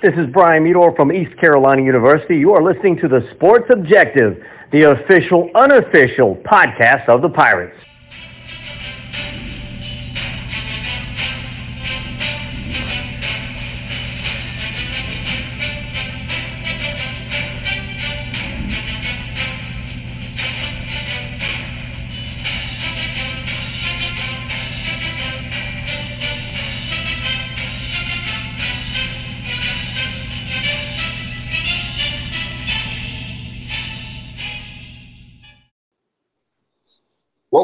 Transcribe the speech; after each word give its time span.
This 0.00 0.14
is 0.14 0.30
Brian 0.32 0.62
Meador 0.62 0.94
from 0.94 1.10
East 1.10 1.36
Carolina 1.40 1.82
University. 1.82 2.36
You 2.36 2.52
are 2.52 2.62
listening 2.62 2.98
to 2.98 3.08
the 3.08 3.28
Sports 3.34 3.64
Objective, 3.72 4.40
the 4.70 4.92
official, 4.92 5.50
unofficial 5.56 6.36
podcast 6.46 7.08
of 7.08 7.20
the 7.20 7.28
Pirates. 7.28 7.76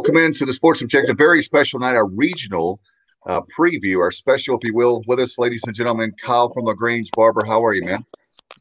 Welcome 0.05 0.23
into 0.23 0.45
the 0.45 0.53
Sports 0.53 0.83
Objective. 0.83 1.17
Very 1.17 1.43
special 1.43 1.81
night, 1.81 1.95
our 1.95 2.07
regional 2.07 2.79
uh, 3.27 3.41
preview, 3.59 4.01
our 4.01 4.11
special, 4.11 4.59
if 4.59 4.69
you 4.69 4.75
will, 4.75 5.03
with 5.07 5.19
us, 5.19 5.39
ladies 5.39 5.63
and 5.67 5.75
gentlemen. 5.75 6.13
Kyle 6.21 6.51
from 6.51 6.65
Lagrange 6.65 7.11
Barber, 7.13 7.43
how 7.43 7.65
are 7.65 7.73
you, 7.73 7.85
man? 7.85 8.05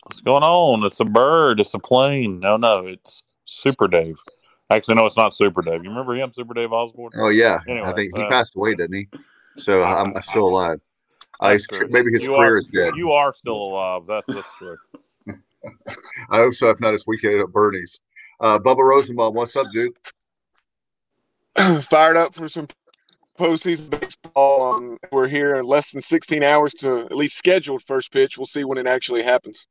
What's 0.04 0.22
going 0.22 0.44
on? 0.44 0.86
It's 0.86 1.02
a 1.02 1.06
bird. 1.06 1.60
It's 1.60 1.74
a 1.74 1.80
plane. 1.80 2.40
No, 2.40 2.56
no, 2.56 2.88
it's 2.88 3.24
Super 3.44 3.90
Dave. 3.90 4.16
Actually, 4.70 4.96
no, 4.96 5.06
it's 5.06 5.18
not 5.18 5.34
Super 5.34 5.62
Dave. 5.62 5.84
You 5.84 5.90
remember 5.90 6.16
him, 6.16 6.32
Super 6.34 6.54
Dave 6.54 6.72
Osborne? 6.72 7.12
Oh 7.18 7.28
yeah, 7.28 7.60
anyway, 7.68 7.88
I 7.88 7.92
think 7.92 8.16
he 8.16 8.24
uh, 8.24 8.30
passed 8.30 8.56
away, 8.56 8.76
didn't 8.76 8.96
he? 8.96 9.10
So 9.58 9.84
I'm, 9.84 10.16
I'm 10.16 10.22
still 10.22 10.48
alive. 10.48 10.80
Uh, 11.42 11.58
maybe 11.90 12.14
his 12.14 12.24
you 12.24 12.38
career 12.38 12.54
are, 12.54 12.58
is 12.58 12.68
dead. 12.68 12.94
You 12.96 13.12
are 13.12 13.34
still 13.34 13.58
alive. 13.58 14.04
That's, 14.08 14.34
that's 14.34 14.48
true. 14.58 14.78
I 16.30 16.38
hope 16.38 16.54
so. 16.54 16.70
If 16.70 16.80
not, 16.80 16.92
this 16.92 17.06
weekend 17.06 17.42
at 17.42 17.50
Bernie's. 17.50 18.00
Uh, 18.40 18.58
Bubba 18.60 18.88
Rosenbaum, 18.88 19.34
what's 19.34 19.58
up, 19.58 19.68
dude? 19.74 19.92
fired 21.84 22.18
up 22.18 22.34
for 22.34 22.50
some 22.50 22.68
postseason 23.40 24.00
baseball. 24.00 24.76
Um, 24.76 24.98
we're 25.12 25.28
here 25.28 25.56
in 25.56 25.66
less 25.66 25.92
than 25.92 26.02
16 26.02 26.42
hours 26.44 26.74
to 26.76 27.02
at 27.02 27.16
least 27.16 27.38
scheduled 27.38 27.84
first 27.84 28.12
pitch. 28.12 28.38
We'll 28.38 28.48
see 28.48 28.64
when 28.64 28.78
it 28.78 28.88
actually 28.88 29.24
happens. 29.24 29.68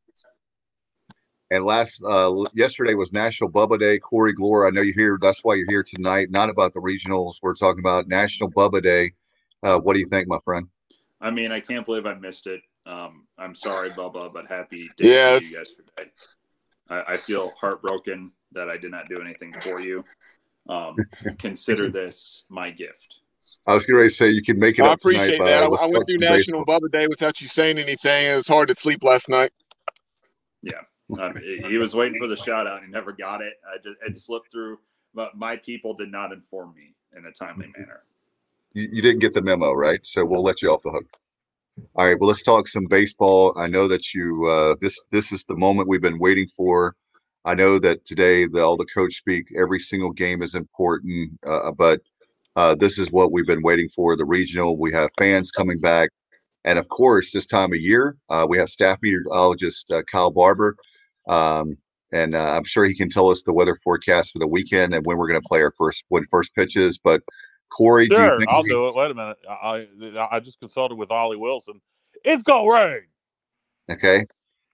And 1.50 1.64
last 1.64 2.02
uh, 2.02 2.44
yesterday 2.54 2.94
was 2.94 3.12
National 3.12 3.50
Bubba 3.50 3.78
Day. 3.78 3.98
Corey 3.98 4.34
Gloor, 4.34 4.66
I 4.66 4.70
know 4.70 4.80
you're 4.80 4.94
here. 4.94 5.18
That's 5.20 5.44
why 5.44 5.54
you're 5.54 5.68
here 5.68 5.82
tonight. 5.82 6.30
Not 6.30 6.48
about 6.48 6.72
the 6.72 6.80
regionals. 6.80 7.34
We're 7.42 7.54
talking 7.54 7.80
about 7.80 8.08
National 8.08 8.50
Bubba 8.50 8.82
Day. 8.82 9.12
Uh, 9.62 9.78
what 9.78 9.94
do 9.94 10.00
you 10.00 10.06
think, 10.06 10.28
my 10.28 10.38
friend? 10.44 10.68
I 11.20 11.30
mean, 11.30 11.52
I 11.52 11.60
can't 11.60 11.84
believe 11.84 12.06
I 12.06 12.14
missed 12.14 12.46
it. 12.46 12.62
Um, 12.86 13.26
I'm 13.36 13.54
sorry, 13.54 13.90
Bubba, 13.90 14.32
but 14.32 14.48
happy 14.48 14.88
day 14.96 15.08
yes. 15.08 15.40
to 15.40 15.46
you 15.46 15.58
yesterday. 15.58 16.10
I, 16.88 17.02
I 17.12 17.16
feel 17.18 17.52
heartbroken 17.60 18.32
that 18.52 18.70
I 18.70 18.78
did 18.78 18.90
not 18.90 19.08
do 19.08 19.20
anything 19.20 19.52
for 19.52 19.80
you 19.80 20.04
um, 20.68 20.96
consider 21.38 21.90
this 21.90 22.44
my 22.48 22.70
gift. 22.70 23.18
I 23.66 23.74
was 23.74 23.86
going 23.86 24.02
to 24.02 24.10
say 24.10 24.30
you 24.30 24.42
can 24.42 24.58
make 24.58 24.78
it. 24.78 24.84
I 24.84 24.92
appreciate 24.92 25.36
tonight, 25.36 25.52
that. 25.52 25.62
I, 25.62 25.66
I 25.66 25.86
went 25.86 26.06
through 26.06 26.18
National 26.18 26.64
Bubba 26.64 26.90
Day 26.90 27.06
without 27.06 27.40
you 27.40 27.46
saying 27.46 27.78
anything. 27.78 28.26
It 28.26 28.34
was 28.34 28.48
hard 28.48 28.68
to 28.68 28.74
sleep 28.74 29.04
last 29.04 29.28
night. 29.28 29.52
Yeah, 30.62 30.80
um, 31.20 31.36
he 31.36 31.78
was 31.78 31.94
waiting 31.94 32.18
for 32.18 32.26
the 32.26 32.36
shout 32.36 32.66
out. 32.66 32.82
He 32.82 32.90
never 32.90 33.12
got 33.12 33.40
it. 33.40 33.54
I 33.66 33.76
just, 33.76 33.96
it 34.06 34.18
slipped 34.18 34.50
through, 34.50 34.78
but 35.14 35.36
my 35.36 35.56
people 35.56 35.94
did 35.94 36.10
not 36.10 36.32
inform 36.32 36.74
me 36.74 36.94
in 37.16 37.24
a 37.26 37.32
timely 37.32 37.68
manner. 37.76 38.02
You, 38.72 38.88
you 38.92 39.02
didn't 39.02 39.20
get 39.20 39.32
the 39.32 39.42
memo, 39.42 39.72
right? 39.72 40.04
So 40.04 40.24
we'll 40.24 40.42
let 40.42 40.62
you 40.62 40.70
off 40.70 40.82
the 40.82 40.90
hook. 40.90 41.06
All 41.94 42.06
right. 42.06 42.18
Well, 42.18 42.28
let's 42.28 42.42
talk 42.42 42.68
some 42.68 42.86
baseball. 42.86 43.52
I 43.56 43.66
know 43.66 43.88
that 43.88 44.12
you. 44.12 44.46
Uh, 44.46 44.76
this 44.80 45.00
this 45.10 45.32
is 45.32 45.44
the 45.44 45.56
moment 45.56 45.88
we've 45.88 46.02
been 46.02 46.18
waiting 46.18 46.48
for. 46.48 46.96
I 47.44 47.54
know 47.54 47.78
that 47.80 48.04
today 48.04 48.46
the, 48.46 48.62
all 48.62 48.76
the 48.76 48.86
coach 48.86 49.14
speak, 49.14 49.48
every 49.56 49.80
single 49.80 50.12
game 50.12 50.42
is 50.42 50.54
important, 50.54 51.38
uh, 51.46 51.72
but 51.72 52.00
uh, 52.54 52.74
this 52.74 52.98
is 52.98 53.10
what 53.10 53.32
we've 53.32 53.46
been 53.46 53.62
waiting 53.62 53.88
for. 53.88 54.16
The 54.16 54.24
regional, 54.24 54.76
we 54.78 54.92
have 54.92 55.10
fans 55.18 55.50
coming 55.50 55.80
back, 55.80 56.10
and 56.64 56.78
of 56.78 56.88
course, 56.88 57.32
this 57.32 57.46
time 57.46 57.72
of 57.72 57.80
year, 57.80 58.16
uh, 58.28 58.46
we 58.48 58.58
have 58.58 58.68
staff 58.68 58.98
meteorologist 59.02 59.90
uh, 59.90 60.02
Kyle 60.10 60.30
Barber, 60.30 60.76
um, 61.28 61.76
and 62.12 62.34
uh, 62.34 62.56
I'm 62.56 62.64
sure 62.64 62.84
he 62.84 62.94
can 62.94 63.08
tell 63.08 63.30
us 63.30 63.42
the 63.42 63.52
weather 63.52 63.76
forecast 63.82 64.32
for 64.32 64.38
the 64.38 64.46
weekend 64.46 64.94
and 64.94 65.04
when 65.04 65.16
we're 65.16 65.28
going 65.28 65.40
to 65.40 65.48
play 65.48 65.62
our 65.62 65.72
first 65.72 66.04
when 66.08 66.24
first 66.30 66.54
pitches. 66.54 66.98
But 66.98 67.22
Corey, 67.70 68.06
sure, 68.06 68.38
do 68.38 68.46
I'll 68.48 68.62
do 68.62 68.88
it. 68.88 68.94
Wait 68.94 69.10
a 69.10 69.14
minute, 69.14 69.38
I 69.48 69.88
I 70.30 70.40
just 70.40 70.60
consulted 70.60 70.94
with 70.94 71.10
Ollie 71.10 71.38
Wilson. 71.38 71.80
It's 72.22 72.42
gonna 72.42 72.70
rain. 72.70 73.02
Okay, 73.90 74.26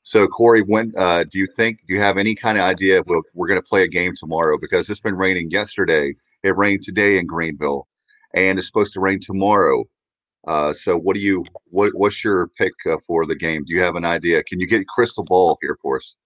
so, 0.09 0.27
Corey, 0.27 0.63
when 0.63 0.91
uh, 0.97 1.25
do 1.25 1.39
you 1.39 1.47
think? 1.55 1.81
Do 1.87 1.93
you 1.93 2.01
have 2.01 2.17
any 2.17 2.35
kind 2.35 2.57
of 2.57 2.65
idea? 2.65 3.03
We're, 3.07 3.21
we're 3.35 3.47
going 3.47 3.61
to 3.61 3.67
play 3.67 3.83
a 3.83 3.89
game 3.89 4.15
tomorrow 4.17 4.57
because 4.57 4.89
it's 4.89 5.01
been 5.01 5.15
raining 5.15 5.51
yesterday. 5.51 6.15
It 6.43 6.57
rained 6.57 6.83
today 6.83 7.19
in 7.19 7.27
Greenville, 7.27 7.87
and 8.33 8.59
it's 8.59 8.67
supposed 8.67 8.95
to 8.95 9.01
rain 9.01 9.21
tomorrow. 9.21 9.85
Uh, 10.47 10.73
so, 10.73 10.97
what 10.97 11.13
do 11.13 11.21
you? 11.21 11.45
What, 11.67 11.95
what's 11.95 12.25
your 12.25 12.47
pick 12.57 12.73
uh, 12.91 12.97
for 13.07 13.27
the 13.27 13.37
game? 13.37 13.67
Do 13.67 13.75
you 13.75 13.83
have 13.83 13.97
an 13.97 14.07
idea? 14.07 14.43
Can 14.45 14.61
you 14.61 14.67
get 14.67 14.89
crystal 14.89 15.25
ball 15.25 15.59
here 15.61 15.77
for 15.83 15.99
us? 15.99 16.17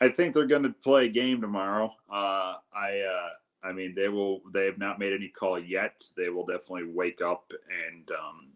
I 0.00 0.10
think 0.10 0.32
they're 0.32 0.46
going 0.46 0.62
to 0.62 0.70
play 0.70 1.06
a 1.06 1.08
game 1.08 1.40
tomorrow. 1.40 1.92
Uh, 2.08 2.54
I, 2.72 3.00
uh, 3.00 3.30
I 3.64 3.72
mean, 3.72 3.96
they 3.96 4.08
will. 4.08 4.42
They 4.54 4.66
have 4.66 4.78
not 4.78 5.00
made 5.00 5.12
any 5.12 5.26
call 5.26 5.58
yet. 5.58 6.04
They 6.16 6.28
will 6.28 6.46
definitely 6.46 6.92
wake 6.92 7.20
up 7.20 7.52
and 7.88 8.08
um, 8.12 8.52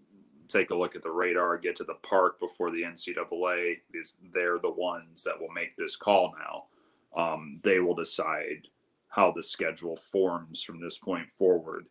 take 0.53 0.71
a 0.71 0.75
look 0.75 0.95
at 0.95 1.03
the 1.03 1.11
radar, 1.11 1.57
get 1.57 1.77
to 1.77 1.85
the 1.85 1.99
park 2.03 2.39
before 2.39 2.71
the 2.71 2.83
NCAA, 2.83 3.81
is 3.95 4.17
they're 4.33 4.59
the 4.59 4.71
ones 4.71 5.25
that 5.25 5.41
will 5.41 5.51
make 5.51 5.77
this 5.77 5.97
call 5.97 6.35
now. 6.39 6.65
Um, 7.21 7.61
they 7.63 7.81
will 7.81 7.95
decide 7.95 8.69
how 9.09 9.33
the 9.33 9.43
schedule 9.43 9.97
forms 9.97 10.63
from 10.63 10.81
this 10.81 10.99
point 10.99 11.29
forward. 11.29 11.87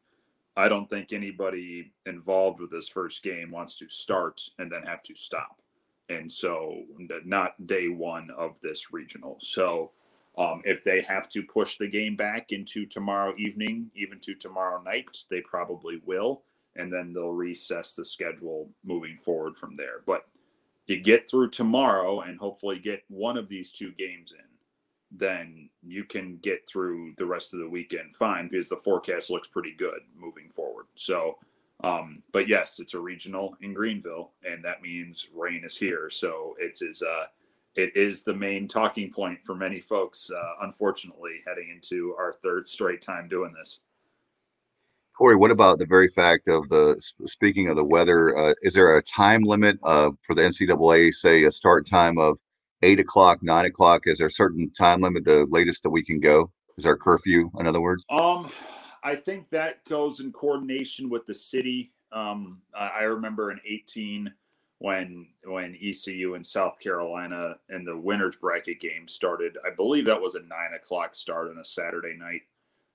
I 0.58 0.68
don't 0.68 0.90
think 0.90 1.14
anybody 1.14 1.94
involved 2.06 2.60
with 2.60 2.72
this 2.72 2.90
first 2.90 3.24
game 3.24 3.52
wants 3.52 3.76
to 3.78 3.90
start 3.90 4.42
and 4.60 4.72
then 4.72 4.84
have 4.84 5.04
to 5.04 5.16
stop. 5.16 5.62
And 6.10 6.30
so, 6.30 6.84
not 7.24 7.68
day 7.68 7.88
one 7.88 8.30
of 8.38 8.60
this 8.60 8.92
regional. 8.92 9.38
So, 9.40 9.92
um, 10.38 10.62
if 10.66 10.84
they 10.84 11.02
have 11.02 11.30
to 11.30 11.44
push 11.44 11.78
the 11.78 11.88
game 11.88 12.16
back 12.16 12.52
into 12.52 12.86
tomorrow 12.86 13.34
evening, 13.38 13.92
even 13.96 14.20
to 14.22 14.34
tomorrow 14.34 14.82
night, 14.82 15.18
they 15.30 15.42
probably 15.42 16.02
will 16.06 16.44
and 16.76 16.92
then 16.92 17.14
they'll 17.14 17.32
recess 17.32 17.96
the 17.96 18.06
schedule 18.06 18.70
moving 18.84 19.18
forward 19.18 19.58
from 19.58 19.76
there. 19.76 20.02
But 20.06 20.26
you 20.88 21.00
get 21.00 21.30
through 21.30 21.50
tomorrow 21.50 22.22
and 22.22 22.38
hopefully 22.38 22.80
get 22.80 23.04
one 23.08 23.38
of 23.38 23.50
these 23.50 23.72
two 23.72 23.92
games 23.94 24.32
in, 24.32 24.46
then 25.12 25.70
you 25.86 26.04
can 26.04 26.38
get 26.38 26.68
through 26.68 27.14
the 27.18 27.26
rest 27.26 27.54
of 27.54 27.60
the 27.60 27.70
weekend 27.70 28.16
fine 28.16 28.48
because 28.48 28.70
the 28.70 28.78
forecast 28.78 29.30
looks 29.30 29.48
pretty 29.48 29.74
good 29.78 30.00
moving 30.16 30.50
forward. 30.50 30.86
So, 30.96 31.38
um, 31.84 32.24
but 32.32 32.48
yes, 32.48 32.80
it's 32.80 32.94
a 32.94 33.00
regional 33.00 33.56
in 33.62 33.74
Greenville, 33.74 34.32
and 34.44 34.64
that 34.64 34.82
means 34.82 35.28
rain 35.34 35.64
is 35.66 35.78
here. 35.78 36.10
So 36.10 36.56
it 36.60 36.78
is 36.82 37.02
uh, 37.02 37.26
it 37.76 37.96
is 37.96 38.24
the 38.24 38.34
main 38.34 38.68
talking 38.68 39.12
point 39.12 39.40
for 39.44 39.56
many 39.56 39.80
folks. 39.80 40.30
Uh, 40.30 40.54
unfortunately, 40.62 41.42
heading 41.46 41.70
into 41.74 42.16
our 42.18 42.34
third 42.34 42.68
straight 42.68 43.02
time 43.02 43.28
doing 43.28 43.54
this. 43.54 43.82
Corey, 45.22 45.36
what 45.36 45.52
about 45.52 45.78
the 45.78 45.86
very 45.86 46.08
fact 46.08 46.48
of 46.48 46.68
the 46.70 47.00
speaking 47.26 47.70
of 47.70 47.76
the 47.76 47.84
weather? 47.84 48.36
Uh, 48.36 48.56
is 48.64 48.74
there 48.74 48.98
a 48.98 49.04
time 49.04 49.44
limit 49.44 49.78
uh, 49.84 50.10
for 50.24 50.34
the 50.34 50.42
NCAA? 50.42 51.14
Say 51.14 51.44
a 51.44 51.52
start 51.52 51.86
time 51.86 52.18
of 52.18 52.40
eight 52.82 53.00
o'clock, 53.00 53.44
nine 53.44 53.66
o'clock. 53.66 54.08
Is 54.08 54.18
there 54.18 54.26
a 54.26 54.32
certain 54.32 54.72
time 54.74 55.00
limit? 55.00 55.24
The 55.24 55.46
latest 55.52 55.84
that 55.84 55.92
we 55.92 56.04
can 56.04 56.20
go 56.20 56.52
is 56.76 56.86
there 56.86 56.94
a 56.94 56.98
curfew. 56.98 57.52
In 57.60 57.68
other 57.68 57.82
words, 57.82 58.04
um, 58.10 58.52
I 59.04 59.16
think 59.16 59.52
that 59.52 59.86
goes 59.86 60.22
in 60.22 60.32
coordination 60.32 61.08
with 61.08 61.28
the 61.28 61.36
city. 61.36 61.92
Um, 62.12 62.64
I 62.74 63.04
remember 63.04 63.52
in 63.52 63.60
eighteen 63.64 64.34
when 64.80 65.28
when 65.44 65.78
ECU 65.80 66.34
and 66.34 66.48
South 66.48 66.80
Carolina 66.80 67.58
and 67.70 67.86
the 67.86 67.96
winners 67.96 68.38
bracket 68.38 68.80
game 68.80 69.08
started. 69.08 69.56
I 69.64 69.70
believe 69.70 70.06
that 70.06 70.20
was 70.20 70.34
a 70.34 70.42
nine 70.42 70.74
o'clock 70.76 71.14
start 71.14 71.52
on 71.52 71.60
a 71.60 71.64
Saturday 71.64 72.18
night. 72.18 72.42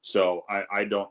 So 0.03 0.45
I, 0.49 0.65
I 0.73 0.85
don't 0.85 1.11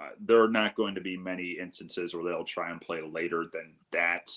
uh, 0.00 0.08
there 0.20 0.42
are 0.42 0.48
not 0.48 0.74
going 0.74 0.94
to 0.94 1.00
be 1.00 1.16
many 1.16 1.52
instances 1.52 2.14
where 2.14 2.24
they'll 2.24 2.44
try 2.44 2.70
and 2.70 2.80
play 2.80 3.00
later 3.02 3.46
than 3.52 3.74
that. 3.92 4.28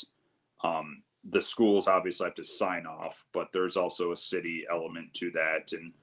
Um, 0.63 1.03
the 1.29 1.41
schools 1.41 1.87
obviously 1.87 2.25
have 2.25 2.35
to 2.35 2.43
sign 2.43 2.85
off, 2.85 3.25
but 3.33 3.49
there's 3.51 3.75
also 3.75 4.11
a 4.11 4.15
city 4.15 4.65
element 4.71 5.13
to 5.15 5.31
that. 5.31 5.73
And, 5.73 5.93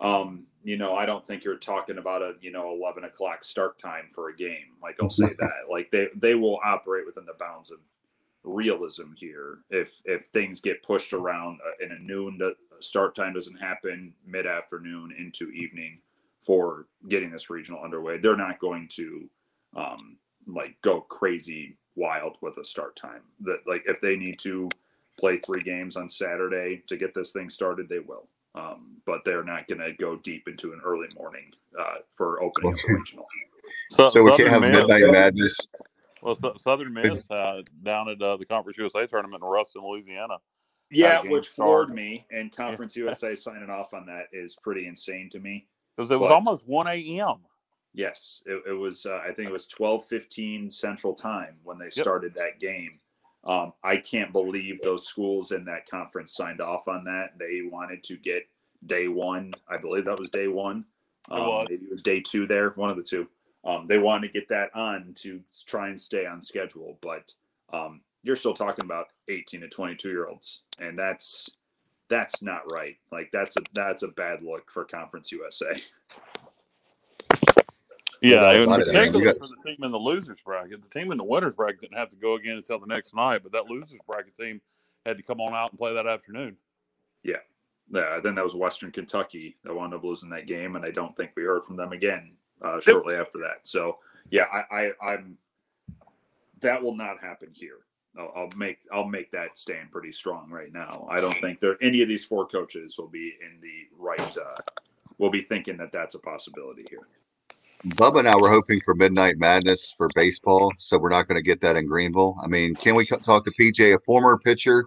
um, 0.00 0.46
you 0.64 0.76
know, 0.76 0.96
I 0.96 1.06
don't 1.06 1.26
think 1.26 1.44
you're 1.44 1.56
talking 1.56 1.98
about 1.98 2.22
a, 2.22 2.34
you 2.40 2.50
know, 2.50 2.74
11 2.74 3.04
o'clock 3.04 3.44
start 3.44 3.78
time 3.78 4.08
for 4.12 4.28
a 4.28 4.36
game. 4.36 4.74
Like 4.82 4.96
I'll 5.00 5.08
say 5.08 5.32
that, 5.38 5.50
like 5.70 5.90
they, 5.90 6.08
they 6.14 6.34
will 6.34 6.58
operate 6.64 7.06
within 7.06 7.24
the 7.24 7.34
bounds 7.38 7.70
of 7.70 7.78
realism 8.44 9.12
here. 9.16 9.58
If, 9.70 10.02
if 10.04 10.24
things 10.26 10.60
get 10.60 10.82
pushed 10.82 11.12
around 11.12 11.60
uh, 11.66 11.84
in 11.84 11.92
a 11.92 11.98
noon 11.98 12.38
start 12.80 13.14
time 13.14 13.34
doesn't 13.34 13.56
happen 13.60 14.12
mid 14.26 14.46
afternoon 14.46 15.14
into 15.16 15.50
evening, 15.50 16.00
for 16.46 16.86
getting 17.08 17.30
this 17.30 17.50
regional 17.50 17.82
underway. 17.82 18.18
They're 18.18 18.36
not 18.36 18.60
going 18.60 18.88
to 18.92 19.28
um, 19.74 20.16
like 20.46 20.76
go 20.80 21.00
crazy 21.00 21.76
wild 21.96 22.36
with 22.40 22.56
a 22.58 22.64
start 22.64 22.94
time. 22.94 23.22
That 23.40 23.58
like 23.66 23.82
if 23.86 24.00
they 24.00 24.16
need 24.16 24.38
to 24.40 24.68
play 25.18 25.38
three 25.38 25.60
games 25.62 25.96
on 25.96 26.08
Saturday 26.08 26.84
to 26.86 26.96
get 26.96 27.14
this 27.14 27.32
thing 27.32 27.50
started, 27.50 27.88
they 27.88 27.98
will. 27.98 28.28
Um, 28.54 28.98
but 29.04 29.20
they're 29.24 29.44
not 29.44 29.66
going 29.68 29.80
to 29.80 29.92
go 29.92 30.16
deep 30.16 30.48
into 30.48 30.72
an 30.72 30.80
early 30.84 31.08
morning 31.16 31.50
uh, 31.78 31.96
for 32.12 32.42
opening 32.42 32.72
up 32.72 32.78
the 32.86 32.94
regional. 32.94 33.26
So, 33.90 34.08
So 34.08 34.22
we 34.22 34.30
Southern 34.30 34.46
can't 34.46 34.50
have 34.50 34.62
Miss- 34.62 34.86
midnight 34.86 35.12
madness. 35.12 35.58
Well, 36.22 36.34
Sou- 36.34 36.54
Southern 36.56 36.94
Miss 36.94 37.30
uh, 37.30 37.62
down 37.82 38.08
at 38.08 38.22
uh, 38.22 38.36
the 38.38 38.46
Conference 38.46 38.78
USA 38.78 39.06
tournament 39.06 39.42
in 39.42 39.48
Ruston, 39.48 39.82
Louisiana. 39.82 40.38
Yeah, 40.90 41.20
which 41.28 41.48
floored 41.48 41.92
me, 41.92 42.26
and 42.30 42.54
Conference 42.54 42.96
USA 42.96 43.34
signing 43.34 43.68
off 43.68 43.92
on 43.92 44.06
that 44.06 44.28
is 44.32 44.56
pretty 44.62 44.86
insane 44.86 45.28
to 45.30 45.40
me. 45.40 45.66
Because 45.96 46.10
it 46.10 46.18
was 46.18 46.28
But- 46.28 46.34
almost 46.34 46.66
1 46.68 46.86
a.m. 46.88 47.36
Yes, 47.94 48.42
it, 48.44 48.62
it 48.66 48.72
was. 48.74 49.06
Uh, 49.06 49.22
I 49.24 49.32
think 49.32 49.48
it 49.48 49.52
was 49.52 49.66
twelve 49.66 50.04
fifteen 50.04 50.70
Central 50.70 51.14
Time 51.14 51.56
when 51.64 51.78
they 51.78 51.88
started 51.88 52.34
that 52.34 52.60
game. 52.60 53.00
Um, 53.42 53.72
I 53.82 53.96
can't 53.96 54.32
believe 54.32 54.82
those 54.82 55.06
schools 55.06 55.50
in 55.50 55.64
that 55.64 55.88
conference 55.88 56.34
signed 56.34 56.60
off 56.60 56.88
on 56.88 57.04
that. 57.04 57.38
They 57.38 57.62
wanted 57.62 58.02
to 58.04 58.16
get 58.18 58.46
day 58.84 59.08
one. 59.08 59.54
I 59.66 59.78
believe 59.78 60.04
that 60.04 60.18
was 60.18 60.28
day 60.28 60.46
one. 60.46 60.84
It 61.30 61.32
Um, 61.32 61.46
was. 61.46 61.66
Maybe 61.70 61.86
it 61.86 61.90
was 61.92 62.02
day 62.02 62.20
two 62.20 62.46
there. 62.46 62.70
One 62.70 62.90
of 62.90 62.96
the 62.98 63.02
two. 63.02 63.28
Um, 63.64 63.86
they 63.86 63.98
wanted 63.98 64.26
to 64.26 64.32
get 64.40 64.48
that 64.48 64.76
on 64.76 65.14
to 65.22 65.40
try 65.66 65.88
and 65.88 65.98
stay 65.98 66.26
on 66.26 66.42
schedule, 66.42 66.98
but 67.00 67.32
um, 67.72 68.02
you're 68.22 68.36
still 68.36 68.52
talking 68.54 68.84
about 68.84 69.06
18 69.28 69.62
to 69.62 69.68
22 69.68 70.10
year 70.10 70.28
olds, 70.28 70.64
and 70.78 70.98
that's 70.98 71.48
that's 72.08 72.42
not 72.42 72.70
right. 72.72 72.96
Like 73.10 73.30
that's 73.32 73.56
a 73.56 73.60
that's 73.72 74.02
a 74.02 74.08
bad 74.08 74.42
look 74.42 74.70
for 74.70 74.84
Conference 74.84 75.32
USA. 75.32 75.80
Yeah, 78.22 78.40
doubt 78.40 78.56
in 78.56 78.62
about 78.64 78.80
it. 78.80 78.88
I 78.88 78.92
mean, 78.92 79.12
particular 79.12 79.24
got- 79.24 79.38
for 79.38 79.48
the 79.48 79.70
team 79.70 79.84
in 79.84 79.90
the 79.90 79.98
losers 79.98 80.40
bracket. 80.44 80.82
The 80.82 80.98
team 80.98 81.12
in 81.12 81.18
the 81.18 81.24
winners 81.24 81.54
bracket 81.54 81.80
didn't 81.82 81.98
have 81.98 82.08
to 82.10 82.16
go 82.16 82.34
again 82.34 82.56
until 82.56 82.78
the 82.78 82.86
next 82.86 83.14
night, 83.14 83.42
but 83.42 83.52
that 83.52 83.66
losers 83.66 84.00
bracket 84.06 84.34
team 84.34 84.60
had 85.04 85.16
to 85.16 85.22
come 85.22 85.40
on 85.40 85.54
out 85.54 85.70
and 85.70 85.78
play 85.78 85.94
that 85.94 86.06
afternoon. 86.06 86.56
Yeah, 87.22 87.36
yeah. 87.90 88.18
then 88.22 88.34
that 88.36 88.44
was 88.44 88.54
Western 88.54 88.90
Kentucky 88.90 89.56
that 89.64 89.74
wound 89.74 89.94
up 89.94 90.02
losing 90.02 90.30
that 90.30 90.46
game, 90.46 90.76
and 90.76 90.84
I 90.84 90.90
don't 90.90 91.16
think 91.16 91.32
we 91.36 91.42
heard 91.44 91.64
from 91.64 91.76
them 91.76 91.92
again 91.92 92.32
uh, 92.62 92.80
shortly 92.80 93.14
after 93.16 93.38
that. 93.38 93.60
So 93.64 93.98
yeah, 94.30 94.46
I, 94.52 94.92
I, 95.02 95.12
I'm 95.12 95.38
that 96.60 96.82
will 96.82 96.96
not 96.96 97.20
happen 97.20 97.50
here. 97.52 97.85
I'll, 98.18 98.32
I'll 98.34 98.50
make 98.56 98.78
I'll 98.92 99.08
make 99.08 99.30
that 99.32 99.56
stand 99.56 99.90
pretty 99.90 100.12
strong 100.12 100.50
right 100.50 100.72
now. 100.72 101.06
I 101.10 101.20
don't 101.20 101.38
think 101.40 101.60
there 101.60 101.76
any 101.80 102.02
of 102.02 102.08
these 102.08 102.24
four 102.24 102.46
coaches 102.46 102.96
will 102.98 103.08
be 103.08 103.34
in 103.40 103.60
the 103.60 103.86
right. 103.98 104.36
Uh, 104.36 104.54
will 105.18 105.30
be 105.30 105.42
thinking 105.42 105.76
that 105.78 105.92
that's 105.92 106.14
a 106.14 106.18
possibility 106.18 106.84
here. 106.90 107.08
Bubba 107.88 108.18
and 108.18 108.28
I 108.28 108.36
were 108.36 108.50
hoping 108.50 108.80
for 108.84 108.94
midnight 108.94 109.38
madness 109.38 109.94
for 109.96 110.08
baseball, 110.14 110.72
so 110.78 110.98
we're 110.98 111.08
not 111.08 111.28
going 111.28 111.36
to 111.36 111.42
get 111.42 111.60
that 111.60 111.76
in 111.76 111.86
Greenville. 111.86 112.36
I 112.42 112.48
mean, 112.48 112.74
can 112.74 112.94
we 112.94 113.06
talk 113.06 113.44
to 113.44 113.52
PJ, 113.58 113.94
a 113.94 113.98
former 114.00 114.38
pitcher 114.38 114.86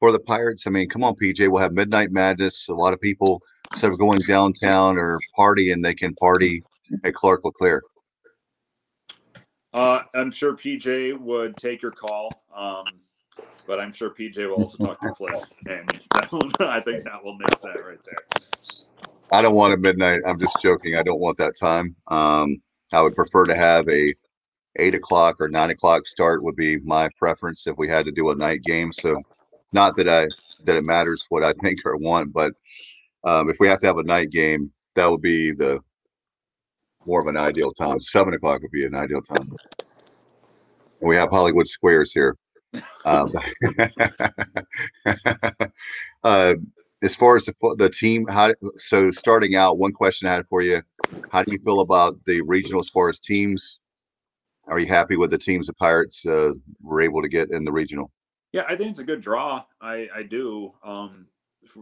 for 0.00 0.12
the 0.12 0.18
Pirates? 0.18 0.66
I 0.66 0.70
mean, 0.70 0.88
come 0.88 1.04
on, 1.04 1.14
PJ. 1.14 1.48
We'll 1.48 1.62
have 1.62 1.72
midnight 1.72 2.10
madness. 2.10 2.68
A 2.68 2.74
lot 2.74 2.92
of 2.92 3.00
people 3.00 3.42
instead 3.72 3.90
of 3.90 3.98
going 3.98 4.20
downtown 4.20 4.98
or 4.98 5.18
partying, 5.36 5.82
they 5.82 5.94
can 5.94 6.14
party 6.14 6.62
at 7.04 7.14
Clark 7.14 7.44
LeClair. 7.44 7.82
Uh, 9.72 10.02
I'm 10.14 10.30
sure 10.30 10.54
PJ 10.54 11.18
would 11.18 11.56
take 11.56 11.80
your 11.80 11.92
call, 11.92 12.30
um, 12.54 12.84
but 13.66 13.80
I'm 13.80 13.92
sure 13.92 14.10
PJ 14.10 14.36
will 14.48 14.56
also 14.56 14.76
talk 14.84 15.00
to 15.00 15.10
Cliff, 15.12 15.44
and 15.66 15.90
will, 16.30 16.50
I 16.60 16.80
think 16.80 17.04
that 17.04 17.24
will 17.24 17.38
nix 17.38 17.60
that 17.62 17.82
right 17.84 17.98
there. 18.04 18.42
I 19.30 19.40
don't 19.40 19.54
want 19.54 19.72
a 19.72 19.78
midnight. 19.78 20.20
I'm 20.26 20.38
just 20.38 20.60
joking. 20.62 20.96
I 20.96 21.02
don't 21.02 21.20
want 21.20 21.38
that 21.38 21.56
time. 21.56 21.96
Um, 22.08 22.60
I 22.92 23.00
would 23.00 23.16
prefer 23.16 23.46
to 23.46 23.56
have 23.56 23.88
a 23.88 24.12
eight 24.76 24.94
o'clock 24.94 25.36
or 25.40 25.48
nine 25.48 25.70
o'clock 25.70 26.06
start 26.06 26.42
would 26.42 26.56
be 26.56 26.78
my 26.80 27.08
preference 27.18 27.66
if 27.66 27.76
we 27.78 27.88
had 27.88 28.04
to 28.04 28.12
do 28.12 28.30
a 28.30 28.34
night 28.34 28.62
game. 28.62 28.92
So, 28.92 29.22
not 29.72 29.96
that 29.96 30.08
I 30.08 30.28
that 30.64 30.76
it 30.76 30.84
matters 30.84 31.24
what 31.30 31.42
I 31.42 31.52
think 31.62 31.80
or 31.86 31.96
want, 31.96 32.32
but 32.34 32.52
um, 33.24 33.48
if 33.48 33.56
we 33.58 33.68
have 33.68 33.80
to 33.80 33.86
have 33.86 33.98
a 33.98 34.02
night 34.02 34.30
game, 34.30 34.70
that 34.96 35.10
would 35.10 35.22
be 35.22 35.52
the 35.52 35.80
more 37.06 37.20
of 37.20 37.26
an 37.26 37.36
ideal 37.36 37.72
time. 37.72 38.00
Seven 38.00 38.34
o'clock 38.34 38.62
would 38.62 38.70
be 38.70 38.84
an 38.84 38.94
ideal 38.94 39.22
time. 39.22 39.50
We 41.00 41.16
have 41.16 41.30
Hollywood 41.30 41.66
Squares 41.66 42.12
here. 42.12 42.36
Um, 43.04 43.32
uh, 46.24 46.54
as 47.02 47.16
far 47.16 47.36
as 47.36 47.46
the, 47.46 47.54
the 47.76 47.90
team, 47.90 48.26
how 48.28 48.52
so 48.76 49.10
starting 49.10 49.56
out, 49.56 49.78
one 49.78 49.92
question 49.92 50.28
I 50.28 50.34
had 50.34 50.46
for 50.48 50.62
you: 50.62 50.80
How 51.30 51.42
do 51.42 51.52
you 51.52 51.58
feel 51.58 51.80
about 51.80 52.16
the 52.24 52.40
regional 52.42 52.80
as 52.80 52.88
far 52.88 53.08
as 53.08 53.18
teams? 53.18 53.80
Are 54.68 54.78
you 54.78 54.86
happy 54.86 55.16
with 55.16 55.30
the 55.30 55.38
teams 55.38 55.66
the 55.66 55.74
Pirates 55.74 56.24
uh, 56.24 56.52
were 56.80 57.02
able 57.02 57.20
to 57.20 57.28
get 57.28 57.50
in 57.50 57.64
the 57.64 57.72
regional? 57.72 58.12
Yeah, 58.52 58.64
I 58.68 58.76
think 58.76 58.90
it's 58.90 59.00
a 59.00 59.04
good 59.04 59.20
draw. 59.20 59.64
I 59.80 60.08
I 60.14 60.22
do, 60.22 60.72
um, 60.84 61.26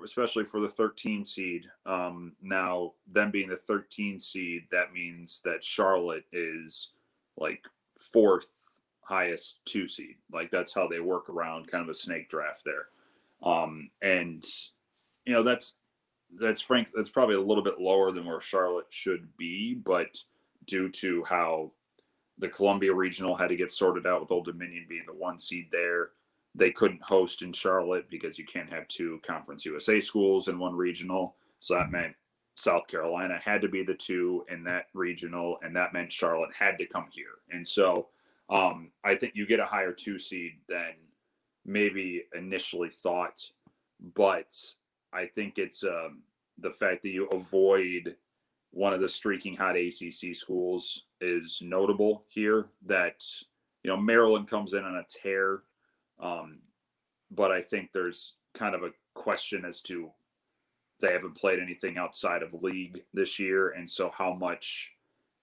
especially 0.05 0.44
for 0.44 0.61
the 0.61 0.69
13 0.69 1.25
seed. 1.25 1.67
Um, 1.87 2.32
now, 2.43 2.93
them 3.11 3.31
being 3.31 3.49
the 3.49 3.56
13 3.56 4.21
seed, 4.21 4.65
that 4.71 4.93
means 4.93 5.41
that 5.44 5.65
Charlotte 5.65 6.25
is 6.32 6.91
like 7.37 7.65
fourth 7.99 8.81
highest 9.03 9.61
two 9.65 9.88
seed. 9.88 10.17
Like 10.32 10.50
that's 10.50 10.75
how 10.75 10.87
they 10.87 11.00
work 11.00 11.29
around 11.29 11.71
kind 11.71 11.82
of 11.82 11.88
a 11.88 11.94
snake 11.94 12.29
draft 12.29 12.62
there. 12.65 12.87
Um, 13.43 13.91
and 14.03 14.44
you 15.25 15.35
know 15.35 15.43
that's 15.43 15.75
that's 16.38 16.61
frank. 16.61 16.91
That's 16.94 17.11
probably 17.11 17.35
a 17.35 17.41
little 17.41 17.65
bit 17.65 17.81
lower 17.81 18.12
than 18.12 18.25
where 18.25 18.41
Charlotte 18.41 18.87
should 18.91 19.37
be, 19.37 19.75
but 19.75 20.17
due 20.67 20.88
to 20.88 21.25
how 21.25 21.73
the 22.38 22.49
Columbia 22.49 22.94
Regional 22.94 23.35
had 23.35 23.49
to 23.49 23.56
get 23.56 23.71
sorted 23.71 24.06
out 24.06 24.21
with 24.21 24.31
Old 24.31 24.44
Dominion 24.44 24.87
being 24.88 25.05
the 25.06 25.15
one 25.15 25.38
seed 25.38 25.69
there 25.73 26.11
they 26.55 26.70
couldn't 26.70 27.02
host 27.02 27.43
in 27.43 27.52
Charlotte 27.52 28.08
because 28.11 28.38
you 28.38 28.44
can't 28.44 28.73
have 28.73 28.88
two 28.88 29.20
Conference 29.25 29.64
USA 29.64 30.00
schools 30.00 30.49
in 30.49 30.58
one 30.58 30.75
regional. 30.75 31.37
So 31.61 31.75
that 31.75 31.93
meant 31.93 32.14
South 32.55 32.87
Carolina 32.88 33.38
had 33.43 33.61
to 33.62 33.69
be 33.69 33.82
the 33.82 33.94
two 33.94 34.44
in 34.49 34.64
that 34.64 34.87
regional, 34.93 35.58
and 35.62 35.75
that 35.76 35.93
meant 35.93 36.12
Charlotte 36.12 36.55
had 36.55 36.79
to 36.79 36.87
come 36.87 37.06
here. 37.11 37.38
And 37.50 37.67
so 37.67 38.08
um, 38.49 38.91
I 39.05 39.14
think 39.14 39.35
you 39.35 39.47
get 39.47 39.61
a 39.61 39.64
higher 39.64 39.93
two 39.93 40.19
seed 40.19 40.58
than 40.69 40.94
maybe 41.64 42.25
initially 42.35 42.91
thought, 42.91 43.41
but 44.14 44.55
I 45.12 45.26
think 45.26 45.58
it's 45.58 45.85
um, 45.85 46.23
the 46.58 46.70
fact 46.70 47.02
that 47.02 47.11
you 47.11 47.26
avoid 47.29 48.17
one 48.73 48.93
of 48.93 49.00
the 49.00 49.08
streaking 49.08 49.56
hot 49.56 49.76
ACC 49.76 50.35
schools 50.35 51.06
is 51.20 51.61
notable 51.62 52.25
here. 52.29 52.67
That 52.87 53.25
you 53.82 53.91
know 53.91 53.97
Maryland 53.97 54.49
comes 54.49 54.75
in 54.75 54.85
on 54.85 54.97
a 54.97 55.06
tear 55.08 55.62
um, 56.21 56.59
but 57.31 57.50
I 57.50 57.62
think 57.62 57.93
there's 57.93 58.35
kind 58.55 58.75
of 58.75 58.83
a 58.83 58.93
question 59.15 59.65
as 59.65 59.81
to 59.83 60.11
they 61.00 61.12
haven't 61.12 61.37
played 61.37 61.59
anything 61.59 61.97
outside 61.97 62.43
of 62.43 62.53
league 62.62 63.03
this 63.15 63.39
year, 63.39 63.71
and 63.71 63.89
so 63.89 64.11
how 64.17 64.35
much 64.35 64.93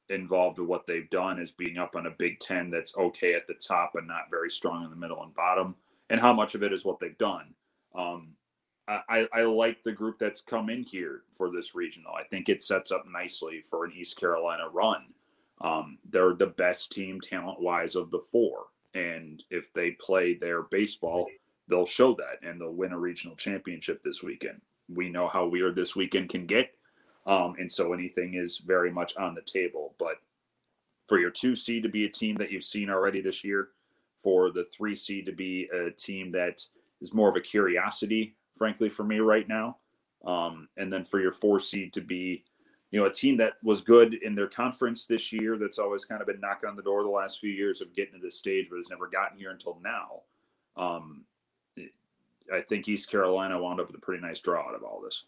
involved 0.10 0.60
with 0.60 0.70
what 0.70 0.88
they've 0.88 1.10
done 1.10 1.40
is 1.40 1.52
being 1.52 1.78
up 1.78 1.96
on 1.96 2.06
a 2.06 2.12
Big 2.12 2.40
Ten 2.40 2.70
that's 2.70 2.98
okay 2.98 3.34
at 3.34 3.48
the 3.48 3.56
top 3.56 3.92
and 3.96 4.08
not 4.08 4.30
very 4.30 4.50
strong 4.50 4.84
in 4.84 4.90
the 4.90 4.96
middle 4.96 5.22
and 5.24 5.34
bottom, 5.34 5.76
and 6.10 6.22
how 6.22 6.34
much 6.34 6.56
of 6.56 6.64
it 6.64 6.72
is 6.72 6.86
what 6.86 7.00
they've 7.00 7.18
done. 7.18 7.56
Um, 7.96 8.36
I, 8.88 9.28
I 9.34 9.42
like 9.42 9.84
the 9.84 9.92
group 9.92 10.18
that's 10.18 10.40
come 10.40 10.70
in 10.70 10.84
here 10.84 11.24
for 11.32 11.52
this 11.52 11.76
regional. 11.76 12.14
I 12.14 12.24
think 12.24 12.48
it 12.48 12.62
sets 12.62 12.90
up 12.90 13.06
nicely 13.12 13.62
for 13.62 13.84
an 13.84 13.92
East 13.94 14.18
Carolina 14.18 14.70
run. 14.72 15.08
Um, 15.60 15.98
they're 16.10 16.34
the 16.34 16.48
best 16.48 16.92
team 16.92 17.20
talent 17.20 17.60
wise 17.60 17.96
of 17.96 18.12
the 18.12 18.20
four. 18.20 18.68
And 18.94 19.44
if 19.50 19.74
they 19.74 19.92
play 19.92 20.34
their 20.34 20.64
baseball, 20.64 21.28
they'll 21.68 21.86
show 21.86 22.14
that 22.16 22.48
and 22.48 22.60
they'll 22.60 22.72
win 22.74 22.94
a 22.94 23.00
regional 23.00 23.36
championship 23.36 24.04
this 24.04 24.24
weekend. 24.24 24.62
We 24.90 25.10
know 25.10 25.28
how 25.28 25.48
weird 25.48 25.76
this 25.76 25.96
weekend 25.96 26.30
can 26.30 26.46
get. 26.46 26.74
Um, 27.26 27.56
and 27.60 27.72
so 27.72 27.94
anything 27.94 28.36
is 28.36 28.58
very 28.58 28.92
much 28.92 29.16
on 29.18 29.36
the 29.36 29.42
table. 29.42 29.94
But 30.00 30.16
for 31.08 31.20
your 31.20 31.32
two 31.32 31.56
seed 31.56 31.84
to 31.84 31.90
be 31.90 32.06
a 32.06 32.10
team 32.10 32.36
that 32.38 32.52
you've 32.52 32.64
seen 32.64 32.90
already 32.90 33.22
this 33.22 33.44
year, 33.44 33.70
for 34.18 34.50
the 34.50 34.66
three 34.66 34.96
seed 34.96 35.26
to 35.28 35.32
be 35.32 35.70
a 35.74 35.92
team 35.92 36.32
that 36.32 36.66
is 37.02 37.14
more 37.14 37.30
of 37.30 37.36
a 37.36 37.42
curiosity, 37.42 38.36
frankly, 38.56 38.90
for 38.90 39.04
me 39.04 39.20
right 39.20 39.48
now. 39.48 39.78
Um, 40.26 40.68
and 40.78 40.92
then 40.92 41.06
for 41.06 41.20
your 41.20 41.32
four 41.32 41.60
seed 41.60 41.94
to 41.94 42.02
be 42.02 42.44
you 42.92 43.00
know, 43.00 43.06
a 43.06 43.12
team 43.12 43.38
that 43.38 43.54
was 43.64 43.82
good 43.82 44.14
in 44.16 44.34
their 44.34 44.48
conference 44.48 45.06
this 45.06 45.34
year 45.34 45.58
that's 45.58 45.78
always 45.78 46.06
kind 46.06 46.22
of 46.22 46.28
been 46.28 46.40
knocking 46.40 46.70
on 46.70 46.76
the 46.76 46.82
door 46.82 47.04
the 47.04 47.10
last 47.10 47.40
few 47.40 47.52
years 47.52 47.82
of 47.82 47.94
getting 47.94 48.14
to 48.14 48.20
this 48.20 48.38
stage, 48.38 48.68
but 48.70 48.78
has 48.78 48.90
never 48.90 49.08
gotten 49.08 49.38
here 49.38 49.52
until 49.52 49.78
now. 49.84 50.22
Um, 50.78 51.26
I 52.54 52.62
think 52.62 52.88
East 52.88 53.12
Carolina 53.12 53.62
wound 53.62 53.82
up 53.82 53.88
with 53.88 53.96
a 53.98 54.00
pretty 54.00 54.22
nice 54.22 54.40
draw 54.40 54.70
out 54.70 54.76
of 54.76 54.84
all 54.84 55.02
this. 55.02 55.26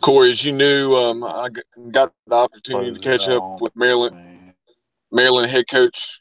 Corey, 0.00 0.30
as 0.30 0.44
you 0.44 0.52
knew, 0.52 0.94
um, 0.94 1.24
I 1.24 1.48
g- 1.48 1.62
got 1.90 2.12
the 2.26 2.34
opportunity 2.34 2.92
to 2.92 3.00
catch 3.00 3.26
up 3.26 3.60
with 3.60 3.74
Maryland, 3.74 4.54
Maryland 5.10 5.50
head 5.50 5.66
coach, 5.68 6.20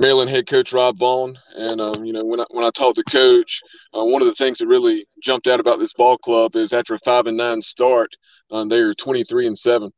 Maryland 0.00 0.30
head 0.30 0.46
coach 0.46 0.72
Rob 0.72 0.98
Vaughn, 0.98 1.38
and 1.56 1.80
um, 1.80 2.04
you 2.04 2.12
know 2.12 2.24
when 2.24 2.40
I 2.40 2.46
when 2.50 2.64
I 2.64 2.70
talked 2.70 2.96
to 2.96 3.04
coach, 3.04 3.60
uh, 3.94 4.02
one 4.02 4.22
of 4.22 4.28
the 4.28 4.34
things 4.34 4.58
that 4.58 4.66
really 4.66 5.06
jumped 5.22 5.46
out 5.46 5.60
about 5.60 5.78
this 5.78 5.92
ball 5.92 6.16
club 6.16 6.56
is 6.56 6.72
after 6.72 6.94
a 6.94 6.98
five 7.00 7.26
and 7.26 7.36
nine 7.36 7.60
start, 7.60 8.16
um, 8.50 8.68
they 8.68 8.78
are 8.78 8.94
twenty 8.94 9.24
three 9.24 9.46
and 9.46 9.58
seven. 9.58 9.92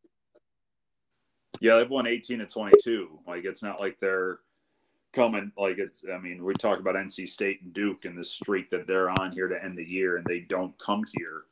Yeah, 1.61 1.76
they've 1.76 1.90
won 1.90 2.09
18 2.09 2.40
to 2.40 2.47
22. 2.47 3.21
Like 3.26 3.44
it's 3.44 3.62
not 3.62 3.78
like 3.78 4.00
they're 4.00 4.40
coming 5.12 5.52
like 5.59 5.78
it's 5.78 6.04
i 6.12 6.18
mean 6.18 6.42
we 6.42 6.54
talk 6.54 6.78
about 6.78 6.94
nc 6.94 7.28
state 7.28 7.61
and 7.62 7.73
duke 7.75 8.04
and 8.04 8.16
the 8.16 8.25
streak 8.25 8.71
that 8.71 8.87
they're 8.87 9.11
on 9.11 9.30
here 9.30 9.47
to 9.47 9.62
end 9.62 9.76
the 9.76 9.85
year 9.85 10.16
and 10.16 10.25
they 10.26 10.40
don't 10.40 10.76
come 10.78 11.04
here 11.14 11.42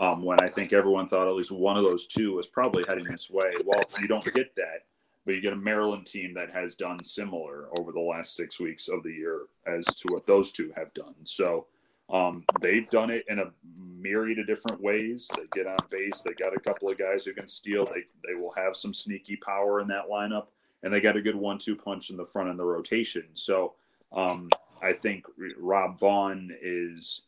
um, 0.00 0.24
when 0.24 0.40
i 0.40 0.48
think 0.48 0.72
everyone 0.72 1.06
thought 1.06 1.28
at 1.28 1.34
least 1.34 1.52
one 1.52 1.76
of 1.76 1.84
those 1.84 2.06
two 2.06 2.34
was 2.34 2.48
probably 2.48 2.84
heading 2.88 3.04
this 3.04 3.30
way 3.30 3.52
well 3.64 3.84
you 4.00 4.08
don't 4.08 4.24
get 4.34 4.54
that 4.56 4.80
but 5.24 5.34
you 5.34 5.40
get 5.40 5.52
a 5.52 5.56
maryland 5.56 6.06
team 6.06 6.34
that 6.34 6.50
has 6.52 6.74
done 6.74 7.02
similar 7.02 7.68
over 7.78 7.92
the 7.92 8.00
last 8.00 8.36
six 8.36 8.60
weeks 8.60 8.88
of 8.88 9.02
the 9.02 9.12
year 9.12 9.42
as 9.66 9.84
to 9.86 10.08
what 10.08 10.26
those 10.26 10.50
two 10.50 10.72
have 10.76 10.92
done 10.94 11.14
so 11.24 11.66
um, 12.10 12.44
they've 12.60 12.88
done 12.90 13.10
it 13.10 13.24
in 13.28 13.38
a 13.38 13.50
myriad 13.78 14.38
of 14.38 14.46
different 14.46 14.80
ways. 14.80 15.28
They 15.36 15.44
get 15.52 15.66
on 15.66 15.78
base. 15.90 16.22
They 16.22 16.34
got 16.34 16.54
a 16.54 16.60
couple 16.60 16.90
of 16.90 16.98
guys 16.98 17.24
who 17.24 17.32
can 17.32 17.48
steal. 17.48 17.86
They 17.86 18.04
they 18.28 18.38
will 18.38 18.52
have 18.56 18.76
some 18.76 18.92
sneaky 18.92 19.36
power 19.36 19.80
in 19.80 19.88
that 19.88 20.08
lineup, 20.10 20.48
and 20.82 20.92
they 20.92 21.00
got 21.00 21.16
a 21.16 21.22
good 21.22 21.36
one-two 21.36 21.76
punch 21.76 22.10
in 22.10 22.16
the 22.16 22.24
front 22.24 22.50
of 22.50 22.56
the 22.56 22.64
rotation. 22.64 23.24
So 23.32 23.74
um, 24.12 24.50
I 24.82 24.92
think 24.92 25.24
Rob 25.58 25.98
Vaughn 25.98 26.50
is 26.60 27.22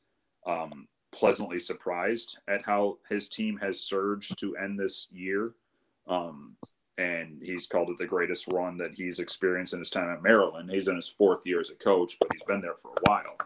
um, 0.47 0.89
pleasantly 1.11 1.59
surprised 1.59 2.39
at 2.47 2.63
how 2.63 2.99
his 3.09 3.29
team 3.29 3.57
has 3.59 3.81
surged 3.81 4.39
to 4.41 4.57
end 4.57 4.79
this 4.79 5.09
year. 5.11 5.55
Um, 6.07 6.57
and 6.99 7.43
he's 7.43 7.67
called 7.67 7.91
it 7.91 7.99
the 7.99 8.07
greatest 8.07 8.47
run 8.49 8.77
that 8.79 8.95
he's 8.95 9.19
experienced 9.19 9.75
in 9.75 9.81
his 9.81 9.91
time 9.91 10.11
at 10.11 10.23
Maryland. 10.23 10.71
He's 10.71 10.89
in 10.89 10.97
his 10.97 11.09
fourth 11.09 11.47
year 11.47 11.61
as 11.61 11.71
a 11.71 11.75
coach, 11.75 12.17
but 12.19 12.29
he's 12.33 12.43
been 12.43 12.61
there 12.61 12.77
for 12.79 12.93
a 12.93 13.11
while. 13.11 13.37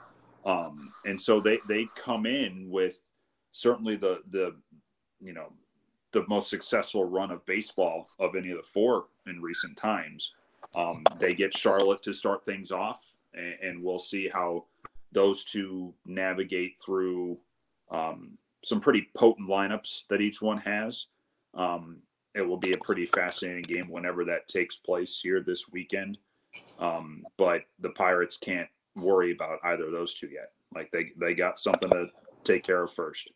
Um, 0.46 0.92
and 1.04 1.20
so 1.20 1.40
they 1.40 1.58
they 1.68 1.88
come 1.96 2.26
in 2.26 2.70
with 2.70 3.02
certainly 3.52 3.96
the 3.96 4.22
the 4.30 4.56
you 5.20 5.32
know 5.32 5.52
the 6.12 6.24
most 6.28 6.50
successful 6.50 7.04
run 7.04 7.30
of 7.30 7.44
baseball 7.46 8.08
of 8.18 8.34
any 8.34 8.50
of 8.50 8.56
the 8.56 8.62
four 8.62 9.06
in 9.26 9.40
recent 9.42 9.76
times. 9.76 10.34
Um, 10.74 11.04
they 11.18 11.34
get 11.34 11.56
Charlotte 11.56 12.02
to 12.02 12.12
start 12.12 12.44
things 12.44 12.70
off, 12.70 13.16
and, 13.34 13.56
and, 13.62 13.82
we'll 13.82 13.98
see 13.98 14.28
how 14.28 14.66
those 15.12 15.42
two 15.42 15.92
navigate 16.06 16.80
through 16.84 17.38
um, 17.90 18.38
some 18.62 18.80
pretty 18.80 19.08
potent 19.14 19.48
lineups 19.48 20.06
that 20.08 20.20
each 20.20 20.40
one 20.40 20.58
has. 20.58 21.06
Um, 21.54 21.98
it 22.34 22.42
will 22.42 22.56
be 22.56 22.72
a 22.72 22.78
pretty 22.78 23.06
fascinating 23.06 23.62
game 23.62 23.90
whenever 23.90 24.24
that 24.24 24.48
takes 24.48 24.76
place 24.76 25.20
here 25.22 25.40
this 25.40 25.68
weekend. 25.70 26.18
Um, 26.78 27.24
but 27.36 27.62
the 27.78 27.90
Pirates 27.90 28.36
can't 28.36 28.68
worry 28.96 29.32
about 29.32 29.58
either 29.64 29.86
of 29.86 29.92
those 29.92 30.14
two 30.14 30.28
yet. 30.28 30.52
Like 30.74 30.90
they 30.92 31.10
they 31.16 31.34
got 31.34 31.58
something 31.58 31.90
to 31.90 32.08
take 32.44 32.64
care 32.64 32.82
of 32.82 32.92
first. 32.92 33.30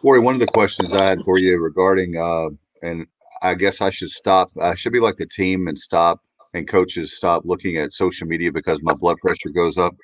Corey, 0.00 0.20
one 0.20 0.34
of 0.34 0.40
the 0.40 0.46
questions 0.46 0.92
I 0.92 1.04
had 1.04 1.22
for 1.24 1.38
you 1.38 1.58
regarding, 1.58 2.16
uh, 2.16 2.50
and 2.82 3.06
I 3.42 3.54
guess 3.54 3.80
I 3.80 3.90
should 3.90 4.10
stop. 4.10 4.50
I 4.60 4.74
should 4.74 4.92
be 4.92 5.00
like 5.00 5.16
the 5.16 5.26
team 5.26 5.68
and 5.68 5.78
stop, 5.78 6.20
and 6.54 6.68
coaches 6.68 7.16
stop 7.16 7.44
looking 7.44 7.78
at 7.78 7.94
social 7.94 8.26
media 8.26 8.52
because 8.52 8.82
my 8.82 8.92
blood 8.94 9.16
pressure 9.18 9.48
goes 9.48 9.78
up. 9.78 9.96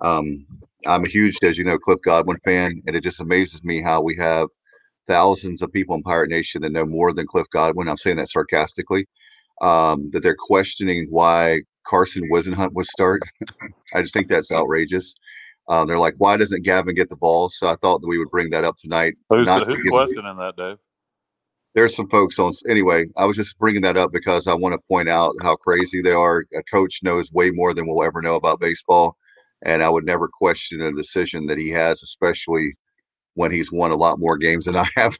Um, 0.00 0.46
I'm 0.86 1.04
a 1.04 1.08
huge, 1.08 1.36
as 1.42 1.58
you 1.58 1.64
know, 1.64 1.78
Cliff 1.78 2.00
Godwin 2.02 2.38
fan, 2.38 2.80
and 2.86 2.96
it 2.96 3.02
just 3.02 3.20
amazes 3.20 3.62
me 3.62 3.82
how 3.82 4.00
we 4.00 4.16
have 4.16 4.48
thousands 5.06 5.62
of 5.62 5.72
people 5.72 5.94
in 5.96 6.02
Pirate 6.02 6.30
Nation 6.30 6.62
that 6.62 6.72
know 6.72 6.84
more 6.84 7.12
than 7.12 7.26
Cliff 7.26 7.46
Godwin. 7.50 7.88
I'm 7.88 7.96
saying 7.96 8.16
that 8.16 8.28
sarcastically. 8.28 9.06
Um, 9.62 10.10
that 10.10 10.22
they're 10.22 10.36
questioning 10.38 11.06
why 11.08 11.62
Carson 11.86 12.28
Whisenhunt 12.30 12.72
would 12.72 12.86
start. 12.86 13.22
I 13.94 14.02
just 14.02 14.12
think 14.12 14.28
that's 14.28 14.52
outrageous. 14.52 15.14
Uh, 15.68 15.84
they're 15.84 15.98
like, 15.98 16.14
why 16.18 16.36
doesn't 16.36 16.62
Gavin 16.62 16.94
get 16.94 17.08
the 17.08 17.16
ball? 17.16 17.48
So 17.48 17.66
I 17.66 17.76
thought 17.76 18.00
that 18.00 18.06
we 18.06 18.18
would 18.18 18.30
bring 18.30 18.50
that 18.50 18.64
up 18.64 18.76
tonight. 18.76 19.16
Who's, 19.30 19.48
who's 19.48 19.88
questioning 19.88 20.36
that, 20.36 20.56
Dave? 20.56 20.76
There's 21.74 21.94
some 21.94 22.08
folks 22.08 22.38
on. 22.38 22.52
Anyway, 22.68 23.04
I 23.16 23.26
was 23.26 23.36
just 23.36 23.58
bringing 23.58 23.82
that 23.82 23.96
up 23.96 24.12
because 24.12 24.46
I 24.46 24.54
want 24.54 24.74
to 24.74 24.80
point 24.88 25.08
out 25.08 25.34
how 25.42 25.56
crazy 25.56 26.00
they 26.00 26.12
are. 26.12 26.44
A 26.54 26.62
coach 26.62 27.00
knows 27.02 27.32
way 27.32 27.50
more 27.50 27.74
than 27.74 27.86
we'll 27.86 28.02
ever 28.02 28.22
know 28.22 28.36
about 28.36 28.60
baseball, 28.60 29.16
and 29.62 29.82
I 29.82 29.88
would 29.88 30.06
never 30.06 30.28
question 30.28 30.80
a 30.80 30.92
decision 30.92 31.46
that 31.46 31.58
he 31.58 31.68
has, 31.70 32.02
especially 32.02 32.74
when 33.36 33.52
he's 33.52 33.70
won 33.70 33.92
a 33.92 33.96
lot 33.96 34.18
more 34.18 34.36
games 34.36 34.64
than 34.64 34.76
I 34.76 34.88
have 34.96 35.16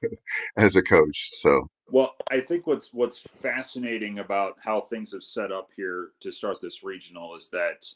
as 0.56 0.74
a 0.74 0.82
coach. 0.82 1.30
So 1.34 1.70
well, 1.88 2.16
I 2.30 2.40
think 2.40 2.66
what's 2.66 2.92
what's 2.92 3.18
fascinating 3.18 4.18
about 4.18 4.54
how 4.62 4.80
things 4.80 5.12
have 5.12 5.22
set 5.22 5.52
up 5.52 5.70
here 5.76 6.10
to 6.20 6.32
start 6.32 6.60
this 6.60 6.82
regional 6.82 7.36
is 7.36 7.48
that 7.52 7.86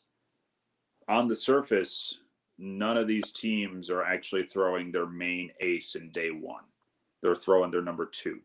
on 1.08 1.26
the 1.26 1.34
surface, 1.34 2.18
none 2.56 2.96
of 2.96 3.08
these 3.08 3.32
teams 3.32 3.90
are 3.90 4.04
actually 4.04 4.44
throwing 4.44 4.92
their 4.92 5.06
main 5.06 5.50
ace 5.60 5.96
in 5.96 6.10
day 6.10 6.30
one. 6.30 6.64
They're 7.20 7.34
throwing 7.34 7.72
their 7.72 7.82
number 7.82 8.06
two. 8.06 8.40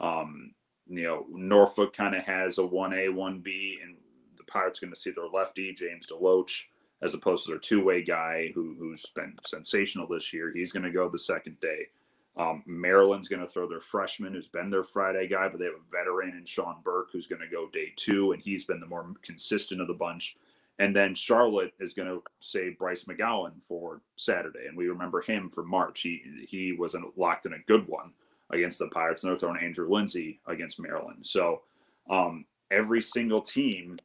Um, 0.00 0.54
you 0.86 1.02
know, 1.02 1.26
Norfolk 1.30 1.94
kind 1.94 2.14
of 2.14 2.24
has 2.24 2.58
a 2.58 2.64
one 2.64 2.94
A, 2.94 3.10
one 3.10 3.40
B, 3.40 3.78
and 3.82 3.96
the 4.38 4.44
Pirates 4.44 4.80
going 4.80 4.92
to 4.92 4.98
see 4.98 5.10
their 5.10 5.28
lefty 5.28 5.74
James 5.74 6.06
DeLoach 6.06 6.62
as 7.02 7.14
opposed 7.14 7.44
to 7.44 7.52
their 7.52 7.58
two 7.58 7.84
way 7.84 8.02
guy 8.02 8.52
who 8.54 8.74
who's 8.78 9.06
been 9.10 9.34
sensational 9.44 10.06
this 10.06 10.32
year. 10.32 10.52
He's 10.52 10.72
going 10.72 10.82
to 10.84 10.90
go 10.90 11.08
the 11.08 11.18
second 11.18 11.60
day. 11.60 11.88
Um, 12.36 12.62
Maryland's 12.66 13.28
going 13.28 13.42
to 13.42 13.48
throw 13.48 13.68
their 13.68 13.80
freshman, 13.80 14.32
who's 14.32 14.48
been 14.48 14.70
their 14.70 14.84
Friday 14.84 15.26
guy, 15.26 15.48
but 15.48 15.58
they 15.58 15.66
have 15.66 15.74
a 15.74 15.90
veteran 15.90 16.36
in 16.36 16.44
Sean 16.44 16.76
Burke, 16.84 17.08
who's 17.12 17.26
going 17.26 17.42
to 17.42 17.48
go 17.48 17.68
day 17.72 17.92
two, 17.96 18.32
and 18.32 18.40
he's 18.40 18.64
been 18.64 18.80
the 18.80 18.86
more 18.86 19.04
consistent 19.22 19.80
of 19.80 19.88
the 19.88 19.94
bunch. 19.94 20.36
And 20.78 20.96
then 20.96 21.14
Charlotte 21.14 21.74
is 21.78 21.92
going 21.92 22.08
to 22.08 22.22
save 22.38 22.78
Bryce 22.78 23.04
McGowan 23.04 23.62
for 23.62 24.00
Saturday, 24.16 24.66
and 24.66 24.76
we 24.76 24.88
remember 24.88 25.20
him 25.20 25.50
from 25.50 25.68
March. 25.68 26.00
He 26.00 26.22
he 26.48 26.72
was 26.72 26.96
locked 27.16 27.46
in 27.46 27.52
a 27.52 27.58
good 27.66 27.86
one 27.86 28.12
against 28.50 28.78
the 28.78 28.88
Pirates, 28.88 29.22
and 29.22 29.30
they're 29.30 29.38
throwing 29.38 29.62
Andrew 29.62 29.90
Lindsey 29.90 30.40
against 30.46 30.80
Maryland. 30.80 31.26
So 31.26 31.62
um, 32.08 32.46
every 32.70 33.02
single 33.02 33.42
team 33.42 33.98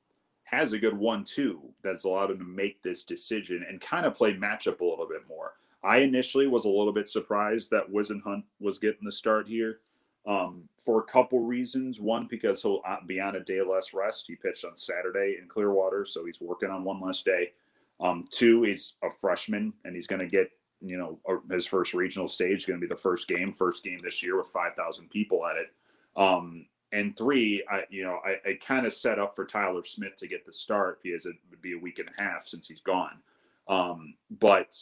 has 0.46 0.74
a 0.74 0.80
good 0.80 0.98
one-two 0.98 1.62
that's 1.84 2.04
allowed 2.04 2.32
him 2.32 2.40
to 2.40 2.46
make 2.46 2.82
this 2.82 3.04
decision 3.04 3.66
and 3.68 3.82
kind 3.82 4.06
of 4.06 4.16
play 4.16 4.34
matchup 4.34 4.80
a 4.80 4.86
little 4.86 5.08
bit 5.08 5.28
more. 5.28 5.54
I 5.84 5.98
initially 5.98 6.48
was 6.48 6.66
a 6.66 6.70
little 6.70 6.94
bit 6.94 7.10
surprised 7.10 7.70
that 7.72 7.92
Whisenhunt 7.92 8.44
was 8.60 8.80
getting 8.80 9.04
the 9.06 9.12
start 9.12 9.48
here 9.48 9.80
um, 10.26 10.64
for 10.78 11.00
a 11.00 11.04
couple 11.04 11.40
reasons. 11.40 12.00
One, 12.00 12.28
because 12.28 12.62
he'll 12.62 12.82
uh, 12.88 12.98
be 13.06 13.20
on 13.20 13.36
a 13.36 13.40
day 13.40 13.62
less 13.62 13.94
rest. 13.94 14.26
He 14.28 14.36
pitched 14.36 14.66
on 14.66 14.76
Saturday 14.76 15.38
in 15.42 15.48
Clearwater, 15.48 16.06
so 16.06 16.26
he's 16.26 16.42
working 16.42 16.70
on 16.70 16.84
one 16.84 17.02
less 17.02 17.22
day. 17.24 17.52
Um, 18.00 18.28
two, 18.30 18.64
he's 18.64 18.94
a 19.04 19.10
freshman 19.10 19.74
and 19.84 19.96
he's 19.96 20.08
going 20.08 20.22
to 20.22 20.28
get 20.28 20.50
you 20.82 20.98
know 20.98 21.20
his 21.50 21.66
first 21.66 21.94
regional 21.94 22.28
stage. 22.28 22.68
Going 22.68 22.80
to 22.80 22.86
be 22.86 22.90
the 22.90 23.00
first 23.00 23.28
game, 23.28 23.52
first 23.52 23.84
game 23.84 24.00
this 24.04 24.22
year 24.22 24.38
with 24.38 24.48
five 24.48 24.76
thousand 24.76 25.10
people 25.10 25.46
at 25.46 25.58
it. 25.58 25.68
Um, 26.16 26.66
and 26.92 27.18
three, 27.18 27.64
I 27.70 27.84
you 27.90 28.04
know 28.04 28.20
I, 28.26 28.50
I 28.50 28.54
kind 28.66 28.86
of 28.86 28.94
set 28.94 29.20
up 29.20 29.36
for 29.36 29.46
Tyler 29.46 29.84
Smith 29.84 30.16
to 30.18 30.28
get 30.28 30.46
the 30.46 30.54
start 30.54 31.00
because 31.04 31.26
it 31.26 31.36
would 31.50 31.62
be 31.62 31.74
a 31.74 31.80
week 31.80 32.00
and 32.00 32.10
a 32.10 32.22
half 32.22 32.48
since 32.48 32.68
he's 32.68 32.82
gone. 32.82 33.20
Um, 33.68 34.16
but 34.30 34.76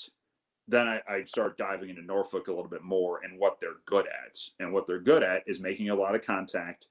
then 0.67 0.87
I, 0.87 1.01
I 1.07 1.23
start 1.23 1.57
diving 1.57 1.89
into 1.89 2.01
Norfolk 2.01 2.47
a 2.47 2.53
little 2.53 2.69
bit 2.69 2.83
more 2.83 3.19
and 3.23 3.39
what 3.39 3.59
they're 3.59 3.81
good 3.85 4.07
at. 4.07 4.39
And 4.59 4.73
what 4.73 4.87
they're 4.87 4.99
good 4.99 5.23
at 5.23 5.43
is 5.45 5.59
making 5.59 5.89
a 5.89 5.95
lot 5.95 6.15
of 6.15 6.25
contact, 6.25 6.87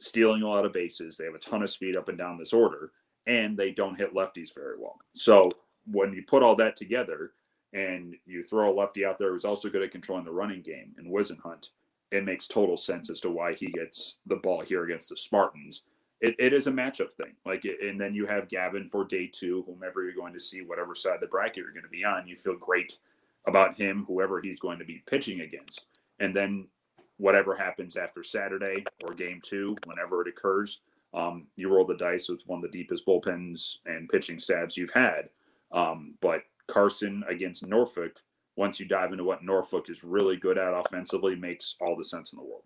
stealing 0.00 0.42
a 0.42 0.48
lot 0.48 0.64
of 0.64 0.72
bases. 0.72 1.16
They 1.16 1.24
have 1.24 1.34
a 1.34 1.38
ton 1.38 1.62
of 1.62 1.70
speed 1.70 1.96
up 1.96 2.08
and 2.08 2.18
down 2.18 2.38
this 2.38 2.52
order, 2.52 2.92
and 3.26 3.56
they 3.56 3.72
don't 3.72 3.98
hit 3.98 4.14
lefties 4.14 4.54
very 4.54 4.78
well. 4.78 4.98
So 5.14 5.50
when 5.86 6.12
you 6.12 6.22
put 6.22 6.42
all 6.42 6.56
that 6.56 6.76
together 6.76 7.32
and 7.72 8.14
you 8.26 8.44
throw 8.44 8.72
a 8.72 8.74
lefty 8.74 9.04
out 9.04 9.18
there 9.18 9.32
who's 9.32 9.44
also 9.44 9.68
good 9.68 9.82
at 9.82 9.92
controlling 9.92 10.24
the 10.24 10.32
running 10.32 10.62
game 10.62 10.94
and 10.96 11.12
Whisenhunt, 11.12 11.70
it 12.10 12.24
makes 12.24 12.46
total 12.46 12.76
sense 12.76 13.10
as 13.10 13.20
to 13.20 13.30
why 13.30 13.54
he 13.54 13.66
gets 13.66 14.16
the 14.26 14.36
ball 14.36 14.62
here 14.62 14.84
against 14.84 15.08
the 15.08 15.16
Spartans. 15.16 15.84
It, 16.20 16.34
it 16.38 16.52
is 16.52 16.66
a 16.66 16.72
matchup 16.72 17.12
thing. 17.22 17.34
Like, 17.46 17.64
and 17.64 18.00
then 18.00 18.14
you 18.14 18.26
have 18.26 18.48
Gavin 18.48 18.88
for 18.88 19.04
day 19.04 19.30
two, 19.32 19.64
whomever 19.66 20.02
you're 20.02 20.12
going 20.12 20.34
to 20.34 20.40
see, 20.40 20.60
whatever 20.60 20.94
side 20.94 21.14
of 21.14 21.20
the 21.20 21.26
bracket 21.26 21.58
you're 21.58 21.72
going 21.72 21.84
to 21.84 21.88
be 21.88 22.04
on. 22.04 22.28
You 22.28 22.36
feel 22.36 22.56
great 22.56 22.98
about 23.46 23.76
him, 23.76 24.04
whoever 24.06 24.40
he's 24.40 24.60
going 24.60 24.78
to 24.80 24.84
be 24.84 25.02
pitching 25.06 25.40
against. 25.40 25.86
And 26.18 26.36
then 26.36 26.68
whatever 27.16 27.54
happens 27.54 27.96
after 27.96 28.22
Saturday 28.22 28.84
or 29.02 29.14
game 29.14 29.40
two, 29.42 29.76
whenever 29.86 30.22
it 30.22 30.28
occurs, 30.28 30.80
um, 31.14 31.46
you 31.56 31.72
roll 31.72 31.86
the 31.86 31.96
dice 31.96 32.28
with 32.28 32.42
one 32.46 32.58
of 32.58 32.70
the 32.70 32.78
deepest 32.78 33.06
bullpens 33.06 33.76
and 33.86 34.08
pitching 34.08 34.38
stabs 34.38 34.76
you've 34.76 34.92
had. 34.92 35.30
Um, 35.72 36.14
but 36.20 36.42
Carson 36.66 37.24
against 37.28 37.66
Norfolk, 37.66 38.20
once 38.60 38.78
you 38.78 38.84
dive 38.84 39.10
into 39.10 39.24
what 39.24 39.42
Norfolk 39.42 39.88
is 39.88 40.04
really 40.04 40.36
good 40.36 40.58
at 40.58 40.74
offensively, 40.74 41.34
makes 41.34 41.76
all 41.80 41.96
the 41.96 42.04
sense 42.04 42.34
in 42.34 42.36
the 42.36 42.44
world. 42.44 42.64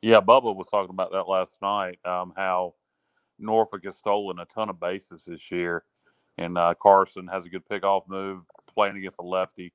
Yeah, 0.00 0.20
Bubba 0.20 0.54
was 0.54 0.68
talking 0.68 0.94
about 0.94 1.10
that 1.10 1.26
last 1.26 1.60
night. 1.60 1.98
Um, 2.04 2.32
how 2.36 2.74
Norfolk 3.36 3.84
has 3.86 3.96
stolen 3.96 4.38
a 4.38 4.44
ton 4.44 4.70
of 4.70 4.78
bases 4.78 5.24
this 5.24 5.50
year, 5.50 5.82
and 6.38 6.56
uh, 6.56 6.74
Carson 6.80 7.26
has 7.26 7.44
a 7.44 7.48
good 7.48 7.66
pickoff 7.68 8.02
move. 8.06 8.44
Playing 8.72 8.96
against 8.96 9.18
a 9.18 9.22
lefty 9.22 9.72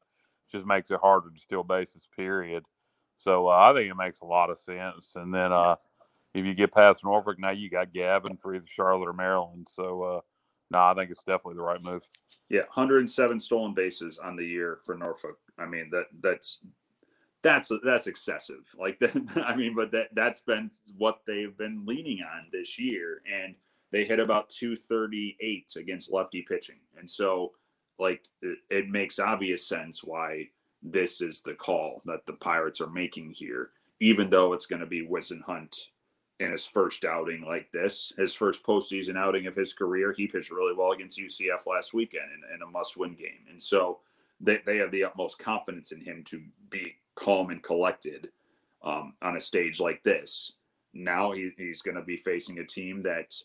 just 0.50 0.66
makes 0.66 0.90
it 0.90 1.02
harder 1.02 1.30
to 1.30 1.40
steal 1.40 1.64
bases. 1.64 2.08
Period. 2.16 2.64
So 3.18 3.50
uh, 3.50 3.58
I 3.58 3.74
think 3.74 3.92
it 3.92 3.98
makes 3.98 4.22
a 4.22 4.26
lot 4.26 4.50
of 4.50 4.58
sense. 4.58 5.12
And 5.16 5.34
then 5.34 5.52
uh, 5.52 5.76
if 6.34 6.46
you 6.46 6.54
get 6.54 6.74
past 6.74 7.04
Norfolk, 7.04 7.40
now 7.40 7.52
you 7.52 7.70
got 7.70 7.92
Gavin 7.92 8.38
for 8.38 8.56
either 8.56 8.68
Charlotte 8.68 9.10
or 9.10 9.14
Maryland. 9.14 9.68
So 9.70 10.02
uh, 10.02 10.22
no, 10.72 10.80
I 10.80 10.94
think 10.94 11.12
it's 11.12 11.24
definitely 11.24 11.56
the 11.56 11.64
right 11.64 11.84
move. 11.84 12.08
Yeah, 12.50 12.62
107 12.62 13.40
stolen 13.40 13.74
bases 13.74 14.18
on 14.18 14.36
the 14.36 14.46
year 14.46 14.80
for 14.84 14.96
Norfolk. 14.96 15.38
I 15.58 15.66
mean 15.66 15.90
that 15.92 16.06
that's 16.22 16.62
that's 17.42 17.72
that's 17.84 18.08
excessive. 18.08 18.70
Like 18.78 19.00
that, 19.00 19.44
I 19.46 19.56
mean, 19.56 19.76
but 19.76 19.92
that 19.92 20.10
that's 20.14 20.42
been 20.42 20.72
what 20.98 21.22
they've 21.26 21.58
been 21.58 21.86
leaning 21.86 22.22
on 22.22 22.48
this 22.52 22.80
year, 22.80 23.22
and 23.32 23.56
they 23.92 24.06
hit 24.06 24.20
about 24.20 24.50
238 24.50 25.72
against 25.78 26.12
lefty 26.12 26.44
pitching. 26.48 26.80
And 26.98 27.10
so, 27.10 27.54
like, 27.98 28.24
it, 28.42 28.60
it 28.70 28.90
makes 28.90 29.20
obvious 29.20 29.68
sense 29.68 30.04
why 30.04 30.50
this 30.84 31.22
is 31.22 31.42
the 31.42 31.56
call 31.56 32.02
that 32.06 32.26
the 32.26 32.34
Pirates 32.34 32.82
are 32.82 32.90
making 32.90 33.32
here, 33.32 33.72
even 34.00 34.30
though 34.30 34.54
it's 34.54 34.68
going 34.68 34.82
to 34.82 34.86
be 34.86 35.08
Whisenhunt 35.08 35.76
in 36.40 36.52
his 36.52 36.66
first 36.66 37.04
outing 37.04 37.42
like 37.42 37.72
this, 37.72 38.14
his 38.18 38.34
first 38.34 38.64
postseason 38.64 39.18
outing 39.18 39.48
of 39.48 39.56
his 39.56 39.74
career. 39.74 40.14
He 40.14 40.28
pitched 40.28 40.52
really 40.52 40.74
well 40.74 40.92
against 40.92 41.20
UCF 41.20 41.68
last 41.68 41.94
weekend 41.94 42.32
in, 42.32 42.56
in 42.56 42.62
a 42.62 42.72
must 42.72 42.98
win 42.98 43.14
game. 43.14 43.46
And 43.50 43.62
so 43.62 44.00
they, 44.40 44.60
they 44.66 44.78
have 44.78 44.92
the 44.92 45.04
utmost 45.04 45.38
confidence 45.38 45.92
in 45.92 46.02
him 46.02 46.24
to 46.26 46.42
be 46.70 46.96
calm 47.16 47.50
and 47.50 47.62
collected 47.62 48.30
um, 48.82 49.14
on 49.22 49.36
a 49.36 49.42
stage 49.42 49.80
like 49.80 50.02
this. 50.04 50.54
Now 50.94 51.32
he, 51.34 51.52
he's 51.58 51.82
going 51.82 51.96
to 51.96 52.04
be 52.04 52.18
facing 52.18 52.60
a 52.60 52.66
team 52.66 53.04
that, 53.04 53.36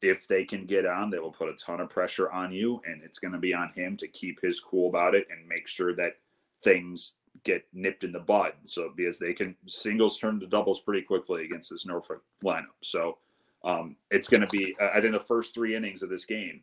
if 0.00 0.26
they 0.26 0.44
can 0.44 0.66
get 0.66 0.84
on, 0.84 1.10
they 1.10 1.20
will 1.20 1.30
put 1.30 1.48
a 1.48 1.54
ton 1.54 1.80
of 1.80 1.88
pressure 1.88 2.28
on 2.28 2.50
you. 2.50 2.82
And 2.84 3.02
it's 3.04 3.20
going 3.20 3.34
to 3.34 3.38
be 3.38 3.54
on 3.54 3.70
him 3.70 3.96
to 3.98 4.08
keep 4.08 4.40
his 4.42 4.58
cool 4.58 4.88
about 4.88 5.14
it 5.14 5.28
and 5.30 5.46
make 5.46 5.68
sure 5.68 5.94
that 5.94 6.16
things 6.60 7.14
get 7.44 7.64
nipped 7.72 8.04
in 8.04 8.12
the 8.12 8.20
bud. 8.20 8.52
So 8.64 8.92
because 8.94 9.18
they 9.18 9.32
can 9.32 9.56
singles 9.66 10.18
turn 10.18 10.40
to 10.40 10.46
doubles 10.46 10.80
pretty 10.80 11.02
quickly 11.02 11.44
against 11.44 11.70
this 11.70 11.86
Norfolk 11.86 12.22
lineup. 12.44 12.66
So 12.82 13.18
um, 13.64 13.96
it's 14.10 14.28
going 14.28 14.42
to 14.42 14.50
be. 14.50 14.76
I 14.80 15.00
think 15.00 15.12
the 15.12 15.20
first 15.20 15.54
three 15.54 15.74
innings 15.74 16.02
of 16.02 16.10
this 16.10 16.24
game 16.24 16.62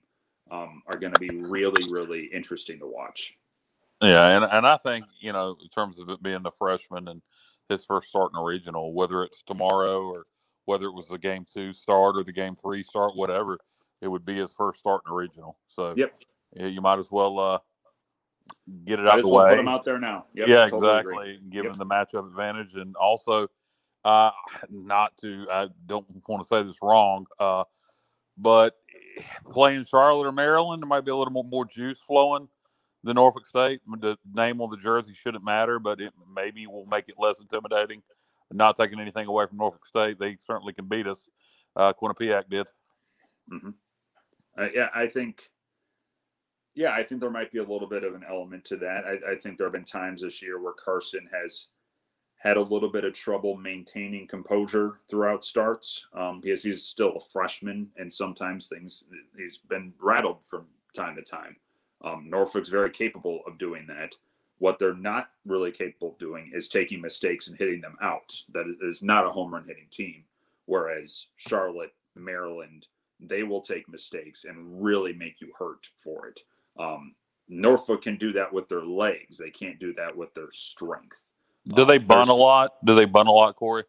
um, 0.52 0.84
are 0.88 0.98
going 0.98 1.14
to 1.14 1.20
be 1.20 1.30
really, 1.38 1.90
really 1.92 2.26
interesting 2.26 2.80
to 2.80 2.88
watch. 2.88 3.38
Yeah, 4.02 4.28
and 4.30 4.46
and 4.46 4.66
I 4.66 4.78
think 4.78 5.06
you 5.20 5.34
know 5.34 5.58
in 5.62 5.70
terms 5.70 6.00
of 6.00 6.10
it 6.10 6.24
being 6.24 6.44
the 6.44 6.52
freshman 6.52 7.08
and 7.10 7.22
his 7.68 7.84
first 7.86 8.10
start 8.10 8.32
in 8.34 8.40
a 8.40 8.44
regional, 8.44 8.94
whether 8.94 9.24
it's 9.24 9.44
tomorrow 9.44 10.02
or 10.02 10.26
whether 10.66 10.86
it 10.86 10.94
was 10.94 11.10
the 11.10 11.18
game 11.18 11.46
two 11.52 11.74
start 11.74 12.16
or 12.16 12.24
the 12.24 12.32
game 12.32 12.56
three 12.56 12.84
start, 12.84 13.16
whatever, 13.16 13.60
it 14.02 14.08
would 14.08 14.26
be 14.26 14.36
his 14.36 14.54
first 14.54 14.80
start 14.80 15.02
in 15.06 15.12
a 15.12 15.16
regional. 15.16 15.58
So 15.68 15.94
yep, 15.98 16.18
you 16.56 16.82
might 16.82 17.00
as 17.00 17.12
well 17.12 17.40
uh, 17.40 17.60
get 18.86 19.00
it 19.00 19.08
out 19.08 19.22
the 19.22 19.28
way. 19.28 19.50
Put 19.50 19.58
them 19.58 19.68
out 19.68 19.84
there 19.86 20.00
now. 20.00 20.26
Yep, 20.34 20.48
yeah, 20.48 20.68
totally 20.68 21.00
agree. 21.00 21.14
exactly. 21.16 21.50
Give 21.50 21.66
Yep. 21.66 21.74
them 21.74 21.80
the 21.80 21.94
matchup 21.96 22.28
advantage, 22.28 22.76
and 22.76 22.96
also, 22.96 23.48
uh, 24.06 24.32
not 24.70 25.18
to 25.18 25.48
I 25.52 25.68
don't 25.86 26.06
want 26.28 26.44
to 26.44 26.48
say 26.48 26.64
this 26.64 26.78
wrong, 26.82 27.26
uh, 27.40 27.64
but 28.38 28.76
playing 29.50 29.84
Charlotte 29.86 30.28
or 30.28 30.32
Maryland, 30.32 30.82
there 30.82 30.88
might 30.88 31.06
be 31.06 31.12
a 31.12 31.16
little 31.16 31.34
more, 31.34 31.44
more 31.44 31.66
juice 31.66 32.00
flowing 32.00 32.48
than 33.04 33.16
Norfolk 33.16 33.48
State. 33.48 33.82
The 34.00 34.18
name 34.34 34.62
on 34.62 34.70
the 34.70 34.78
jersey 34.78 35.14
shouldn't 35.14 35.44
matter, 35.44 35.80
but 35.80 36.02
it 36.02 36.14
maybe 36.34 36.68
will 36.68 36.86
make 36.86 37.08
it 37.08 37.16
less 37.18 37.40
intimidating. 37.40 38.02
Not 38.52 38.76
taking 38.76 39.00
anything 39.00 39.28
away 39.28 39.46
from 39.46 39.58
Norfolk 39.58 39.86
State, 39.86 40.20
they 40.20 40.36
certainly 40.38 40.74
can 40.74 40.86
beat 40.88 41.08
us. 41.08 41.30
Uh, 41.76 41.94
Quinnipiac 41.94 42.50
did. 42.50 42.68
Uh, 44.58 44.68
yeah, 44.74 44.90
I 44.94 45.08
think. 45.08 45.50
Yeah, 46.76 46.94
I 46.94 47.04
think 47.04 47.20
there 47.20 47.30
might 47.30 47.52
be 47.52 47.60
a 47.60 47.64
little 47.64 47.88
bit 47.88 48.04
of 48.04 48.14
an 48.16 48.24
element 48.28 48.64
to 48.66 48.78
that. 48.78 49.04
I, 49.06 49.32
I 49.32 49.36
think 49.36 49.58
there 49.58 49.68
have 49.68 49.74
been 49.74 49.84
times 49.84 50.22
this 50.22 50.42
year 50.42 50.62
where 50.62 50.74
Carson 50.74 51.28
has 51.32 51.68
had 52.38 52.56
a 52.56 52.62
little 52.62 52.90
bit 52.90 53.04
of 53.04 53.14
trouble 53.14 53.58
maintaining 53.58 54.26
composure 54.26 55.00
throughout 55.10 55.44
starts 55.44 56.08
um, 56.14 56.40
because 56.40 56.64
he's 56.64 56.84
still 56.84 57.18
a 57.18 57.20
freshman, 57.20 57.90
and 57.98 58.12
sometimes 58.12 58.68
things 58.68 59.04
he's 59.38 59.58
been 59.58 59.94
rattled 60.00 60.38
from 60.46 60.66
time 60.96 61.16
to 61.16 61.22
time. 61.22 61.58
Um, 62.02 62.30
Norfolk's 62.30 62.70
very 62.70 62.92
capable 62.92 63.42
of 63.46 63.58
doing 63.58 63.86
that. 63.88 64.16
What 64.58 64.80
they're 64.80 64.94
not 64.94 65.32
really 65.46 65.72
capable 65.72 66.12
of 66.12 66.18
doing 66.18 66.52
is 66.54 66.70
taking 66.70 67.02
mistakes 67.02 67.48
and 67.48 67.58
hitting 67.58 67.82
them 67.82 67.98
out. 68.02 68.34
That 68.54 68.68
is, 68.68 68.76
is 68.82 69.04
not 69.04 69.26
a 69.26 69.32
home 69.32 69.54
run 69.54 69.66
hitting 69.66 69.88
team. 69.90 70.24
Whereas 70.66 71.28
Charlotte, 71.36 71.94
Maryland, 72.16 72.88
they 73.20 73.44
will 73.44 73.62
take 73.62 73.90
mistakes 73.90 74.46
and 74.46 74.82
really 74.82 75.14
make 75.14 75.42
you 75.42 75.52
hurt 75.58 75.90
for 75.98 76.28
it. 76.28 76.42
Um, 76.80 77.14
Norfolk 77.48 78.04
can 78.04 78.16
do 78.16 78.32
that 78.34 78.52
with 78.52 78.70
their 78.70 78.84
legs. 78.84 79.38
They 79.38 79.50
can't 79.52 79.80
do 79.80 79.94
that 79.94 80.16
with 80.16 80.34
their 80.34 80.52
strength. 80.52 81.26
Do 81.68 81.86
they 81.86 81.98
Um, 81.98 82.06
bun 82.08 82.30
a 82.30 82.34
lot? 82.34 82.84
Do 82.86 82.96
they 82.96 83.06
bun 83.06 83.28
a 83.28 83.32
lot, 83.32 83.56
Corey? 83.56 83.84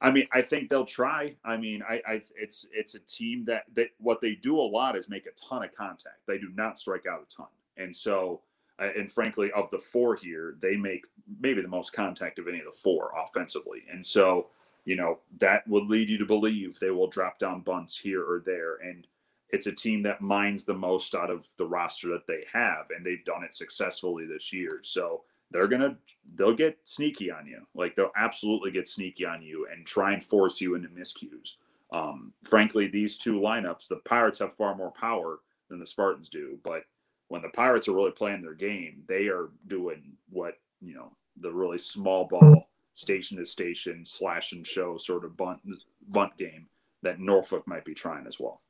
I 0.00 0.10
mean, 0.10 0.28
I 0.32 0.42
think 0.42 0.68
they'll 0.68 0.84
try. 0.84 1.36
I 1.44 1.56
mean, 1.56 1.82
I, 1.88 2.02
I 2.06 2.22
it's 2.36 2.66
it's 2.72 2.94
a 2.94 3.00
team 3.00 3.44
that 3.46 3.64
that 3.74 3.88
what 3.98 4.20
they 4.20 4.34
do 4.34 4.58
a 4.60 4.62
lot 4.62 4.94
is 4.94 5.08
make 5.08 5.26
a 5.26 5.30
ton 5.32 5.64
of 5.64 5.72
contact. 5.72 6.26
They 6.26 6.38
do 6.38 6.50
not 6.54 6.78
strike 6.78 7.06
out 7.06 7.22
a 7.22 7.34
ton, 7.34 7.46
and 7.76 7.94
so 7.94 8.42
uh, 8.78 8.90
and 8.96 9.10
frankly, 9.10 9.50
of 9.52 9.70
the 9.70 9.78
four 9.78 10.14
here, 10.14 10.56
they 10.60 10.76
make 10.76 11.06
maybe 11.40 11.62
the 11.62 11.68
most 11.68 11.94
contact 11.94 12.38
of 12.38 12.46
any 12.46 12.58
of 12.58 12.66
the 12.66 12.70
four 12.70 13.12
offensively, 13.16 13.84
and 13.90 14.04
so 14.04 14.48
you 14.84 14.96
know 14.96 15.18
that 15.38 15.66
would 15.66 15.84
lead 15.84 16.10
you 16.10 16.18
to 16.18 16.26
believe 16.26 16.78
they 16.78 16.90
will 16.90 17.08
drop 17.08 17.38
down 17.38 17.60
bunts 17.60 17.98
here 17.98 18.22
or 18.22 18.42
there, 18.44 18.76
and 18.76 19.06
it's 19.50 19.66
a 19.66 19.72
team 19.72 20.02
that 20.02 20.20
mines 20.20 20.64
the 20.64 20.74
most 20.74 21.14
out 21.14 21.30
of 21.30 21.46
the 21.56 21.66
roster 21.66 22.08
that 22.08 22.26
they 22.26 22.44
have, 22.52 22.86
and 22.94 23.04
they've 23.04 23.24
done 23.24 23.44
it 23.44 23.54
successfully 23.54 24.26
this 24.26 24.52
year. 24.52 24.80
So 24.82 25.22
they're 25.50 25.68
gonna 25.68 25.96
they'll 26.34 26.54
get 26.54 26.78
sneaky 26.84 27.30
on 27.30 27.46
you. 27.46 27.66
Like 27.74 27.94
they'll 27.94 28.10
absolutely 28.16 28.70
get 28.70 28.88
sneaky 28.88 29.24
on 29.24 29.42
you 29.42 29.66
and 29.70 29.86
try 29.86 30.12
and 30.12 30.22
force 30.22 30.60
you 30.60 30.74
into 30.74 30.88
miscues. 30.88 31.56
Um, 31.92 32.32
frankly, 32.44 32.88
these 32.88 33.16
two 33.16 33.34
lineups, 33.34 33.88
the 33.88 33.96
Pirates 33.96 34.40
have 34.40 34.56
far 34.56 34.74
more 34.74 34.90
power 34.90 35.40
than 35.68 35.78
the 35.78 35.86
Spartans 35.86 36.28
do. 36.28 36.58
But 36.64 36.82
when 37.28 37.42
the 37.42 37.48
Pirates 37.50 37.88
are 37.88 37.94
really 37.94 38.10
playing 38.10 38.42
their 38.42 38.54
game, 38.54 39.02
they 39.06 39.28
are 39.28 39.50
doing 39.68 40.16
what 40.30 40.58
you 40.80 40.94
know 40.94 41.12
the 41.36 41.52
really 41.52 41.78
small 41.78 42.26
ball, 42.26 42.68
station 42.94 43.38
to 43.38 43.46
station, 43.46 44.04
slash 44.04 44.52
and 44.52 44.66
show 44.66 44.96
sort 44.96 45.24
of 45.24 45.36
bunt 45.36 45.60
bunt 46.08 46.36
game 46.36 46.66
that 47.02 47.20
Norfolk 47.20 47.66
might 47.68 47.84
be 47.84 47.94
trying 47.94 48.26
as 48.26 48.40
well. 48.40 48.62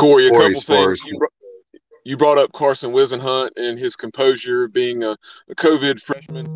Corey, 0.00 0.26
a 0.26 0.30
Corey, 0.30 0.54
couple 0.54 0.60
things. 0.62 1.04
You 1.06 1.18
brought, 1.18 1.32
you 2.04 2.16
brought 2.16 2.38
up 2.38 2.52
Carson 2.52 2.92
Whisenhunt 2.92 3.50
and 3.56 3.78
his 3.78 3.96
composure, 3.96 4.68
being 4.68 5.02
a, 5.02 5.16
a 5.48 5.54
COVID 5.54 6.00
freshman. 6.00 6.46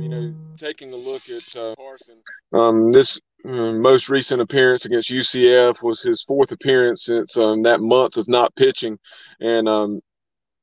You 0.00 0.08
know, 0.08 0.34
taking 0.56 0.92
a 0.92 0.96
look 0.96 1.22
at 1.28 1.56
uh, 1.56 1.74
Carson. 1.76 2.20
Um, 2.52 2.92
this 2.92 3.20
uh, 3.44 3.72
most 3.72 4.08
recent 4.08 4.40
appearance 4.40 4.84
against 4.84 5.10
UCF 5.10 5.82
was 5.82 6.02
his 6.02 6.22
fourth 6.22 6.52
appearance 6.52 7.04
since 7.04 7.36
um, 7.36 7.62
that 7.62 7.80
month 7.80 8.16
of 8.16 8.28
not 8.28 8.54
pitching, 8.54 8.98
and 9.40 9.68
um, 9.68 10.00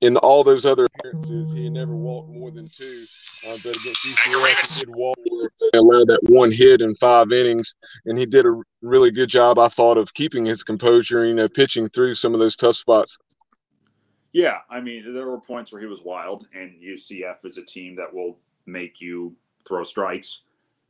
in 0.01 0.17
all 0.17 0.43
those 0.43 0.65
other 0.65 0.85
appearances, 0.85 1.53
he 1.53 1.65
had 1.65 1.73
never 1.73 1.95
walked 1.95 2.29
more 2.29 2.51
than 2.51 2.67
two. 2.67 3.05
Uh, 3.47 3.57
but 3.63 3.75
against 3.77 4.05
UCF, 4.05 4.79
he 4.79 4.85
did 4.85 4.95
walk. 4.95 5.17
They 5.25 5.77
allowed 5.77 6.07
that 6.07 6.19
one 6.29 6.51
hit 6.51 6.81
in 6.81 6.95
five 6.95 7.31
innings, 7.31 7.75
and 8.05 8.17
he 8.17 8.25
did 8.25 8.45
a 8.45 8.61
really 8.81 9.11
good 9.11 9.29
job, 9.29 9.59
I 9.59 9.67
thought, 9.67 9.97
of 9.97 10.13
keeping 10.13 10.45
his 10.45 10.63
composure. 10.63 11.25
You 11.25 11.35
know, 11.35 11.47
pitching 11.47 11.87
through 11.89 12.15
some 12.15 12.33
of 12.33 12.39
those 12.39 12.55
tough 12.55 12.75
spots. 12.75 13.17
Yeah, 14.33 14.59
I 14.69 14.79
mean, 14.79 15.13
there 15.13 15.27
were 15.27 15.41
points 15.41 15.71
where 15.71 15.81
he 15.81 15.87
was 15.87 16.01
wild, 16.03 16.47
and 16.53 16.81
UCF 16.81 17.45
is 17.45 17.57
a 17.57 17.65
team 17.65 17.95
that 17.97 18.13
will 18.13 18.39
make 18.65 19.01
you 19.01 19.35
throw 19.67 19.83
strikes. 19.83 20.43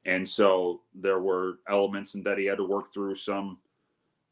And 0.06 0.28
so 0.28 0.82
there 0.96 1.20
were 1.20 1.60
elements 1.68 2.16
in 2.16 2.24
that 2.24 2.38
he 2.38 2.46
had 2.46 2.58
to 2.58 2.64
work 2.64 2.94
through 2.94 3.16
some 3.16 3.58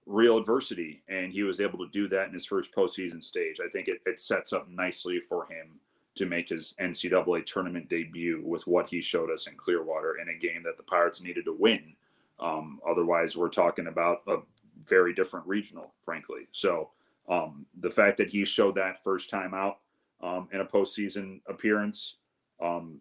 real 0.10 0.38
adversity, 0.38 1.04
and 1.08 1.32
he 1.32 1.44
was 1.44 1.60
able 1.60 1.78
to 1.78 1.88
do 1.92 2.08
that 2.10 2.28
in 2.28 2.34
his 2.34 2.46
first 2.46 2.76
postseason 2.76 3.24
stage. 3.24 3.60
I 3.64 3.70
think 3.70 3.88
it, 3.88 4.02
it 4.08 4.20
sets 4.20 4.52
up 4.52 4.68
nicely 4.68 5.20
for 5.20 5.46
him 5.46 5.80
to 6.16 6.26
make 6.26 6.50
his 6.50 6.74
NCAA 6.82 7.46
tournament 7.46 7.90
debut 7.90 8.42
with 8.44 8.66
what 8.66 8.90
he 8.90 9.02
showed 9.02 9.30
us 9.30 9.48
in 9.48 9.56
Clearwater 9.56 10.18
in 10.20 10.28
a 10.30 10.38
game 10.38 10.64
that 10.64 10.78
the 10.78 10.84
Pirates 10.84 11.22
needed 11.22 11.46
to 11.46 11.54
win. 11.54 11.94
Um, 12.40 12.80
otherwise, 12.90 13.38
we're 13.38 13.50
talking 13.50 13.88
about 13.88 14.22
a 14.28 14.38
very 14.84 15.14
different 15.14 15.46
regional, 15.46 15.94
frankly. 16.02 16.48
So 16.52 16.90
um, 17.30 17.68
the 17.80 17.92
fact 17.92 18.18
that 18.18 18.30
he 18.30 18.44
showed 18.46 18.76
that 18.76 19.04
first 19.04 19.30
time 19.30 19.54
out 19.54 19.78
um, 20.22 20.50
in 20.52 20.60
a 20.60 20.66
postseason 20.66 21.42
appearance, 21.48 22.16
um, 22.60 23.00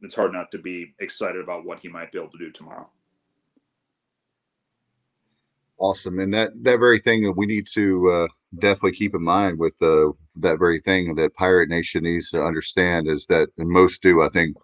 it's 0.00 0.14
hard 0.14 0.32
not 0.32 0.50
to 0.52 0.58
be 0.58 0.94
excited 0.98 1.42
about 1.42 1.66
what 1.66 1.80
he 1.80 1.88
might 1.88 2.10
be 2.10 2.18
able 2.18 2.30
to 2.30 2.38
do 2.38 2.50
tomorrow. 2.50 2.88
Awesome, 5.78 6.18
and 6.18 6.34
that 6.34 6.50
that 6.62 6.78
very 6.78 6.98
thing 6.98 7.22
that 7.22 7.36
we 7.36 7.46
need 7.46 7.66
to 7.74 8.10
uh, 8.10 8.28
definitely 8.58 8.92
keep 8.92 9.14
in 9.14 9.22
mind 9.22 9.58
with 9.58 9.74
uh, 9.80 10.10
that 10.36 10.58
very 10.58 10.80
thing 10.80 11.14
that 11.14 11.34
Pirate 11.34 11.68
Nation 11.68 12.02
needs 12.02 12.30
to 12.30 12.44
understand 12.44 13.06
is 13.08 13.26
that, 13.26 13.48
and 13.58 13.68
most 13.68 14.02
do, 14.02 14.22
I 14.22 14.28
think. 14.28 14.56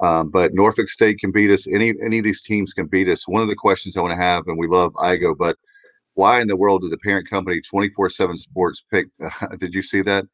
Um, 0.00 0.30
but 0.30 0.52
Norfolk 0.52 0.88
State 0.88 1.20
can 1.20 1.30
beat 1.30 1.52
us. 1.52 1.68
Any 1.68 1.94
any 2.04 2.18
of 2.18 2.24
these 2.24 2.42
teams 2.42 2.72
can 2.72 2.86
beat 2.86 3.08
us. 3.08 3.28
One 3.28 3.42
of 3.42 3.48
the 3.48 3.54
questions 3.54 3.96
I 3.96 4.00
want 4.00 4.12
to 4.12 4.16
have, 4.16 4.42
and 4.48 4.58
we 4.58 4.66
love 4.66 4.92
Igo, 4.94 5.36
but 5.38 5.56
why 6.14 6.40
in 6.40 6.48
the 6.48 6.56
world 6.56 6.82
did 6.82 6.90
the 6.90 6.98
parent 6.98 7.30
company 7.30 7.60
24/7 7.60 8.36
Sports 8.36 8.84
pick? 8.90 9.06
did 9.58 9.74
you 9.74 9.82
see 9.82 10.02
that? 10.02 10.24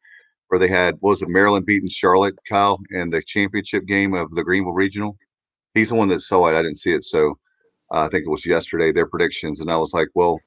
Where 0.48 0.58
they 0.58 0.68
had 0.68 0.94
what 1.00 1.10
was 1.10 1.22
it 1.22 1.28
Maryland 1.28 1.66
beating 1.66 1.90
Charlotte, 1.90 2.34
Kyle, 2.48 2.80
in 2.92 3.10
the 3.10 3.22
championship 3.22 3.84
game 3.84 4.14
of 4.14 4.34
the 4.34 4.42
Greenville 4.42 4.72
Regional? 4.72 5.18
He's 5.74 5.90
the 5.90 5.96
one 5.96 6.08
that 6.08 6.22
saw 6.22 6.46
it. 6.46 6.54
I 6.58 6.62
didn't 6.62 6.78
see 6.78 6.94
it, 6.94 7.04
so 7.04 7.38
uh, 7.92 8.02
I 8.02 8.08
think 8.08 8.24
it 8.26 8.30
was 8.30 8.46
yesterday, 8.46 8.92
their 8.92 9.06
predictions. 9.06 9.60
And 9.60 9.70
I 9.70 9.76
was 9.76 9.92
like, 9.92 10.08
well, 10.14 10.38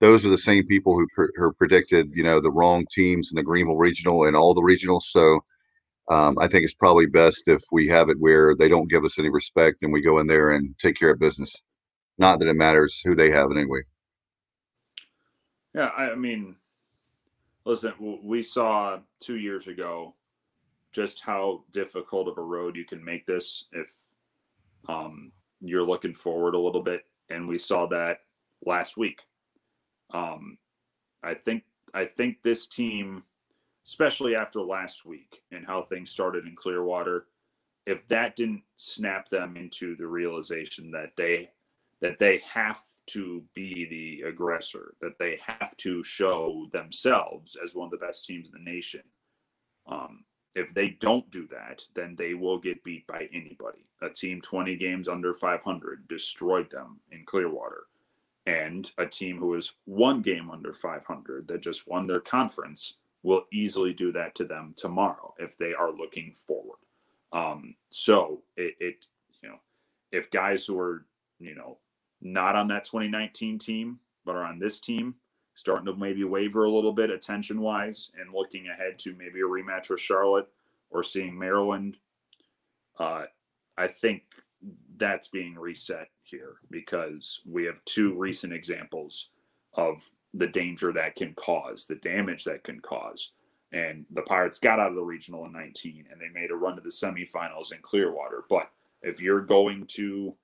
those 0.00 0.24
are 0.24 0.30
the 0.30 0.38
same 0.38 0.66
people 0.66 0.94
who, 0.94 1.06
who 1.34 1.52
predicted, 1.52 2.10
you 2.14 2.22
know, 2.22 2.40
the 2.40 2.50
wrong 2.50 2.86
teams 2.90 3.30
in 3.32 3.36
the 3.36 3.42
Greenville 3.42 3.76
regional 3.76 4.24
and 4.24 4.36
all 4.36 4.54
the 4.54 4.60
regionals. 4.60 5.02
So 5.02 5.40
um, 6.08 6.38
I 6.38 6.48
think 6.48 6.64
it's 6.64 6.74
probably 6.74 7.06
best 7.06 7.48
if 7.48 7.62
we 7.72 7.86
have 7.88 8.08
it 8.08 8.18
where 8.18 8.54
they 8.54 8.68
don't 8.68 8.90
give 8.90 9.04
us 9.04 9.18
any 9.18 9.28
respect 9.28 9.82
and 9.82 9.92
we 9.92 10.00
go 10.00 10.18
in 10.18 10.26
there 10.26 10.52
and 10.52 10.76
take 10.78 10.96
care 10.96 11.10
of 11.10 11.18
business. 11.18 11.54
Not 12.18 12.38
that 12.38 12.48
it 12.48 12.56
matters 12.56 13.00
who 13.04 13.14
they 13.14 13.30
have 13.30 13.50
anyway. 13.50 13.80
Yeah, 15.74 15.90
I 15.90 16.14
mean, 16.14 16.56
listen, 17.64 17.92
we 18.22 18.42
saw 18.42 18.98
two 19.20 19.36
years 19.36 19.68
ago 19.68 20.14
just 20.92 21.22
how 21.22 21.64
difficult 21.70 22.26
of 22.26 22.38
a 22.38 22.42
road 22.42 22.74
you 22.74 22.84
can 22.84 23.04
make 23.04 23.26
this 23.26 23.66
if 23.72 23.90
um, 24.88 25.32
you're 25.60 25.86
looking 25.86 26.14
forward 26.14 26.54
a 26.54 26.60
little 26.60 26.82
bit, 26.82 27.04
and 27.30 27.48
we 27.48 27.58
saw 27.58 27.86
that 27.86 28.20
last 28.64 28.96
week. 28.96 29.22
Um, 30.12 30.58
I 31.22 31.34
think 31.34 31.64
I 31.94 32.04
think 32.04 32.42
this 32.42 32.66
team, 32.66 33.24
especially 33.86 34.36
after 34.36 34.60
last 34.60 35.04
week 35.04 35.42
and 35.50 35.66
how 35.66 35.82
things 35.82 36.10
started 36.10 36.46
in 36.46 36.54
Clearwater, 36.54 37.26
if 37.86 38.06
that 38.08 38.36
didn't 38.36 38.62
snap 38.76 39.28
them 39.28 39.56
into 39.56 39.96
the 39.96 40.06
realization 40.06 40.90
that 40.92 41.12
they 41.16 41.50
that 42.00 42.18
they 42.18 42.38
have 42.38 42.80
to 43.06 43.42
be 43.54 43.86
the 43.86 44.28
aggressor, 44.28 44.94
that 45.00 45.18
they 45.18 45.38
have 45.44 45.76
to 45.78 46.04
show 46.04 46.68
themselves 46.72 47.56
as 47.62 47.74
one 47.74 47.86
of 47.86 47.90
the 47.90 48.06
best 48.06 48.24
teams 48.24 48.48
in 48.48 48.52
the 48.52 48.70
nation. 48.70 49.02
Um, 49.86 50.24
if 50.54 50.72
they 50.72 50.90
don't 50.90 51.28
do 51.30 51.48
that, 51.48 51.82
then 51.94 52.14
they 52.16 52.34
will 52.34 52.58
get 52.58 52.84
beat 52.84 53.06
by 53.06 53.28
anybody. 53.32 53.87
A 54.00 54.08
team 54.08 54.40
20 54.40 54.76
games 54.76 55.08
under 55.08 55.34
500 55.34 56.06
destroyed 56.08 56.70
them 56.70 57.00
in 57.10 57.24
Clearwater. 57.24 57.84
And 58.46 58.90
a 58.96 59.06
team 59.06 59.38
who 59.38 59.54
is 59.54 59.74
one 59.84 60.22
game 60.22 60.50
under 60.50 60.72
500 60.72 61.48
that 61.48 61.60
just 61.60 61.86
won 61.88 62.06
their 62.06 62.20
conference 62.20 62.96
will 63.22 63.44
easily 63.52 63.92
do 63.92 64.12
that 64.12 64.34
to 64.36 64.44
them 64.44 64.74
tomorrow 64.76 65.34
if 65.38 65.58
they 65.58 65.74
are 65.74 65.92
looking 65.92 66.32
forward. 66.32 66.78
Um, 67.32 67.74
so 67.90 68.42
it, 68.56 68.74
it, 68.80 69.06
you 69.42 69.50
know, 69.50 69.60
if 70.12 70.30
guys 70.30 70.64
who 70.64 70.78
are, 70.78 71.04
you 71.38 71.54
know, 71.54 71.78
not 72.20 72.56
on 72.56 72.68
that 72.68 72.84
2019 72.84 73.58
team, 73.58 73.98
but 74.24 74.34
are 74.34 74.44
on 74.44 74.58
this 74.58 74.80
team, 74.80 75.16
starting 75.54 75.86
to 75.86 75.96
maybe 75.96 76.24
waver 76.24 76.64
a 76.64 76.70
little 76.70 76.92
bit 76.92 77.10
attention 77.10 77.60
wise 77.60 78.10
and 78.18 78.32
looking 78.32 78.68
ahead 78.68 78.98
to 78.98 79.14
maybe 79.14 79.40
a 79.40 79.44
rematch 79.44 79.90
with 79.90 80.00
Charlotte 80.00 80.48
or 80.90 81.02
seeing 81.02 81.36
Maryland. 81.38 81.98
Uh, 82.98 83.24
I 83.78 83.86
think 83.86 84.22
that's 84.96 85.28
being 85.28 85.54
reset 85.54 86.08
here 86.24 86.56
because 86.70 87.40
we 87.46 87.64
have 87.64 87.84
two 87.84 88.14
recent 88.14 88.52
examples 88.52 89.30
of 89.74 90.10
the 90.34 90.48
danger 90.48 90.92
that 90.92 91.16
can 91.16 91.34
cause, 91.34 91.86
the 91.86 91.94
damage 91.94 92.44
that 92.44 92.64
can 92.64 92.80
cause. 92.80 93.32
And 93.72 94.06
the 94.10 94.22
Pirates 94.22 94.58
got 94.58 94.80
out 94.80 94.90
of 94.90 94.96
the 94.96 95.02
regional 95.02 95.44
in 95.44 95.52
19 95.52 96.06
and 96.10 96.20
they 96.20 96.28
made 96.28 96.50
a 96.50 96.56
run 96.56 96.76
to 96.76 96.82
the 96.82 96.90
semifinals 96.90 97.72
in 97.72 97.78
Clearwater. 97.82 98.44
But 98.48 98.70
if 99.02 99.22
you're 99.22 99.42
going 99.42 99.86
to 99.94 100.34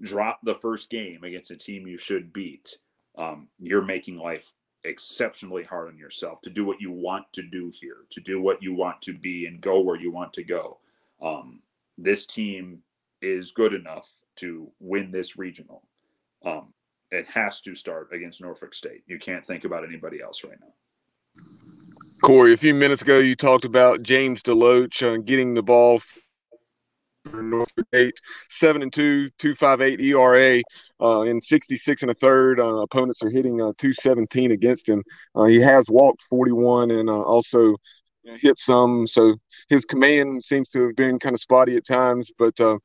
drop 0.00 0.40
the 0.42 0.54
first 0.54 0.90
game 0.90 1.24
against 1.24 1.50
a 1.50 1.56
team 1.56 1.86
you 1.86 1.96
should 1.96 2.32
beat, 2.32 2.78
um, 3.16 3.48
you're 3.58 3.82
making 3.82 4.18
life 4.18 4.52
exceptionally 4.84 5.62
hard 5.62 5.88
on 5.88 5.96
yourself 5.98 6.40
to 6.42 6.50
do 6.50 6.64
what 6.64 6.80
you 6.80 6.90
want 6.90 7.32
to 7.32 7.42
do 7.42 7.72
here, 7.72 7.98
to 8.10 8.20
do 8.20 8.40
what 8.40 8.62
you 8.62 8.74
want 8.74 9.00
to 9.02 9.16
be 9.16 9.46
and 9.46 9.60
go 9.60 9.80
where 9.80 9.98
you 9.98 10.10
want 10.10 10.32
to 10.34 10.42
go. 10.42 10.78
Um, 11.22 11.60
this 11.98 12.26
team 12.26 12.80
is 13.20 13.52
good 13.52 13.74
enough 13.74 14.10
to 14.36 14.70
win 14.80 15.10
this 15.10 15.36
regional. 15.36 15.82
Um, 16.44 16.72
it 17.10 17.26
has 17.28 17.60
to 17.62 17.74
start 17.74 18.08
against 18.12 18.40
Norfolk 18.40 18.74
State. 18.74 19.02
You 19.06 19.18
can't 19.18 19.46
think 19.46 19.64
about 19.64 19.84
anybody 19.84 20.20
else 20.22 20.42
right 20.44 20.58
now. 20.60 21.44
Corey, 22.22 22.54
a 22.54 22.56
few 22.56 22.74
minutes 22.74 23.02
ago, 23.02 23.18
you 23.18 23.36
talked 23.36 23.64
about 23.64 24.02
James 24.02 24.42
DeLoach 24.42 25.02
uh, 25.02 25.18
getting 25.18 25.54
the 25.54 25.62
ball 25.62 26.00
for 27.30 27.42
Norfolk 27.42 27.86
State, 27.88 28.14
seven 28.48 28.82
and 28.82 28.92
two, 28.92 29.30
two 29.38 29.54
five 29.54 29.80
eight 29.80 30.00
ERA 30.00 30.62
uh, 31.00 31.22
in 31.22 31.40
sixty 31.42 31.76
six 31.76 32.02
and 32.02 32.10
a 32.10 32.14
third. 32.14 32.60
Uh, 32.60 32.78
opponents 32.78 33.22
are 33.22 33.30
hitting 33.30 33.60
uh, 33.60 33.72
two 33.76 33.92
seventeen 33.92 34.52
against 34.52 34.88
him. 34.88 35.02
Uh, 35.34 35.44
he 35.44 35.60
has 35.60 35.86
walked 35.88 36.22
forty 36.22 36.52
one 36.52 36.90
and 36.90 37.08
uh, 37.08 37.22
also 37.22 37.76
hit 38.24 38.58
some. 38.58 39.06
So 39.06 39.36
his 39.68 39.84
command 39.84 40.44
seems 40.44 40.68
to 40.70 40.86
have 40.86 40.96
been 40.96 41.18
kind 41.18 41.34
of 41.34 41.40
spotty 41.40 41.76
at 41.76 41.86
times, 41.86 42.30
but 42.38 42.58
uh, 42.60 42.78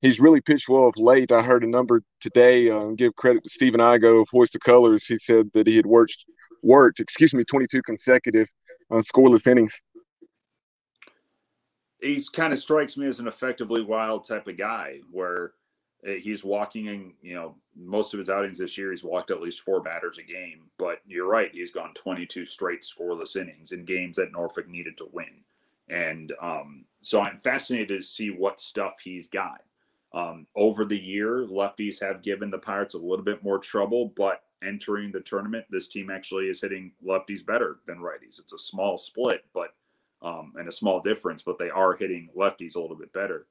he's 0.00 0.20
really 0.20 0.40
pitched 0.40 0.68
well 0.68 0.88
of 0.88 0.94
late. 0.96 1.32
I 1.32 1.42
heard 1.42 1.64
a 1.64 1.68
number 1.68 2.02
today. 2.20 2.70
give 2.96 3.14
credit 3.16 3.44
to 3.44 3.50
Stephen 3.50 3.80
Igo 3.80 4.22
of 4.22 4.28
Hoist 4.30 4.52
the 4.52 4.60
Colors. 4.60 5.04
He 5.06 5.18
said 5.18 5.50
that 5.54 5.66
he 5.66 5.76
had 5.76 5.86
worked 5.86 6.24
worked, 6.62 7.00
excuse 7.00 7.34
me, 7.34 7.44
twenty 7.44 7.66
two 7.70 7.82
consecutive 7.82 8.48
scoreless 8.90 9.46
innings 9.46 9.74
he's 12.00 12.28
kind 12.28 12.52
of 12.52 12.58
strikes 12.58 12.96
me 12.96 13.06
as 13.06 13.20
an 13.20 13.28
effectively 13.28 13.82
wild 13.82 14.26
type 14.26 14.46
of 14.46 14.56
guy 14.56 15.00
where 15.10 15.52
he's 16.02 16.44
walking 16.44 16.86
in, 16.86 17.12
you 17.22 17.34
know, 17.34 17.56
most 17.76 18.14
of 18.14 18.18
his 18.18 18.30
outings 18.30 18.58
this 18.58 18.78
year, 18.78 18.90
he's 18.90 19.04
walked 19.04 19.30
at 19.30 19.40
least 19.40 19.60
four 19.60 19.80
batters 19.80 20.18
a 20.18 20.22
game. 20.22 20.62
But 20.78 21.00
you're 21.06 21.28
right, 21.28 21.50
he's 21.52 21.70
gone 21.70 21.94
22 21.94 22.46
straight 22.46 22.82
scoreless 22.82 23.36
innings 23.36 23.72
in 23.72 23.84
games 23.84 24.16
that 24.16 24.32
Norfolk 24.32 24.68
needed 24.68 24.96
to 24.98 25.08
win. 25.12 25.42
And 25.88 26.32
um, 26.40 26.84
so 27.00 27.20
I'm 27.20 27.40
fascinated 27.40 27.88
to 27.88 28.02
see 28.02 28.30
what 28.30 28.60
stuff 28.60 29.00
he's 29.02 29.28
got. 29.28 29.62
Um, 30.12 30.46
over 30.56 30.84
the 30.84 30.98
year, 30.98 31.46
lefties 31.46 32.00
have 32.00 32.22
given 32.22 32.50
the 32.50 32.58
Pirates 32.58 32.94
a 32.94 32.98
little 32.98 33.24
bit 33.24 33.42
more 33.42 33.58
trouble, 33.58 34.12
but 34.16 34.42
entering 34.62 35.12
the 35.12 35.20
tournament, 35.20 35.66
this 35.70 35.88
team 35.88 36.10
actually 36.10 36.46
is 36.46 36.60
hitting 36.60 36.92
lefties 37.04 37.44
better 37.44 37.78
than 37.86 37.98
righties. 37.98 38.38
It's 38.38 38.52
a 38.52 38.58
small 38.58 38.96
split, 38.96 39.44
but 39.52 39.74
um, 40.20 40.54
and 40.56 40.66
a 40.66 40.72
small 40.72 41.00
difference, 41.00 41.42
but 41.42 41.58
they 41.58 41.70
are 41.70 41.94
hitting 41.94 42.28
lefties 42.36 42.74
a 42.74 42.80
little 42.80 42.96
bit 42.96 43.12
better. 43.12 43.46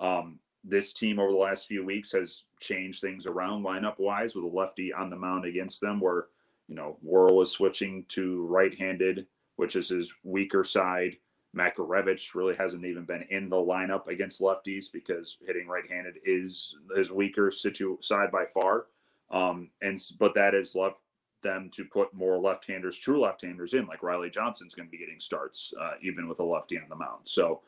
Um, 0.00 0.40
this 0.64 0.92
team 0.92 1.18
over 1.18 1.30
the 1.30 1.38
last 1.38 1.66
few 1.66 1.84
weeks 1.84 2.12
has 2.12 2.44
changed 2.60 3.00
things 3.00 3.26
around 3.26 3.64
lineup 3.64 3.98
wise 3.98 4.34
with 4.34 4.44
a 4.44 4.48
lefty 4.48 4.92
on 4.92 5.10
the 5.10 5.16
mound 5.16 5.44
against 5.44 5.80
them, 5.80 6.00
where 6.00 6.26
you 6.68 6.74
know 6.74 6.98
Worrell 7.02 7.42
is 7.42 7.50
switching 7.50 8.04
to 8.08 8.44
right-handed, 8.46 9.26
which 9.56 9.76
is 9.76 9.88
his 9.88 10.14
weaker 10.22 10.64
side. 10.64 11.16
Makarevich 11.56 12.34
really 12.34 12.54
hasn't 12.54 12.84
even 12.84 13.04
been 13.04 13.22
in 13.30 13.48
the 13.48 13.56
lineup 13.56 14.06
against 14.06 14.40
lefties 14.40 14.92
because 14.92 15.38
hitting 15.46 15.66
right-handed 15.66 16.18
is 16.24 16.76
his 16.94 17.10
weaker 17.10 17.50
situ 17.50 17.96
side 18.00 18.30
by 18.30 18.44
far. 18.44 18.86
Um, 19.30 19.70
and 19.80 19.98
but 20.18 20.34
that 20.34 20.54
is 20.54 20.74
left 20.74 21.00
them 21.42 21.70
to 21.72 21.84
put 21.84 22.12
more 22.12 22.38
left-handers, 22.38 22.98
true 22.98 23.20
left-handers 23.20 23.74
in, 23.74 23.86
like 23.86 24.02
Riley 24.02 24.30
Johnson's 24.30 24.74
going 24.74 24.88
to 24.88 24.90
be 24.90 24.98
getting 24.98 25.20
starts, 25.20 25.72
uh, 25.80 25.92
even 26.02 26.28
with 26.28 26.40
a 26.40 26.44
lefty 26.44 26.76
on 26.78 26.88
the 26.88 26.96
mound. 26.96 27.26
So, 27.26 27.62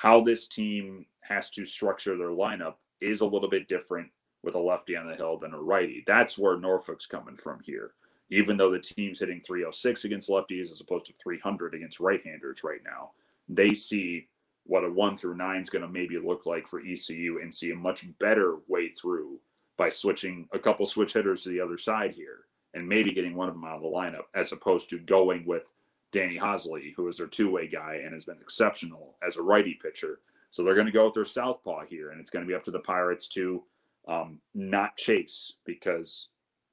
how 0.00 0.22
this 0.22 0.48
team 0.48 1.04
has 1.28 1.50
to 1.50 1.66
structure 1.66 2.16
their 2.16 2.28
lineup 2.28 2.76
is 3.02 3.20
a 3.20 3.26
little 3.26 3.50
bit 3.50 3.68
different 3.68 4.08
with 4.42 4.54
a 4.54 4.58
lefty 4.58 4.96
on 4.96 5.06
the 5.06 5.14
hill 5.14 5.36
than 5.36 5.52
a 5.52 5.60
righty. 5.60 6.02
That's 6.06 6.38
where 6.38 6.56
Norfolk's 6.56 7.04
coming 7.04 7.36
from 7.36 7.60
here. 7.62 7.90
Even 8.30 8.56
though 8.56 8.70
the 8.70 8.78
team's 8.78 9.20
hitting 9.20 9.42
306 9.42 10.06
against 10.06 10.30
lefties 10.30 10.72
as 10.72 10.80
opposed 10.80 11.04
to 11.04 11.12
300 11.22 11.74
against 11.74 12.00
right-handers 12.00 12.64
right 12.64 12.80
now, 12.82 13.10
they 13.46 13.74
see 13.74 14.28
what 14.64 14.86
a 14.86 14.90
one 14.90 15.18
through 15.18 15.36
nine 15.36 15.60
is 15.60 15.68
going 15.68 15.82
to 15.82 15.88
maybe 15.88 16.16
look 16.18 16.46
like 16.46 16.66
for 16.66 16.80
ECU 16.80 17.38
and 17.42 17.52
see 17.52 17.70
a 17.70 17.76
much 17.76 18.06
better 18.18 18.56
way 18.68 18.88
through 18.88 19.38
by 19.76 19.90
switching 19.90 20.48
a 20.54 20.58
couple 20.58 20.86
switch 20.86 21.12
hitters 21.12 21.42
to 21.42 21.50
the 21.50 21.60
other 21.60 21.76
side 21.76 22.14
here 22.14 22.46
and 22.72 22.88
maybe 22.88 23.12
getting 23.12 23.34
one 23.34 23.48
of 23.48 23.54
them 23.54 23.66
out 23.66 23.76
of 23.76 23.82
the 23.82 23.86
lineup 23.86 24.24
as 24.34 24.50
opposed 24.50 24.88
to 24.88 24.98
going 24.98 25.44
with 25.44 25.70
Danny 26.12 26.38
Hosley, 26.38 26.92
who 26.96 27.08
is 27.08 27.18
their 27.18 27.26
two 27.26 27.50
way 27.50 27.68
guy 27.68 28.00
and 28.04 28.12
has 28.12 28.24
been 28.24 28.38
exceptional 28.40 29.16
as 29.26 29.36
a 29.36 29.42
righty 29.42 29.74
pitcher. 29.74 30.20
So 30.50 30.64
they're 30.64 30.74
going 30.74 30.86
to 30.86 30.92
go 30.92 31.04
with 31.06 31.14
their 31.14 31.24
southpaw 31.24 31.84
here, 31.86 32.10
and 32.10 32.20
it's 32.20 32.30
going 32.30 32.44
to 32.44 32.48
be 32.48 32.54
up 32.54 32.64
to 32.64 32.72
the 32.72 32.80
Pirates 32.80 33.28
to 33.28 33.62
um, 34.08 34.40
not 34.54 34.96
chase 34.96 35.52
because 35.64 36.28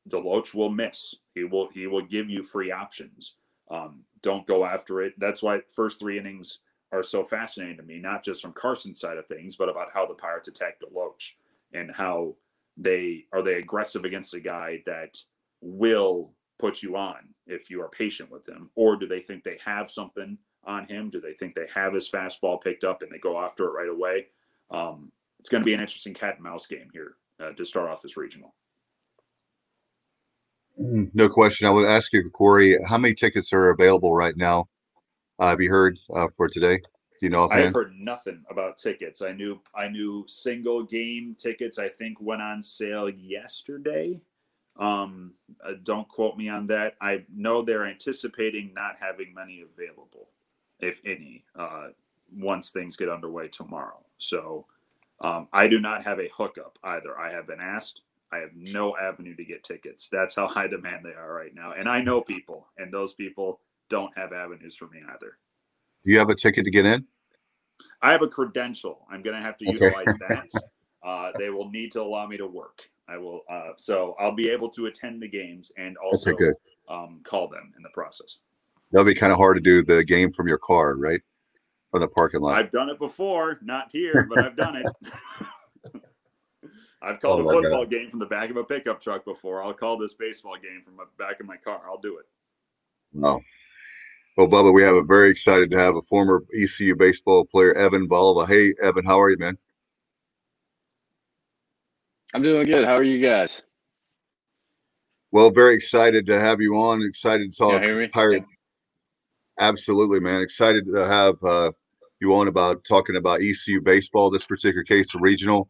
Deloach 0.10 0.54
will 0.56 0.69
miss. 0.69 1.15
He 1.36 1.43
will 1.43 1.69
he 1.71 1.88
will 1.88 2.02
give 2.02 2.30
you 2.30 2.41
free 2.41 2.71
options. 2.71 3.36
Um, 3.69 4.04
don't 4.21 4.47
go 4.47 4.65
after 4.65 5.02
it. 5.02 5.13
That's 5.17 5.43
why 5.43 5.62
first 5.76 6.00
three 6.00 6.17
innings 6.17 6.60
are 6.91 7.04
so 7.04 7.23
fascinating 7.23 7.78
to 7.78 7.84
me, 7.84 8.00
not 8.00 8.23
just 8.23 8.41
from 8.41 8.54
Carson's 8.54 9.00
side 9.00 9.17
of 9.17 9.28
things, 9.28 9.56
but 9.56 9.69
about 9.69 9.93
how 9.93 10.06
the 10.06 10.13
Pirates 10.13 10.47
attack 10.47 10.80
Deloach 10.80 11.34
and 11.73 11.91
how 11.91 12.36
they 12.78 13.26
are 13.34 13.43
they 13.43 13.56
aggressive 13.56 14.06
against 14.06 14.34
a 14.34 14.39
guy 14.39 14.82
that 14.86 15.17
will 15.62 16.32
put 16.58 16.82
you 16.82 16.95
on 16.95 17.34
if 17.47 17.69
you 17.69 17.81
are 17.81 17.89
patient 17.89 18.31
with 18.31 18.47
him? 18.47 18.69
Or 18.75 18.95
do 18.95 19.07
they 19.07 19.19
think 19.19 19.43
they 19.43 19.60
have 19.63 19.89
something 19.91 20.38
on 20.63 20.86
him? 20.88 21.10
Do 21.10 21.19
they 21.21 21.33
think 21.33 21.55
they 21.55 21.67
have 21.73 21.93
his 21.93 22.10
fastball 22.10 22.62
picked 22.62 22.83
up 22.83 23.01
and 23.01 23.12
they 23.12 23.19
go 23.19 23.39
after 23.39 23.65
it 23.65 23.71
right 23.71 23.89
away? 23.89 24.27
Um, 24.69 25.12
it's 25.39 25.49
going 25.49 25.62
to 25.62 25.65
be 25.65 25.73
an 25.73 25.79
interesting 25.79 26.13
cat 26.13 26.36
and 26.36 26.43
mouse 26.43 26.65
game 26.65 26.89
here 26.93 27.15
uh, 27.39 27.51
to 27.51 27.65
start 27.65 27.89
off 27.89 28.01
this 28.01 28.17
regional. 28.17 28.53
Mm, 30.79 31.10
no 31.13 31.29
question. 31.29 31.67
I 31.67 31.71
would 31.71 31.88
ask 31.88 32.13
you, 32.13 32.29
Corey, 32.29 32.77
how 32.83 32.97
many 32.97 33.13
tickets 33.13 33.53
are 33.53 33.69
available 33.69 34.13
right 34.13 34.36
now? 34.36 34.67
Uh, 35.39 35.49
have 35.49 35.62
you 35.62 35.69
heard 35.69 35.97
uh, 36.13 36.27
for 36.36 36.47
today? 36.47 36.77
Do 36.77 37.25
you 37.25 37.29
know? 37.29 37.49
I've 37.49 37.73
heard 37.73 37.93
nothing 37.95 38.43
about 38.49 38.77
tickets. 38.77 39.23
I 39.23 39.31
knew 39.31 39.60
I 39.73 39.88
knew 39.88 40.25
single 40.27 40.83
game 40.83 41.36
tickets. 41.38 41.79
I 41.79 41.89
think 41.89 42.21
went 42.21 42.43
on 42.43 42.62
sale 42.62 43.10
yesterday. 43.10 44.19
Um, 44.77 45.33
uh, 45.65 45.73
don't 45.83 46.07
quote 46.07 46.37
me 46.37 46.49
on 46.49 46.67
that. 46.67 46.95
I 47.01 47.25
know 47.33 47.61
they're 47.61 47.85
anticipating 47.87 48.73
not 48.73 48.97
having 48.99 49.33
many 49.33 49.61
available, 49.61 50.29
if 50.79 51.01
any, 51.05 51.45
uh, 51.55 51.89
once 52.31 52.71
things 52.71 52.95
get 52.97 53.09
underway 53.09 53.47
tomorrow. 53.47 54.03
So 54.17 54.65
um, 55.21 55.47
I 55.53 55.67
do 55.67 55.79
not 55.79 56.03
have 56.03 56.19
a 56.19 56.29
hookup 56.35 56.77
either. 56.83 57.17
I 57.17 57.31
have 57.31 57.47
been 57.47 57.59
asked. 57.61 58.01
I 58.31 58.37
have 58.37 58.51
no 58.55 58.95
avenue 58.97 59.35
to 59.35 59.45
get 59.45 59.63
tickets. 59.63 60.09
That's 60.09 60.35
how 60.35 60.47
high 60.47 60.67
demand 60.67 61.05
they 61.05 61.13
are 61.13 61.33
right 61.33 61.55
now. 61.55 61.73
And 61.77 61.87
I 61.89 62.01
know 62.01 62.21
people, 62.21 62.67
and 62.77 62.93
those 62.93 63.13
people 63.13 63.61
don't 63.89 64.15
have 64.17 64.33
avenues 64.33 64.75
for 64.75 64.87
me 64.89 64.99
either. 65.09 65.37
Do 66.05 66.11
you 66.11 66.19
have 66.19 66.29
a 66.29 66.35
ticket 66.35 66.65
to 66.65 66.71
get 66.71 66.85
in? 66.85 67.05
I 68.01 68.11
have 68.11 68.21
a 68.21 68.27
credential. 68.27 69.05
I'm 69.09 69.23
going 69.23 69.35
to 69.35 69.41
have 69.41 69.57
to 69.57 69.65
Okay. 69.67 69.75
utilize 69.75 70.17
that. 70.17 70.51
uh, 71.03 71.31
they 71.37 71.49
will 71.49 71.69
need 71.71 71.91
to 71.93 72.01
allow 72.01 72.27
me 72.27 72.37
to 72.37 72.47
work. 72.47 72.89
I 73.07 73.17
will. 73.17 73.41
Uh, 73.49 73.71
so 73.77 74.15
I'll 74.19 74.35
be 74.35 74.49
able 74.49 74.69
to 74.69 74.87
attend 74.87 75.21
the 75.21 75.27
games 75.27 75.71
and 75.77 75.97
also 75.97 76.31
Okay, 76.31 76.51
um, 76.89 77.21
call 77.23 77.47
them 77.47 77.73
in 77.77 77.83
the 77.83 77.89
process. 77.89 78.39
That'll 78.91 79.05
be 79.05 79.15
kind 79.15 79.31
of 79.31 79.37
hard 79.37 79.57
to 79.57 79.61
do 79.61 79.81
the 79.83 80.03
game 80.03 80.31
from 80.31 80.47
your 80.47 80.57
car, 80.57 80.95
right? 80.95 81.21
From 81.91 82.01
the 82.01 82.07
parking 82.07 82.41
lot. 82.41 82.55
I've 82.55 82.71
done 82.71 82.89
it 82.89 82.99
before, 82.99 83.59
not 83.61 83.91
here, 83.91 84.25
but 84.29 84.39
I've 84.39 84.55
done 84.57 84.75
it. 84.75 84.85
I've 87.01 87.21
called 87.21 87.41
Oh 87.41 87.49
a 87.49 87.53
God. 87.53 87.63
football 87.63 87.85
game 87.85 88.09
from 88.09 88.19
the 88.19 88.25
back 88.25 88.49
of 88.49 88.57
a 88.57 88.63
pickup 88.63 89.01
truck 89.01 89.23
before. 89.23 89.63
I'll 89.63 89.73
call 89.73 89.97
this 89.97 90.13
baseball 90.15 90.55
game 90.61 90.81
from 90.83 90.97
the 90.97 91.05
back 91.23 91.39
of 91.39 91.45
my 91.45 91.57
car. 91.57 91.81
I'll 91.87 91.99
do 91.99 92.17
it. 92.17 92.25
No. 93.13 93.39
Well, 94.35 94.47
Bubba, 94.47 94.73
we 94.73 94.83
have 94.83 94.95
a 94.95 95.03
very 95.03 95.29
excited 95.29 95.71
to 95.71 95.77
have 95.77 95.95
a 95.95 96.01
former 96.03 96.43
ECU 96.55 96.95
baseball 96.95 97.45
player, 97.45 97.73
Evan 97.73 98.07
Voliva. 98.07 98.47
Hey, 98.47 98.73
Evan, 98.81 99.05
how 99.05 99.19
are 99.19 99.29
you, 99.29 99.37
man? 99.37 99.57
I'm 102.38 102.43
doing 102.43 102.67
good. 102.67 102.86
How 102.86 102.93
are 102.93 103.02
you 103.02 103.19
guys? 103.19 103.63
Well, 105.32 105.50
very 105.50 105.73
excited 105.73 106.28
to 106.28 106.39
have 106.39 106.62
you 106.62 106.76
on. 106.78 107.02
Excited 107.02 107.52
to 107.52 107.58
talk 107.58 107.82
you 107.82 107.88
hear 107.88 108.00
me? 108.00 108.10
Pirate. 108.10 108.43
Absolutely, 109.60 110.19
man. 110.19 110.43
Excited 110.43 110.86
to 110.86 111.08
have 111.08 111.43
uh, 111.43 111.71
you 112.21 112.36
on 112.36 112.47
about 112.47 112.84
talking 112.88 113.15
about 113.15 113.41
ECU 113.41 113.82
baseball. 113.82 114.30
This 114.30 114.45
particular 114.45 114.84
case, 114.84 115.13
the 115.13 115.19
regional. 115.19 115.67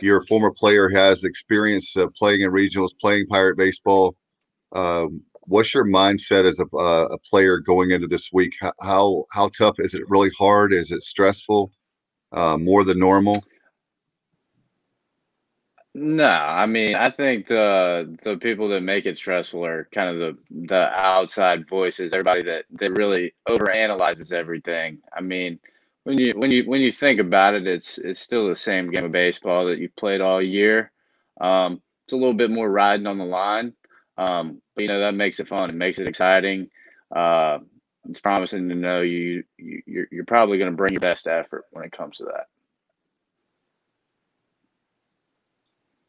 You're 0.00 0.22
former 0.22 0.50
player, 0.50 0.90
has 0.90 1.22
experience 1.22 1.96
uh, 1.96 2.08
playing 2.18 2.40
in 2.40 2.50
regionals, 2.50 2.90
playing 3.00 3.28
Pirate 3.28 3.56
baseball. 3.56 4.16
Um, 4.72 5.22
what's 5.42 5.72
your 5.72 5.86
mindset 5.86 6.44
as 6.44 6.58
a, 6.58 6.64
uh, 6.76 7.06
a 7.12 7.18
player 7.18 7.58
going 7.58 7.92
into 7.92 8.08
this 8.08 8.30
week? 8.32 8.54
How, 8.60 8.72
how 8.82 9.24
how 9.32 9.48
tough 9.56 9.76
is 9.78 9.94
it? 9.94 10.02
Really 10.10 10.30
hard? 10.36 10.72
Is 10.72 10.90
it 10.90 11.04
stressful? 11.04 11.70
Uh, 12.32 12.58
more 12.58 12.82
than 12.82 12.98
normal? 12.98 13.44
No, 15.94 16.28
I 16.28 16.66
mean, 16.66 16.94
I 16.94 17.10
think 17.10 17.48
the 17.48 18.16
the 18.22 18.36
people 18.36 18.68
that 18.68 18.82
make 18.82 19.06
it 19.06 19.16
stressful 19.18 19.64
are 19.66 19.88
kind 19.92 20.08
of 20.10 20.18
the 20.50 20.66
the 20.68 20.76
outside 20.92 21.68
voices, 21.68 22.12
everybody 22.12 22.44
that 22.44 22.64
that 22.78 22.92
really 22.92 23.34
overanalyzes 23.48 24.32
everything. 24.32 24.98
I 25.12 25.20
mean, 25.20 25.58
when 26.04 26.16
you 26.18 26.34
when 26.36 26.52
you 26.52 26.64
when 26.70 26.80
you 26.80 26.92
think 26.92 27.18
about 27.18 27.54
it, 27.54 27.66
it's 27.66 27.98
it's 27.98 28.20
still 28.20 28.48
the 28.48 28.54
same 28.54 28.90
game 28.92 29.04
of 29.04 29.10
baseball 29.12 29.66
that 29.66 29.78
you've 29.78 29.96
played 29.96 30.20
all 30.20 30.40
year. 30.40 30.92
Um, 31.40 31.82
it's 32.04 32.12
a 32.12 32.16
little 32.16 32.34
bit 32.34 32.50
more 32.50 32.70
riding 32.70 33.08
on 33.08 33.18
the 33.18 33.24
line, 33.24 33.72
um, 34.16 34.62
but 34.76 34.82
you 34.82 34.88
know 34.88 35.00
that 35.00 35.14
makes 35.16 35.40
it 35.40 35.48
fun. 35.48 35.70
It 35.70 35.74
makes 35.74 35.98
it 35.98 36.06
exciting. 36.08 36.70
Uh, 37.14 37.58
it's 38.08 38.20
promising 38.20 38.68
to 38.68 38.76
know 38.76 39.00
you, 39.00 39.42
you 39.58 39.82
you're 39.86 40.06
you're 40.12 40.24
probably 40.24 40.58
going 40.58 40.70
to 40.70 40.76
bring 40.76 40.92
your 40.92 41.00
best 41.00 41.26
effort 41.26 41.64
when 41.72 41.84
it 41.84 41.90
comes 41.92 42.18
to 42.18 42.24
that. 42.26 42.46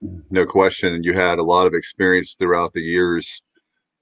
No 0.02 0.46
question. 0.46 1.04
You 1.04 1.14
had 1.14 1.40
a 1.40 1.44
lot 1.44 1.68
of 1.68 1.74
experience 1.74 2.36
throughout 2.36 2.74
the 2.74 2.82
years. 2.82 3.44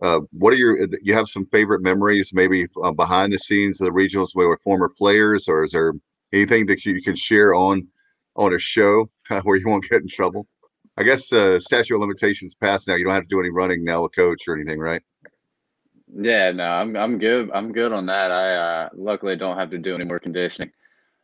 Uh, 0.02 0.22
what 0.32 0.54
are 0.54 0.58
your? 0.58 0.88
You 1.02 1.14
have 1.14 1.28
some 1.28 1.46
favorite 1.48 1.82
memories, 1.82 2.32
maybe 2.34 2.68
uh, 2.82 2.92
behind 2.92 3.34
the 3.34 3.40
scenes 3.40 3.82
of 3.82 3.86
the 3.86 3.92
regionals 3.92 4.30
with 4.34 4.62
former 4.62 4.90
players, 4.98 5.50
or 5.50 5.66
is 5.66 5.72
there 5.72 5.94
anything 6.32 6.68
that 6.68 6.86
you 6.86 7.02
can 7.02 7.16
share 7.16 7.54
on 7.54 7.86
on 8.36 8.54
a 8.54 8.60
show 8.60 9.10
where 9.44 9.58
you 9.58 9.68
won't 9.68 9.90
get 9.90 10.02
in 10.02 10.08
trouble? 10.08 10.48
I 10.98 11.04
guess 11.04 11.32
uh, 11.34 11.60
statute 11.60 11.96
of 11.96 12.02
limitations 12.02 12.56
passed 12.56 12.88
now. 12.88 12.96
You 12.96 13.06
don't 13.06 13.14
have 13.14 13.24
to 13.24 13.30
do 13.30 13.40
any 13.40 13.50
running 13.50 13.84
now, 13.84 14.06
a 14.06 14.10
coach 14.10 14.48
or 14.48 14.56
anything, 14.56 14.80
right? 14.80 15.02
Yeah, 16.14 16.52
no, 16.52 16.64
I'm 16.64 16.96
I'm 16.96 17.20
good. 17.20 17.52
I'm 17.54 17.74
good 17.74 17.92
on 17.92 18.06
that. 18.06 18.32
I 18.32 18.56
uh, 18.56 18.90
luckily 18.96 19.36
don't 19.36 19.58
have 19.58 19.70
to 19.72 19.78
do 19.78 19.96
any 19.96 20.06
more 20.06 20.20
conditioning. 20.20 20.72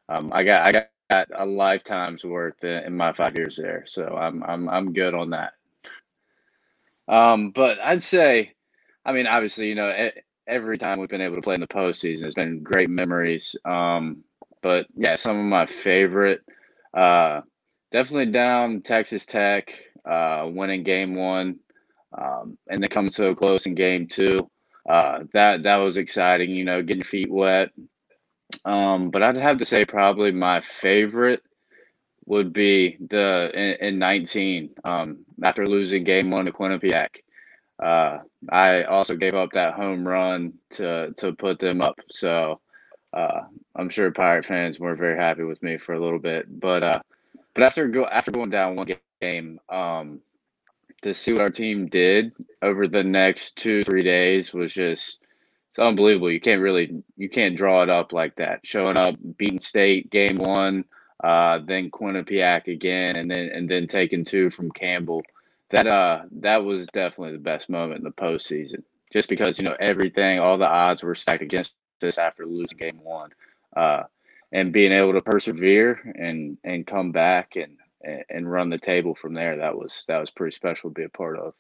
Um, 0.09 0.31
I 0.33 0.43
got 0.43 0.65
I 0.65 0.71
got 0.73 0.87
a 1.09 1.45
lifetime's 1.45 2.23
worth 2.23 2.63
in, 2.63 2.95
my 2.95 3.13
five 3.13 3.37
years 3.37 3.57
there, 3.57 3.83
so 3.85 4.07
I'm 4.07 4.43
I'm 4.43 4.69
I'm 4.69 4.93
good 4.93 5.13
on 5.13 5.31
that. 5.31 5.53
Um, 7.07 7.51
but 7.51 7.79
I'd 7.79 8.01
say, 8.03 8.53
I 9.05 9.13
mean, 9.13 9.27
obviously, 9.27 9.69
you 9.69 9.75
know, 9.75 10.09
every 10.47 10.77
time 10.77 10.99
we've 10.99 11.09
been 11.09 11.21
able 11.21 11.35
to 11.35 11.41
play 11.41 11.55
in 11.55 11.61
the 11.61 11.67
postseason, 11.67 12.23
it's 12.23 12.35
been 12.35 12.63
great 12.63 12.89
memories. 12.89 13.55
Um, 13.65 14.23
but 14.61 14.87
yeah, 14.95 15.15
some 15.15 15.37
of 15.37 15.45
my 15.45 15.67
favorite, 15.67 16.41
uh, 16.93 17.41
definitely 17.91 18.31
down 18.31 18.81
Texas 18.81 19.25
Tech, 19.25 19.77
uh, 20.09 20.49
winning 20.51 20.83
game 20.83 21.15
one, 21.15 21.59
um, 22.17 22.57
and 22.67 22.81
then 22.81 22.89
coming 22.89 23.11
so 23.11 23.35
close 23.35 23.65
in 23.67 23.75
game 23.75 24.07
two. 24.07 24.49
Uh, 24.89 25.19
that 25.33 25.63
that 25.63 25.77
was 25.77 25.97
exciting, 25.97 26.51
you 26.51 26.63
know, 26.63 26.81
getting 26.81 27.03
feet 27.03 27.31
wet. 27.31 27.69
Um, 28.63 29.09
but 29.09 29.23
I'd 29.23 29.35
have 29.35 29.59
to 29.59 29.65
say 29.65 29.85
probably 29.85 30.31
my 30.31 30.61
favorite 30.61 31.41
would 32.25 32.53
be 32.53 32.97
the 33.09 33.51
in, 33.53 33.87
in 33.87 33.99
19 33.99 34.69
um, 34.83 35.25
after 35.43 35.65
losing 35.65 36.03
game 36.03 36.31
one 36.31 36.45
to 36.45 36.51
Quinnipiac. 36.51 37.09
Uh, 37.81 38.19
I 38.49 38.83
also 38.83 39.15
gave 39.15 39.35
up 39.35 39.51
that 39.53 39.73
home 39.73 40.07
run 40.07 40.53
to 40.75 41.13
to 41.17 41.33
put 41.33 41.59
them 41.59 41.81
up. 41.81 41.99
So 42.09 42.61
uh, 43.13 43.41
I'm 43.75 43.89
sure 43.89 44.11
Pirate 44.11 44.45
fans 44.45 44.79
were 44.79 44.95
very 44.95 45.17
happy 45.17 45.43
with 45.43 45.61
me 45.61 45.77
for 45.77 45.93
a 45.93 45.99
little 46.03 46.19
bit. 46.19 46.59
But 46.59 46.83
uh, 46.83 46.99
but 47.53 47.63
after 47.63 47.87
go 47.87 48.05
after 48.05 48.31
going 48.31 48.49
down 48.49 48.75
one 48.75 48.87
game, 49.21 49.59
um, 49.69 50.21
to 51.01 51.13
see 51.13 51.33
what 51.33 51.41
our 51.41 51.49
team 51.49 51.87
did 51.87 52.31
over 52.61 52.87
the 52.87 53.03
next 53.03 53.55
two 53.57 53.83
three 53.83 54.03
days 54.03 54.53
was 54.53 54.73
just 54.73 55.24
it's 55.75 55.79
unbelievable. 55.81 56.31
You 56.31 56.39
can't 56.39 56.61
really 56.61 57.03
you 57.17 57.27
can't 57.27 57.57
draw 57.57 57.83
it 57.83 57.89
up 57.89 58.13
like 58.13 58.37
that. 58.37 58.61
Showing 58.63 58.95
up, 58.95 59.15
beating 59.35 59.59
State 59.59 60.09
game 60.09 60.37
one, 60.37 60.85
uh, 61.21 61.59
then 61.65 61.91
Quinnipiac 61.91 62.67
again, 62.67 63.17
and 63.17 63.29
then 63.29 63.49
and 63.53 63.69
then 63.69 63.85
taking 63.85 64.23
two 64.23 64.49
from 64.51 64.71
Campbell. 64.71 65.21
That 65.71 65.85
uh 65.85 66.21
that 66.39 66.63
was 66.63 66.87
definitely 66.87 67.33
the 67.33 67.43
best 67.43 67.69
moment 67.69 67.97
in 67.97 68.05
the 68.05 68.11
postseason. 68.11 68.83
Just 69.11 69.27
because 69.27 69.57
you 69.59 69.65
know 69.65 69.75
everything, 69.77 70.39
all 70.39 70.57
the 70.57 70.65
odds 70.65 71.03
were 71.03 71.13
stacked 71.13 71.41
against 71.41 71.73
us 72.01 72.19
after 72.19 72.45
losing 72.45 72.77
game 72.77 73.01
one, 73.03 73.31
uh, 73.75 74.03
and 74.53 74.71
being 74.71 74.93
able 74.93 75.11
to 75.11 75.21
persevere 75.21 75.99
and 76.17 76.57
and 76.63 76.87
come 76.87 77.11
back 77.11 77.57
and 77.57 77.75
and- 78.01 78.23
and 78.29 78.49
run 78.49 78.69
the 78.69 78.77
table 78.77 79.13
from 79.13 79.33
there. 79.33 79.57
That 79.57 79.77
was 79.77 80.05
that 80.07 80.19
was 80.21 80.31
pretty 80.31 80.55
special 80.55 80.89
to 80.89 80.93
be 80.93 81.03
a 81.03 81.09
part 81.09 81.37
of. 81.37 81.53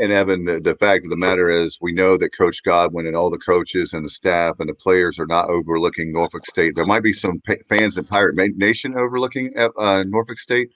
And 0.00 0.12
Evan, 0.12 0.44
the, 0.44 0.60
the 0.60 0.76
fact 0.76 1.04
of 1.04 1.10
the 1.10 1.16
matter 1.16 1.48
is, 1.50 1.78
we 1.80 1.92
know 1.92 2.16
that 2.18 2.36
Coach 2.36 2.62
Godwin 2.62 3.06
and 3.06 3.16
all 3.16 3.30
the 3.30 3.38
coaches 3.38 3.94
and 3.94 4.04
the 4.04 4.10
staff 4.10 4.54
and 4.60 4.68
the 4.68 4.74
players 4.74 5.18
are 5.18 5.26
not 5.26 5.50
overlooking 5.50 6.12
Norfolk 6.12 6.46
State. 6.46 6.76
There 6.76 6.86
might 6.86 7.02
be 7.02 7.12
some 7.12 7.40
pa- 7.44 7.54
fans 7.68 7.98
in 7.98 8.04
Pirate 8.04 8.36
Nation 8.56 8.96
overlooking 8.96 9.52
uh, 9.58 10.04
Norfolk 10.06 10.38
State, 10.38 10.70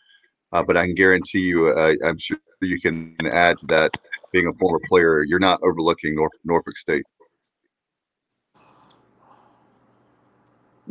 uh, 0.51 0.63
but 0.65 0.77
I 0.77 0.87
can 0.87 0.97
guarantee 0.97 1.43
you, 1.43 1.69
uh, 1.69 1.95
I'm 2.05 2.19
sure 2.19 2.37
you 2.61 2.81
can 2.81 3.17
add 3.25 3.59
to 3.59 3.67
that. 3.67 3.93
Being 4.33 4.47
a 4.47 4.53
former 4.55 4.81
player, 4.89 5.25
you're 5.25 5.39
not 5.39 5.61
overlooking 5.63 6.17
Norf- 6.17 6.31
Norfolk 6.45 6.79
State. 6.79 7.05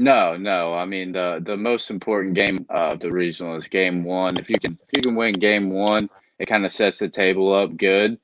No, 0.01 0.37
no. 0.37 0.75
I 0.75 0.85
mean 0.85 1.13
the 1.13 1.41
the 1.45 1.57
most 1.57 1.91
important 1.91 2.35
game 2.35 2.67
of 2.69 2.99
the 2.99 3.13
regional 3.13 3.55
is 3.57 3.69
game 3.69 4.03
one. 4.03 4.37
If 4.39 4.49
you 4.51 4.59
can 4.59 4.73
if 4.73 4.89
you 4.93 5.03
can 5.03 5.15
win 5.15 5.35
game 5.35 5.71
one, 5.71 6.11
it 6.39 6.47
kind 6.47 6.65
of 6.65 6.73
sets 6.73 6.99
the 6.99 7.09
table 7.09 7.53
up 7.55 7.77
good, 7.77 8.19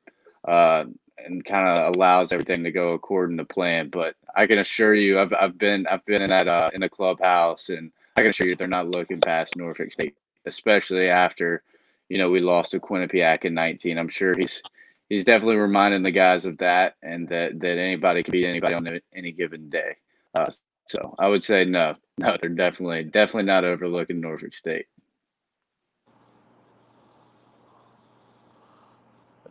uh, 0.48 0.86
and 1.20 1.46
kind 1.46 1.70
of 1.70 1.96
allows 1.96 2.34
everything 2.34 2.66
to 2.66 2.74
go 2.74 2.94
according 2.94 3.38
to 3.38 3.46
plan. 3.46 3.90
But 3.92 4.16
I 4.36 4.48
can 4.48 4.60
assure 4.60 4.96
you, 4.96 5.22
I've 5.22 5.34
I've 5.34 5.60
been 5.60 5.88
I've 5.88 6.06
been 6.08 6.24
in 6.24 6.32
that 6.32 6.50
uh, 6.50 6.72
in 6.76 6.82
the 6.82 6.90
clubhouse, 6.90 7.70
and 7.70 7.94
I 8.18 8.24
can 8.24 8.32
assure 8.32 8.50
you 8.50 8.58
they're 8.58 8.68
not 8.68 8.90
looking 8.92 9.22
past 9.22 9.56
Norfolk 9.56 9.94
State, 9.94 10.18
especially 10.48 11.10
after, 11.10 11.64
you 12.10 12.20
know, 12.20 12.32
we 12.32 12.42
lost 12.42 12.74
to 12.74 12.82
Quinnipiac 12.82 13.46
in 13.46 13.56
19. 13.56 13.98
I'm 14.00 14.10
sure 14.10 14.36
he's 14.38 14.62
he's 15.10 15.26
definitely 15.26 15.58
reminding 15.58 16.04
the 16.04 16.12
guys 16.12 16.46
of 16.46 16.60
that, 16.60 16.98
and 17.04 17.30
that 17.30 17.62
that 17.62 17.80
anybody 17.80 18.26
can 18.26 18.34
beat 18.34 18.46
anybody 18.48 18.76
on 18.76 19.00
any 19.16 19.32
given 19.32 19.72
day. 19.72 19.96
Uh, 20.38 20.52
so 20.88 21.16
I 21.20 21.28
would 21.28 21.44
say 21.44 21.66
no, 21.66 21.96
no, 22.18 22.38
they're 22.42 22.50
definitely 22.50 23.04
definitely 23.04 23.44
not 23.44 23.64
overlooking 23.64 24.20
Norfolk 24.20 24.56
State. 24.56 24.86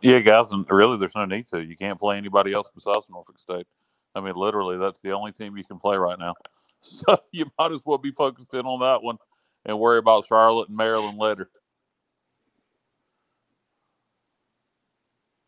Yeah, 0.01 0.19
guys, 0.19 0.51
and 0.51 0.65
really, 0.69 0.97
there's 0.97 1.15
no 1.15 1.25
need 1.25 1.47
to. 1.47 1.59
You 1.59 1.75
can't 1.75 1.97
play 1.97 2.17
anybody 2.17 2.53
else 2.53 2.69
besides 2.73 3.09
Norfolk 3.09 3.39
State. 3.39 3.65
I 4.13 4.21
mean, 4.21 4.35
literally, 4.35 4.77
that's 4.77 5.01
the 5.01 5.11
only 5.11 5.31
team 5.31 5.57
you 5.57 5.63
can 5.63 5.79
play 5.79 5.97
right 5.97 6.19
now. 6.19 6.33
So 6.79 7.17
you 7.31 7.47
might 7.57 7.71
as 7.71 7.81
well 7.87 7.97
be 7.97 8.11
focused 8.11 8.53
in 8.53 8.67
on 8.67 8.79
that 8.81 9.01
one 9.01 9.17
and 9.65 9.79
worry 9.79 9.97
about 9.97 10.27
Charlotte 10.27 10.69
and 10.69 10.77
Maryland 10.77 11.17
later. 11.17 11.49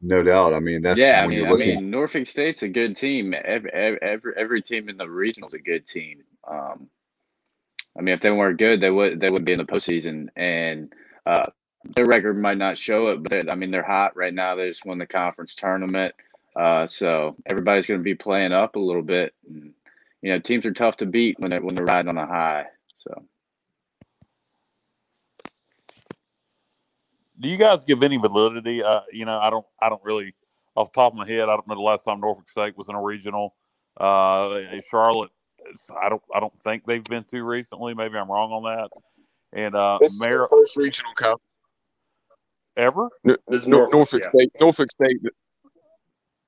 No 0.02 0.24
doubt. 0.24 0.54
I 0.54 0.60
mean, 0.60 0.82
that's 0.82 1.00
yeah, 1.00 1.22
I 1.24 1.28
mean, 1.28 1.40
you're 1.40 1.50
I 1.50 1.56
mean, 1.56 1.90
Norfolk 1.92 2.28
State's 2.28 2.64
a 2.64 2.70
good 2.70 2.96
team. 2.96 3.34
Every 3.34 3.72
every 3.72 4.34
every 4.38 4.62
team 4.62 4.88
in 4.88 4.98
the 4.98 5.10
regional 5.10 5.50
is 5.50 5.56
a 5.56 5.60
good 5.60 5.86
team. 5.86 6.24
Um, 6.48 6.90
I 7.98 8.02
mean, 8.02 8.14
if 8.14 8.22
they 8.22 8.32
weren't 8.32 8.60
good, 8.60 8.80
they 8.80 8.90
would 8.90 9.20
they 9.20 9.30
would 9.30 9.44
be 9.44 9.52
in 9.52 9.58
the 9.58 9.66
postseason. 9.66 10.30
And 10.38 10.94
uh, 11.26 11.48
their 11.84 12.06
record 12.06 12.40
might 12.42 12.58
not 12.58 12.78
show 12.78 13.10
it, 13.10 13.24
but 13.24 13.52
I 13.52 13.56
mean 13.56 13.72
they're 13.72 13.84
hot 13.84 14.16
right 14.16 14.34
now. 14.34 14.56
They 14.56 14.70
just 14.70 14.86
won 14.86 15.00
the 15.00 15.06
conference 15.06 15.54
tournament, 15.56 16.16
uh, 16.56 16.88
so 16.88 17.36
everybody's 17.46 17.88
going 17.88 18.00
to 18.00 18.04
be 18.04 18.16
playing 18.16 18.54
up 18.54 18.78
a 18.78 18.80
little 18.80 19.02
bit. 19.02 19.34
And, 19.50 19.74
you 20.22 20.32
know, 20.32 20.40
teams 20.40 20.66
are 20.66 20.74
tough 20.74 20.98
to 20.98 21.06
beat 21.06 21.40
when 21.40 21.52
they're 21.52 21.62
when 21.62 21.76
they're 21.76 21.86
riding 21.86 22.10
on 22.10 22.18
a 22.18 22.26
high. 22.26 22.66
So. 23.00 23.24
Do 27.40 27.48
you 27.48 27.58
guys 27.58 27.84
give 27.86 28.04
any 28.04 28.18
validity? 28.18 28.84
Uh, 28.84 29.02
you 29.12 29.26
know, 29.26 29.40
I 29.40 29.50
don't. 29.50 29.66
I 29.82 29.90
don't 29.90 30.04
really, 30.04 30.36
off 30.76 30.92
the 30.92 31.00
top 31.00 31.14
of 31.14 31.18
my 31.18 31.28
head, 31.28 31.44
I 31.44 31.56
don't 31.56 31.68
know 31.68 31.76
the 31.76 31.82
last 31.82 32.04
time 32.04 32.20
Norfolk 32.20 32.50
State 32.50 32.78
was 32.78 32.90
in 32.90 32.96
a 32.96 33.02
regional. 33.02 33.56
Uh, 33.98 34.62
Charlotte, 34.90 35.32
I 36.02 36.10
don't. 36.10 36.22
I 36.34 36.40
don't 36.40 36.58
think 36.60 36.86
they've 36.86 37.04
been 37.04 37.24
to 37.26 37.44
recently. 37.44 37.94
Maybe 37.94 38.18
I'm 38.18 38.30
wrong 38.30 38.52
on 38.52 38.64
that. 38.64 38.90
And 39.54 39.76
uh, 39.76 39.98
this 40.02 40.20
Mar- 40.20 40.30
is 40.30 40.36
the 40.36 40.48
first 40.52 40.78
regional 40.78 41.14
cup 41.14 41.42
ever. 42.76 43.10
This 43.24 43.38
is 43.48 43.68
Norfolk, 43.68 43.94
Norfolk 43.94 44.22
yeah. 44.24 44.30
State. 44.30 44.52
Norfolk 44.60 44.92
State. 44.92 45.18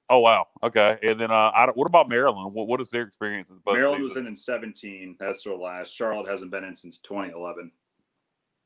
Oh 0.09 0.19
wow. 0.19 0.47
Okay. 0.61 0.97
And 1.03 1.17
then 1.17 1.31
uh, 1.31 1.51
I 1.55 1.65
don't, 1.65 1.77
what 1.77 1.87
about 1.87 2.09
Maryland? 2.09 2.53
What 2.53 2.67
what 2.67 2.81
is 2.81 2.89
their 2.89 3.03
experience? 3.03 3.49
Maryland 3.65 4.03
was 4.03 4.17
in 4.17 4.27
in 4.27 4.35
17. 4.35 5.15
That's 5.19 5.43
their 5.43 5.55
last. 5.55 5.93
Charlotte 5.93 6.29
hasn't 6.29 6.51
been 6.51 6.65
in 6.65 6.75
since 6.75 6.97
2011. 6.99 7.71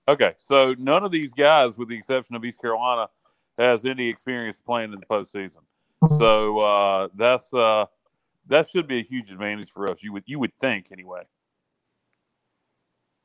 Okay, 0.08 0.34
so 0.38 0.76
none 0.78 1.04
of 1.04 1.12
these 1.12 1.34
guys, 1.34 1.78
with 1.78 1.90
the 1.90 1.98
exception 1.98 2.36
of 2.36 2.46
East 2.46 2.62
Carolina, 2.62 3.10
has 3.58 3.86
any 3.86 4.08
experience 4.08 4.60
playing 4.60 4.94
in 4.94 5.00
the 5.00 5.06
postseason. 5.06 5.62
So 6.20 6.60
uh, 6.60 7.08
that's 7.16 7.52
uh, 7.54 7.86
that 8.48 8.70
should 8.70 8.88
be 8.88 9.00
a 9.00 9.04
huge 9.04 9.32
advantage 9.32 9.72
for 9.72 9.90
us. 9.90 10.04
You 10.04 10.14
would 10.14 10.24
you 10.28 10.40
would 10.40 10.56
think 10.60 10.92
anyway. 10.92 11.24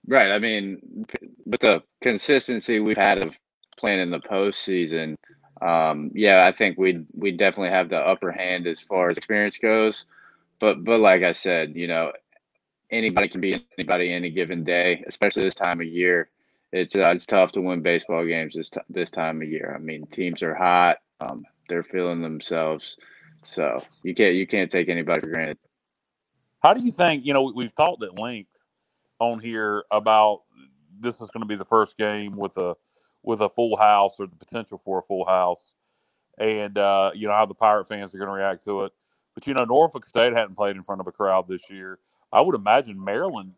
Right. 0.06 0.30
I 0.30 0.38
mean, 0.38 1.06
with 1.44 1.60
the 1.60 1.82
consistency 2.00 2.80
we've 2.80 2.96
had 2.96 3.26
of 3.26 3.34
playing 3.76 4.00
in 4.00 4.10
the 4.10 4.20
postseason, 4.20 5.16
um, 5.60 6.10
yeah, 6.14 6.46
I 6.48 6.52
think 6.52 6.78
we 6.78 7.04
we 7.12 7.32
definitely 7.32 7.70
have 7.70 7.90
the 7.90 7.98
upper 7.98 8.32
hand 8.32 8.66
as 8.66 8.80
far 8.80 9.10
as 9.10 9.18
experience 9.18 9.58
goes. 9.58 10.06
But 10.60 10.82
but 10.84 11.00
like 11.00 11.22
I 11.22 11.32
said, 11.32 11.76
you 11.76 11.88
know, 11.88 12.12
anybody 12.90 13.28
can 13.28 13.42
be 13.42 13.66
anybody 13.76 14.10
any 14.14 14.30
given 14.30 14.64
day, 14.64 15.04
especially 15.06 15.42
this 15.42 15.54
time 15.54 15.82
of 15.82 15.86
year 15.86 16.30
it's 16.72 16.94
uh, 16.94 17.10
it's 17.10 17.26
tough 17.26 17.52
to 17.52 17.60
win 17.60 17.82
baseball 17.82 18.24
games 18.24 18.54
this 18.54 18.70
t- 18.70 18.80
this 18.88 19.10
time 19.10 19.42
of 19.42 19.48
year. 19.48 19.74
I 19.74 19.78
mean, 19.78 20.06
teams 20.06 20.42
are 20.42 20.54
hot. 20.54 20.98
Um, 21.20 21.44
they're 21.68 21.82
feeling 21.82 22.22
themselves, 22.22 22.96
so 23.46 23.82
you 24.02 24.14
can't 24.14 24.34
you 24.34 24.46
can't 24.46 24.70
take 24.70 24.88
anybody 24.88 25.20
for 25.20 25.28
granted. 25.28 25.58
How 26.60 26.74
do 26.74 26.82
you 26.84 26.92
think? 26.92 27.24
You 27.24 27.32
know, 27.32 27.52
we've 27.54 27.74
talked 27.74 28.02
at 28.02 28.18
length 28.18 28.62
on 29.18 29.40
here 29.40 29.84
about 29.90 30.42
this 30.98 31.20
is 31.20 31.30
going 31.30 31.42
to 31.42 31.46
be 31.46 31.56
the 31.56 31.64
first 31.64 31.96
game 31.96 32.36
with 32.36 32.56
a 32.56 32.74
with 33.22 33.40
a 33.40 33.48
full 33.48 33.76
house 33.76 34.16
or 34.18 34.26
the 34.26 34.36
potential 34.36 34.78
for 34.78 34.98
a 34.98 35.02
full 35.02 35.24
house, 35.26 35.74
and 36.38 36.78
uh, 36.78 37.10
you 37.14 37.26
know 37.26 37.34
how 37.34 37.46
the 37.46 37.54
Pirate 37.54 37.88
fans 37.88 38.14
are 38.14 38.18
going 38.18 38.28
to 38.28 38.34
react 38.34 38.64
to 38.64 38.84
it. 38.84 38.92
But 39.34 39.46
you 39.46 39.54
know, 39.54 39.64
Norfolk 39.64 40.04
State 40.04 40.32
hadn't 40.32 40.56
played 40.56 40.76
in 40.76 40.84
front 40.84 41.00
of 41.00 41.06
a 41.06 41.12
crowd 41.12 41.48
this 41.48 41.68
year. 41.68 41.98
I 42.32 42.40
would 42.40 42.54
imagine 42.54 43.02
Maryland, 43.02 43.54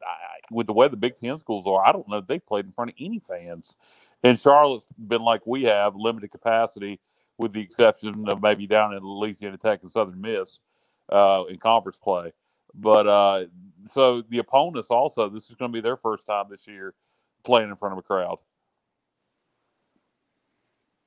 with 0.53 0.67
the 0.67 0.73
way 0.73 0.89
the 0.89 0.97
Big 0.97 1.17
Ten 1.17 1.39
schools 1.39 1.67
are, 1.67 1.85
I 1.87 1.93
don't 1.93 2.09
know 2.09 2.19
if 2.19 2.27
they 2.27 2.39
played 2.39 2.67
in 2.67 2.73
front 2.73 2.91
of 2.91 2.97
any 3.01 3.19
fans. 3.19 3.77
And 4.23 4.39
Charlotte's 4.39 4.87
been 4.99 5.23
like 5.23 5.47
we 5.47 5.63
have, 5.65 5.97
limited 5.97 6.31
capacity, 6.31 7.01
with 7.39 7.53
the 7.53 7.61
exception 7.61 8.29
of 8.29 8.43
maybe 8.43 8.67
down 8.67 8.95
in 8.95 9.03
Louisiana 9.03 9.59
Tech 9.59 9.83
and 9.83 9.91
Southern 9.91 10.21
Miss 10.21 10.61
uh, 11.09 11.45
in 11.49 11.59
conference 11.59 11.99
play. 11.99 12.33
But 12.75 13.07
uh, 13.07 13.45
so 13.93 14.23
the 14.23 14.39
opponents 14.39 14.89
also, 14.89 15.29
this 15.29 15.51
is 15.51 15.57
going 15.57 15.71
to 15.71 15.77
be 15.77 15.81
their 15.81 15.97
first 15.97 16.27
time 16.27 16.47
this 16.51 16.67
year 16.67 16.95
playing 17.45 17.71
in 17.71 17.77
front 17.77 17.93
of 17.93 17.99
a 17.99 18.03
crowd. 18.03 18.39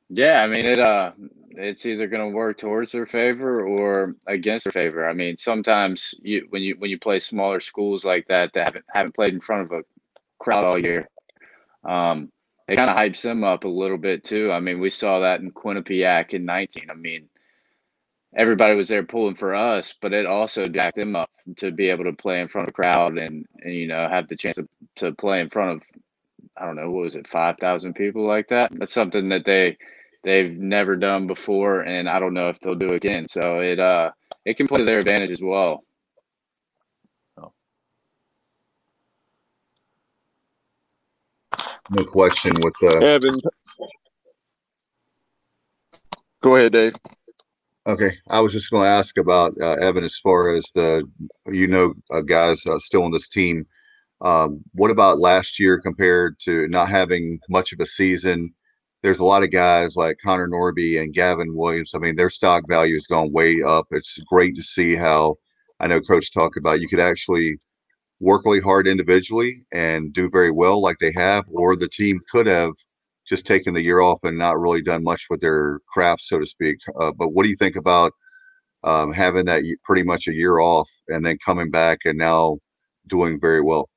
Yeah, 0.10 0.42
I 0.44 0.48
mean 0.48 0.66
it. 0.66 0.80
Uh, 0.80 1.14
it's 1.52 1.86
either 1.86 2.08
going 2.08 2.30
to 2.32 2.36
work 2.36 2.60
towards 2.60 2.94
their 2.94 3.08
favor 3.08 3.66
or 3.66 4.16
against 4.28 4.66
their 4.66 4.74
favor. 4.74 5.08
I 5.10 5.14
mean, 5.14 5.38
sometimes 5.38 6.16
you 6.24 6.48
when 6.52 6.64
you 6.64 6.76
when 6.80 6.92
you 6.92 7.00
play 7.00 7.20
smaller 7.20 7.60
schools 7.62 8.06
like 8.06 8.28
that 8.30 8.52
that 8.56 8.66
haven't 8.68 8.86
haven't 8.94 9.16
played 9.16 9.34
in 9.34 9.42
front 9.42 9.64
of 9.66 9.74
a 9.74 9.84
crowd 10.40 10.66
all 10.66 10.80
year, 10.80 11.10
um, 11.86 12.32
it 12.68 12.78
kind 12.78 12.90
of 12.92 12.98
hypes 12.98 13.22
them 13.22 13.44
up 13.44 13.66
a 13.66 13.70
little 13.70 13.98
bit 13.98 14.24
too. 14.26 14.52
I 14.52 14.60
mean, 14.62 14.80
we 14.80 14.90
saw 14.92 15.22
that 15.22 15.42
in 15.42 15.52
Quinnipiac 15.52 16.34
in 16.34 16.46
19. 16.46 16.90
I 16.92 16.96
mean, 16.96 17.30
everybody 18.36 18.76
was 18.76 18.90
there 18.90 19.04
pulling 19.04 19.36
for 19.36 19.56
us, 19.56 19.94
but 20.02 20.14
it 20.14 20.26
also 20.28 20.68
jacked 20.68 20.96
them 20.98 21.16
up 21.16 21.30
to 21.58 21.72
be 21.72 21.90
able 21.90 22.06
to 22.06 22.14
play 22.14 22.42
in 22.42 22.48
front 22.50 22.68
of 22.70 22.72
a 22.72 22.74
crowd 22.82 23.18
and, 23.20 23.46
and 23.62 23.74
you 23.76 23.88
know 23.88 24.08
have 24.10 24.28
the 24.30 24.38
chance 24.38 24.58
to, 24.58 24.68
to 24.98 25.14
play 25.14 25.42
in 25.42 25.50
front 25.50 25.78
of 25.78 25.84
I 26.58 26.66
don't 26.66 26.76
know 26.76 26.92
what 26.92 27.04
was 27.06 27.16
it 27.16 27.28
five 27.28 27.58
thousand 27.60 27.96
people 27.96 28.28
like 28.28 28.50
that. 28.50 28.72
That's 28.74 28.94
something 28.94 29.30
that 29.30 29.46
they 29.46 29.78
they've 30.26 30.52
never 30.52 30.98
done 30.98 31.28
before, 31.28 31.82
and 31.82 32.10
I 32.10 32.20
don't 32.20 32.34
know 32.34 32.50
if 32.50 32.60
they'll 32.60 32.76
do 32.76 32.88
it 32.88 32.96
again. 32.96 33.28
So 33.30 33.60
it 33.60 33.80
uh 33.80 34.12
it 34.46 34.58
can 34.58 34.68
play 34.68 34.80
to 34.80 34.86
their 34.86 35.00
advantage 35.00 35.32
as 35.32 35.42
well. 35.42 35.84
No 41.92 42.04
question 42.04 42.52
with 42.64 42.74
the 42.82 43.06
Evan. 43.06 43.40
Go 46.42 46.56
ahead, 46.56 46.74
Dave. 46.74 46.94
Okay, 47.88 48.12
I 48.30 48.40
was 48.40 48.52
just 48.52 48.72
going 48.72 48.84
to 48.86 48.90
ask 48.90 49.18
about 49.20 49.54
uh, 49.62 49.74
Evan 49.74 50.04
as 50.04 50.18
far 50.18 50.50
as 50.50 50.66
the 50.74 51.08
you 51.52 51.68
know 51.68 51.94
uh, 52.12 52.22
guys 52.22 52.66
uh, 52.66 52.80
still 52.80 53.04
on 53.04 53.12
this 53.12 53.30
team. 53.30 53.68
Um, 54.22 54.64
what 54.74 54.90
about 54.90 55.20
last 55.20 55.60
year 55.60 55.80
compared 55.80 56.40
to 56.42 56.68
not 56.70 56.90
having 56.90 57.40
much 57.50 57.72
of 57.74 57.80
a 57.80 57.86
season? 57.86 58.54
There's 59.06 59.20
a 59.20 59.26
lot 59.26 59.44
of 59.44 59.52
guys 59.52 59.96
like 59.96 60.18
Connor 60.18 60.48
Norby 60.48 61.00
and 61.00 61.14
Gavin 61.14 61.56
Williams. 61.56 61.92
I 61.94 62.00
mean, 62.00 62.16
their 62.16 62.32
stock 62.32 62.64
value 62.68 62.96
has 62.96 63.06
gone 63.06 63.32
way 63.32 63.62
up. 63.62 63.86
It's 63.92 64.18
great 64.28 64.56
to 64.56 64.64
see 64.64 64.96
how 64.96 65.36
I 65.80 65.86
know 65.86 66.02
Coach 66.02 66.34
talked 66.34 66.58
about 66.58 66.82
you 66.82 66.88
could 66.88 67.00
actually 67.00 67.60
work 68.20 68.46
really 68.46 68.62
hard 68.62 68.88
individually 68.88 69.64
and 69.72 70.12
do 70.12 70.28
very 70.28 70.50
well 70.50 70.82
like 70.82 70.98
they 71.00 71.12
have, 71.12 71.44
or 71.52 71.76
the 71.76 71.88
team 71.88 72.20
could 72.32 72.48
have 72.48 72.72
just 73.30 73.46
taken 73.46 73.76
the 73.76 73.84
year 73.84 74.00
off 74.00 74.24
and 74.24 74.40
not 74.40 74.60
really 74.60 74.82
done 74.82 75.04
much 75.04 75.28
with 75.30 75.40
their 75.40 75.82
craft, 75.88 76.24
so 76.24 76.40
to 76.40 76.46
speak. 76.48 76.78
Uh, 77.00 77.12
but 77.12 77.30
what 77.30 77.44
do 77.44 77.50
you 77.50 77.56
think 77.58 77.76
about 77.76 78.12
um, 78.84 79.14
having 79.14 79.46
that 79.46 79.64
pretty 79.84 80.02
much 80.02 80.28
a 80.28 80.34
year 80.34 80.58
off 80.58 80.90
and 81.10 81.24
then 81.24 81.38
coming 81.46 81.70
back 81.70 82.00
and 82.06 82.18
now 82.18 82.58
doing 83.08 83.40
very 83.40 83.62
well? 83.62 83.88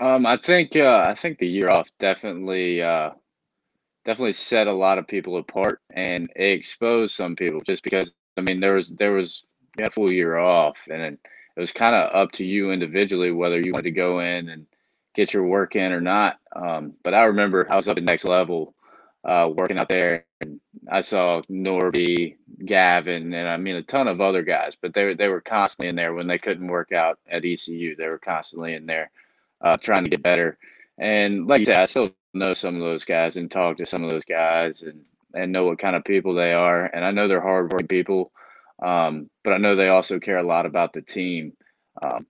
Um, 0.00 0.26
I 0.26 0.38
think 0.38 0.76
uh, 0.76 1.06
I 1.08 1.16
think 1.16 1.38
the 1.38 1.48
year 1.48 1.70
off 1.70 1.90
definitely 2.00 2.82
uh, 2.82 3.12
definitely 4.04 4.32
set 4.34 4.68
a 4.68 4.72
lot 4.72 4.98
of 4.98 5.08
people 5.08 5.38
apart, 5.38 5.82
and 5.90 6.30
it 6.36 6.52
exposed 6.58 7.14
some 7.16 7.36
people 7.36 7.62
just 7.62 7.84
because 7.84 8.12
I 8.36 8.42
mean 8.42 8.60
there 8.60 8.74
was 8.74 8.90
there 8.90 9.12
was 9.12 9.44
a 9.78 9.90
full 9.90 10.12
year 10.12 10.38
off, 10.38 10.78
and 10.90 11.02
it, 11.02 11.20
it 11.56 11.60
was 11.60 11.72
kind 11.72 11.96
of 11.96 12.14
up 12.14 12.32
to 12.34 12.44
you 12.44 12.72
individually 12.72 13.32
whether 13.32 13.60
you 13.60 13.72
wanted 13.72 13.84
to 13.84 13.92
go 13.92 14.20
in 14.20 14.50
and 14.50 14.66
get 15.14 15.34
your 15.34 15.44
work 15.44 15.76
in 15.76 15.92
or 15.92 16.00
not. 16.02 16.38
Um, 16.56 16.94
but 17.04 17.14
I 17.14 17.24
remember 17.24 17.66
I 17.70 17.76
was 17.76 17.88
up 17.88 17.98
at 17.98 18.04
next 18.04 18.24
level 18.24 18.74
uh, 19.24 19.50
working 19.54 19.78
out 19.80 19.88
there, 19.88 20.26
and 20.40 20.60
I 20.90 21.02
saw 21.02 21.42
Norby, 21.50 22.36
Gavin, 22.66 23.34
and 23.34 23.48
I 23.48 23.56
mean 23.58 23.76
a 23.76 23.82
ton 23.82 24.08
of 24.08 24.20
other 24.20 24.42
guys, 24.42 24.76
but 24.80 24.94
they 24.94 25.14
they 25.14 25.28
were 25.28 25.42
constantly 25.42 25.88
in 25.88 25.96
there 25.96 26.14
when 26.14 26.26
they 26.26 26.38
couldn't 26.38 26.68
work 26.68 26.92
out 26.92 27.18
at 27.30 27.44
ECU. 27.46 27.96
They 27.96 28.08
were 28.08 28.18
constantly 28.18 28.74
in 28.74 28.86
there 28.86 29.10
uh, 29.60 29.76
trying 29.76 30.04
to 30.04 30.10
get 30.10 30.22
better. 30.22 30.58
And 30.98 31.46
like 31.46 31.60
you 31.60 31.66
said, 31.66 31.78
I 31.78 31.84
still 31.86 32.10
know 32.34 32.52
some 32.52 32.76
of 32.76 32.80
those 32.80 33.04
guys 33.04 33.36
and 33.36 33.50
talk 33.50 33.78
to 33.78 33.86
some 33.86 34.04
of 34.04 34.10
those 34.10 34.24
guys 34.24 34.82
and, 34.82 35.02
and 35.34 35.52
know 35.52 35.64
what 35.64 35.78
kind 35.78 35.96
of 35.96 36.04
people 36.04 36.34
they 36.34 36.52
are. 36.52 36.84
And 36.86 37.04
I 37.04 37.10
know 37.10 37.28
they're 37.28 37.40
hardworking 37.40 37.88
people, 37.88 38.32
um, 38.82 39.30
but 39.44 39.52
I 39.52 39.58
know 39.58 39.76
they 39.76 39.88
also 39.88 40.18
care 40.18 40.38
a 40.38 40.42
lot 40.42 40.66
about 40.66 40.92
the 40.92 41.02
team. 41.02 41.54
Um, 42.02 42.26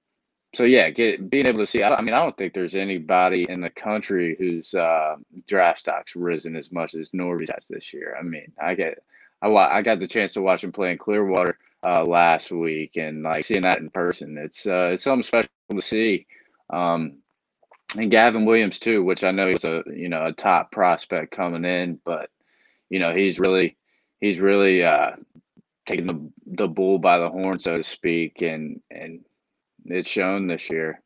so 0.54 0.64
yeah, 0.64 0.90
get, 0.90 1.30
being 1.30 1.46
able 1.46 1.60
to 1.60 1.66
see. 1.66 1.82
I, 1.82 1.94
I, 1.94 2.02
mean, 2.02 2.14
I 2.14 2.22
don't 2.22 2.36
think 2.36 2.54
there's 2.54 2.74
anybody 2.74 3.46
in 3.48 3.60
the 3.60 3.70
country 3.70 4.36
whose 4.38 4.74
uh, 4.74 5.16
draft 5.46 5.80
stock's 5.80 6.16
risen 6.16 6.56
as 6.56 6.72
much 6.72 6.94
as 6.94 7.10
Norby's 7.10 7.50
has 7.54 7.66
this 7.68 7.92
year. 7.92 8.16
I 8.18 8.22
mean, 8.22 8.52
I 8.60 8.74
get, 8.74 9.02
I, 9.42 9.48
I 9.48 9.82
got 9.82 10.00
the 10.00 10.08
chance 10.08 10.32
to 10.34 10.42
watch 10.42 10.64
him 10.64 10.72
play 10.72 10.90
in 10.92 10.98
Clearwater 10.98 11.56
uh, 11.84 12.04
last 12.04 12.50
week, 12.50 12.96
and 12.96 13.22
like 13.22 13.44
seeing 13.44 13.62
that 13.62 13.78
in 13.78 13.90
person, 13.90 14.36
it's 14.38 14.66
uh, 14.66 14.90
it's 14.92 15.04
something 15.04 15.22
special 15.22 15.48
to 15.70 15.80
see. 15.80 16.26
Um, 16.68 17.18
and 17.96 18.10
Gavin 18.10 18.44
Williams 18.44 18.78
too, 18.78 19.02
which 19.02 19.24
I 19.24 19.30
know 19.30 19.48
he's 19.48 19.64
a 19.64 19.82
you 19.86 20.08
know 20.08 20.26
a 20.26 20.32
top 20.32 20.72
prospect 20.72 21.34
coming 21.34 21.64
in, 21.64 22.00
but 22.04 22.30
you 22.88 22.98
know 22.98 23.14
he's 23.14 23.38
really 23.38 23.76
he's 24.20 24.40
really 24.40 24.84
uh, 24.84 25.12
taking 25.86 26.06
the 26.06 26.30
the 26.46 26.68
bull 26.68 26.98
by 26.98 27.18
the 27.18 27.28
horn, 27.28 27.58
so 27.58 27.76
to 27.76 27.84
speak, 27.84 28.42
and 28.42 28.80
and 28.90 29.20
it's 29.86 30.08
shown 30.08 30.46
this 30.46 30.70
year. 30.70 31.02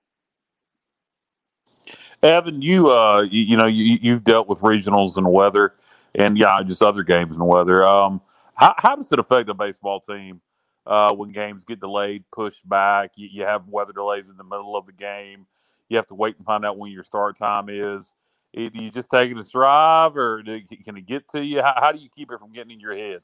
Evan, 2.22 2.62
you 2.62 2.91
uh 2.91 3.22
you, 3.22 3.43
you 3.43 3.57
know 3.57 3.66
you 3.66 3.99
you've 4.01 4.24
dealt 4.24 4.49
with 4.49 4.61
regionals 4.61 5.16
and 5.16 5.30
weather, 5.30 5.74
and 6.14 6.39
yeah, 6.39 6.62
just 6.62 6.82
other 6.82 7.03
games 7.03 7.32
and 7.32 7.47
weather. 7.47 7.87
Um, 7.87 8.20
how 8.55 8.74
how 8.78 8.97
does 8.97 9.11
it 9.12 9.18
affect 9.18 9.49
a 9.49 9.55
baseball 9.55 10.01
team? 10.01 10.41
uh, 10.87 11.14
when 11.14 11.32
games 11.32 11.64
get 11.64 11.80
delayed, 11.80 12.24
pushed 12.30 12.68
back. 12.68 13.12
You, 13.16 13.28
you, 13.30 13.43
have 13.45 13.68
weather 13.68 13.93
delays 13.93 14.28
in 14.28 14.37
the 14.37 14.45
middle 14.45 14.76
of 14.76 14.87
the 14.87 14.93
game. 14.93 15.47
You 15.89 15.97
have 15.97 16.07
to 16.09 16.14
wait 16.14 16.37
and 16.37 16.47
find 16.47 16.64
out 16.64 16.78
when 16.78 16.91
your 16.91 17.05
start 17.05 17.37
time 17.37 17.68
is. 17.68 18.12
Do 18.55 18.70
you 18.72 18.91
just 18.91 19.11
take 19.11 19.30
it 19.30 19.37
as 19.37 19.51
drive, 19.51 20.16
or 20.16 20.43
do, 20.43 20.61
can 20.85 20.97
it 20.97 21.07
get 21.07 21.28
to 21.30 21.45
you? 21.45 21.61
How, 21.61 21.74
how 21.76 21.93
do 21.93 21.99
you 21.99 22.09
keep 22.09 22.30
it 22.30 22.39
from 22.39 22.53
getting 22.53 22.70
in 22.70 22.80
your 22.80 22.95
head? 22.95 23.22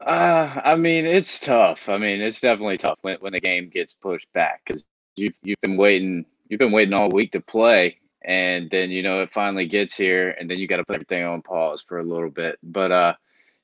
Uh, 0.00 0.60
I 0.64 0.76
mean, 0.76 1.04
it's 1.04 1.38
tough. 1.38 1.88
I 1.88 1.98
mean, 1.98 2.20
it's 2.20 2.40
definitely 2.40 2.78
tough 2.78 2.98
when, 3.02 3.18
when 3.20 3.32
the 3.32 3.40
game 3.40 3.68
gets 3.68 3.92
pushed 3.92 4.32
back 4.32 4.62
because 4.64 4.84
you've 5.16 5.34
you've 5.42 5.60
been 5.60 5.76
waiting 5.76 6.24
you've 6.48 6.58
been 6.58 6.72
waiting 6.72 6.94
all 6.94 7.10
week 7.10 7.32
to 7.32 7.40
play, 7.40 7.98
and 8.22 8.70
then 8.70 8.90
you 8.90 9.02
know 9.02 9.20
it 9.20 9.32
finally 9.32 9.66
gets 9.66 9.94
here, 9.94 10.30
and 10.30 10.50
then 10.50 10.58
you 10.58 10.66
got 10.66 10.78
to 10.78 10.84
put 10.84 10.96
everything 10.96 11.24
on 11.24 11.42
pause 11.42 11.82
for 11.82 11.98
a 11.98 12.04
little 12.04 12.30
bit. 12.30 12.58
But 12.62 12.90
uh, 12.90 13.14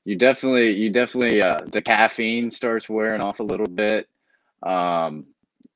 you 0.05 0.15
definitely 0.15 0.71
you 0.75 0.91
definitely 0.91 1.41
uh, 1.41 1.61
the 1.71 1.81
caffeine 1.81 2.51
starts 2.51 2.87
wearing 2.87 3.21
off 3.21 3.39
a 3.39 3.43
little 3.43 3.67
bit, 3.67 4.07
um, 4.63 5.25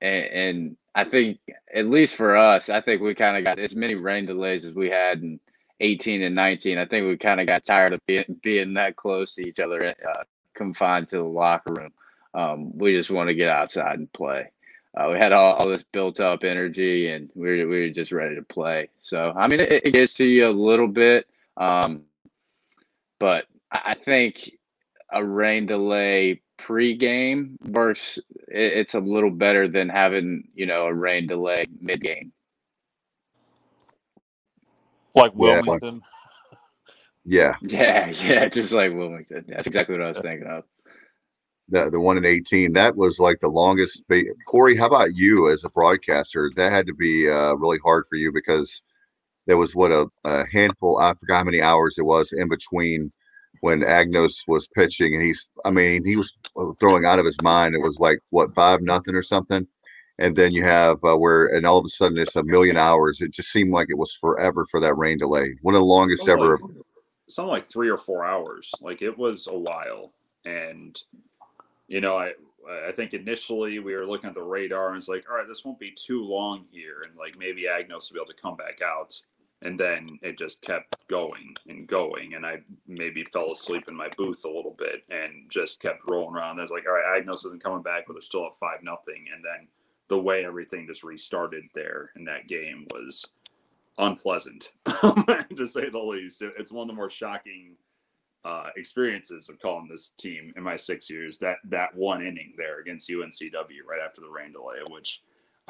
and, 0.02 0.26
and 0.26 0.78
I 0.94 1.06
think 1.06 1.40
at 1.74 1.88
least 1.88 2.16
for 2.16 2.36
us, 2.36 2.70
I 2.70 2.82
think 2.82 3.02
we 3.02 3.16
kind 3.16 3.38
of 3.38 3.46
got 3.46 3.60
as 3.60 3.76
many 3.76 3.96
rain 3.96 4.26
delays 4.26 4.66
as 4.66 4.74
we 4.74 4.90
had 4.90 5.22
in 5.22 5.40
18 5.80 6.22
and 6.24 6.36
19. 6.36 6.78
I 6.78 6.86
think 6.86 7.08
we 7.08 7.18
kind 7.18 7.40
of 7.40 7.48
got 7.48 7.64
tired 7.64 7.94
of 7.94 8.06
being 8.06 8.40
being 8.42 8.74
that 8.76 8.96
close 8.96 9.36
to 9.36 9.48
each 9.48 9.60
other, 9.60 9.86
uh, 9.88 10.24
confined 10.54 11.08
to 11.10 11.18
the 11.18 11.24
locker 11.24 11.74
room. 11.74 11.94
Um, 12.34 12.78
we 12.78 12.96
just 12.96 13.12
want 13.12 13.28
to 13.28 13.34
get 13.34 13.50
outside 13.50 14.00
and 14.00 14.12
play. 14.14 14.52
Uh, 14.96 15.10
we 15.12 15.18
had 15.18 15.32
all, 15.32 15.54
all, 15.54 15.70
this 15.70 15.84
built 15.84 16.20
up 16.20 16.44
energy, 16.44 17.10
and 17.10 17.30
we 17.34 17.64
were, 17.64 17.68
we 17.70 17.82
were 17.82 17.90
just 17.90 18.12
ready 18.12 18.36
to 18.36 18.44
play. 18.44 18.90
So 19.00 19.34
I 19.36 19.48
mean, 19.48 19.62
it, 19.62 19.72
it 19.72 19.94
gets 19.94 20.14
to 20.16 20.26
you 20.26 20.48
a 20.48 20.52
little 20.52 20.88
bit, 20.88 21.28
um, 21.56 22.04
but 23.20 23.46
I 23.72 23.96
think 23.96 24.52
a 25.12 25.24
rain 25.24 25.66
delay 25.66 26.42
pre-game 26.62 27.58
works. 27.66 28.20
it's 28.48 28.94
a 28.94 29.00
little 29.00 29.32
better 29.32 29.68
than 29.68 29.90
having 29.90 30.44
you 30.54 30.66
know 30.68 30.86
a 30.86 30.94
rain 30.94 31.28
delay 31.28 31.66
mid-game. 31.82 32.32
Like 35.16 35.34
Wilmington. 35.36 36.02
Yeah. 37.26 37.56
Yeah, 37.62 38.10
yeah, 38.10 38.50
just 38.50 38.72
like 38.72 38.94
Wilmington. 38.94 39.46
That's 39.48 39.68
exactly 39.68 39.98
what 39.98 40.06
I 40.06 40.10
was 40.10 40.20
thinking 40.20 40.48
of. 40.48 40.64
The 41.70 41.90
the 41.90 42.00
one 42.00 42.18
in 42.18 42.26
eighteen 42.26 42.74
that 42.74 42.96
was 42.98 43.20
like 43.20 43.40
the 43.40 43.48
longest. 43.48 44.04
Corey, 44.48 44.76
how 44.76 44.88
about 44.88 45.16
you 45.16 45.50
as 45.52 45.64
a 45.64 45.70
broadcaster? 45.70 46.52
That 46.56 46.72
had 46.72 46.88
to 46.88 46.94
be 46.94 47.30
uh, 47.30 47.54
really 47.56 47.80
hard 47.84 48.06
for 48.10 48.18
you 48.18 48.32
because 48.34 48.84
there 49.48 49.58
was 49.58 49.76
what 49.76 49.92
a, 49.92 50.08
a 50.26 50.46
handful. 50.52 51.00
I 51.00 51.14
forgot 51.14 51.40
how 51.40 51.44
many 51.46 51.62
hours 51.62 51.98
it 51.98 52.06
was 52.06 52.34
in 52.34 52.50
between 52.50 53.12
when 53.62 53.82
Agnos 53.82 54.48
was 54.48 54.68
pitching, 54.68 55.14
and 55.14 55.24
he's, 55.24 55.50
I 55.66 55.72
mean, 55.72 56.04
he 56.06 56.18
was 56.18 56.36
throwing 56.80 57.06
out 57.06 57.20
of 57.20 57.26
his 57.26 57.42
mind. 57.42 57.74
It 57.74 57.82
was 57.82 58.00
like 58.00 58.20
what 58.32 58.54
five 58.54 58.82
nothing 58.82 59.16
or 59.16 59.24
something, 59.24 59.66
and 60.20 60.36
then 60.36 60.52
you 60.52 60.64
have 60.64 60.98
uh, 61.04 61.16
where, 61.16 61.46
and 61.46 61.66
all 61.66 61.78
of 61.78 61.86
a 61.86 61.90
sudden 61.90 62.18
it's 62.18 62.36
a 62.36 62.44
million 62.44 62.76
hours. 62.76 63.22
It 63.22 63.32
just 63.32 63.52
seemed 63.52 63.72
like 63.72 63.88
it 63.90 63.98
was 63.98 64.14
forever 64.14 64.66
for 64.70 64.80
that 64.80 64.98
rain 64.98 65.18
delay. 65.18 65.56
One 65.62 65.76
of 65.76 65.80
the 65.80 65.86
longest 65.86 66.26
something 66.26 66.44
ever. 66.44 66.60
Like, 66.62 66.72
something 67.28 67.52
like 67.52 67.70
three 67.70 67.90
or 67.90 67.98
four 67.98 68.26
hours. 68.26 68.72
Like 68.82 69.02
it 69.02 69.18
was 69.18 69.48
a 69.48 69.58
while, 69.58 70.12
and 70.44 71.00
you 71.88 72.02
know, 72.02 72.18
I 72.18 72.34
I 72.88 72.92
think 72.92 73.14
initially 73.14 73.80
we 73.80 73.96
were 73.96 74.06
looking 74.06 74.30
at 74.30 74.36
the 74.36 74.42
radar 74.42 74.90
and 74.90 74.98
it's 74.98 75.08
like, 75.08 75.26
all 75.30 75.38
right, 75.38 75.48
this 75.48 75.66
won't 75.66 75.80
be 75.80 75.92
too 75.92 76.24
long 76.24 76.66
here, 76.72 77.02
and 77.08 77.16
like 77.16 77.38
maybe 77.38 77.64
Agnos 77.64 78.10
will 78.10 78.16
be 78.16 78.20
able 78.22 78.34
to 78.34 78.42
come 78.42 78.56
back 78.56 78.82
out 78.82 79.22
and 79.62 79.80
then 79.80 80.20
it 80.22 80.38
just 80.38 80.62
kept 80.62 81.08
going 81.08 81.56
and 81.68 81.88
going 81.88 82.34
and 82.34 82.46
i 82.46 82.58
maybe 82.88 83.24
fell 83.24 83.52
asleep 83.52 83.84
in 83.88 83.96
my 83.96 84.10
booth 84.18 84.44
a 84.46 84.50
little 84.50 84.76
bit 84.78 85.04
and 85.10 85.50
just 85.50 85.82
kept 85.82 86.02
rolling 86.10 86.36
around. 86.36 86.60
I 86.60 86.64
was 86.64 86.72
like 86.72 86.86
all 86.88 86.94
right 86.94 87.24
agnos 87.24 87.46
isn't 87.46 87.64
coming 87.64 87.82
back 87.82 88.06
but 88.08 88.14
they're 88.14 88.22
still 88.22 88.46
at 88.46 88.56
five 88.56 88.84
nothing. 88.84 89.26
And 89.34 89.44
then 89.44 89.68
the 90.10 90.20
way 90.20 90.46
everything 90.46 90.88
just 90.88 91.04
restarted 91.04 91.64
there 91.74 92.12
in 92.16 92.26
that 92.26 92.48
game 92.48 92.86
was 92.92 93.26
unpleasant 93.98 94.72
to 94.86 95.68
say 95.68 95.90
the 95.90 96.00
least. 96.00 96.42
It's 96.42 96.72
one 96.72 96.90
of 96.90 96.96
the 96.96 96.98
more 96.98 97.10
shocking 97.10 97.76
uh, 98.44 98.70
experiences 98.76 99.50
of 99.50 99.60
calling 99.60 99.88
this 99.88 100.12
team 100.18 100.54
in 100.58 100.64
my 100.64 100.76
six 100.76 101.10
years 101.10 101.38
that 101.40 101.58
that 101.64 101.96
one 101.96 102.22
inning 102.22 102.54
there 102.58 102.80
against 102.80 103.08
uncw 103.08 103.54
right 103.88 104.02
after 104.04 104.20
the 104.20 104.30
rain 104.30 104.52
delay 104.52 104.80
which 104.90 105.22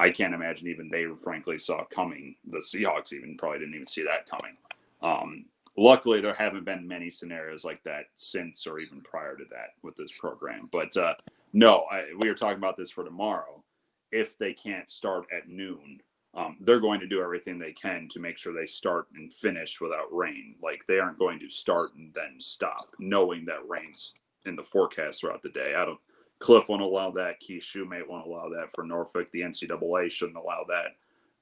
I 0.02 0.10
can't 0.10 0.34
imagine 0.34 0.66
even 0.66 0.88
they 0.88 1.06
frankly 1.22 1.58
saw 1.58 1.84
coming. 1.84 2.34
The 2.50 2.58
Seahawks 2.58 3.12
even 3.12 3.36
probably 3.36 3.60
didn't 3.60 3.76
even 3.76 3.86
see 3.86 4.02
that 4.02 4.28
coming. 4.28 4.56
Um, 5.00 5.44
luckily, 5.76 6.20
there 6.20 6.34
haven't 6.34 6.64
been 6.64 6.88
many 6.88 7.08
scenarios 7.08 7.64
like 7.64 7.84
that 7.84 8.06
since 8.16 8.66
or 8.66 8.80
even 8.80 9.00
prior 9.02 9.36
to 9.36 9.44
that 9.52 9.74
with 9.82 9.94
this 9.94 10.10
program. 10.10 10.68
But 10.72 10.96
uh, 10.96 11.14
no, 11.52 11.84
I, 11.88 12.06
we 12.18 12.28
are 12.28 12.34
talking 12.34 12.58
about 12.58 12.76
this 12.76 12.90
for 12.90 13.04
tomorrow. 13.04 13.62
If 14.10 14.36
they 14.36 14.52
can't 14.52 14.90
start 14.90 15.26
at 15.32 15.48
noon, 15.48 16.00
um, 16.34 16.56
they're 16.60 16.80
going 16.80 16.98
to 16.98 17.06
do 17.06 17.22
everything 17.22 17.60
they 17.60 17.72
can 17.72 18.08
to 18.08 18.18
make 18.18 18.38
sure 18.38 18.52
they 18.52 18.66
start 18.66 19.06
and 19.14 19.32
finish 19.32 19.80
without 19.80 20.12
rain. 20.12 20.56
Like 20.60 20.82
they 20.88 20.98
aren't 20.98 21.18
going 21.18 21.38
to 21.38 21.48
start 21.48 21.94
and 21.94 22.12
then 22.12 22.40
stop, 22.40 22.96
knowing 22.98 23.44
that 23.44 23.68
rain's 23.68 24.14
in 24.46 24.56
the 24.56 24.64
forecast 24.64 25.20
throughout 25.20 25.42
the 25.42 25.50
day. 25.50 25.76
I 25.76 25.84
don't 25.84 26.00
Cliff 26.42 26.68
won't 26.68 26.82
allow 26.82 27.12
that. 27.12 27.38
Keith 27.38 27.62
Shumate 27.62 28.08
won't 28.08 28.26
allow 28.26 28.48
that 28.48 28.72
for 28.72 28.84
Norfolk. 28.84 29.30
The 29.30 29.42
NCAA 29.42 30.10
shouldn't 30.10 30.36
allow 30.36 30.64
that. 30.68 30.96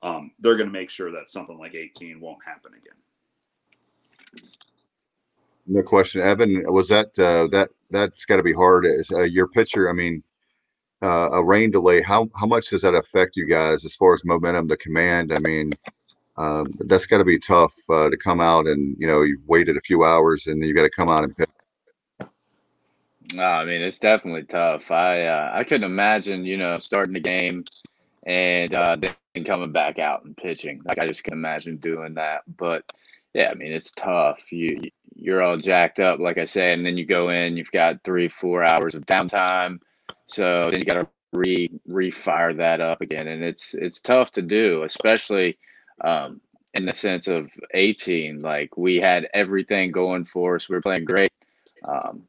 Um, 0.07 0.31
they're 0.39 0.57
going 0.57 0.69
to 0.69 0.73
make 0.73 0.91
sure 0.91 1.11
that 1.13 1.31
something 1.31 1.59
like 1.59 1.75
18 1.75 2.21
won't 2.21 2.45
happen 2.45 2.73
again. 2.75 4.43
No 5.67 5.83
question, 5.83 6.21
Evan. 6.21 6.63
Was 6.73 6.89
that 6.89 7.19
uh, 7.19 7.47
that 7.49 7.71
that's 7.91 8.27
got 8.27 8.37
to 8.37 8.43
be 8.43 8.53
hard? 8.53 8.87
Uh, 8.87 9.23
your 9.23 9.49
pitcher? 9.49 9.89
I 9.89 9.93
mean, 9.95 10.23
uh, 11.03 11.31
a 11.33 11.43
rain 11.43 11.71
delay. 11.71 12.03
How 12.03 12.29
how 12.39 12.47
much 12.47 12.69
does 12.69 12.83
that 12.83 12.95
affect 12.95 13.37
you 13.37 13.47
guys 13.47 13.85
as 13.87 13.95
far 13.95 14.13
as 14.13 14.25
momentum, 14.25 14.69
the 14.69 14.77
command? 14.77 15.33
I 15.33 15.39
mean, 15.39 15.73
um, 16.37 16.75
that's 16.81 17.07
got 17.07 17.19
to 17.19 17.25
be 17.25 17.39
tough 17.39 17.75
uh, 17.89 18.11
to 18.11 18.17
come 18.17 18.41
out 18.41 18.67
and 18.67 18.97
you 18.99 19.07
know 19.07 19.23
you've 19.23 19.47
waited 19.47 19.77
a 19.77 19.83
few 19.83 20.05
hours 20.05 20.47
and 20.47 20.63
you 20.63 20.75
got 20.75 20.83
to 20.83 20.91
come 20.91 21.09
out 21.09 21.25
and 21.25 21.37
pitch 21.37 21.49
no, 23.35 23.43
I 23.43 23.64
mean 23.64 23.83
it's 23.83 23.99
definitely 23.99 24.45
tough. 24.45 24.91
I 24.91 25.26
uh, 25.26 25.51
I 25.53 25.64
couldn't 25.64 25.91
imagine, 25.91 26.45
you 26.45 26.57
know, 26.57 26.78
starting 26.78 27.14
the 27.14 27.20
game 27.20 27.64
and 28.26 28.74
uh, 28.74 28.97
then 28.97 29.45
coming 29.45 29.72
back 29.72 29.99
out 29.99 30.24
and 30.24 30.37
pitching. 30.37 30.83
Like 30.85 30.99
I 30.99 31.07
just 31.07 31.24
can 31.24 31.33
imagine 31.33 31.76
doing 31.76 32.14
that. 32.14 32.43
But 32.57 32.85
yeah, 33.35 33.51
I 33.51 33.55
mean 33.55 33.72
it's 33.72 33.93
tough. 33.93 34.51
You 34.53 34.81
you're 35.14 35.43
all 35.43 35.59
jacked 35.59 36.01
up, 36.01 36.18
like 36.18 36.39
I 36.39 36.45
said, 36.45 36.78
and 36.78 36.87
then 36.87 36.97
you 36.97 37.05
go 37.05 37.28
in. 37.31 37.57
You've 37.57 37.72
got 37.72 38.03
three, 38.05 38.28
four 38.28 38.64
hours 38.64 38.95
of 38.95 39.07
downtime, 39.07 39.81
so 40.26 40.68
then 40.70 40.81
you 40.81 40.87
got 40.87 41.01
to 41.01 41.09
re 41.33 41.70
refire 41.89 42.57
that 42.57 42.81
up 42.81 43.01
again, 43.01 43.28
and 43.28 43.43
it's 43.43 43.74
it's 43.74 44.01
tough 44.01 44.33
to 44.33 44.43
do, 44.43 44.83
especially. 44.85 45.59
Um, 46.03 46.41
in 46.72 46.87
the 46.87 46.95
sense 46.95 47.26
of 47.26 47.51
18, 47.74 48.43
like 48.43 48.76
we 48.76 48.97
had 48.97 49.28
everything 49.35 49.91
going 49.91 50.24
for 50.24 50.55
us. 50.55 50.68
We 50.68 50.76
were 50.76 50.81
playing 50.81 51.05
great. 51.05 51.33
Um, 51.85 52.22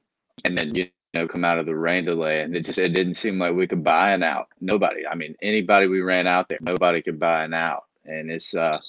and 0.46 0.58
then 0.58 0.76
you 0.76 0.88
know 1.14 1.28
come 1.28 1.46
out 1.46 1.60
of 1.60 1.66
the 1.68 1.76
rain 1.76 2.06
delay 2.06 2.42
and 2.42 2.56
it 2.56 2.66
just 2.66 2.80
it 2.80 2.90
didn't 2.90 3.16
seem 3.16 3.40
like 3.40 3.56
we 3.56 3.68
could 3.68 3.84
buy 3.84 4.12
an 4.14 4.24
out 4.24 4.48
nobody 4.62 5.08
i 5.08 5.16
mean 5.16 5.36
anybody 5.42 5.88
we 5.88 6.02
ran 6.02 6.28
out 6.28 6.50
there 6.50 6.60
nobody 6.62 7.02
could 7.02 7.20
buy 7.20 7.44
an 7.46 7.54
out 7.54 7.86
and 8.06 8.32
it's 8.32 8.56
uh 8.56 8.80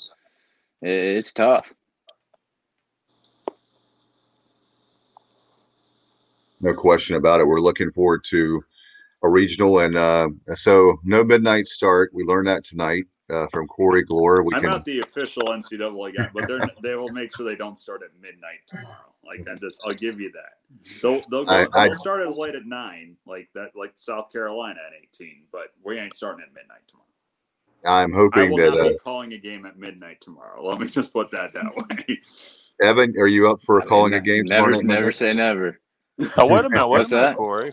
it's 0.83 1.33
tough. 1.33 1.73
No 6.61 6.75
question 6.75 7.17
about 7.17 7.41
it. 7.41 7.47
We're 7.47 7.61
looking 7.61 7.93
forward 7.93 8.25
to 8.31 8.65
a 9.23 9.29
regional 9.29 9.81
and 9.81 9.97
uh 9.97 10.29
so 10.57 10.99
no 11.05 11.25
midnight 11.25 11.69
start. 11.69 12.13
We 12.15 12.25
learned 12.25 12.49
that 12.49 12.65
tonight 12.65 13.05
uh, 13.31 13.47
from 13.49 13.67
Corey 13.67 14.05
Gloor. 14.05 14.45
We 14.45 14.55
I'm 14.55 14.63
can... 14.63 14.71
not 14.71 14.85
the 14.85 15.01
official 15.01 15.43
NCAA 15.45 16.17
guy, 16.17 16.29
but 16.33 16.49
they're 16.49 16.61
they 16.83 16.95
will 16.95 17.11
make 17.11 17.35
sure 17.35 17.47
they 17.47 17.57
don't 17.57 17.79
start 17.79 18.03
at 18.03 18.11
midnight 18.21 18.61
tomorrow. 18.67 19.13
Like 19.25 19.49
I 19.49 19.55
just, 19.55 19.83
I'll 19.87 19.95
give 19.95 20.21
you 20.21 20.33
that. 20.33 21.01
They'll 21.01 21.23
they'll, 21.31 21.45
go, 21.45 21.69
I, 21.75 21.89
they'll 21.89 21.95
start 21.95 22.27
as 22.27 22.37
late 22.37 22.55
at 22.55 22.67
nine, 22.67 23.17
like 23.27 23.49
that, 23.55 23.71
like 23.77 23.93
South 23.95 24.33
Carolina 24.33 24.81
at 24.87 24.93
eighteen. 25.01 25.43
But 25.53 25.69
we 25.85 25.99
ain't 25.99 26.15
starting 26.15 26.45
at 26.47 26.53
midnight 26.53 26.81
tomorrow. 26.87 27.07
I'm 27.85 28.13
hoping 28.13 28.43
I 28.43 28.49
will 28.49 28.57
that 28.59 28.71
not 28.71 28.81
uh, 28.81 28.89
be 28.91 28.99
calling 28.99 29.33
a 29.33 29.39
game 29.39 29.67
at 29.67 29.77
midnight 29.77 30.21
tomorrow. 30.21 30.65
Let 30.65 30.79
me 30.79 30.87
just 30.87 31.13
put 31.13 31.31
that 31.33 31.53
that 31.55 31.75
way. 31.75 32.21
Evan, 32.83 33.17
are 33.19 33.27
you 33.27 33.51
up 33.51 33.61
for 33.61 33.83
I 33.83 33.87
calling 33.87 34.13
mean, 34.13 34.21
a 34.21 34.25
game? 34.25 34.45
Never, 34.47 34.83
never 34.83 35.13
say 35.13 35.33
never. 35.33 35.81
Oh, 36.37 36.47
wait 36.47 36.65
a 36.65 36.69
minute, 36.69 36.89
wait 36.89 36.99
What's 36.99 37.13
a 37.13 37.17
minute, 37.17 37.29
that? 37.29 37.37
Corey. 37.37 37.73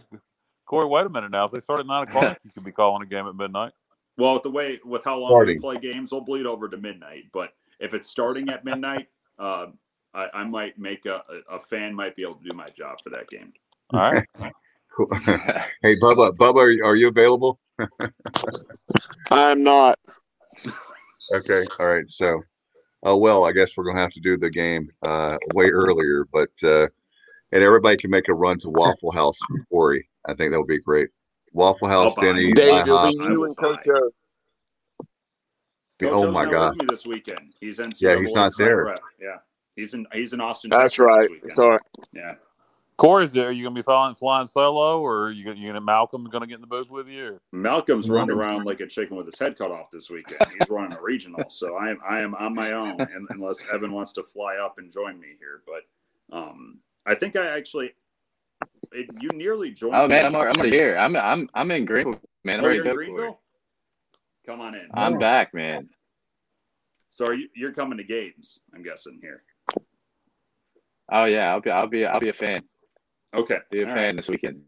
Corey, 0.65 0.87
wait 0.87 1.05
a 1.05 1.09
minute 1.09 1.31
now. 1.31 1.45
If 1.45 1.51
they 1.51 1.61
start 1.61 1.79
at 1.79 1.87
nine 1.87 2.07
o'clock, 2.07 2.39
you 2.43 2.51
could 2.51 2.63
be 2.63 2.71
calling 2.71 3.03
a 3.03 3.05
game 3.05 3.27
at 3.27 3.35
midnight. 3.35 3.73
Well, 4.19 4.33
with 4.33 4.43
the 4.43 4.51
way 4.51 4.79
with 4.83 5.05
how 5.05 5.17
long 5.17 5.31
starting. 5.31 5.55
we 5.55 5.61
play 5.61 5.77
games, 5.77 6.09
they'll 6.09 6.19
bleed 6.19 6.45
over 6.45 6.67
to 6.67 6.77
midnight. 6.77 7.25
But 7.31 7.53
if 7.79 7.93
it's 7.93 8.09
starting 8.09 8.49
at 8.49 8.65
midnight, 8.65 9.07
uh, 9.39 9.67
I, 10.13 10.27
I, 10.33 10.43
might 10.43 10.77
make 10.77 11.05
a, 11.05 11.23
a 11.49 11.57
fan 11.57 11.95
might 11.95 12.17
be 12.17 12.23
able 12.23 12.35
to 12.35 12.49
do 12.49 12.55
my 12.55 12.67
job 12.77 12.97
for 13.01 13.11
that 13.11 13.29
game. 13.29 13.53
All 13.93 14.11
right. 14.11 14.25
hey, 15.81 15.97
Bubba, 15.97 16.35
Bubba, 16.35 16.83
are 16.83 16.95
you 16.95 17.07
available? 17.07 17.57
I'm 19.31 19.63
not. 19.63 19.97
Okay. 21.33 21.65
All 21.79 21.87
right. 21.87 22.09
So, 22.09 22.41
oh 23.03 23.15
well, 23.15 23.45
I 23.45 23.53
guess 23.53 23.77
we're 23.77 23.85
gonna 23.85 24.01
have 24.01 24.11
to 24.11 24.19
do 24.19 24.35
the 24.35 24.49
game 24.49 24.89
uh, 25.03 25.37
way 25.53 25.69
earlier, 25.69 26.25
but 26.33 26.49
uh, 26.63 26.87
and 27.53 27.63
everybody 27.63 27.95
can 27.95 28.09
make 28.09 28.27
a 28.27 28.33
run 28.33 28.59
to 28.59 28.69
Waffle 28.69 29.11
House 29.11 29.37
for 29.47 29.63
Corey. 29.71 30.09
I 30.25 30.33
think 30.33 30.51
that 30.51 30.59
would 30.59 30.67
be 30.67 30.79
great. 30.79 31.09
Waffle 31.53 31.87
House, 31.87 32.15
Denny, 32.15 32.51
Dave, 32.51 32.87
it'll 32.87 33.09
be 33.09 33.15
you 33.15 33.45
and 33.45 33.57
Coach 33.57 33.87
O. 33.87 34.11
Coach 35.99 36.11
oh 36.11 36.27
O's 36.27 36.33
my 36.33 36.45
God. 36.45 36.71
with 36.71 36.81
me 36.81 36.85
this 36.89 37.05
weekend. 37.05 37.53
He's 37.59 37.79
in. 37.79 37.91
Yeah, 37.99 38.17
he's 38.17 38.33
not 38.33 38.51
there. 38.57 38.85
Rep. 38.85 39.01
Yeah, 39.19 39.37
he's 39.75 39.93
in. 39.93 40.07
He's 40.13 40.33
in 40.33 40.41
Austin. 40.41 40.69
That's 40.69 40.95
Texas 40.95 41.05
right. 41.05 41.21
This 41.21 41.29
weekend. 41.31 41.55
Sorry. 41.55 41.79
Yeah. 42.13 42.33
Corey's 42.99 43.31
there. 43.31 43.47
Are 43.47 43.51
you 43.51 43.63
gonna 43.63 43.75
be 43.75 43.81
flying 43.81 44.13
flying 44.13 44.47
solo, 44.47 44.99
or 44.99 45.27
are 45.27 45.31
you 45.31 45.45
gonna, 45.45 45.57
you 45.57 45.67
gonna 45.67 45.79
Malcolm 45.79 46.25
gonna 46.25 46.45
get 46.45 46.55
in 46.55 46.61
the 46.61 46.67
booth 46.67 46.89
with 46.89 47.09
you? 47.09 47.27
Or? 47.27 47.41
Malcolm's 47.53 48.09
running 48.09 48.35
around 48.35 48.65
like 48.65 48.81
a 48.81 48.87
chicken 48.87 49.15
with 49.15 49.25
his 49.25 49.39
head 49.39 49.57
cut 49.57 49.71
off 49.71 49.89
this 49.89 50.09
weekend. 50.09 50.41
He's 50.59 50.69
running 50.69 50.97
a 50.97 51.01
regional, 51.01 51.49
so 51.49 51.77
I 51.77 51.91
am 51.91 51.99
I 52.07 52.19
am 52.19 52.35
on 52.35 52.53
my 52.53 52.73
own, 52.73 52.99
and, 52.99 53.25
unless 53.29 53.63
Evan 53.73 53.93
wants 53.93 54.11
to 54.13 54.23
fly 54.23 54.57
up 54.57 54.79
and 54.79 54.91
join 54.91 55.17
me 55.17 55.29
here. 55.39 55.61
But 55.65 56.37
um, 56.37 56.79
I 57.05 57.15
think 57.15 57.37
I 57.37 57.57
actually, 57.57 57.93
it, 58.91 59.09
you 59.21 59.29
nearly 59.29 59.71
joined. 59.71 59.95
Oh 59.95 60.03
me. 60.07 60.15
man, 60.15 60.25
I'm 60.25 60.35
already, 60.35 60.51
I'm 60.51 60.59
already 60.61 60.77
here. 60.77 60.97
I'm 60.97 61.15
I'm 61.15 61.49
I'm 61.53 61.71
in 61.71 61.85
Greenville, 61.85 62.19
man. 62.43 62.59
I'm 62.59 62.65
Oh, 62.65 62.69
you're 62.69 62.85
in 62.85 62.91
go. 62.91 62.95
Greenville. 62.95 63.39
Come 64.45 64.61
on 64.61 64.75
in. 64.75 64.89
I'm 64.93 65.19
back, 65.19 65.53
man. 65.53 65.89
So 67.09 67.25
are 67.25 67.33
you, 67.33 67.49
you're 67.55 67.73
coming 67.73 67.97
to 67.97 68.03
games? 68.03 68.59
I'm 68.73 68.83
guessing 68.83 69.19
here. 69.21 69.43
Oh 71.11 71.25
yeah, 71.25 71.51
I'll 71.51 71.61
be 71.61 71.71
I'll 71.71 71.87
be 71.87 72.05
I'll 72.05 72.19
be 72.19 72.29
a 72.29 72.33
fan. 72.33 72.63
Okay. 73.33 73.59
Be 73.71 73.81
a 73.81 73.87
All 73.87 73.93
fan 73.93 74.07
right. 74.07 74.15
this 74.15 74.27
weekend. 74.27 74.61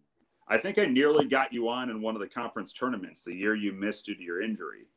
I 0.48 0.58
think 0.58 0.78
I 0.78 0.86
nearly 0.86 1.26
got 1.28 1.54
you 1.54 1.70
on 1.70 1.90
in 1.90 2.02
one 2.02 2.16
of 2.16 2.22
the 2.22 2.28
conference 2.28 2.74
tournaments 2.74 3.24
the 3.24 3.34
year 3.34 3.56
you 3.56 3.72
missed 3.72 4.06
due 4.06 4.16
to 4.16 4.22
your 4.22 4.42
injury. 4.42 4.88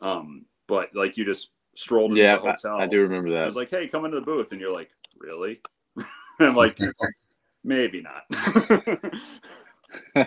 Um, 0.00 0.46
but 0.68 0.94
like 0.94 1.16
you 1.16 1.24
just 1.24 1.50
strolled 1.74 2.12
into 2.12 2.22
Yeah, 2.22 2.36
the 2.36 2.42
hotel. 2.42 2.80
I, 2.80 2.84
I 2.84 2.86
do 2.86 3.00
remember 3.02 3.30
that. 3.30 3.42
I 3.42 3.46
was 3.46 3.56
like, 3.56 3.70
"Hey, 3.70 3.88
come 3.88 4.04
into 4.04 4.20
the 4.20 4.26
booth," 4.26 4.52
and 4.52 4.60
you're 4.60 4.72
like, 4.72 4.90
"Really?" 5.18 5.60
I'm 6.40 6.54
like, 6.54 6.78
"Maybe 7.64 8.02
not." 8.02 9.12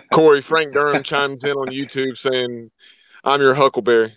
Corey 0.12 0.42
Frank 0.42 0.72
Durham 0.72 1.02
chimes 1.02 1.44
in 1.44 1.52
on 1.52 1.68
YouTube 1.68 2.16
saying, 2.16 2.70
"I'm 3.24 3.40
your 3.40 3.54
Huckleberry." 3.54 4.14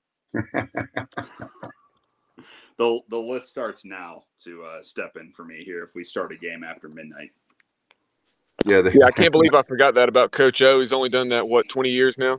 the 0.32 1.08
The 2.76 3.18
list 3.18 3.48
starts 3.48 3.84
now 3.84 4.24
to 4.44 4.64
uh, 4.64 4.82
step 4.82 5.16
in 5.16 5.32
for 5.32 5.44
me 5.44 5.62
here 5.64 5.84
if 5.84 5.94
we 5.94 6.04
start 6.04 6.32
a 6.32 6.36
game 6.36 6.64
after 6.64 6.88
midnight. 6.88 7.30
Yeah, 8.64 8.80
they, 8.80 8.92
Yeah, 8.92 9.06
I 9.06 9.10
can't 9.10 9.32
believe 9.32 9.54
I 9.54 9.62
forgot 9.62 9.94
that 9.94 10.08
about 10.08 10.32
Coach 10.32 10.60
O. 10.62 10.80
He's 10.80 10.92
only 10.92 11.08
done 11.08 11.28
that 11.28 11.46
what 11.46 11.68
20 11.68 11.90
years 11.90 12.18
now. 12.18 12.38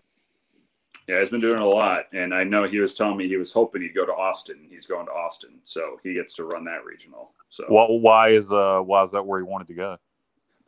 Yeah, 1.07 1.19
he's 1.19 1.29
been 1.29 1.41
doing 1.41 1.59
a 1.59 1.65
lot, 1.65 2.03
and 2.13 2.35
I 2.35 2.43
know 2.43 2.65
he 2.65 2.79
was 2.79 2.93
telling 2.93 3.17
me 3.17 3.27
he 3.27 3.37
was 3.37 3.51
hoping 3.51 3.81
he'd 3.81 3.95
go 3.95 4.05
to 4.05 4.13
Austin. 4.13 4.67
He's 4.69 4.85
going 4.85 5.07
to 5.07 5.11
Austin, 5.11 5.59
so 5.63 5.99
he 6.03 6.13
gets 6.13 6.33
to 6.33 6.43
run 6.43 6.65
that 6.65 6.85
regional. 6.85 7.31
So 7.49 7.65
Well, 7.67 7.99
why 7.99 8.29
is 8.29 8.51
uh 8.51 8.81
why 8.81 9.03
is 9.03 9.11
that 9.11 9.25
where 9.25 9.39
he 9.39 9.43
wanted 9.43 9.67
to 9.67 9.73
go? 9.73 9.97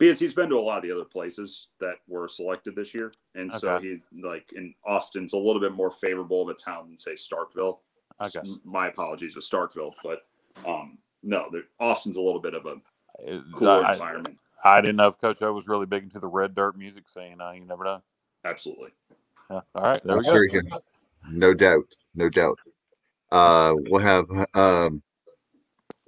Because 0.02 0.18
he's 0.18 0.34
been 0.34 0.48
to 0.48 0.56
a 0.56 0.60
lot 0.60 0.78
of 0.78 0.82
the 0.82 0.90
other 0.90 1.04
places 1.04 1.68
that 1.78 1.94
were 2.08 2.26
selected 2.26 2.74
this 2.74 2.92
year, 2.92 3.12
and 3.36 3.52
so 3.52 3.78
he's 3.78 4.00
like 4.20 4.52
in 4.52 4.74
Austin's 4.84 5.32
a 5.32 5.38
little 5.38 5.60
bit 5.60 5.74
more 5.74 5.92
favorable 5.92 6.42
of 6.42 6.48
a 6.48 6.54
town 6.54 6.88
than 6.88 6.98
say 6.98 7.12
Starkville. 7.12 7.78
Okay. 8.20 8.40
S- 8.40 8.58
My 8.64 8.88
apologies 8.88 9.34
to 9.34 9.40
Starkville, 9.40 9.92
but 10.02 10.26
um, 10.66 10.98
no, 11.22 11.48
Austin's 11.78 12.16
a 12.16 12.20
little 12.20 12.40
bit 12.40 12.54
of 12.54 12.66
a 12.66 12.80
cooler 13.52 13.84
I, 13.84 13.92
environment. 13.92 14.40
I 14.64 14.80
didn't 14.80 14.96
know 14.96 15.06
if 15.06 15.20
Coach 15.20 15.40
O 15.40 15.52
was 15.52 15.68
really 15.68 15.86
big 15.86 16.02
into 16.02 16.18
the 16.18 16.26
red 16.26 16.56
dirt 16.56 16.76
music 16.76 17.08
scene. 17.08 17.40
Uh, 17.40 17.52
you 17.52 17.64
never 17.64 17.84
know. 17.84 18.02
Absolutely. 18.44 18.90
Yeah. 19.52 19.60
All 19.76 19.82
right, 19.84 20.02
there 20.02 20.16
I'm 20.16 20.18
we 20.18 20.24
go. 20.24 20.32
sure. 20.32 20.80
No 21.30 21.54
doubt, 21.54 21.94
no 22.16 22.28
doubt. 22.28 22.58
Uh, 23.30 23.74
we'll 23.88 24.00
have 24.00 24.26
um, 24.54 25.00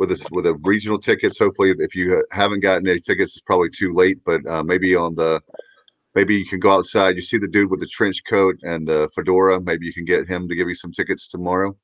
with 0.06 0.20
us 0.20 0.30
with 0.30 0.44
the 0.44 0.54
regional 0.56 0.98
tickets. 0.98 1.38
Hopefully, 1.38 1.74
if 1.78 1.94
you 1.94 2.24
haven't 2.30 2.60
gotten 2.60 2.86
any 2.86 3.00
tickets, 3.00 3.36
it's 3.36 3.42
probably 3.42 3.70
too 3.70 3.92
late. 3.92 4.18
But 4.24 4.46
uh, 4.46 4.62
maybe 4.62 4.94
on 4.94 5.14
the 5.14 5.40
maybe 6.14 6.36
you 6.36 6.46
can 6.46 6.60
go 6.60 6.70
outside. 6.70 7.16
You 7.16 7.22
see 7.22 7.38
the 7.38 7.48
dude 7.48 7.70
with 7.70 7.80
the 7.80 7.86
trench 7.86 8.22
coat 8.28 8.56
and 8.62 8.86
the 8.86 9.08
fedora. 9.14 9.60
Maybe 9.60 9.86
you 9.86 9.92
can 9.92 10.04
get 10.04 10.26
him 10.26 10.48
to 10.48 10.54
give 10.54 10.68
you 10.68 10.74
some 10.74 10.92
tickets 10.92 11.28
tomorrow. 11.28 11.76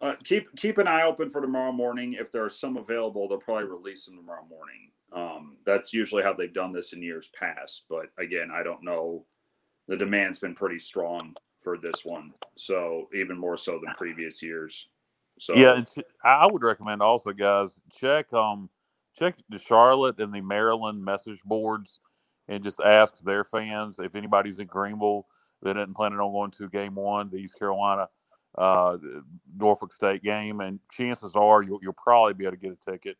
Uh, 0.00 0.14
keep 0.22 0.54
keep 0.56 0.78
an 0.78 0.86
eye 0.86 1.02
open 1.02 1.28
for 1.28 1.40
tomorrow 1.40 1.72
morning. 1.72 2.12
If 2.14 2.30
there 2.30 2.44
are 2.44 2.50
some 2.50 2.76
available, 2.76 3.28
they'll 3.28 3.38
probably 3.38 3.64
release 3.64 4.04
them 4.06 4.16
tomorrow 4.16 4.46
morning. 4.48 4.90
Um, 5.12 5.56
that's 5.64 5.92
usually 5.92 6.22
how 6.22 6.34
they've 6.34 6.52
done 6.52 6.72
this 6.72 6.92
in 6.92 7.02
years 7.02 7.30
past. 7.38 7.84
But 7.88 8.06
again, 8.18 8.50
I 8.52 8.62
don't 8.62 8.84
know. 8.84 9.24
The 9.88 9.96
demand's 9.96 10.38
been 10.38 10.54
pretty 10.54 10.78
strong 10.78 11.34
for 11.58 11.78
this 11.78 12.04
one, 12.04 12.34
so 12.56 13.08
even 13.14 13.38
more 13.38 13.56
so 13.56 13.80
than 13.82 13.94
previous 13.94 14.42
years. 14.42 14.88
So 15.38 15.54
Yeah, 15.54 15.76
and 15.76 15.86
ch- 15.86 16.04
I 16.24 16.46
would 16.46 16.62
recommend 16.62 17.02
also, 17.02 17.32
guys, 17.32 17.80
check 17.92 18.32
um 18.32 18.68
check 19.18 19.36
the 19.48 19.58
Charlotte 19.58 20.20
and 20.20 20.32
the 20.32 20.40
Maryland 20.40 21.04
message 21.04 21.40
boards 21.44 22.00
and 22.48 22.62
just 22.62 22.80
ask 22.80 23.18
their 23.18 23.44
fans 23.44 23.98
if 23.98 24.14
anybody's 24.14 24.58
in 24.58 24.66
Greenville 24.66 25.26
that 25.62 25.76
isn't 25.76 25.94
planning 25.94 26.20
on 26.20 26.32
going 26.32 26.50
to 26.52 26.68
game 26.68 26.94
one, 26.94 27.30
the 27.30 27.38
East 27.38 27.58
Carolina 27.58 28.08
uh 28.56 28.96
Norfolk 29.56 29.92
State 29.92 30.22
game, 30.22 30.60
and 30.60 30.80
chances 30.92 31.34
are 31.36 31.62
you'll 31.62 31.80
you'll 31.82 31.92
probably 31.94 32.34
be 32.34 32.44
able 32.44 32.56
to 32.56 32.60
get 32.60 32.72
a 32.72 32.90
ticket. 32.90 33.16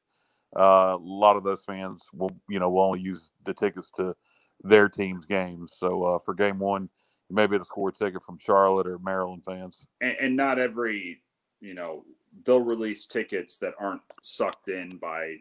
Uh, 0.56 0.96
a 0.96 0.98
lot 1.00 1.36
of 1.36 1.44
those 1.44 1.62
fans 1.62 2.04
will 2.12 2.34
you 2.48 2.58
know 2.58 2.70
will 2.70 2.82
only 2.82 3.00
use 3.00 3.32
the 3.44 3.54
tickets 3.54 3.90
to 3.92 4.14
their 4.62 4.88
team's 4.88 5.26
games. 5.26 5.74
So 5.76 6.02
uh, 6.02 6.18
for 6.18 6.34
game 6.34 6.58
one, 6.58 6.88
you 7.28 7.36
may 7.36 7.46
be 7.46 7.54
able 7.56 7.64
to 7.64 7.68
score 7.68 7.90
a 7.90 7.92
ticket 7.92 8.22
from 8.22 8.38
Charlotte 8.38 8.86
or 8.86 8.98
Maryland 8.98 9.44
fans. 9.44 9.86
and, 10.00 10.16
and 10.20 10.36
not 10.36 10.58
every 10.58 11.20
you 11.60 11.74
know 11.74 12.04
they'll 12.44 12.60
release 12.60 13.06
tickets 13.06 13.58
that 13.58 13.74
aren't 13.78 14.02
sucked 14.22 14.68
in 14.68 14.96
by 14.96 15.36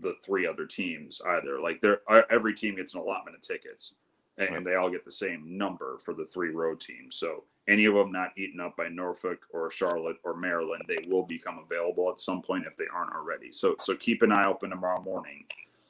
the 0.00 0.14
three 0.22 0.46
other 0.46 0.66
teams 0.66 1.20
either. 1.26 1.60
Like 1.60 1.80
they're 1.80 2.00
uh, 2.08 2.22
every 2.30 2.54
team 2.54 2.76
gets 2.76 2.94
an 2.94 3.00
allotment 3.00 3.36
of 3.36 3.42
tickets 3.42 3.94
and, 4.38 4.56
and 4.56 4.66
they 4.66 4.74
all 4.74 4.90
get 4.90 5.04
the 5.04 5.10
same 5.10 5.56
number 5.56 5.98
for 5.98 6.14
the 6.14 6.26
three 6.26 6.50
road 6.50 6.80
teams. 6.80 7.16
So 7.16 7.44
any 7.68 7.84
of 7.86 7.94
them 7.94 8.12
not 8.12 8.32
eaten 8.36 8.60
up 8.60 8.76
by 8.76 8.88
norfolk 8.88 9.46
or 9.52 9.70
charlotte 9.70 10.18
or 10.22 10.36
maryland 10.36 10.84
they 10.86 11.04
will 11.08 11.24
become 11.24 11.58
available 11.58 12.08
at 12.10 12.20
some 12.20 12.40
point 12.40 12.66
if 12.66 12.76
they 12.76 12.86
aren't 12.94 13.14
already. 13.14 13.52
So 13.52 13.76
so 13.80 13.94
keep 13.96 14.22
an 14.22 14.32
eye 14.32 14.46
open 14.46 14.70
tomorrow 14.70 15.02
morning 15.02 15.44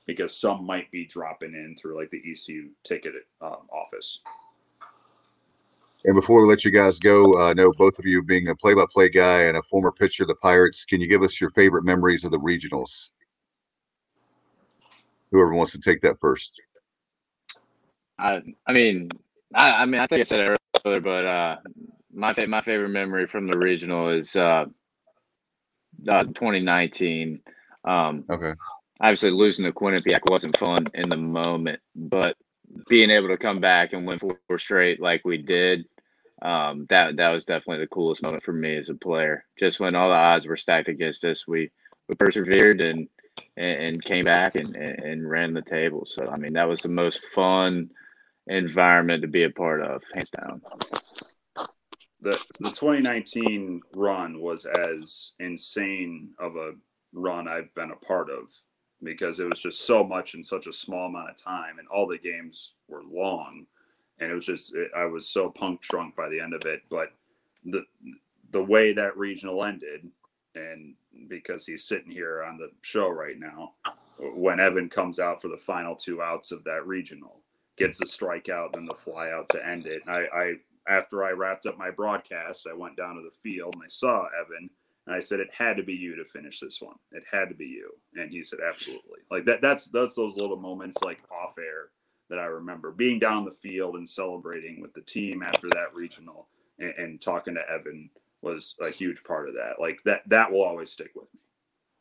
because 0.07 0.37
some 0.37 0.65
might 0.65 0.91
be 0.91 1.05
dropping 1.05 1.55
in 1.55 1.75
through 1.77 1.97
like 1.99 2.11
the 2.11 2.23
ecu 2.25 2.71
ticket 2.85 3.15
um, 3.41 3.69
office 3.73 4.21
And 6.07 6.15
before 6.15 6.41
we 6.41 6.49
let 6.49 6.65
you 6.65 6.71
guys 6.71 7.01
go, 7.01 7.33
uh, 7.35 7.51
I 7.51 7.53
know 7.53 7.73
both 7.73 7.99
of 7.99 8.07
you 8.07 8.23
being 8.23 8.47
a 8.47 8.55
play-by-play 8.55 9.09
guy 9.09 9.43
and 9.43 9.57
a 9.57 9.63
former 9.65 9.91
pitcher 9.91 10.23
of 10.23 10.29
the 10.29 10.37
Pirates, 10.37 10.85
can 10.85 11.01
you 11.01 11.09
give 11.09 11.23
us 11.23 11.41
your 11.41 11.51
favorite 11.51 11.83
memories 11.83 12.23
of 12.23 12.31
the 12.31 12.39
regionals? 12.39 13.11
Whoever 15.33 15.53
wants 15.53 15.73
to 15.73 15.81
take 15.81 16.01
that 16.03 16.21
first. 16.21 16.53
I 18.21 18.41
I 18.67 18.73
mean 18.73 19.11
I 19.53 19.73
I 19.73 19.87
mean 19.87 20.01
I 20.01 20.07
think 20.07 20.21
I 20.21 20.25
said 20.25 20.41
it 20.41 20.61
earlier, 20.85 21.01
but 21.01 21.27
uh, 21.27 21.57
my 22.15 22.33
fa- 22.33 22.47
my 22.47 22.61
favorite 22.61 22.91
memory 22.91 23.27
from 23.27 23.49
the 23.49 23.59
regional 23.59 24.09
is 24.09 24.37
uh, 24.37 24.67
uh 26.09 26.23
2019. 26.23 27.41
Um, 27.85 28.25
Okay. 28.31 28.55
obviously 29.01 29.33
losing 29.33 29.65
to 29.65 29.73
Quinnipiac 29.73 30.31
wasn't 30.31 30.57
fun 30.57 30.87
in 30.95 31.09
the 31.09 31.17
moment, 31.17 31.81
but 31.97 32.37
being 32.89 33.11
able 33.11 33.29
to 33.29 33.37
come 33.37 33.61
back 33.61 33.93
and 33.93 34.07
win 34.07 34.19
four 34.19 34.39
straight 34.57 35.01
like 35.01 35.25
we 35.25 35.37
did, 35.37 35.85
um, 36.43 36.87
that 36.91 37.17
that 37.17 37.31
was 37.31 37.45
definitely 37.45 37.85
the 37.85 37.89
coolest 37.89 38.23
moment 38.23 38.43
for 38.43 38.53
me 38.53 38.77
as 38.77 38.89
a 38.89 38.95
player. 38.95 39.45
Just 39.59 39.81
when 39.81 39.95
all 39.95 40.09
the 40.09 40.15
odds 40.15 40.47
were 40.47 40.57
stacked 40.57 40.89
against 40.89 41.25
us, 41.25 41.47
we 41.47 41.71
we 42.09 42.15
persevered 42.15 42.81
and 42.81 43.09
and, 43.57 43.83
and 43.83 44.05
came 44.05 44.25
back 44.25 44.55
and, 44.55 44.77
and 44.77 44.99
and 45.01 45.31
ran 45.31 45.55
the 45.55 45.63
table. 45.63 46.07
So 46.07 46.29
I 46.29 46.37
mean, 46.37 46.53
that 46.55 46.69
was 46.69 46.83
the 46.83 46.89
most 46.89 47.25
fun 47.27 47.91
environment 48.47 49.23
to 49.23 49.29
be 49.29 49.45
a 49.45 49.51
part 49.51 49.83
of, 49.83 50.03
hands 50.15 50.31
down. 50.31 50.63
the 52.21 52.39
the 52.61 52.71
2019 52.71 53.81
run 53.95 54.41
was 54.41 54.67
as 54.67 55.33
insane 55.39 56.31
of 56.39 56.57
a 56.57 56.73
run 57.13 57.49
I've 57.49 57.73
been 57.75 57.91
a 57.91 58.07
part 58.07 58.31
of 58.31 58.51
because 59.03 59.41
it 59.41 59.49
was 59.49 59.61
just 59.61 59.87
so 59.87 60.05
much 60.05 60.35
in 60.35 60.43
such 60.43 60.67
a 60.67 60.73
small 60.73 61.07
amount 61.07 61.31
of 61.31 61.37
time 61.37 61.79
and 61.79 61.89
all 61.89 62.07
the 62.07 62.19
games 62.19 62.75
were 62.89 63.03
long 63.03 63.67
and 64.21 64.31
it 64.31 64.35
was 64.35 64.47
just 64.47 64.75
it, 64.75 64.91
I 64.97 65.05
was 65.05 65.29
so 65.29 65.51
punk 65.51 65.83
drunk 65.83 66.17
by 66.17 66.29
the 66.29 66.41
end 66.41 66.55
of 66.55 66.63
it 66.65 66.83
but 66.91 67.09
the 67.65 67.85
the 68.51 68.63
way 68.63 68.93
that 68.93 69.17
regional 69.17 69.65
ended 69.65 70.09
and 70.55 70.95
because 71.29 71.67
he's 71.67 71.85
sitting 71.85 72.11
here 72.11 72.43
on 72.43 72.57
the 72.59 72.71
show 72.83 73.09
right 73.09 73.39
now 73.39 73.73
when 74.19 74.61
Evan 74.61 74.89
comes 74.89 75.19
out 75.19 75.43
for 75.43 75.49
the 75.49 75.57
final 75.57 75.95
two 75.95 76.23
outs 76.23 76.53
of 76.53 76.65
that 76.65 76.87
regional 76.87 77.43
gets 77.77 77.99
the 77.99 78.07
strikeout 78.07 78.73
then 78.73 78.87
the 78.87 78.95
flyout 78.95 79.49
to 79.49 79.67
end 79.67 79.87
it 79.87 80.03
I, 80.09 80.27
I 80.33 80.55
after 80.89 81.25
I 81.25 81.31
wrapped 81.33 81.67
up 81.67 81.79
my 81.79 81.91
broadcast, 81.91 82.67
I 82.71 82.75
went 82.75 82.97
down 82.97 83.17
to 83.17 83.23
the 83.23 83.37
field 83.43 83.75
and 83.75 83.83
I 83.83 83.89
saw 83.89 84.27
Evan 84.41 84.71
and 85.07 85.15
I 85.15 85.21
said 85.21 85.41
it 85.41 85.55
had 85.55 85.77
to 85.77 85.83
be 85.83 85.95
you 85.95 86.17
to 86.17 86.25
finish 86.25 86.61
this 86.61 86.81
one. 86.81 86.97
It 87.13 87.25
had 87.31 87.49
to 87.49 87.55
be 87.55 87.67
you. 87.67 87.91
And 88.15 88.31
he 88.31 88.43
said 88.43 88.61
absolutely. 88.67 89.21
Like 89.31 89.45
that 89.47 89.63
that's 89.63 89.87
that's 89.87 90.15
those 90.15 90.37
little 90.37 90.57
moments 90.57 90.99
like 91.03 91.23
off 91.31 91.57
air 91.59 91.91
that 92.29 92.39
I 92.39 92.47
remember 92.47 92.91
being 92.91 93.19
down 93.19 93.45
the 93.45 93.51
field 93.51 93.97
and 93.97 94.09
celebrating 94.09 94.81
with 94.81 94.95
the 94.95 95.01
team 95.03 95.43
after 95.43 95.69
that 95.71 95.95
regional 95.95 96.49
and, 96.79 96.95
and 96.99 97.21
talking 97.21 97.55
to 97.55 97.71
Evan 97.71 98.11
was 98.43 98.75
a 98.83 98.91
huge 98.91 99.25
part 99.25 99.49
of 99.49 99.55
that. 99.55 99.75
Like 99.81 100.03
that 100.05 100.23
that 100.29 100.51
will 100.51 100.63
always 100.65 100.91
stick 100.91 101.11
with 101.15 101.33
me. 101.35 101.41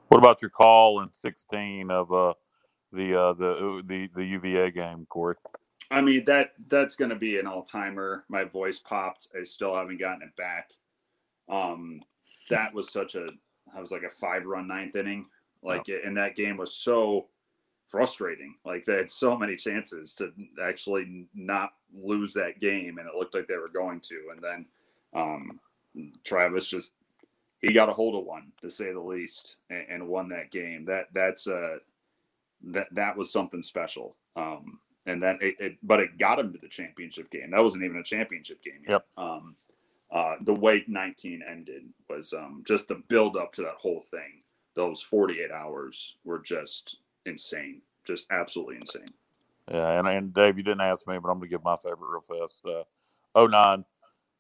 What 0.10 0.18
about 0.20 0.42
your 0.42 0.50
call 0.50 1.02
in 1.02 1.10
16 1.12 1.90
of 1.90 2.12
uh, 2.12 2.34
the 2.92 3.20
uh, 3.20 3.34
the 3.34 3.82
the 3.86 4.10
the 4.16 4.26
UVA 4.26 4.72
game, 4.72 5.06
Corey? 5.10 5.36
I 5.92 6.02
mean 6.02 6.26
that 6.26 6.54
that's 6.68 6.96
going 6.96 7.10
to 7.10 7.16
be 7.16 7.40
an 7.40 7.48
all 7.48 7.64
timer. 7.64 8.26
My 8.28 8.44
voice 8.44 8.80
popped. 8.80 9.28
I 9.40 9.44
still 9.44 9.76
haven't 9.76 10.00
gotten 10.00 10.24
it 10.24 10.36
back. 10.36 10.72
Um, 11.48 12.02
that 12.50 12.74
was 12.74 12.92
such 12.92 13.16
a 13.16 13.28
I 13.76 13.80
was 13.80 13.92
like 13.92 14.04
a 14.04 14.10
five 14.10 14.46
run 14.46 14.68
ninth 14.68 14.96
inning. 14.96 15.28
Like, 15.64 15.88
yeah. 15.88 15.98
and 16.06 16.16
that 16.18 16.36
game 16.36 16.58
was 16.58 16.76
so 16.76 17.28
frustrating. 17.88 18.56
Like 18.66 18.86
they 18.86 18.98
had 18.98 19.10
so 19.10 19.38
many 19.38 19.56
chances 19.56 20.16
to 20.16 20.32
actually 20.62 21.28
not 21.34 21.72
lose 21.94 22.34
that 22.34 22.60
game, 22.60 22.98
and 22.98 23.08
it 23.08 23.16
looked 23.16 23.34
like 23.34 23.48
they 23.48 23.58
were 23.58 23.70
going 23.70 24.00
to. 24.02 24.30
And 24.32 24.42
then 24.42 24.66
um, 25.14 25.60
Travis 26.24 26.68
just 26.68 26.94
he 27.62 27.74
got 27.74 27.90
a 27.90 27.94
hold 27.94 28.16
of 28.16 28.26
one 28.26 28.52
to 28.62 28.70
say 28.70 28.92
the 28.92 29.00
least, 29.00 29.56
and, 29.70 29.86
and 29.90 30.08
won 30.08 30.30
that 30.30 30.52
game. 30.52 30.86
That 30.86 31.08
that's 31.14 31.48
uh 31.48 31.78
that 32.64 32.88
that 32.94 33.18
was 33.18 33.32
something 33.32 33.64
special. 33.64 34.16
Um, 34.36 34.80
and 35.06 35.22
then 35.22 35.38
it, 35.42 35.56
it, 35.60 35.78
but 35.84 36.00
it 36.00 36.18
got 36.18 36.40
him 36.40 36.52
to 36.54 36.60
the 36.60 36.68
championship 36.68 37.30
game. 37.30 37.52
That 37.52 37.64
wasn't 37.64 37.84
even 37.84 37.98
a 37.98 38.04
championship 38.04 38.64
game 38.64 38.82
yet. 38.88 38.92
Yep. 38.92 39.06
Um, 39.18 39.56
uh, 40.12 40.36
the 40.42 40.54
way 40.54 40.84
19 40.88 41.44
ended 41.48 41.84
was 42.10 42.34
um, 42.34 42.64
just 42.66 42.88
the 42.88 43.02
build 43.08 43.38
up 43.38 43.52
to 43.54 43.62
that 43.62 43.76
whole 43.78 44.02
thing. 44.02 44.42
Those 44.76 45.02
48 45.02 45.52
hours 45.52 46.18
were 46.24 46.40
just 46.40 47.00
insane, 47.26 47.82
just 48.06 48.28
absolutely 48.32 48.78
insane. 48.78 49.14
Yeah, 49.72 50.00
and, 50.00 50.08
and 50.08 50.34
Dave, 50.34 50.58
you 50.58 50.64
didn't 50.64 50.82
ask 50.82 51.08
me, 51.08 51.18
but 51.18 51.30
I'm 51.30 51.40
going 51.40 51.50
to 51.50 51.56
give 51.56 51.64
my 51.64 51.78
favorite 51.78 52.10
real 52.10 52.48
fast. 52.48 52.64
Uh, 52.66 53.48
09 53.48 53.84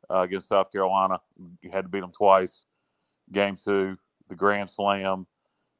uh, 0.09 0.21
against 0.21 0.47
South 0.47 0.71
Carolina, 0.71 1.19
you 1.61 1.71
had 1.71 1.85
to 1.85 1.89
beat 1.89 2.01
them 2.01 2.11
twice. 2.11 2.65
Game 3.31 3.57
two, 3.57 3.97
the 4.29 4.35
Grand 4.35 4.69
Slam, 4.69 5.25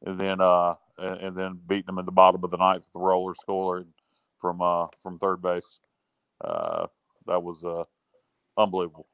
and 0.03 0.19
then 0.19 0.41
uh, 0.41 0.75
and, 0.97 1.19
and 1.21 1.37
then 1.37 1.59
beating 1.67 1.85
them 1.85 1.99
in 1.99 2.05
the 2.05 2.11
bottom 2.11 2.43
of 2.43 2.49
the 2.49 2.57
ninth 2.57 2.83
with 2.83 2.93
the 2.93 2.99
roller 2.99 3.35
scorer 3.35 3.85
from 4.39 4.61
uh, 4.61 4.87
from 5.01 5.19
third 5.19 5.41
base. 5.41 5.79
Uh, 6.43 6.87
that 7.27 7.41
was 7.41 7.63
uh, 7.63 7.83
unbelievable. 8.57 9.07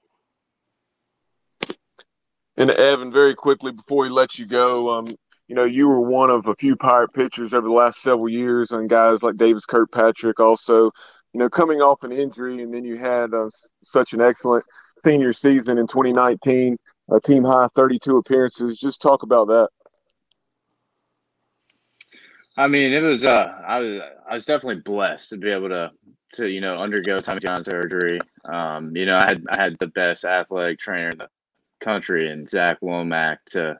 And 2.57 2.69
Evan, 2.69 3.11
very 3.11 3.33
quickly 3.33 3.71
before 3.71 4.03
we 4.03 4.09
let 4.09 4.37
you 4.37 4.45
go, 4.45 4.91
um, 4.91 5.07
you 5.51 5.55
know, 5.55 5.65
you 5.65 5.89
were 5.89 5.99
one 5.99 6.29
of 6.29 6.47
a 6.47 6.55
few 6.55 6.77
Pirate 6.77 7.11
pitchers 7.11 7.53
over 7.53 7.67
the 7.67 7.73
last 7.73 8.01
several 8.01 8.29
years, 8.29 8.71
and 8.71 8.89
guys 8.89 9.21
like 9.21 9.35
Davis 9.35 9.65
Kirkpatrick 9.65 10.39
also, 10.39 10.85
you 11.33 11.39
know, 11.41 11.49
coming 11.49 11.81
off 11.81 12.05
an 12.05 12.13
injury, 12.13 12.63
and 12.63 12.73
then 12.73 12.85
you 12.85 12.95
had 12.95 13.33
uh, 13.33 13.49
such 13.83 14.13
an 14.13 14.21
excellent 14.21 14.63
senior 15.03 15.33
season 15.33 15.77
in 15.77 15.87
2019, 15.87 16.77
a 17.11 17.19
team 17.19 17.43
high 17.43 17.67
32 17.75 18.15
appearances. 18.15 18.79
Just 18.79 19.01
talk 19.01 19.23
about 19.23 19.49
that. 19.49 19.67
I 22.57 22.69
mean, 22.69 22.93
it 22.93 23.01
was 23.01 23.25
uh, 23.25 23.53
I 23.67 23.79
was 23.79 24.01
I 24.29 24.33
was 24.35 24.45
definitely 24.45 24.83
blessed 24.83 25.31
to 25.31 25.37
be 25.37 25.49
able 25.49 25.67
to 25.67 25.91
to 26.35 26.47
you 26.47 26.61
know 26.61 26.77
undergo 26.77 27.19
Tommy 27.19 27.41
John 27.41 27.61
surgery. 27.65 28.21
Um, 28.45 28.95
you 28.95 29.05
know, 29.05 29.17
I 29.17 29.25
had 29.25 29.43
I 29.49 29.61
had 29.61 29.77
the 29.79 29.87
best 29.87 30.23
athletic 30.23 30.79
trainer 30.79 31.09
in 31.09 31.17
the 31.17 31.27
country 31.81 32.31
and 32.31 32.49
Zach 32.49 32.79
Womack 32.79 33.39
to 33.47 33.77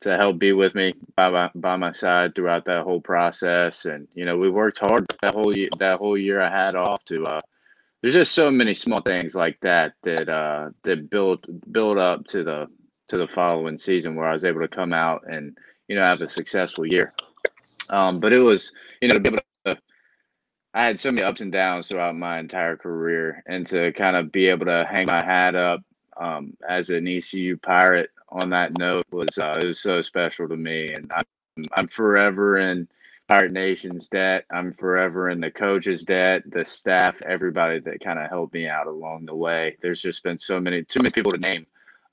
to 0.00 0.16
help 0.16 0.38
be 0.38 0.52
with 0.52 0.74
me 0.74 0.94
by 1.14 1.28
my, 1.28 1.50
by 1.54 1.76
my 1.76 1.92
side 1.92 2.34
throughout 2.34 2.64
that 2.64 2.84
whole 2.84 3.00
process. 3.00 3.84
And 3.84 4.08
you 4.14 4.24
know, 4.24 4.36
we 4.36 4.50
worked 4.50 4.78
hard 4.78 5.06
that 5.22 5.34
whole 5.34 5.56
year, 5.56 5.68
that 5.78 5.98
whole 5.98 6.16
year 6.16 6.40
I 6.40 6.50
had 6.50 6.74
off 6.74 7.04
to. 7.06 7.24
Uh, 7.24 7.40
there's 8.00 8.14
just 8.14 8.32
so 8.32 8.50
many 8.50 8.72
small 8.72 9.02
things 9.02 9.34
like 9.34 9.58
that 9.60 9.92
that 10.02 10.28
uh, 10.28 10.70
that 10.84 11.10
build 11.10 11.44
build 11.70 11.98
up 11.98 12.26
to 12.28 12.42
the 12.42 12.66
to 13.08 13.18
the 13.18 13.28
following 13.28 13.78
season 13.78 14.14
where 14.14 14.26
I 14.26 14.32
was 14.32 14.44
able 14.44 14.60
to 14.60 14.68
come 14.68 14.92
out 14.92 15.24
and 15.28 15.56
you 15.88 15.96
know 15.96 16.02
have 16.02 16.22
a 16.22 16.28
successful 16.28 16.86
year. 16.86 17.12
Um, 17.90 18.20
but 18.20 18.32
it 18.32 18.38
was 18.38 18.72
you 19.02 19.08
know 19.08 19.14
to 19.14 19.20
be 19.20 19.28
able 19.28 19.40
to. 19.66 19.78
I 20.72 20.84
had 20.84 21.00
so 21.00 21.10
many 21.10 21.26
ups 21.26 21.40
and 21.40 21.50
downs 21.50 21.88
throughout 21.88 22.16
my 22.16 22.38
entire 22.38 22.76
career, 22.76 23.42
and 23.46 23.66
to 23.66 23.92
kind 23.92 24.16
of 24.16 24.32
be 24.32 24.46
able 24.46 24.66
to 24.66 24.86
hang 24.88 25.06
my 25.06 25.22
hat 25.22 25.54
up 25.54 25.82
um, 26.16 26.56
as 26.66 26.90
an 26.90 27.06
ECU 27.06 27.58
pirate 27.58 28.10
on 28.32 28.50
that 28.50 28.78
note 28.78 29.04
was 29.10 29.38
uh, 29.38 29.58
it 29.60 29.66
was 29.66 29.80
so 29.80 30.02
special 30.02 30.48
to 30.48 30.56
me, 30.56 30.92
and 30.92 31.10
I'm 31.12 31.24
I'm 31.72 31.88
forever 31.88 32.58
in 32.58 32.88
Pirate 33.28 33.52
Nation's 33.52 34.08
debt. 34.08 34.44
I'm 34.50 34.72
forever 34.72 35.30
in 35.30 35.40
the 35.40 35.50
coach's 35.50 36.02
debt, 36.04 36.42
the 36.50 36.64
staff, 36.64 37.22
everybody 37.22 37.80
that 37.80 38.00
kind 38.00 38.18
of 38.18 38.28
helped 38.28 38.54
me 38.54 38.66
out 38.68 38.86
along 38.86 39.26
the 39.26 39.34
way. 39.34 39.76
There's 39.82 40.02
just 40.02 40.22
been 40.22 40.38
so 40.38 40.60
many, 40.60 40.82
too 40.84 41.00
many 41.00 41.12
people 41.12 41.32
to 41.32 41.38
name, 41.38 41.66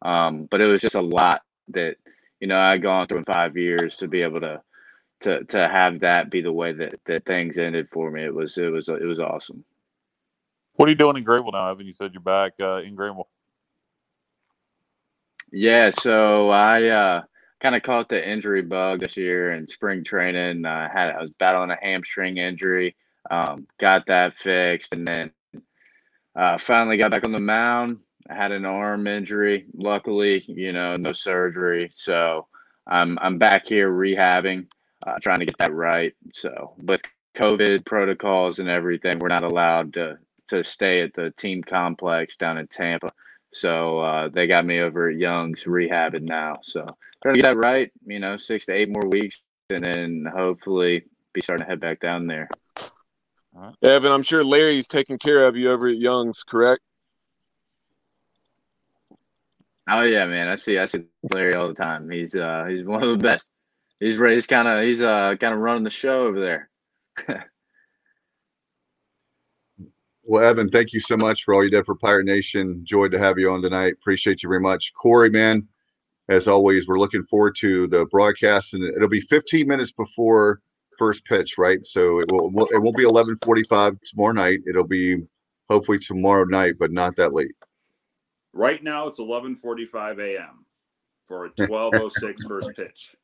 um, 0.04 0.48
but 0.52 0.62
it 0.62 0.66
was 0.68 0.82
just 0.82 0.96
a 0.96 1.02
lot 1.02 1.42
that 1.70 1.96
you 2.40 2.48
know 2.48 2.60
I'd 2.60 2.82
gone 2.82 3.06
through 3.06 3.20
in 3.20 3.26
five 3.26 3.58
years 3.58 3.98
to 3.98 4.08
be 4.08 4.22
able 4.22 4.42
to 4.42 4.62
to 5.22 5.44
to 5.46 5.68
have 5.68 6.00
that 6.02 6.30
be 6.30 6.42
the 6.42 6.52
way 6.52 6.74
that 6.74 7.00
that 7.06 7.26
things 7.26 7.58
ended 7.58 7.90
for 7.92 8.12
me. 8.12 8.24
It 8.24 8.34
was 8.34 8.58
it 8.58 8.72
was 8.72 8.90
it 8.90 9.06
was 9.06 9.20
awesome. 9.20 9.64
What 10.74 10.88
are 10.88 10.92
you 10.92 10.96
doing 10.96 11.18
in 11.18 11.24
Greenville 11.24 11.52
now, 11.52 11.70
Evan? 11.72 11.88
You 11.88 11.94
said 11.94 12.14
you're 12.14 12.22
back 12.22 12.54
uh, 12.60 12.78
in 12.78 12.94
Greenville. 12.94 13.28
Yeah, 15.52 15.90
so 15.92 16.50
I 16.50 16.88
uh, 16.90 17.22
kind 17.62 17.76
of 17.76 17.84
caught 17.84 18.10
the 18.10 18.30
injury 18.30 18.62
bug 18.62 19.00
this 19.00 19.18
year 19.18 19.54
in 19.54 19.68
spring 19.68 20.04
training. 20.04 20.66
I 20.66 20.90
had 20.90 21.16
I 21.16 21.22
was 21.22 21.30
battling 21.32 21.72
a 21.72 21.78
hamstring 21.82 22.38
injury, 22.38 22.96
um, 23.32 23.68
got 23.80 24.06
that 24.08 24.38
fixed, 24.38 24.94
and 24.94 25.08
then 25.08 25.32
uh, 26.36 26.58
finally 26.58 26.98
got 26.98 27.12
back 27.12 27.24
on 27.24 27.32
the 27.32 27.40
mound. 27.40 28.00
I 28.30 28.36
had 28.36 28.52
an 28.52 28.66
arm 28.66 29.08
injury. 29.08 29.68
Luckily, 29.74 30.44
you 30.48 30.74
know, 30.74 30.96
no 30.96 31.14
surgery, 31.14 31.88
so 31.92 32.48
I'm 32.86 33.18
I'm 33.22 33.38
back 33.38 33.68
here 33.68 33.90
rehabbing, 33.90 34.68
uh, 35.06 35.16
trying 35.22 35.40
to 35.40 35.46
get 35.46 35.58
that 35.60 35.74
right. 35.74 36.14
So 36.34 36.74
with 36.78 37.02
COVID 37.36 37.86
protocols 37.86 38.60
and 38.60 38.68
everything, 38.68 39.20
we're 39.20 39.30
not 39.30 39.44
allowed 39.44 39.94
to 39.94 40.18
to 40.50 40.64
stay 40.64 41.02
at 41.02 41.14
the 41.14 41.32
team 41.32 41.64
complex 41.64 42.36
down 42.36 42.58
in 42.58 42.68
Tampa. 42.68 43.12
So 43.60 44.00
uh, 44.00 44.30
they 44.30 44.48
got 44.48 44.66
me 44.66 44.80
over 44.80 45.10
at 45.10 45.18
Young's 45.18 45.64
rehabbing 45.64 46.24
now. 46.24 46.60
So 46.64 46.86
trying 47.22 47.36
to 47.36 47.42
get 47.42 47.54
that 47.54 47.58
right, 47.58 47.92
you 48.06 48.20
know, 48.20 48.38
six 48.38 48.66
to 48.68 48.74
eight 48.74 48.90
more 48.90 49.08
weeks, 49.10 49.42
and 49.70 49.84
then 49.84 50.26
hopefully 50.32 51.06
be 51.34 51.42
starting 51.42 51.66
to 51.66 51.70
head 51.70 51.80
back 51.80 52.00
down 52.00 52.28
there. 52.28 52.50
Right. 53.54 53.74
Evan, 53.82 54.12
I'm 54.12 54.24
sure 54.24 54.44
Larry's 54.44 54.88
taking 54.88 55.18
care 55.18 55.44
of 55.44 55.56
you 55.56 55.72
over 55.72 55.88
at 55.88 55.98
Young's, 55.98 56.44
correct? 56.44 56.82
Oh 59.90 60.02
yeah, 60.02 60.26
man. 60.26 60.50
I 60.50 60.56
see. 60.58 60.78
I 60.78 60.86
see 60.86 61.06
Larry 61.34 61.56
all 61.56 61.70
the 61.70 61.74
time. 61.74 62.10
He's 62.10 62.36
uh 62.36 62.66
he's 62.68 62.86
one 62.86 63.04
of 63.04 63.10
the 63.10 63.18
best. 63.18 63.48
He's 64.00 64.20
he's 64.20 64.48
kind 64.48 64.68
of 64.68 64.84
he's 64.84 65.02
uh 65.02 65.36
kind 65.40 65.54
of 65.54 65.60
running 65.60 65.84
the 65.84 65.90
show 65.90 66.28
over 66.28 66.40
there. 66.40 66.70
Well, 70.30 70.44
Evan, 70.44 70.70
thank 70.70 70.92
you 70.92 71.00
so 71.00 71.16
much 71.16 71.46
for 71.46 71.54
all 71.54 71.64
you 71.64 71.70
did 71.70 71.86
for 71.86 71.96
Pirate 71.96 72.26
Nation. 72.26 72.70
Enjoyed 72.70 73.14
to 73.14 73.18
have 73.18 73.40
you 73.40 73.50
on 73.50 73.62
tonight. 73.62 73.94
Appreciate 73.94 74.44
you 74.44 74.50
very 74.50 74.60
much. 74.60 74.94
Corey, 74.94 75.30
man, 75.30 75.66
as 76.28 76.50
always, 76.50 76.86
we're 76.86 77.00
looking 77.00 77.24
forward 77.24 77.56
to 77.60 77.88
the 77.88 78.06
broadcast, 78.08 78.74
and 78.74 78.84
it'll 78.84 79.08
be 79.08 79.22
15 79.22 79.66
minutes 79.66 79.94
before 79.94 80.60
first 80.98 81.24
pitch, 81.24 81.58
right? 81.58 81.80
So 81.88 82.20
it 82.20 82.30
will 82.30 82.50
it 82.72 82.82
won't 82.82 82.98
be 82.98 83.06
11:45 83.06 84.02
tomorrow 84.02 84.34
night. 84.34 84.60
It'll 84.68 84.84
be 84.84 85.24
hopefully 85.70 85.98
tomorrow 85.98 86.44
night, 86.44 86.76
but 86.78 86.92
not 86.92 87.16
that 87.16 87.34
late. 87.34 87.56
Right 88.52 88.84
now, 88.84 89.08
it's 89.08 89.22
11:45 89.22 90.20
a.m. 90.20 90.66
for 91.26 91.46
a 91.46 91.52
12:06 91.52 92.44
first 92.50 92.72
pitch. 92.76 93.16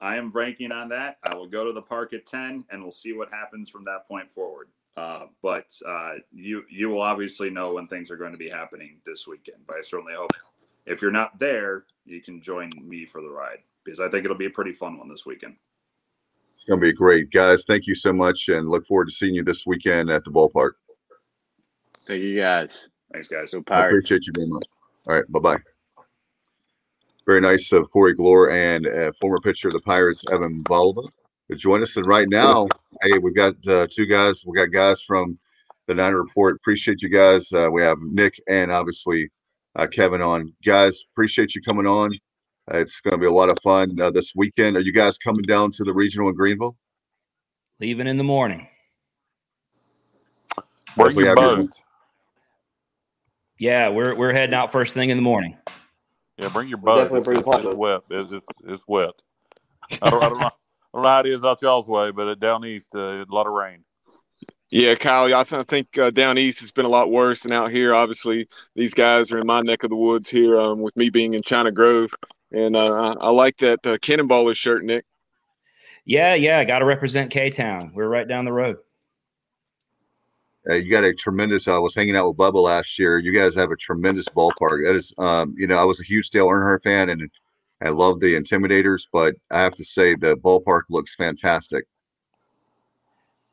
I 0.00 0.18
am 0.18 0.30
ranking 0.30 0.70
on 0.70 0.90
that. 0.90 1.16
I 1.24 1.34
will 1.34 1.48
go 1.48 1.64
to 1.64 1.72
the 1.72 1.82
park 1.82 2.12
at 2.12 2.26
10, 2.26 2.66
and 2.70 2.82
we'll 2.82 2.92
see 2.92 3.12
what 3.12 3.32
happens 3.32 3.68
from 3.68 3.86
that 3.86 4.06
point 4.06 4.30
forward. 4.30 4.68
Uh, 4.96 5.26
but 5.42 5.66
uh, 5.86 6.14
you 6.32 6.62
you 6.70 6.88
will 6.88 7.02
obviously 7.02 7.50
know 7.50 7.74
when 7.74 7.86
things 7.86 8.10
are 8.10 8.16
going 8.16 8.32
to 8.32 8.38
be 8.38 8.48
happening 8.48 8.98
this 9.04 9.26
weekend. 9.26 9.58
But 9.66 9.76
I 9.76 9.80
certainly 9.82 10.14
hope 10.14 10.32
if 10.86 11.02
you're 11.02 11.10
not 11.10 11.38
there, 11.38 11.84
you 12.06 12.22
can 12.22 12.40
join 12.40 12.70
me 12.80 13.04
for 13.04 13.20
the 13.20 13.28
ride 13.28 13.58
because 13.84 14.00
I 14.00 14.08
think 14.08 14.24
it'll 14.24 14.36
be 14.36 14.46
a 14.46 14.50
pretty 14.50 14.72
fun 14.72 14.98
one 14.98 15.08
this 15.08 15.26
weekend. 15.26 15.56
It's 16.54 16.64
going 16.64 16.80
to 16.80 16.86
be 16.86 16.92
great, 16.92 17.30
guys. 17.30 17.64
Thank 17.64 17.86
you 17.86 17.94
so 17.94 18.12
much, 18.12 18.48
and 18.48 18.66
look 18.66 18.86
forward 18.86 19.08
to 19.08 19.12
seeing 19.12 19.34
you 19.34 19.44
this 19.44 19.66
weekend 19.66 20.08
at 20.08 20.24
the 20.24 20.30
ballpark. 20.30 20.72
Thank 22.06 22.22
you, 22.22 22.40
guys. 22.40 22.88
Thanks, 23.12 23.28
guys. 23.28 23.50
So 23.50 23.62
I 23.68 23.86
appreciate 23.86 24.26
you 24.26 24.32
very 24.34 24.48
much. 24.48 24.64
All 25.06 25.14
right, 25.14 25.30
bye 25.30 25.40
bye. 25.40 25.58
Very 27.26 27.42
nice 27.42 27.72
of 27.72 27.90
Corey 27.90 28.14
Gloor 28.16 28.50
and 28.52 28.86
uh, 28.86 29.12
former 29.20 29.40
pitcher 29.40 29.68
of 29.68 29.74
the 29.74 29.80
Pirates, 29.80 30.24
Evan 30.30 30.62
Voliva 30.64 31.06
to 31.50 31.56
join 31.56 31.82
us. 31.82 31.96
And 31.96 32.06
right 32.06 32.28
now, 32.28 32.68
hey, 33.02 33.18
we've 33.18 33.34
got 33.34 33.54
uh, 33.66 33.86
two 33.90 34.06
guys. 34.06 34.44
We 34.46 34.56
got 34.56 34.72
guys 34.72 35.02
from 35.02 35.38
the 35.86 35.94
Niner 35.94 36.22
Report. 36.22 36.56
Appreciate 36.56 37.02
you 37.02 37.08
guys. 37.08 37.52
Uh, 37.52 37.68
we 37.72 37.82
have 37.82 37.98
Nick 38.00 38.34
and 38.48 38.72
obviously 38.72 39.30
uh, 39.76 39.86
Kevin 39.86 40.22
on. 40.22 40.52
Guys, 40.64 41.04
appreciate 41.12 41.54
you 41.54 41.62
coming 41.62 41.86
on. 41.86 42.12
Uh, 42.72 42.78
it's 42.78 43.00
going 43.00 43.12
to 43.12 43.18
be 43.18 43.26
a 43.26 43.32
lot 43.32 43.50
of 43.50 43.56
fun 43.62 43.98
uh, 44.00 44.10
this 44.10 44.32
weekend. 44.34 44.76
Are 44.76 44.80
you 44.80 44.92
guys 44.92 45.18
coming 45.18 45.42
down 45.42 45.70
to 45.72 45.84
the 45.84 45.92
regional 45.92 46.28
in 46.28 46.34
Greenville? 46.34 46.76
Leaving 47.78 48.06
in 48.06 48.16
the 48.16 48.24
morning. 48.24 48.66
Bring 50.96 51.16
your 51.16 51.36
boat. 51.36 51.70
Yeah, 53.58 53.90
we're 53.90 54.14
we're 54.14 54.32
heading 54.32 54.54
out 54.54 54.72
first 54.72 54.94
thing 54.94 55.10
in 55.10 55.16
the 55.16 55.22
morning. 55.22 55.56
Yeah, 56.38 56.48
bring 56.48 56.68
your 56.68 56.78
boat. 56.78 56.96
Definitely 56.96 57.20
bring 57.20 57.38
it's, 57.38 57.64
it's, 57.66 57.74
wet. 57.74 58.00
It's, 58.10 58.32
it's, 58.32 58.46
it's 58.66 58.82
wet. 58.86 59.12
I 60.02 60.10
don't, 60.10 60.22
I 60.22 60.28
don't 60.28 60.40
know. 60.40 60.50
I 60.96 60.98
don't 60.98 61.02
know 61.02 61.10
how 61.10 61.20
it 61.20 61.26
is 61.26 61.44
out 61.44 61.60
y'all's 61.60 61.88
way, 61.88 62.10
but 62.10 62.40
down 62.40 62.64
east, 62.64 62.88
uh, 62.94 63.22
a 63.22 63.26
lot 63.28 63.46
of 63.46 63.52
rain. 63.52 63.84
Yeah, 64.70 64.94
Kyle, 64.94 65.32
I 65.34 65.44
think 65.44 65.98
uh, 65.98 66.08
down 66.08 66.38
east 66.38 66.62
it's 66.62 66.72
been 66.72 66.86
a 66.86 66.88
lot 66.88 67.10
worse 67.10 67.42
than 67.42 67.52
out 67.52 67.70
here. 67.70 67.94
Obviously, 67.94 68.48
these 68.74 68.94
guys 68.94 69.30
are 69.30 69.38
in 69.38 69.46
my 69.46 69.60
neck 69.60 69.84
of 69.84 69.90
the 69.90 69.96
woods 69.96 70.30
here, 70.30 70.58
um, 70.58 70.80
with 70.80 70.96
me 70.96 71.10
being 71.10 71.34
in 71.34 71.42
China 71.42 71.70
Grove, 71.70 72.14
and 72.50 72.74
uh, 72.74 73.14
I 73.20 73.28
like 73.28 73.58
that 73.58 73.80
uh, 73.84 73.98
Cannonballer 73.98 74.56
shirt, 74.56 74.86
Nick. 74.86 75.04
Yeah, 76.06 76.34
yeah, 76.34 76.64
got 76.64 76.78
to 76.78 76.86
represent 76.86 77.30
K 77.30 77.50
Town. 77.50 77.92
We're 77.94 78.08
right 78.08 78.26
down 78.26 78.46
the 78.46 78.52
road. 78.52 78.78
Uh, 80.68 80.76
you 80.76 80.90
got 80.90 81.04
a 81.04 81.12
tremendous. 81.12 81.68
I 81.68 81.76
was 81.76 81.94
hanging 81.94 82.16
out 82.16 82.26
with 82.26 82.38
Bubba 82.38 82.62
last 82.62 82.98
year. 82.98 83.18
You 83.18 83.34
guys 83.34 83.54
have 83.54 83.70
a 83.70 83.76
tremendous 83.76 84.28
ballpark. 84.28 84.86
That 84.86 84.94
is, 84.94 85.12
um, 85.18 85.54
you 85.58 85.66
know, 85.66 85.76
I 85.76 85.84
was 85.84 86.00
a 86.00 86.04
huge 86.04 86.30
Dale 86.30 86.46
Earnhardt 86.46 86.82
fan, 86.82 87.10
and 87.10 87.30
I 87.82 87.90
love 87.90 88.20
the 88.20 88.34
Intimidators, 88.34 89.02
but 89.12 89.34
I 89.50 89.60
have 89.62 89.74
to 89.74 89.84
say 89.84 90.14
the 90.14 90.36
ballpark 90.36 90.82
looks 90.88 91.14
fantastic. 91.14 91.84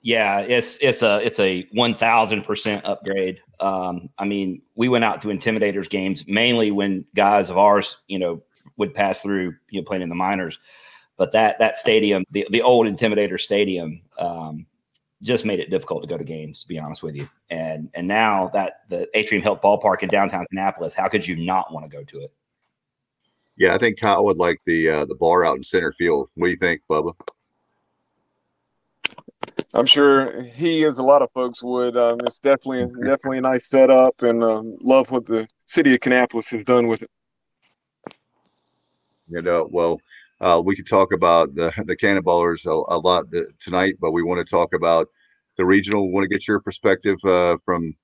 Yeah, 0.01 0.39
it's 0.39 0.78
it's 0.82 1.01
a 1.01 1.26
it's 1.26 1.39
a 1.39 1.67
one 1.71 1.93
thousand 1.93 2.43
percent 2.43 2.84
upgrade. 2.84 3.41
Um, 3.61 4.09
I 4.17 4.26
mean, 4.26 4.61
we 4.76 4.89
went 4.89 5.05
out 5.05 5.21
to 5.21 5.30
Intimidators 5.30 5.89
games 5.89 6.26
mainly 6.28 6.71
when 6.71 7.05
guys 7.15 7.49
of 7.49 7.57
ours, 7.57 7.97
you 8.07 8.19
know, 8.19 8.43
would 8.78 8.93
pass 8.93 9.21
through, 9.21 9.55
you 9.69 9.80
know, 9.80 9.86
playing 9.86 10.03
in 10.03 10.09
the 10.09 10.15
minors. 10.15 10.59
But 11.15 11.32
that 11.32 11.57
that 11.59 11.78
stadium, 11.78 12.26
the 12.32 12.45
the 12.49 12.61
old 12.61 12.86
Intimidator 12.88 13.39
Stadium, 13.39 14.01
um, 14.17 14.65
just 15.21 15.45
made 15.45 15.61
it 15.61 15.69
difficult 15.69 16.03
to 16.03 16.09
go 16.09 16.17
to 16.17 16.24
games. 16.26 16.61
To 16.61 16.67
be 16.67 16.80
honest 16.80 17.01
with 17.01 17.15
you, 17.15 17.30
and 17.49 17.89
and 17.93 18.05
now 18.05 18.49
that 18.53 18.82
the 18.89 19.07
Atrium 19.17 19.41
Health 19.41 19.61
Ballpark 19.61 20.03
in 20.03 20.09
downtown 20.09 20.45
Kannapolis, 20.53 20.95
how 20.95 21.07
could 21.07 21.26
you 21.26 21.38
not 21.38 21.71
want 21.71 21.89
to 21.89 21.97
go 21.97 22.03
to 22.03 22.19
it? 22.19 22.34
Yeah, 23.58 23.76
I 23.76 23.78
think 23.78 23.99
Kyle 23.99 24.26
would 24.26 24.38
like 24.38 24.60
the 24.66 24.89
uh, 24.89 25.06
the 25.06 25.16
bar 25.16 25.45
out 25.45 25.58
in 25.58 25.64
center 25.64 25.93
field. 25.93 26.30
What 26.36 26.47
do 26.47 26.51
you 26.51 26.58
think, 26.58 26.82
Bubba? 26.89 27.14
I'm 29.76 29.86
sure 29.86 30.43
he, 30.43 30.86
as 30.86 30.97
a 30.97 31.04
lot 31.04 31.22
of 31.22 31.30
folks 31.34 31.62
would. 31.64 31.97
Um, 31.97 32.20
it's 32.22 32.39
definitely 32.39 32.86
definitely 33.04 33.39
a 33.39 33.41
nice 33.41 33.70
setup, 33.70 34.22
and 34.22 34.43
um, 34.43 34.76
love 34.82 35.10
what 35.12 35.26
the 35.26 35.47
city 35.66 35.93
of 35.93 35.99
Kannapolis 35.99 36.47
has 36.49 36.64
done 36.64 36.88
with 36.88 37.04
it. 37.04 37.10
You 39.30 39.41
know, 39.41 39.68
well, 39.72 39.99
uh, 40.41 40.62
we 40.64 40.76
could 40.76 40.88
talk 40.88 41.14
about 41.14 41.54
the 41.54 41.72
the 41.86 41.95
Cannonballers 41.95 42.66
a, 42.66 42.95
a 42.95 42.97
lot 42.97 43.32
th- 43.32 43.47
tonight, 43.60 43.95
but 43.99 44.12
we 44.12 44.24
want 44.24 44.45
to 44.45 44.49
talk 44.49 44.74
about 44.74 45.08
the 45.58 45.66
regional. 45.66 46.08
We 46.08 46.14
want 46.14 46.24
to 46.24 46.30
get 46.30 46.47
your 46.47 46.60
perspective 46.60 47.18
uh, 47.24 47.58
from 47.64 47.95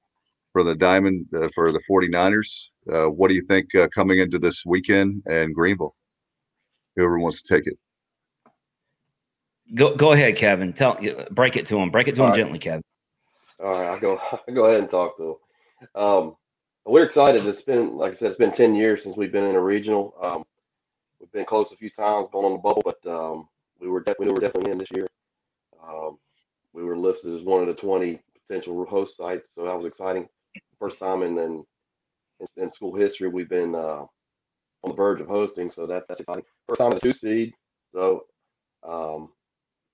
for 0.54 0.64
the 0.64 0.76
Diamond 0.76 1.28
uh, 1.34 1.50
for 1.54 1.72
the 1.72 1.82
49ers. 1.89 2.68
Uh, 2.91 3.07
what 3.07 3.29
do 3.29 3.35
you 3.35 3.41
think 3.41 3.73
uh, 3.75 3.87
coming 3.89 4.19
into 4.19 4.39
this 4.39 4.65
weekend 4.65 5.23
and 5.27 5.53
Greenville? 5.53 5.95
Whoever 6.95 7.19
wants 7.19 7.41
to 7.41 7.55
take 7.55 7.67
it. 7.67 7.77
Go 9.75 9.95
go 9.95 10.13
ahead, 10.13 10.35
Kevin. 10.35 10.73
Tell 10.73 10.97
break 11.31 11.55
it 11.55 11.65
to 11.67 11.77
him. 11.77 11.91
Break 11.91 12.07
it 12.07 12.15
to 12.15 12.21
All 12.21 12.27
him 12.27 12.31
right. 12.31 12.37
gently, 12.37 12.59
Kevin. 12.59 12.81
All 13.63 13.71
right, 13.71 13.87
I'll 13.89 13.99
go. 13.99 14.17
I'll 14.47 14.53
go 14.53 14.65
ahead 14.65 14.79
and 14.79 14.89
talk 14.89 15.17
to 15.17 15.23
him. 15.23 16.01
Um, 16.01 16.35
we're 16.85 17.03
excited. 17.03 17.45
It's 17.45 17.61
been, 17.61 17.95
like 17.95 18.09
I 18.09 18.15
said, 18.15 18.31
it's 18.31 18.39
been 18.39 18.51
ten 18.51 18.73
years 18.73 19.03
since 19.03 19.15
we've 19.15 19.31
been 19.31 19.45
in 19.45 19.55
a 19.55 19.61
regional. 19.61 20.13
Um, 20.21 20.43
we've 21.19 21.31
been 21.31 21.45
close 21.45 21.71
a 21.71 21.75
few 21.75 21.89
times, 21.89 22.29
going 22.31 22.45
on 22.45 22.53
the 22.53 22.57
bubble, 22.57 22.81
but 22.83 23.05
um, 23.09 23.47
we 23.79 23.87
were 23.89 23.99
definitely 23.99 24.27
we 24.27 24.33
were 24.33 24.41
definitely 24.41 24.71
in 24.71 24.77
this 24.79 24.91
year. 24.91 25.07
Um, 25.83 26.17
we 26.73 26.83
were 26.83 26.97
listed 26.97 27.33
as 27.33 27.41
one 27.41 27.61
of 27.61 27.67
the 27.67 27.75
twenty 27.75 28.19
potential 28.47 28.83
host 28.85 29.17
sites, 29.17 29.49
so 29.53 29.65
that 29.65 29.77
was 29.77 29.85
exciting. 29.85 30.27
First 30.79 30.97
time 30.97 31.21
in 31.21 31.37
in, 31.37 31.63
in 32.57 32.71
school 32.71 32.95
history 32.95 33.27
we've 33.27 33.49
been 33.49 33.75
uh, 33.75 34.05
on 34.83 34.89
the 34.89 34.93
verge 34.93 35.21
of 35.21 35.27
hosting, 35.27 35.69
so 35.69 35.85
that's, 35.85 36.07
that's 36.07 36.19
exciting. 36.19 36.43
First 36.67 36.79
time 36.79 36.91
in 36.91 36.95
the 36.95 37.01
two 37.01 37.13
seed, 37.13 37.53
so 37.93 38.25
um, 38.87 39.29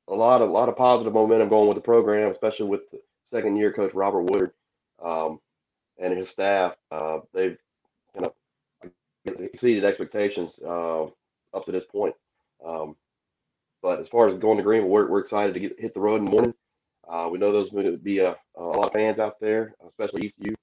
a 0.07 0.13
lot 0.13 0.41
of 0.41 0.49
a 0.49 0.51
lot 0.51 0.69
of 0.69 0.75
positive 0.75 1.13
momentum 1.13 1.49
going 1.49 1.67
with 1.67 1.75
the 1.75 1.81
program, 1.81 2.29
especially 2.29 2.67
with 2.67 2.89
the 2.91 2.99
second 3.23 3.55
year 3.55 3.71
coach 3.71 3.93
Robert 3.93 4.23
Woodard 4.23 4.51
um, 5.03 5.39
and 5.97 6.15
his 6.15 6.29
staff. 6.29 6.75
Uh, 6.91 7.19
they've 7.33 7.57
you 8.15 8.21
know 8.21 8.33
exceeded 9.25 9.83
expectations 9.83 10.59
uh, 10.65 11.05
up 11.53 11.65
to 11.65 11.71
this 11.71 11.85
point. 11.85 12.15
Um, 12.65 12.95
but 13.81 13.99
as 13.99 14.07
far 14.07 14.27
as 14.27 14.37
going 14.37 14.57
to 14.57 14.63
Greenville, 14.63 14.89
we're, 14.89 15.09
we're 15.09 15.19
excited 15.19 15.53
to 15.53 15.59
get 15.59 15.79
hit 15.79 15.93
the 15.93 15.99
road 15.99 16.17
in 16.17 16.25
the 16.25 16.31
morning. 16.31 16.53
Uh, 17.07 17.29
we 17.31 17.37
know 17.37 17.51
there's 17.51 17.69
going 17.69 17.85
to 17.85 17.97
be 17.97 18.19
a, 18.19 18.35
a 18.57 18.61
lot 18.63 18.87
of 18.87 18.93
fans 18.93 19.19
out 19.19 19.39
there, 19.39 19.75
especially 19.85 20.25
ECU. 20.25 20.55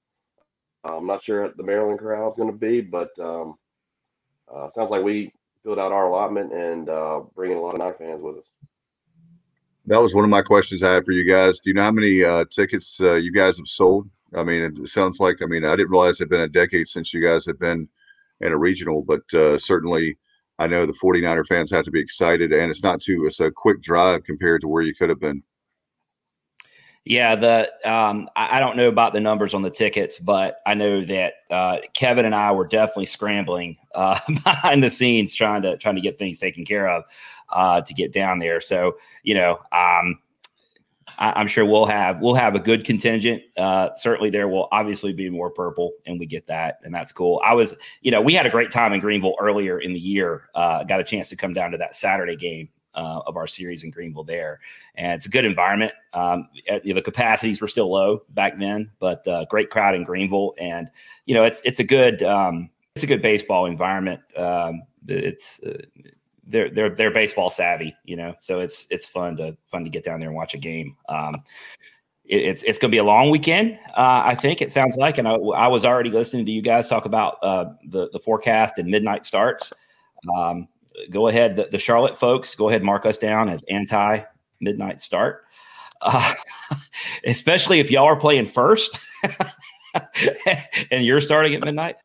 I'm 0.83 1.07
not 1.07 1.23
sure 1.23 1.43
what 1.43 1.57
the 1.57 1.63
Maryland 1.63 1.99
crowd 1.99 2.29
is 2.29 2.35
going 2.35 2.51
to 2.51 2.57
be, 2.57 2.81
but 2.81 3.17
um, 3.19 3.55
uh, 4.53 4.67
sounds 4.67 4.89
like 4.89 5.03
we 5.03 5.31
filled 5.63 5.79
out 5.79 5.91
our 5.91 6.07
allotment 6.07 6.51
and 6.51 6.89
uh, 6.89 7.21
bringing 7.35 7.57
a 7.57 7.61
lot 7.61 7.73
of 7.73 7.79
Niner 7.79 7.93
fans 7.93 8.21
with 8.21 8.37
us. 8.37 8.49
That 9.85 10.01
was 10.01 10.15
one 10.15 10.23
of 10.23 10.29
my 10.29 10.41
questions 10.41 10.83
I 10.83 10.93
had 10.93 11.05
for 11.05 11.11
you 11.11 11.25
guys. 11.25 11.59
Do 11.59 11.69
you 11.69 11.73
know 11.73 11.83
how 11.83 11.91
many 11.91 12.23
uh, 12.23 12.45
tickets 12.49 12.99
uh, 13.01 13.15
you 13.15 13.31
guys 13.33 13.57
have 13.57 13.67
sold? 13.67 14.09
I 14.35 14.43
mean, 14.43 14.61
it 14.61 14.87
sounds 14.87 15.19
like, 15.19 15.41
I 15.41 15.45
mean, 15.45 15.65
I 15.65 15.75
didn't 15.75 15.91
realize 15.91 16.19
it 16.19 16.23
had 16.23 16.29
been 16.29 16.41
a 16.41 16.47
decade 16.47 16.87
since 16.87 17.13
you 17.13 17.21
guys 17.21 17.45
had 17.45 17.59
been 17.59 17.87
in 18.41 18.51
a 18.51 18.57
regional, 18.57 19.03
but 19.03 19.21
uh, 19.33 19.57
certainly 19.57 20.17
I 20.59 20.67
know 20.67 20.85
the 20.85 20.93
49er 20.93 21.45
fans 21.45 21.71
have 21.71 21.85
to 21.85 21.91
be 21.91 21.99
excited, 21.99 22.53
and 22.53 22.71
it's 22.71 22.83
not 22.83 23.01
too, 23.01 23.25
it's 23.25 23.39
a 23.39 23.51
quick 23.51 23.81
drive 23.81 24.23
compared 24.23 24.61
to 24.61 24.67
where 24.67 24.83
you 24.83 24.95
could 24.95 25.09
have 25.09 25.19
been. 25.19 25.43
Yeah, 27.05 27.35
the 27.35 27.69
um, 27.89 28.29
I, 28.33 28.61
don't 28.61 28.77
know 28.77 28.87
about 28.87 29.11
the 29.11 29.19
numbers 29.19 29.53
on 29.53 29.61
the 29.61 29.69
tickets, 29.69 30.19
but 30.19 30.61
I 30.65 30.73
know 30.73 31.03
that 31.03 31.33
uh, 31.51 31.79
Kevin 31.93 32.23
and 32.23 32.33
I 32.33 32.53
were 32.53 32.65
definitely 32.65 33.07
scrambling 33.07 33.75
uh, 33.95 34.17
behind 34.27 34.81
the 34.81 34.89
scenes 34.89 35.33
trying 35.33 35.63
to 35.63 35.75
trying 35.77 35.95
to 35.95 36.01
get 36.01 36.17
things 36.17 36.39
taken 36.39 36.63
care 36.63 36.87
of 36.87 37.03
uh, 37.51 37.81
to 37.81 37.93
get 37.93 38.13
down 38.13 38.39
there. 38.39 38.61
So 38.61 38.93
you 39.23 39.35
know, 39.35 39.59
um, 39.73 40.19
I, 41.17 41.41
am 41.41 41.47
sure 41.47 41.65
we'll 41.65 41.85
have 41.87 42.21
we'll 42.21 42.35
have 42.35 42.55
a 42.55 42.59
good 42.59 42.85
contingent. 42.85 43.43
Uh, 43.57 43.89
certainly, 43.95 44.29
there 44.29 44.47
will 44.47 44.69
obviously 44.71 45.11
be 45.11 45.29
more 45.29 45.49
purple, 45.49 45.91
and 46.05 46.17
we 46.17 46.25
get 46.25 46.47
that, 46.47 46.79
and 46.85 46.95
that's 46.95 47.11
cool. 47.11 47.41
I 47.43 47.53
was, 47.53 47.75
you 48.01 48.11
know, 48.11 48.21
we 48.21 48.33
had 48.33 48.45
a 48.45 48.49
great 48.49 48.71
time 48.71 48.93
in 48.93 49.01
Greenville 49.01 49.35
earlier 49.41 49.79
in 49.79 49.91
the 49.91 49.99
year. 49.99 50.49
Uh, 50.55 50.85
got 50.85 51.01
a 51.01 51.03
chance 51.03 51.27
to 51.29 51.35
come 51.35 51.53
down 51.53 51.71
to 51.71 51.77
that 51.79 51.95
Saturday 51.95 52.37
game 52.37 52.69
uh, 52.95 53.21
of 53.25 53.37
our 53.37 53.47
series 53.47 53.83
in 53.83 53.91
Greenville 53.91 54.23
there. 54.23 54.59
And 54.95 55.13
it's 55.13 55.25
a 55.25 55.29
good 55.29 55.45
environment. 55.45 55.93
Um, 56.13 56.49
the 56.83 57.01
capacities 57.01 57.61
were 57.61 57.67
still 57.67 57.91
low 57.91 58.23
back 58.29 58.57
then, 58.59 58.91
but 58.99 59.27
uh, 59.27 59.45
great 59.45 59.69
crowd 59.69 59.95
in 59.95 60.03
Greenville. 60.03 60.53
And, 60.59 60.89
you 61.25 61.33
know, 61.33 61.43
it's, 61.43 61.61
it's 61.63 61.79
a 61.79 61.83
good, 61.83 62.23
um, 62.23 62.69
it's 62.95 63.03
a 63.03 63.07
good 63.07 63.21
baseball 63.21 63.65
environment. 63.65 64.21
Um, 64.37 64.83
it's, 65.07 65.61
uh, 65.63 65.81
they're, 66.45 66.69
they're, 66.69 66.89
they're 66.89 67.11
baseball 67.11 67.49
savvy, 67.49 67.95
you 68.03 68.15
know, 68.15 68.35
so 68.39 68.59
it's, 68.59 68.87
it's 68.89 69.07
fun 69.07 69.37
to, 69.37 69.57
fun 69.67 69.83
to 69.83 69.89
get 69.89 70.03
down 70.03 70.19
there 70.19 70.29
and 70.29 70.35
watch 70.35 70.53
a 70.53 70.57
game. 70.57 70.95
Um, 71.09 71.43
it's 72.25 72.63
it's 72.63 72.77
going 72.77 72.89
to 72.89 72.95
be 72.95 72.99
a 72.99 73.03
long 73.03 73.29
weekend. 73.29 73.77
Uh, 73.97 74.21
I 74.23 74.33
think 74.35 74.61
it 74.61 74.71
sounds 74.71 74.95
like, 74.95 75.17
and 75.17 75.27
I, 75.27 75.33
I, 75.33 75.67
was 75.67 75.83
already 75.83 76.09
listening 76.09 76.45
to 76.45 76.53
you 76.53 76.61
guys 76.61 76.87
talk 76.87 77.05
about 77.05 77.37
uh, 77.43 77.65
the 77.89 78.09
the 78.13 78.19
forecast 78.19 78.77
and 78.77 78.89
midnight 78.89 79.25
starts. 79.25 79.73
Um, 80.37 80.69
go 81.09 81.27
ahead. 81.27 81.55
The, 81.55 81.69
the, 81.71 81.79
Charlotte 81.79 82.17
folks, 82.17 82.55
go 82.55 82.69
ahead, 82.69 82.83
mark 82.83 83.05
us 83.05 83.17
down 83.17 83.49
as 83.49 83.63
anti 83.69 84.21
midnight 84.59 85.01
start, 85.01 85.43
uh, 86.01 86.33
especially 87.25 87.79
if 87.79 87.91
y'all 87.91 88.05
are 88.05 88.15
playing 88.15 88.45
first 88.45 88.99
and 90.91 91.05
you're 91.05 91.21
starting 91.21 91.53
at 91.55 91.63
midnight. 91.63 91.95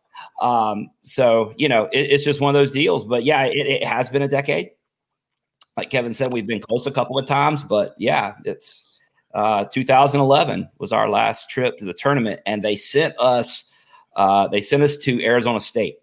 Um, 0.40 0.90
so, 1.02 1.54
you 1.56 1.68
know, 1.68 1.84
it, 1.92 2.10
it's 2.10 2.24
just 2.24 2.40
one 2.40 2.54
of 2.54 2.60
those 2.60 2.70
deals. 2.70 3.06
But 3.06 3.24
yeah, 3.24 3.44
it, 3.44 3.66
it, 3.66 3.84
has 3.84 4.08
been 4.08 4.22
a 4.22 4.28
decade. 4.28 4.70
Like 5.76 5.90
Kevin 5.90 6.12
said, 6.12 6.32
we've 6.32 6.46
been 6.46 6.60
close 6.60 6.86
a 6.86 6.90
couple 6.90 7.18
of 7.18 7.26
times, 7.26 7.62
but 7.62 7.94
yeah, 7.98 8.34
it's 8.44 8.98
uh, 9.34 9.64
2011 9.66 10.68
was 10.78 10.92
our 10.92 11.08
last 11.08 11.50
trip 11.50 11.78
to 11.78 11.84
the 11.84 11.92
tournament, 11.92 12.40
and 12.46 12.64
they 12.64 12.74
sent 12.74 13.14
us. 13.18 13.70
Uh, 14.16 14.48
they 14.48 14.60
sent 14.60 14.82
us 14.82 14.96
to 14.96 15.24
Arizona 15.24 15.60
State 15.60 15.98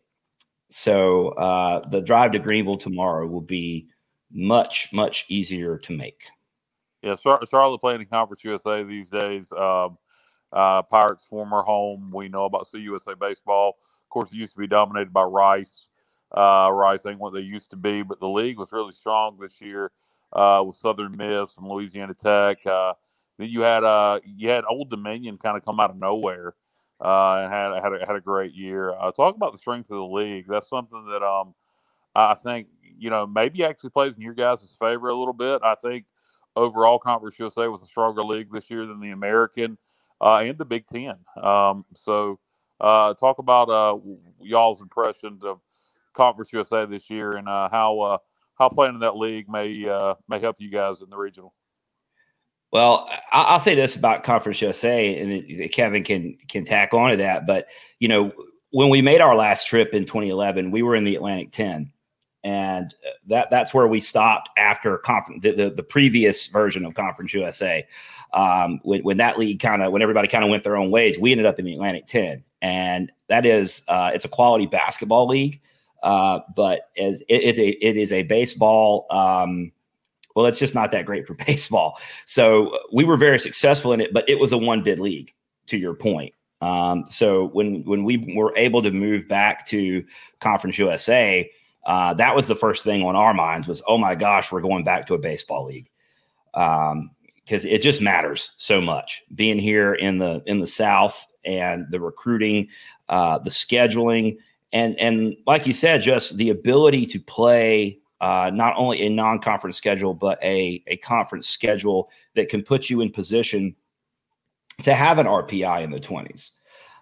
so 0.75 1.29
uh, 1.29 1.87
the 1.87 2.01
drive 2.01 2.33
to 2.33 2.39
Greenville 2.39 2.77
tomorrow 2.77 3.25
will 3.25 3.39
be 3.39 3.87
much, 4.29 4.89
much 4.91 5.23
easier 5.29 5.77
to 5.77 5.93
make. 5.93 6.25
Yeah, 7.01 7.15
Charlotte 7.15 7.79
playing 7.79 8.01
in 8.01 8.07
Conference 8.07 8.43
USA 8.43 8.83
these 8.83 9.09
days. 9.09 9.53
Um, 9.53 9.97
uh, 10.51 10.81
Pirates' 10.81 11.23
former 11.23 11.61
home. 11.61 12.11
We 12.13 12.27
know 12.27 12.43
about 12.43 12.67
CUSA 12.67 13.17
baseball. 13.17 13.77
Of 14.03 14.09
course, 14.09 14.33
it 14.33 14.35
used 14.35 14.51
to 14.51 14.59
be 14.59 14.67
dominated 14.67 15.13
by 15.13 15.23
Rice. 15.23 15.87
Uh, 16.29 16.69
Rice 16.73 17.05
ain't 17.05 17.19
what 17.19 17.31
they 17.31 17.39
used 17.39 17.69
to 17.69 17.77
be, 17.77 18.01
but 18.01 18.19
the 18.19 18.27
league 18.27 18.59
was 18.59 18.73
really 18.73 18.91
strong 18.91 19.37
this 19.37 19.61
year 19.61 19.93
uh, 20.33 20.61
with 20.67 20.75
Southern 20.75 21.15
Miss 21.15 21.55
and 21.55 21.69
Louisiana 21.69 22.13
Tech. 22.13 22.67
Uh, 22.67 22.95
then 23.37 23.47
you 23.47 23.61
had 23.61 23.85
uh, 23.85 24.19
you 24.25 24.49
had 24.49 24.65
Old 24.69 24.89
Dominion 24.89 25.37
kind 25.37 25.55
of 25.55 25.63
come 25.63 25.79
out 25.79 25.91
of 25.91 25.95
nowhere 25.95 26.53
uh, 27.01 27.41
and 27.43 27.53
had 27.53 27.83
had 27.83 27.93
a, 27.93 28.05
had 28.05 28.15
a 28.15 28.21
great 28.21 28.53
year. 28.53 28.91
Uh, 28.91 29.11
talk 29.11 29.35
about 29.35 29.51
the 29.51 29.57
strength 29.57 29.89
of 29.91 29.97
the 29.97 30.05
league. 30.05 30.47
That's 30.47 30.69
something 30.69 31.05
that 31.05 31.23
um 31.23 31.53
I 32.15 32.33
think 32.35 32.67
you 32.97 33.09
know 33.09 33.27
maybe 33.27 33.63
actually 33.63 33.89
plays 33.91 34.15
in 34.15 34.21
your 34.21 34.33
guys' 34.33 34.75
favor 34.79 35.09
a 35.09 35.15
little 35.15 35.33
bit. 35.33 35.61
I 35.63 35.75
think 35.75 36.05
overall 36.55 36.99
Conference 36.99 37.37
USA 37.39 37.67
was 37.67 37.83
a 37.83 37.87
stronger 37.87 38.23
league 38.23 38.51
this 38.51 38.69
year 38.69 38.85
than 38.85 38.99
the 38.99 39.11
American 39.11 39.77
uh, 40.21 40.37
and 40.37 40.57
the 40.57 40.65
Big 40.65 40.87
Ten. 40.87 41.15
Um, 41.41 41.85
so 41.93 42.39
uh, 42.79 43.13
talk 43.13 43.39
about 43.39 43.69
uh, 43.69 43.97
y'all's 44.41 44.81
impressions 44.81 45.43
of 45.43 45.59
Conference 46.13 46.51
USA 46.53 46.85
this 46.85 47.09
year 47.09 47.33
and 47.33 47.47
uh, 47.47 47.69
how 47.69 47.99
uh, 47.99 48.17
how 48.55 48.69
playing 48.69 48.95
in 48.95 49.01
that 49.01 49.17
league 49.17 49.49
may 49.49 49.87
uh, 49.87 50.15
may 50.27 50.39
help 50.39 50.57
you 50.59 50.69
guys 50.69 51.01
in 51.01 51.09
the 51.09 51.17
regional. 51.17 51.53
Well, 52.75 53.09
I'll 53.31 53.61
say 53.61 53.73
this 53.73 53.95
about 53.95 54.25
Conference 54.25 54.61
USA, 54.61 55.17
and 55.17 55.71
Kevin 55.71 56.03
can 56.03 56.37
can 56.49 56.65
tack 56.65 56.93
on 56.93 57.11
to 57.11 57.15
that. 57.15 57.47
But 57.47 57.67
you 57.99 58.09
know, 58.09 58.33
when 58.71 58.89
we 58.89 59.01
made 59.01 59.21
our 59.21 59.33
last 59.33 59.65
trip 59.65 59.93
in 59.93 60.03
2011, 60.03 60.71
we 60.71 60.83
were 60.83 60.93
in 60.93 61.05
the 61.05 61.15
Atlantic 61.15 61.51
10, 61.51 61.89
and 62.43 62.93
that 63.27 63.47
that's 63.49 63.73
where 63.73 63.87
we 63.87 64.01
stopped 64.01 64.49
after 64.57 64.97
conference 64.97 65.41
the, 65.43 65.51
the, 65.51 65.69
the 65.69 65.83
previous 65.83 66.47
version 66.47 66.83
of 66.83 66.95
Conference 66.95 67.33
USA. 67.33 67.87
Um, 68.33 68.81
when, 68.83 69.03
when 69.03 69.17
that 69.19 69.39
league 69.39 69.61
kind 69.61 69.81
of 69.81 69.93
when 69.93 70.01
everybody 70.01 70.27
kind 70.27 70.43
of 70.43 70.49
went 70.49 70.65
their 70.65 70.75
own 70.75 70.91
ways, 70.91 71.17
we 71.17 71.31
ended 71.31 71.45
up 71.45 71.57
in 71.57 71.63
the 71.63 71.71
Atlantic 71.71 72.07
10, 72.07 72.43
and 72.61 73.09
that 73.29 73.45
is 73.45 73.83
uh, 73.87 74.11
it's 74.13 74.25
a 74.25 74.27
quality 74.27 74.65
basketball 74.65 75.27
league, 75.27 75.61
uh, 76.03 76.39
but 76.57 76.89
as 76.97 77.21
it, 77.29 77.35
it's 77.35 77.59
a 77.59 77.69
it 77.69 77.95
is 77.95 78.11
a 78.11 78.23
baseball. 78.23 79.07
Um, 79.11 79.71
well, 80.35 80.45
it's 80.45 80.59
just 80.59 80.75
not 80.75 80.91
that 80.91 81.05
great 81.05 81.25
for 81.25 81.33
baseball. 81.47 81.97
So 82.25 82.77
we 82.93 83.03
were 83.03 83.17
very 83.17 83.39
successful 83.39 83.93
in 83.93 84.01
it, 84.01 84.13
but 84.13 84.27
it 84.29 84.39
was 84.39 84.51
a 84.51 84.57
one 84.57 84.83
bid 84.83 84.99
league. 84.99 85.33
To 85.69 85.77
your 85.79 85.95
point, 85.95 86.31
um, 86.61 87.05
so 87.07 87.47
when 87.47 87.83
when 87.85 88.03
we 88.03 88.35
were 88.35 88.53
able 88.55 88.83
to 88.83 88.91
move 88.91 89.27
back 89.27 89.65
to 89.67 90.05
Conference 90.39 90.77
USA, 90.77 91.49
uh, 91.85 92.13
that 92.15 92.35
was 92.35 92.47
the 92.47 92.55
first 92.55 92.83
thing 92.83 93.03
on 93.03 93.15
our 93.15 93.33
minds 93.33 93.67
was, 93.67 93.81
oh 93.87 93.97
my 93.97 94.15
gosh, 94.15 94.51
we're 94.51 94.61
going 94.61 94.83
back 94.83 95.05
to 95.07 95.13
a 95.13 95.19
baseball 95.19 95.65
league 95.65 95.89
because 96.53 96.91
um, 96.91 97.11
it 97.49 97.81
just 97.81 98.01
matters 98.01 98.51
so 98.57 98.81
much 98.81 99.23
being 99.35 99.59
here 99.59 99.93
in 99.93 100.17
the 100.17 100.41
in 100.45 100.59
the 100.59 100.67
South 100.67 101.27
and 101.43 101.85
the 101.91 101.99
recruiting, 101.99 102.67
uh, 103.09 103.37
the 103.39 103.49
scheduling, 103.49 104.37
and 104.73 104.99
and 104.99 105.35
like 105.45 105.67
you 105.67 105.73
said, 105.73 106.01
just 106.01 106.37
the 106.37 106.49
ability 106.49 107.05
to 107.05 107.19
play 107.19 107.99
uh, 108.21 108.51
not 108.53 108.73
only 108.77 109.05
a 109.05 109.09
non-conference 109.09 109.77
schedule 109.77 110.13
but 110.13 110.41
a 110.43 110.83
a 110.87 110.97
conference 110.97 111.47
schedule 111.47 112.09
that 112.35 112.49
can 112.49 112.63
put 112.63 112.89
you 112.89 113.01
in 113.01 113.11
position 113.11 113.75
to 114.83 114.93
have 114.93 115.19
an 115.19 115.27
RPI 115.27 115.83
in 115.83 115.91
the 115.91 115.99
twenties 115.99 116.59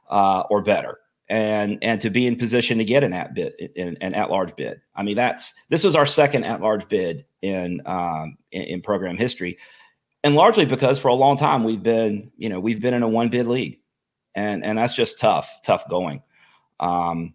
uh, 0.09 0.41
or 0.49 0.61
better. 0.61 0.99
And, 1.29 1.79
and 1.81 1.99
to 2.01 2.09
be 2.09 2.27
in 2.27 2.35
position 2.35 2.77
to 2.77 2.83
get 2.83 3.03
an 3.03 3.13
at 3.13 3.33
bid 3.33 3.53
an, 3.77 3.97
an 4.01 4.13
at 4.13 4.29
large 4.29 4.55
bid. 4.55 4.81
I 4.93 5.01
mean, 5.03 5.15
that's 5.15 5.53
this 5.69 5.83
was 5.83 5.95
our 5.95 6.05
second 6.05 6.43
at 6.43 6.61
large 6.61 6.87
bid 6.89 7.25
in, 7.41 7.81
um, 7.85 8.37
in 8.51 8.63
in 8.63 8.81
program 8.81 9.17
history, 9.17 9.57
and 10.23 10.35
largely 10.35 10.65
because 10.65 10.99
for 10.99 11.07
a 11.07 11.13
long 11.13 11.37
time 11.37 11.63
we've 11.63 11.81
been 11.81 12.29
you 12.37 12.49
know 12.49 12.59
we've 12.59 12.81
been 12.81 12.93
in 12.93 13.03
a 13.03 13.07
one 13.07 13.29
bid 13.29 13.47
league, 13.47 13.79
and 14.35 14.63
and 14.65 14.77
that's 14.77 14.93
just 14.93 15.17
tough, 15.17 15.61
tough 15.63 15.87
going. 15.89 16.21
Um, 16.79 17.33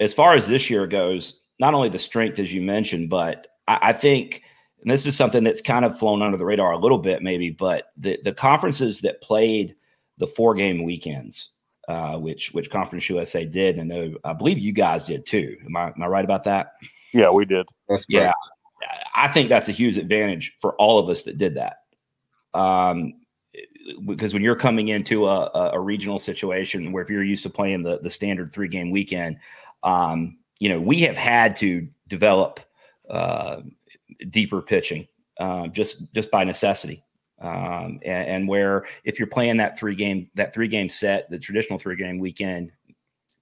as 0.00 0.14
far 0.14 0.34
as 0.34 0.48
this 0.48 0.70
year 0.70 0.86
goes, 0.86 1.41
not 1.62 1.74
only 1.74 1.88
the 1.88 1.98
strength 1.98 2.40
as 2.40 2.52
you 2.52 2.60
mentioned, 2.60 3.08
but 3.08 3.46
I, 3.68 3.78
I 3.82 3.92
think, 3.92 4.42
and 4.82 4.90
this 4.90 5.06
is 5.06 5.16
something 5.16 5.44
that's 5.44 5.62
kind 5.62 5.84
of 5.84 5.96
flown 5.96 6.20
under 6.20 6.36
the 6.36 6.44
radar 6.44 6.72
a 6.72 6.76
little 6.76 6.98
bit, 6.98 7.22
maybe, 7.22 7.50
but 7.50 7.92
the 7.96 8.18
the 8.24 8.32
conferences 8.32 9.00
that 9.02 9.22
played 9.22 9.76
the 10.18 10.26
four 10.26 10.54
game 10.56 10.82
weekends, 10.82 11.50
uh, 11.86 12.18
which 12.18 12.52
which 12.52 12.68
Conference 12.68 13.08
USA 13.08 13.46
did, 13.46 13.78
and 13.78 13.92
I, 13.92 14.12
I 14.28 14.32
believe 14.32 14.58
you 14.58 14.72
guys 14.72 15.04
did 15.04 15.24
too. 15.24 15.56
Am 15.64 15.76
I 15.76 15.86
am 15.86 16.02
I 16.02 16.06
right 16.06 16.24
about 16.24 16.42
that? 16.44 16.72
Yeah, 17.12 17.30
we 17.30 17.44
did. 17.44 17.68
yeah, 18.08 18.32
I 19.14 19.28
think 19.28 19.48
that's 19.48 19.68
a 19.68 19.72
huge 19.72 19.98
advantage 19.98 20.56
for 20.60 20.74
all 20.74 20.98
of 20.98 21.08
us 21.08 21.22
that 21.22 21.38
did 21.38 21.54
that. 21.54 21.76
Um, 22.58 23.14
because 24.04 24.34
when 24.34 24.42
you're 24.42 24.56
coming 24.56 24.88
into 24.88 25.26
a, 25.26 25.70
a, 25.72 25.80
regional 25.80 26.18
situation 26.18 26.92
where 26.92 27.02
if 27.02 27.10
you're 27.10 27.24
used 27.24 27.42
to 27.42 27.50
playing 27.50 27.82
the, 27.82 27.98
the 28.00 28.10
standard 28.10 28.52
three 28.52 28.68
game 28.68 28.90
weekend, 28.90 29.38
um, 29.82 30.38
you 30.60 30.68
know, 30.68 30.80
we 30.80 31.00
have 31.00 31.16
had 31.16 31.56
to 31.56 31.88
develop 32.08 32.60
uh, 33.10 33.62
deeper 34.30 34.62
pitching 34.62 35.06
uh, 35.38 35.68
just 35.68 36.12
just 36.12 36.30
by 36.30 36.44
necessity. 36.44 37.04
Um, 37.40 37.98
and, 38.04 38.28
and, 38.28 38.48
where 38.48 38.86
if 39.02 39.18
you're 39.18 39.26
playing 39.26 39.56
that 39.56 39.76
three 39.76 39.96
game 39.96 40.30
that 40.36 40.54
three 40.54 40.68
game 40.68 40.88
set, 40.88 41.28
the 41.28 41.38
traditional 41.38 41.76
three 41.76 41.96
game 41.96 42.20
weekend, 42.20 42.70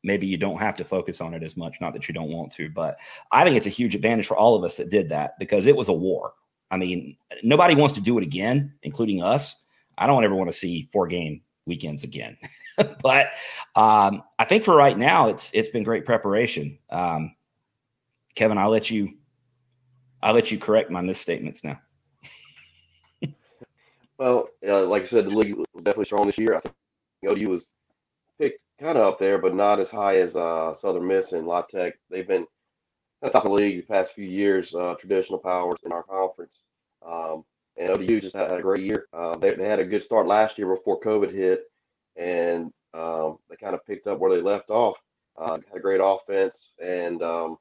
maybe 0.03 0.27
you 0.27 0.39
don't 0.39 0.59
have 0.59 0.75
to 0.77 0.85
focus 0.85 1.21
on 1.21 1.35
it 1.35 1.43
as 1.43 1.57
much. 1.57 1.81
Not 1.83 1.93
that 1.93 2.09
you 2.09 2.15
don't 2.15 2.31
want 2.31 2.51
to, 2.53 2.71
but 2.71 2.99
I 3.31 3.45
think 3.45 3.57
it's 3.57 3.67
a 3.67 3.71
huge 3.71 3.95
advantage 3.95 4.27
for 4.27 4.39
all 4.39 4.57
of 4.57 4.65
us 4.65 4.77
that 4.77 4.89
did 4.89 5.11
that 5.11 5.39
because 5.39 5.67
it 5.67 5.77
was 5.77 5.91
a 5.91 5.93
war. 5.93 6.33
I 6.71 6.79
mean, 6.79 7.17
nobody 7.43 7.75
wants 7.75 7.93
to 7.95 8.01
do 8.01 8.17
it 8.17 8.23
again, 8.23 8.73
including 8.83 9.23
us. 9.23 9.63
I 9.99 10.07
don't 10.07 10.25
ever 10.25 10.35
want 10.35 10.51
to 10.51 10.57
see 10.57 10.89
four 10.93 11.07
game 11.07 11.43
weekends 11.71 12.03
again. 12.03 12.37
but 13.03 13.29
um, 13.77 14.25
I 14.39 14.45
think 14.45 14.65
for 14.65 14.75
right 14.75 14.99
now, 14.99 15.29
it's 15.29 15.53
it's 15.55 15.71
been 15.71 15.85
great 15.85 16.05
preparation. 16.05 16.79
Um, 16.91 17.37
Kevin, 18.35 18.59
I'll 18.59 18.71
let 18.71 18.91
you 18.91 19.15
I'll 20.23 20.35
let 20.35 20.51
you 20.51 20.59
correct 20.59 20.91
my 20.91 21.01
misstatements 21.01 21.63
now. 21.65 21.81
well, 24.19 24.49
uh, 24.67 24.85
like 24.85 25.03
I 25.03 25.07
said, 25.07 25.27
the 25.27 25.31
league 25.31 25.55
was 25.55 25.67
definitely 25.77 26.05
strong 26.07 26.27
this 26.27 26.39
year. 26.39 26.57
I 26.57 26.61
think 26.61 26.75
ODU 27.27 27.49
was 27.49 27.69
picked 28.39 28.61
kind 28.81 28.99
of 28.99 29.07
up 29.07 29.19
there, 29.19 29.39
but 29.39 29.55
not 29.55 29.79
as 29.79 29.89
high 29.89 30.17
as 30.19 30.35
uh, 30.35 30.73
Southern 30.73 31.07
Miss 31.07 31.33
and 31.33 31.47
La 31.47 31.63
Tech. 31.63 31.95
They've 32.11 32.29
been 32.29 32.47
at 33.23 33.29
the 33.29 33.31
top 33.31 33.45
of 33.45 33.51
the 33.51 33.57
league 33.57 33.77
the 33.77 33.95
past 33.95 34.13
few 34.13 34.27
years, 34.27 34.75
uh, 34.75 34.95
traditional 34.99 35.39
powers 35.39 35.79
in 35.85 35.93
our 35.93 36.03
conference. 36.03 36.59
Um, 37.07 37.45
and 37.81 37.91
ODU 37.91 38.21
just 38.21 38.35
had, 38.35 38.53
a 38.53 38.61
great 38.61 38.85
year. 38.85 39.07
Uh, 39.13 39.37
they, 39.37 39.55
they 39.55 39.67
had 39.67 39.81
a 39.81 39.85
good 39.85 40.03
start 40.03 40.27
last 40.27 40.59
year 40.59 40.69
before 40.69 41.01
COVID 41.01 41.33
hit, 41.33 41.65
and 42.15 42.71
um, 42.93 43.39
they 43.49 43.57
kind 43.57 43.75
of 43.75 43.85
picked 43.87 44.07
up 44.07 44.19
where 44.19 44.31
they 44.31 44.43
left 44.43 44.69
off. 44.69 44.97
Uh, 45.39 45.53
had 45.53 45.77
a 45.77 45.81
great 45.81 46.01
offense, 46.03 46.75
and 46.83 47.23
um, 47.23 47.57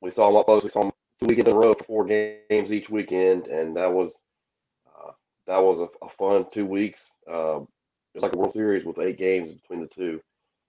we 0.00 0.10
saw 0.10 0.26
them 0.26 0.36
up 0.36 0.46
close. 0.46 0.64
We 0.64 0.70
saw 0.70 0.82
them 0.82 0.92
two 1.20 1.26
weekends 1.26 1.48
in 1.48 1.54
a 1.54 1.58
row 1.58 1.72
for 1.74 1.84
four 1.84 2.04
games 2.04 2.72
each 2.72 2.90
weekend, 2.90 3.46
and 3.46 3.76
that 3.76 3.92
was 3.92 4.18
uh, 4.88 5.12
that 5.46 5.62
was 5.62 5.78
a, 5.78 6.04
a, 6.04 6.08
fun 6.08 6.44
two 6.52 6.66
weeks. 6.66 7.12
Uh, 7.30 7.60
it 7.60 8.14
was 8.14 8.22
like 8.22 8.34
a 8.34 8.38
World 8.38 8.52
Series 8.52 8.84
with 8.84 8.98
eight 8.98 9.18
games 9.18 9.52
between 9.52 9.82
the 9.82 9.86
two. 9.86 10.20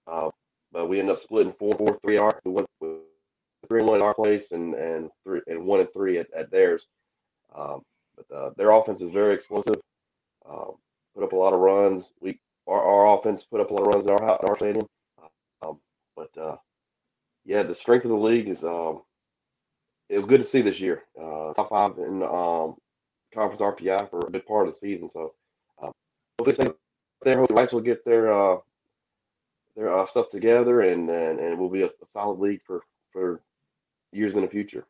Uh, 0.05 0.29
but 0.71 0.87
we 0.87 0.99
ended 0.99 1.15
up 1.15 1.21
splitting 1.21 1.53
four, 1.53 1.75
four, 1.75 1.97
three. 2.03 2.17
Our 2.19 2.39
we 2.43 2.51
went 2.51 2.69
three 2.79 3.79
and 3.79 3.89
one 3.89 3.97
at 3.97 4.03
our 4.03 4.13
place, 4.13 4.51
and 4.51 4.75
and 4.75 5.09
three 5.23 5.41
and 5.47 5.65
one 5.65 5.79
and 5.79 5.91
three 5.91 6.19
at, 6.19 6.31
at 6.35 6.51
theirs. 6.51 6.85
Um, 7.55 7.81
but 8.15 8.35
uh, 8.35 8.49
their 8.57 8.71
offense 8.71 9.01
is 9.01 9.09
very 9.09 9.33
explosive. 9.33 9.75
Um, 10.49 10.73
put 11.13 11.23
up 11.23 11.33
a 11.33 11.35
lot 11.35 11.53
of 11.53 11.59
runs. 11.59 12.09
We 12.21 12.39
our, 12.67 12.81
our 12.81 13.17
offense 13.17 13.43
put 13.43 13.61
up 13.61 13.71
a 13.71 13.73
lot 13.73 13.87
of 13.87 13.93
runs 13.93 14.05
in 14.05 14.11
our 14.11 14.39
in 14.41 14.49
our 14.49 14.55
stadium. 14.55 14.87
Um, 15.61 15.79
but 16.15 16.37
uh, 16.37 16.57
yeah, 17.43 17.63
the 17.63 17.75
strength 17.75 18.05
of 18.05 18.11
the 18.11 18.17
league 18.17 18.49
is 18.49 18.63
um, 18.63 19.01
it 20.09 20.15
was 20.15 20.25
good 20.25 20.41
to 20.41 20.47
see 20.47 20.61
this 20.61 20.79
year. 20.79 21.03
Uh, 21.19 21.53
top 21.53 21.69
five 21.69 21.97
in 21.97 22.23
um, 22.23 22.75
conference 23.33 23.61
RPI 23.61 24.09
for 24.09 24.25
a 24.27 24.31
good 24.31 24.45
part 24.45 24.67
of 24.67 24.73
the 24.73 24.79
season. 24.79 25.07
So 25.07 25.33
um, 25.81 25.91
hopefully 26.39 26.71
hopefully 27.25 27.47
Rice 27.57 27.71
will 27.71 27.81
get 27.81 28.05
their 28.05 28.33
uh, 28.33 28.57
their 29.75 29.93
uh, 29.93 30.05
stuff 30.05 30.29
together, 30.31 30.81
and 30.81 31.09
and, 31.09 31.39
and 31.39 31.53
it 31.53 31.57
will 31.57 31.69
be 31.69 31.83
a, 31.83 31.87
a 31.87 32.05
solid 32.11 32.39
league 32.39 32.61
for 32.65 32.81
for 33.11 33.41
years 34.11 34.35
in 34.35 34.41
the 34.41 34.47
future. 34.47 34.85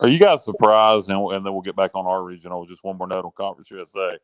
Are 0.00 0.08
you 0.08 0.18
guys 0.18 0.44
surprised? 0.44 1.10
And, 1.10 1.18
and 1.32 1.44
then 1.44 1.52
we'll 1.52 1.62
get 1.62 1.76
back 1.76 1.92
on 1.94 2.06
our 2.06 2.22
regional. 2.22 2.66
Just 2.66 2.84
one 2.84 2.96
more 2.96 3.08
note 3.08 3.24
on 3.24 3.32
Conference 3.36 3.70
USA. 3.70 4.18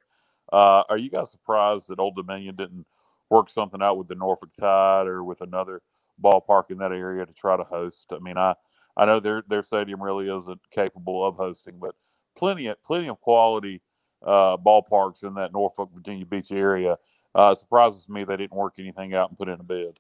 Uh, 0.53 0.83
are 0.89 0.99
you 0.99 1.11
guys 1.11 1.31
surprised 1.31 1.89
that 1.89 1.99
Old 1.99 2.17
Dominion 2.17 2.55
didn't 2.55 2.87
work 3.31 3.51
something 3.51 3.83
out 3.83 3.99
with 3.99 4.09
the 4.09 4.15
Norfolk 4.15 4.51
Tide 4.59 5.07
or 5.07 5.25
with 5.25 5.41
another 5.41 5.83
ballpark 6.23 6.71
in 6.71 6.79
that 6.79 6.93
area 6.93 7.27
to 7.27 7.33
try 7.33 7.57
to 7.57 7.65
host? 7.65 8.13
I 8.13 8.19
mean, 8.19 8.39
I 8.39 8.55
I 8.97 9.07
know 9.07 9.19
their 9.19 9.43
their 9.49 9.63
stadium 9.63 10.03
really 10.03 10.29
isn't 10.29 10.61
capable 10.71 11.25
of 11.25 11.37
hosting, 11.37 11.79
but 11.81 11.95
plenty 12.37 12.69
of 12.69 12.81
plenty 12.83 13.09
of 13.09 13.21
quality 13.21 13.83
uh, 14.25 14.57
ballparks 14.57 15.25
in 15.25 15.35
that 15.35 15.53
Norfolk 15.53 15.91
Virginia 15.95 16.27
Beach 16.27 16.53
area. 16.53 16.99
Uh, 17.35 17.53
surprises 17.53 18.09
me 18.09 18.23
they 18.23 18.37
didn't 18.37 18.57
work 18.57 18.75
anything 18.79 19.13
out 19.13 19.29
and 19.29 19.37
put 19.37 19.49
in 19.49 19.59
a 19.59 19.65
bid. 19.65 19.99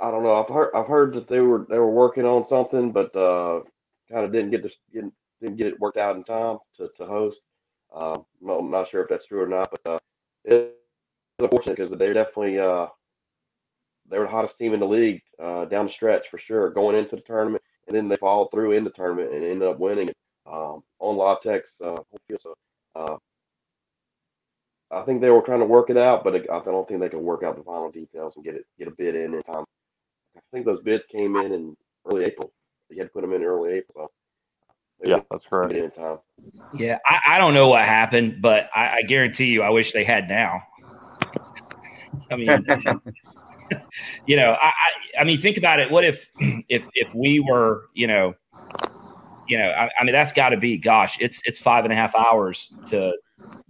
I 0.00 0.10
don't 0.10 0.22
know. 0.22 0.34
I've 0.34 0.48
heard 0.48 0.70
I've 0.74 0.86
heard 0.86 1.12
that 1.14 1.28
they 1.28 1.40
were 1.40 1.66
they 1.68 1.78
were 1.78 1.90
working 1.90 2.24
on 2.24 2.44
something, 2.44 2.92
but 2.92 3.14
uh, 3.14 3.60
kind 4.10 4.24
of 4.24 4.32
didn't 4.32 4.50
get 4.50 4.62
this 4.62 4.76
didn't, 4.92 5.14
didn't 5.40 5.56
get 5.56 5.68
it 5.68 5.80
worked 5.80 5.98
out 5.98 6.16
in 6.16 6.24
time 6.24 6.58
to, 6.76 6.88
to 6.96 7.06
host. 7.06 7.40
Uh, 7.94 8.18
I'm 8.48 8.70
not 8.70 8.88
sure 8.88 9.02
if 9.02 9.08
that's 9.08 9.26
true 9.26 9.42
or 9.42 9.46
not, 9.46 9.70
but 9.70 9.92
uh, 9.92 9.98
it's 10.44 10.74
unfortunate 11.38 11.76
because 11.76 11.90
they're 11.90 12.12
definitely 12.14 12.58
uh, 12.58 12.86
they 14.10 14.18
were 14.18 14.24
the 14.24 14.30
hottest 14.30 14.58
team 14.58 14.74
in 14.74 14.80
the 14.80 14.86
league 14.86 15.22
uh, 15.40 15.64
down 15.66 15.86
the 15.86 15.90
stretch 15.90 16.28
for 16.28 16.38
sure, 16.38 16.70
going 16.70 16.96
into 16.96 17.16
the 17.16 17.22
tournament, 17.22 17.62
and 17.86 17.96
then 17.96 18.08
they 18.08 18.16
followed 18.16 18.50
through 18.50 18.72
in 18.72 18.84
the 18.84 18.90
tournament 18.90 19.32
and 19.32 19.44
ended 19.44 19.68
up 19.68 19.78
winning 19.78 20.10
um, 20.46 20.82
on 20.98 21.16
La 21.16 21.36
Tech's 21.36 21.76
uh, 21.82 21.96
so, 22.38 22.54
uh, 22.96 23.16
I 24.90 25.02
think 25.02 25.20
they 25.20 25.30
were 25.30 25.40
trying 25.40 25.60
to 25.60 25.66
work 25.66 25.90
it 25.90 25.96
out, 25.96 26.22
but 26.22 26.34
I 26.50 26.60
don't 26.64 26.86
think 26.86 27.00
they 27.00 27.08
can 27.08 27.22
work 27.22 27.42
out 27.42 27.56
the 27.56 27.62
final 27.64 27.90
details 27.90 28.36
and 28.36 28.44
get 28.44 28.54
it 28.54 28.66
get 28.78 28.88
a 28.88 28.92
bid 28.92 29.14
in 29.14 29.34
in 29.34 29.42
time. 29.42 29.64
I 30.36 30.40
think 30.52 30.66
those 30.66 30.80
bids 30.80 31.04
came 31.04 31.36
in 31.36 31.52
in 31.52 31.76
early 32.06 32.24
April. 32.24 32.52
You 32.90 32.98
had 32.98 33.08
to 33.08 33.12
put 33.12 33.22
them 33.22 33.32
in 33.32 33.42
early 33.42 33.74
April. 33.74 34.12
So 35.02 35.10
yeah, 35.10 35.20
that's 35.30 35.46
correct. 35.46 35.72
In 35.72 35.90
time. 35.90 36.18
Yeah, 36.72 36.98
I, 37.06 37.20
I, 37.28 37.38
don't 37.38 37.54
know 37.54 37.68
what 37.68 37.84
happened, 37.84 38.40
but 38.40 38.70
I, 38.74 38.98
I, 38.98 39.02
guarantee 39.02 39.46
you, 39.46 39.62
I 39.62 39.70
wish 39.70 39.92
they 39.92 40.04
had 40.04 40.28
now. 40.28 40.62
I 42.30 42.36
mean, 42.36 42.48
you 44.26 44.36
know, 44.36 44.52
I, 44.52 44.66
I, 44.66 45.20
I 45.20 45.24
mean, 45.24 45.38
think 45.38 45.56
about 45.56 45.80
it. 45.80 45.90
What 45.90 46.04
if, 46.04 46.30
if, 46.68 46.84
if 46.94 47.14
we 47.14 47.40
were, 47.40 47.88
you 47.94 48.06
know, 48.06 48.34
you 49.48 49.58
know, 49.58 49.68
I, 49.70 49.90
I 49.98 50.04
mean, 50.04 50.12
that's 50.12 50.32
got 50.32 50.50
to 50.50 50.56
be, 50.56 50.78
gosh, 50.78 51.18
it's 51.20 51.42
it's 51.44 51.58
five 51.58 51.84
and 51.84 51.92
a 51.92 51.96
half 51.96 52.14
hours 52.14 52.72
to 52.86 53.12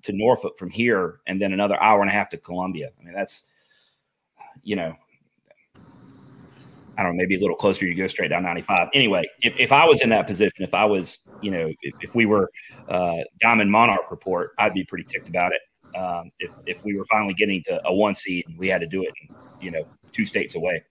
to 0.02 0.12
Norfolk 0.12 0.58
from 0.58 0.70
here, 0.70 1.20
and 1.26 1.40
then 1.40 1.52
another 1.52 1.80
hour 1.82 2.00
and 2.00 2.10
a 2.10 2.12
half 2.12 2.28
to 2.30 2.36
Columbia. 2.36 2.90
I 3.00 3.04
mean, 3.04 3.14
that's, 3.14 3.48
you 4.62 4.76
know, 4.76 4.94
I 6.96 7.02
don't 7.02 7.12
know, 7.12 7.22
maybe 7.22 7.36
a 7.36 7.40
little 7.40 7.56
closer, 7.56 7.86
you 7.86 7.94
go 7.94 8.06
straight 8.06 8.28
down 8.28 8.42
95. 8.42 8.88
Anyway, 8.94 9.24
if, 9.42 9.54
if 9.58 9.72
I 9.72 9.84
was 9.84 10.00
in 10.02 10.10
that 10.10 10.26
position, 10.26 10.62
if 10.62 10.74
I 10.74 10.84
was, 10.84 11.18
you 11.42 11.50
know, 11.50 11.72
if, 11.82 11.94
if 12.00 12.14
we 12.14 12.26
were 12.26 12.50
uh, 12.88 13.18
Diamond 13.40 13.70
Monarch 13.70 14.10
report, 14.10 14.52
I'd 14.58 14.74
be 14.74 14.84
pretty 14.84 15.04
ticked 15.04 15.28
about 15.28 15.52
it. 15.52 15.96
Um, 15.98 16.30
if, 16.38 16.52
if 16.66 16.84
we 16.84 16.96
were 16.96 17.04
finally 17.06 17.34
getting 17.34 17.62
to 17.64 17.80
a 17.86 17.94
one 17.94 18.14
seed 18.14 18.44
and 18.48 18.58
we 18.58 18.68
had 18.68 18.80
to 18.80 18.86
do 18.86 19.02
it, 19.02 19.12
you 19.60 19.70
know, 19.70 19.84
two 20.12 20.24
states 20.24 20.54
away. 20.54 20.82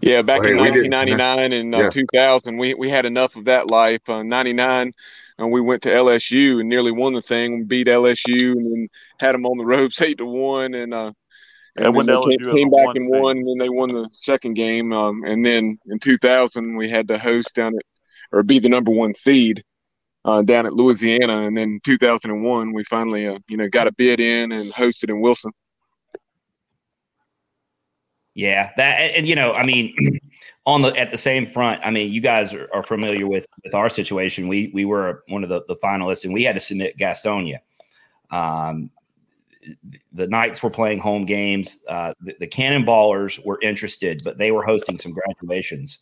Yeah, 0.00 0.20
back 0.22 0.40
well, 0.40 0.50
in 0.50 0.56
1999 0.58 1.52
and 1.52 1.74
uh, 1.74 1.78
yeah. 1.78 1.90
2000, 1.90 2.56
we, 2.56 2.74
we 2.74 2.88
had 2.88 3.06
enough 3.06 3.36
of 3.36 3.44
that 3.44 3.68
life. 3.68 4.00
Uh, 4.08 4.24
99, 4.24 4.92
and 5.38 5.52
we 5.52 5.60
went 5.60 5.82
to 5.82 5.90
LSU 5.90 6.60
and 6.60 6.68
nearly 6.68 6.90
won 6.90 7.12
the 7.12 7.22
thing. 7.22 7.58
We 7.58 7.64
beat 7.64 7.86
LSU 7.86 8.52
and 8.52 8.66
then 8.66 8.88
had 9.18 9.34
them 9.34 9.46
on 9.46 9.58
the 9.58 9.64
ropes 9.64 10.00
eight 10.02 10.18
to 10.18 10.26
one. 10.26 10.74
And 10.74 10.92
uh, 10.92 11.12
and 11.76 11.94
when 11.94 12.06
they 12.06 12.20
came, 12.20 12.50
came 12.50 12.70
back 12.70 12.94
and 12.94 13.08
won, 13.08 13.38
and 13.38 13.46
then 13.46 13.58
they 13.58 13.68
won 13.68 13.88
the 13.88 14.08
second 14.12 14.54
game. 14.54 14.92
Um, 14.92 15.24
and 15.24 15.44
then 15.44 15.78
in 15.86 15.98
2000, 15.98 16.76
we 16.76 16.88
had 16.88 17.08
to 17.08 17.18
host 17.18 17.54
down 17.54 17.74
at 17.74 17.82
or 18.32 18.42
be 18.42 18.58
the 18.58 18.68
number 18.68 18.90
one 18.90 19.14
seed 19.14 19.62
uh, 20.24 20.42
down 20.42 20.66
at 20.66 20.72
Louisiana. 20.72 21.42
And 21.42 21.56
then 21.56 21.80
2001, 21.84 22.72
we 22.72 22.84
finally 22.84 23.26
uh, 23.26 23.38
you 23.48 23.56
know 23.56 23.68
got 23.68 23.86
a 23.86 23.92
bid 23.92 24.20
in 24.20 24.52
and 24.52 24.72
hosted 24.72 25.10
in 25.10 25.20
Wilson. 25.20 25.52
Yeah, 28.34 28.70
that 28.78 28.96
and 29.14 29.26
you 29.26 29.34
know, 29.34 29.52
I 29.52 29.64
mean, 29.64 29.94
on 30.66 30.82
the 30.82 30.88
at 30.98 31.10
the 31.10 31.18
same 31.18 31.46
front, 31.46 31.82
I 31.84 31.90
mean, 31.90 32.10
you 32.10 32.22
guys 32.22 32.54
are, 32.54 32.68
are, 32.72 32.82
familiar 32.82 33.26
with 33.26 33.46
with 33.62 33.74
our 33.74 33.90
situation. 33.90 34.48
We 34.48 34.70
we 34.72 34.86
were 34.86 35.22
one 35.28 35.42
of 35.42 35.50
the, 35.50 35.62
the 35.68 35.76
finalists, 35.76 36.24
and 36.24 36.32
we 36.32 36.44
had 36.44 36.54
to 36.54 36.60
submit 36.60 36.96
Gastonia. 36.96 37.58
Um, 38.30 38.90
the 40.12 40.26
Knights 40.26 40.62
were 40.62 40.70
playing 40.70 40.98
home 40.98 41.24
games. 41.24 41.78
Uh, 41.88 42.14
the, 42.20 42.34
the, 42.40 42.46
Cannonballers 42.46 43.44
were 43.44 43.60
interested, 43.62 44.22
but 44.24 44.38
they 44.38 44.50
were 44.50 44.64
hosting 44.64 44.98
some 44.98 45.12
graduations, 45.12 46.00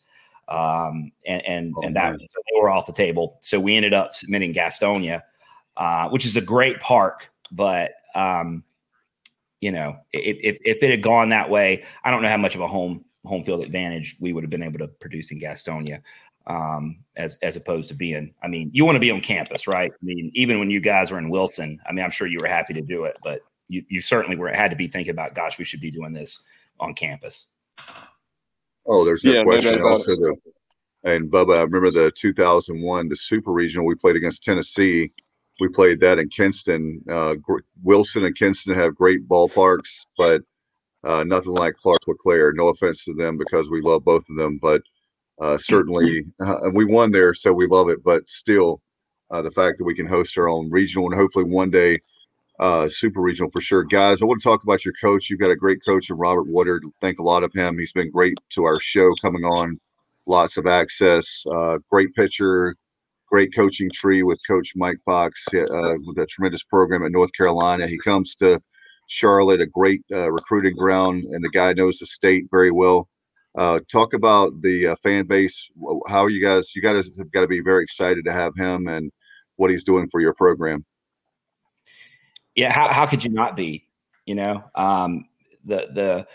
um, 0.48 1.12
and 1.26 1.46
and, 1.46 1.74
oh, 1.76 1.82
and 1.82 1.96
that 1.96 2.14
so 2.14 2.40
they 2.50 2.60
were 2.60 2.70
off 2.70 2.86
the 2.86 2.92
table. 2.92 3.38
So 3.42 3.60
we 3.60 3.76
ended 3.76 3.94
up 3.94 4.12
submitting 4.12 4.54
Gastonia, 4.54 5.22
uh, 5.76 6.08
which 6.08 6.26
is 6.26 6.36
a 6.36 6.40
great 6.40 6.80
park, 6.80 7.30
but 7.52 7.92
um, 8.14 8.64
you 9.60 9.72
know, 9.72 9.98
if, 10.12 10.38
if, 10.42 10.58
if 10.64 10.82
it 10.82 10.90
had 10.90 11.02
gone 11.02 11.28
that 11.30 11.50
way, 11.50 11.84
I 12.02 12.10
don't 12.10 12.22
know 12.22 12.28
how 12.28 12.36
much 12.36 12.54
of 12.54 12.60
a 12.60 12.66
home 12.66 13.04
home 13.26 13.44
field 13.44 13.62
advantage 13.62 14.16
we 14.18 14.32
would 14.32 14.42
have 14.42 14.50
been 14.50 14.62
able 14.62 14.78
to 14.78 14.88
produce 14.88 15.30
in 15.30 15.38
Gastonia, 15.38 16.00
um, 16.46 16.98
as 17.16 17.38
as 17.42 17.56
opposed 17.56 17.88
to 17.90 17.94
being. 17.94 18.34
I 18.42 18.48
mean, 18.48 18.70
you 18.72 18.84
want 18.84 18.96
to 18.96 19.00
be 19.00 19.10
on 19.10 19.20
campus, 19.20 19.66
right? 19.66 19.90
I 19.92 20.04
mean, 20.04 20.30
even 20.34 20.58
when 20.58 20.70
you 20.70 20.80
guys 20.80 21.10
were 21.10 21.18
in 21.18 21.28
Wilson, 21.28 21.78
I 21.86 21.92
mean, 21.92 22.04
I'm 22.04 22.10
sure 22.10 22.26
you 22.26 22.38
were 22.40 22.48
happy 22.48 22.72
to 22.74 22.80
do 22.80 23.04
it, 23.04 23.16
but 23.22 23.42
you 23.70 23.84
you 23.88 24.00
certainly 24.00 24.36
were 24.36 24.52
had 24.52 24.70
to 24.70 24.76
be 24.76 24.88
thinking 24.88 25.12
about, 25.12 25.34
gosh, 25.34 25.58
we 25.58 25.64
should 25.64 25.80
be 25.80 25.90
doing 25.90 26.12
this 26.12 26.42
on 26.78 26.94
campus. 26.94 27.46
Oh, 28.86 29.04
there's 29.04 29.24
no 29.24 29.32
yeah, 29.32 29.44
question. 29.44 29.78
No, 29.78 29.88
also, 29.88 30.16
the 30.16 30.36
and 31.04 31.30
Bubba, 31.30 31.58
I 31.58 31.62
remember 31.62 31.90
the 31.90 32.12
2001, 32.14 33.08
the 33.08 33.16
Super 33.16 33.52
Regional. 33.52 33.86
We 33.86 33.94
played 33.94 34.16
against 34.16 34.42
Tennessee 34.42 35.10
we 35.60 35.68
played 35.68 36.00
that 36.00 36.18
in 36.18 36.28
Kinston. 36.30 37.02
Uh, 37.08 37.36
Wilson 37.82 38.24
and 38.24 38.34
Kinston 38.34 38.74
have 38.74 38.96
great 38.96 39.28
ballparks, 39.28 40.06
but 40.16 40.42
uh, 41.04 41.22
nothing 41.24 41.52
like 41.52 41.76
Clark 41.76 42.00
LeClair. 42.08 42.52
No 42.52 42.68
offense 42.68 43.04
to 43.04 43.14
them 43.14 43.36
because 43.36 43.70
we 43.70 43.82
love 43.82 44.04
both 44.04 44.24
of 44.30 44.36
them, 44.36 44.58
but 44.60 44.82
uh, 45.40 45.58
certainly 45.58 46.24
uh, 46.40 46.70
we 46.72 46.84
won 46.84 47.12
there, 47.12 47.34
so 47.34 47.52
we 47.52 47.66
love 47.66 47.90
it. 47.90 48.02
But 48.02 48.28
still, 48.28 48.80
uh, 49.30 49.42
the 49.42 49.50
fact 49.50 49.78
that 49.78 49.84
we 49.84 49.94
can 49.94 50.06
host 50.06 50.36
our 50.38 50.48
own 50.48 50.70
regional 50.70 51.06
and 51.06 51.14
hopefully 51.14 51.44
one 51.44 51.70
day 51.70 51.98
uh, 52.60 52.88
super 52.88 53.20
regional 53.20 53.50
for 53.50 53.60
sure. 53.60 53.82
Guys, 53.82 54.22
I 54.22 54.26
want 54.26 54.40
to 54.40 54.48
talk 54.48 54.62
about 54.62 54.84
your 54.84 54.94
coach. 55.00 55.28
You've 55.28 55.40
got 55.40 55.50
a 55.50 55.56
great 55.56 55.84
coach 55.84 56.10
in 56.10 56.16
Robert 56.16 56.46
Woodard. 56.46 56.84
Thank 57.00 57.18
a 57.18 57.24
lot 57.24 57.42
of 57.42 57.52
him. 57.52 57.78
He's 57.78 57.92
been 57.92 58.12
great 58.12 58.38
to 58.50 58.64
our 58.64 58.78
show 58.78 59.10
coming 59.20 59.44
on. 59.44 59.80
Lots 60.26 60.56
of 60.56 60.66
access. 60.66 61.44
great 61.90 62.14
pitcher 62.14 62.76
great 63.30 63.54
coaching 63.54 63.88
tree 63.94 64.22
with 64.22 64.40
Coach 64.46 64.72
Mike 64.74 64.98
Fox 65.04 65.46
uh, 65.54 65.94
with 66.04 66.18
a 66.18 66.26
tremendous 66.28 66.64
program 66.64 67.04
at 67.04 67.12
North 67.12 67.32
Carolina. 67.32 67.86
He 67.86 67.98
comes 67.98 68.34
to 68.36 68.60
Charlotte, 69.06 69.60
a 69.60 69.66
great 69.66 70.02
uh, 70.12 70.30
recruiting 70.30 70.74
ground, 70.74 71.24
and 71.24 71.42
the 71.42 71.48
guy 71.48 71.72
knows 71.72 71.98
the 71.98 72.06
state 72.06 72.46
very 72.50 72.70
well. 72.70 73.08
Uh, 73.56 73.80
talk 73.90 74.14
about 74.14 74.60
the 74.62 74.88
uh, 74.88 74.96
fan 74.96 75.26
base. 75.26 75.68
How 76.08 76.24
are 76.24 76.30
you 76.30 76.44
guys? 76.44 76.74
You 76.74 76.82
guys 76.82 77.16
have 77.18 77.32
got 77.32 77.40
to 77.42 77.48
be 77.48 77.60
very 77.60 77.82
excited 77.82 78.24
to 78.24 78.32
have 78.32 78.52
him 78.56 78.88
and 78.88 79.10
what 79.56 79.70
he's 79.70 79.84
doing 79.84 80.08
for 80.08 80.20
your 80.20 80.34
program. 80.34 80.84
Yeah, 82.60 82.70
how, 82.70 82.88
how 82.88 83.06
could 83.06 83.24
you 83.24 83.30
not 83.30 83.56
be? 83.56 83.86
You 84.26 84.34
know, 84.34 84.62
um, 84.74 85.24
the 85.64 85.88
the 85.94 86.26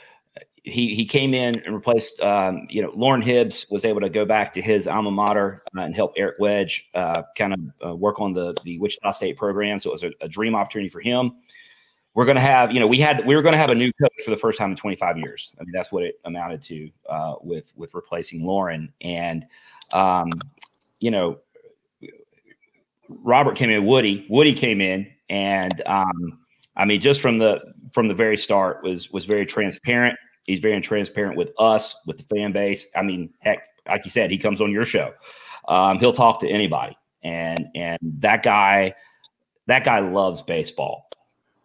he 0.63 0.95
he 0.95 1.05
came 1.05 1.35
in 1.35 1.59
and 1.59 1.75
replaced 1.75 2.19
um, 2.19 2.65
you 2.67 2.81
know 2.81 2.91
Loren 2.95 3.21
Hibbs 3.21 3.67
was 3.69 3.85
able 3.85 4.01
to 4.01 4.09
go 4.09 4.25
back 4.25 4.51
to 4.53 4.61
his 4.61 4.87
alma 4.87 5.11
mater 5.11 5.61
uh, 5.77 5.81
and 5.81 5.93
help 5.93 6.13
Eric 6.17 6.37
Wedge 6.39 6.89
uh, 6.95 7.21
kind 7.37 7.53
of 7.53 7.89
uh, 7.89 7.95
work 7.95 8.19
on 8.19 8.33
the 8.33 8.55
the 8.63 8.79
Wichita 8.79 9.11
State 9.11 9.37
program. 9.37 9.79
So 9.79 9.91
it 9.91 9.93
was 9.93 10.03
a, 10.03 10.11
a 10.19 10.27
dream 10.27 10.55
opportunity 10.55 10.89
for 10.89 10.99
him. 10.99 11.33
We're 12.15 12.25
going 12.25 12.37
to 12.37 12.41
have 12.41 12.71
you 12.71 12.79
know 12.79 12.87
we 12.87 12.99
had 12.99 13.23
we 13.23 13.35
were 13.35 13.43
going 13.43 13.53
to 13.53 13.59
have 13.59 13.69
a 13.69 13.75
new 13.75 13.93
coach 14.01 14.23
for 14.23 14.31
the 14.31 14.37
first 14.37 14.57
time 14.57 14.71
in 14.71 14.77
25 14.77 15.19
years. 15.19 15.53
I 15.59 15.63
mean 15.63 15.73
that's 15.73 15.91
what 15.91 16.01
it 16.01 16.19
amounted 16.25 16.63
to 16.63 16.89
uh, 17.07 17.35
with 17.43 17.71
with 17.75 17.93
replacing 17.93 18.43
Loren. 18.43 18.91
and 19.01 19.45
um, 19.93 20.31
you 20.99 21.11
know 21.11 21.37
Robert 23.09 23.55
came 23.55 23.69
in 23.69 23.85
Woody 23.85 24.25
Woody 24.27 24.55
came 24.55 24.81
in 24.81 25.11
and 25.29 25.81
um, 25.85 26.39
I 26.75 26.85
mean 26.85 27.01
just 27.01 27.21
from 27.21 27.37
the 27.37 27.61
from 27.93 28.07
the 28.07 28.13
very 28.13 28.37
start 28.37 28.83
was 28.83 29.11
was 29.11 29.25
very 29.25 29.45
transparent 29.45 30.17
He's 30.45 30.59
very 30.59 30.79
transparent 30.79 31.37
with 31.37 31.49
us, 31.57 31.99
with 32.05 32.17
the 32.17 32.35
fan 32.35 32.51
base. 32.51 32.87
I 32.95 33.01
mean, 33.01 33.33
heck, 33.39 33.67
like 33.87 34.05
you 34.05 34.11
said, 34.11 34.29
he 34.29 34.37
comes 34.37 34.61
on 34.61 34.71
your 34.71 34.85
show. 34.85 35.13
Um, 35.67 35.99
he'll 35.99 36.13
talk 36.13 36.39
to 36.41 36.49
anybody, 36.49 36.95
and 37.23 37.67
and 37.73 37.97
that 38.19 38.43
guy, 38.43 38.93
that 39.65 39.83
guy 39.83 39.99
loves 39.99 40.41
baseball. 40.41 41.09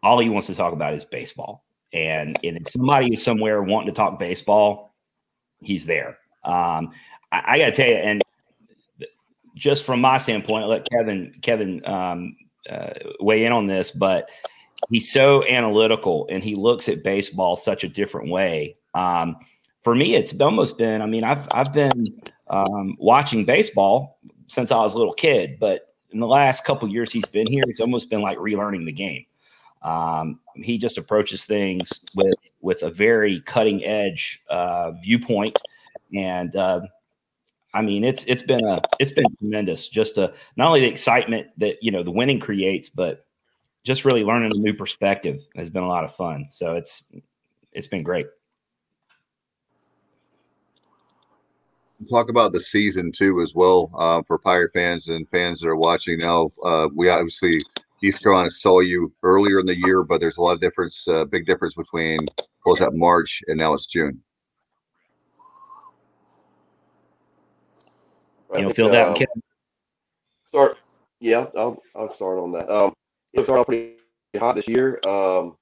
All 0.03 0.19
he 0.19 0.31
wants 0.31 0.47
to 0.47 0.55
talk 0.55 0.73
about 0.73 0.95
is 0.95 1.05
baseball. 1.05 1.65
And, 1.93 2.39
and 2.43 2.57
if 2.57 2.71
somebody 2.71 3.13
is 3.13 3.23
somewhere 3.23 3.63
wanting 3.63 3.89
to 3.89 3.93
talk 3.93 4.19
baseball, 4.19 4.95
he's 5.61 5.85
there. 5.85 6.19
Um, 6.45 6.93
I, 7.33 7.43
I 7.47 7.59
got 7.59 7.67
to 7.67 7.73
tell 7.73 7.89
you, 7.89 7.97
and 7.97 8.23
just 9.55 9.85
from 9.85 10.01
my 10.01 10.17
standpoint, 10.17 10.63
I'll 10.63 10.71
let 10.71 10.89
Kevin 10.91 11.35
Kevin 11.43 11.85
um, 11.85 12.35
uh, 12.69 12.91
weigh 13.21 13.45
in 13.45 13.53
on 13.53 13.67
this, 13.67 13.91
but 13.91 14.29
he's 14.89 15.13
so 15.13 15.45
analytical 15.47 16.27
and 16.31 16.43
he 16.43 16.55
looks 16.55 16.89
at 16.89 17.05
baseball 17.05 17.57
such 17.57 17.85
a 17.85 17.89
different 17.89 18.31
way. 18.31 18.77
Um, 18.95 19.37
for 19.83 19.95
me, 19.95 20.15
it's 20.15 20.39
almost 20.41 20.79
been. 20.79 21.01
I 21.01 21.07
mean, 21.07 21.25
I've 21.25 21.49
I've 21.53 21.73
been 21.73 22.21
um, 22.49 22.97
watching 22.99 23.45
baseball 23.45 24.19
since 24.47 24.73
I 24.73 24.79
was 24.79 24.93
a 24.95 24.99
little 24.99 25.15
kid, 25.15 25.59
but 25.59 25.95
in 26.11 26.21
the 26.21 26.27
last 26.27 26.65
couple 26.65 26.89
years 26.89 27.13
he's 27.13 27.25
been 27.27 27.47
here, 27.47 27.65
it's 27.67 27.81
almost 27.81 28.11
been 28.11 28.21
like 28.21 28.39
relearning 28.39 28.85
the 28.85 28.93
game. 28.93 29.25
Um, 29.83 30.41
he 30.57 30.77
just 30.77 30.99
approaches 30.99 31.45
things 31.45 32.05
with 32.15 32.51
with 32.61 32.83
a 32.83 32.91
very 32.91 33.41
cutting 33.43 33.85
edge 33.85 34.43
uh, 34.51 34.93
viewpoint, 35.03 35.59
and 36.15 36.55
uh, 36.55 36.83
I 37.73 37.83
mean 37.83 38.05
it's 38.05 38.25
it's 38.25 38.43
been 38.43 38.65
a 38.65 38.81
it's 38.99 39.13
been 39.13 39.27
tremendous. 39.39 39.89
Just 39.89 40.19
a, 40.19 40.33
not 40.57 40.69
only 40.69 40.81
the 40.81 40.89
excitement 40.89 41.49
that 41.59 41.83
you 41.83 41.91
know 41.91 42.03
the 42.03 42.11
winning 42.11 42.41
creates, 42.41 42.89
but 42.89 43.25
just 43.85 44.05
really 44.05 44.25
learning 44.25 44.53
a 44.55 44.59
new 44.59 44.75
perspective 44.75 45.41
has 45.57 45.71
been 45.71 45.83
a 45.83 45.89
lot 45.89 46.05
of 46.05 46.15
fun. 46.15 46.47
So 46.51 46.75
it's 46.75 47.05
it's 47.73 47.87
been 47.87 48.03
great. 48.03 48.27
Talk 52.11 52.31
about 52.31 52.53
the 52.53 52.61
season 52.61 53.13
too, 53.13 53.41
as 53.41 53.55
well, 53.55 53.91
uh, 53.97 54.23
for 54.23 54.39
Pirate 54.39 54.73
fans 54.73 55.09
and 55.09 55.29
fans 55.29 55.61
that 55.61 55.69
are 55.69 55.77
watching 55.77 56.19
now. 56.19 56.51
Uh, 56.65 56.89
we 56.95 57.11
obviously 57.11 57.61
East 58.03 58.23
Carolina 58.23 58.51
saw 58.51 58.81
you 58.81 59.13
earlier 59.23 59.61
in 59.61 59.67
the 59.67 59.77
year, 59.77 60.03
but 60.03 60.19
there's 60.21 60.39
a 60.39 60.43
lot 60.43 60.55
of 60.55 60.61
difference, 60.61 61.07
uh, 61.07 61.27
big 61.27 61.45
difference 61.45 61.75
between 61.75 62.19
what 62.63 62.73
was 62.73 62.79
that 62.79 62.95
March 62.95 63.43
and 63.49 63.59
now 63.59 63.75
it's 63.75 63.87
June. 63.87 64.21
You 68.55 68.63
know, 68.63 68.71
feel 68.71 68.91
that. 68.91 69.09
Um, 69.09 69.27
start. 70.45 70.79
Yeah, 71.21 71.47
I'll 71.57 71.83
I'll 71.95 72.11
start 72.11 72.39
on 72.39 72.53
that. 72.53 72.69
Um, 72.71 72.95
it 73.33 73.45
started 73.45 73.61
off 73.61 73.67
pretty 73.67 73.97
hot 74.39 74.55
this 74.55 74.69
year. 74.69 75.01
Um, 75.07 75.57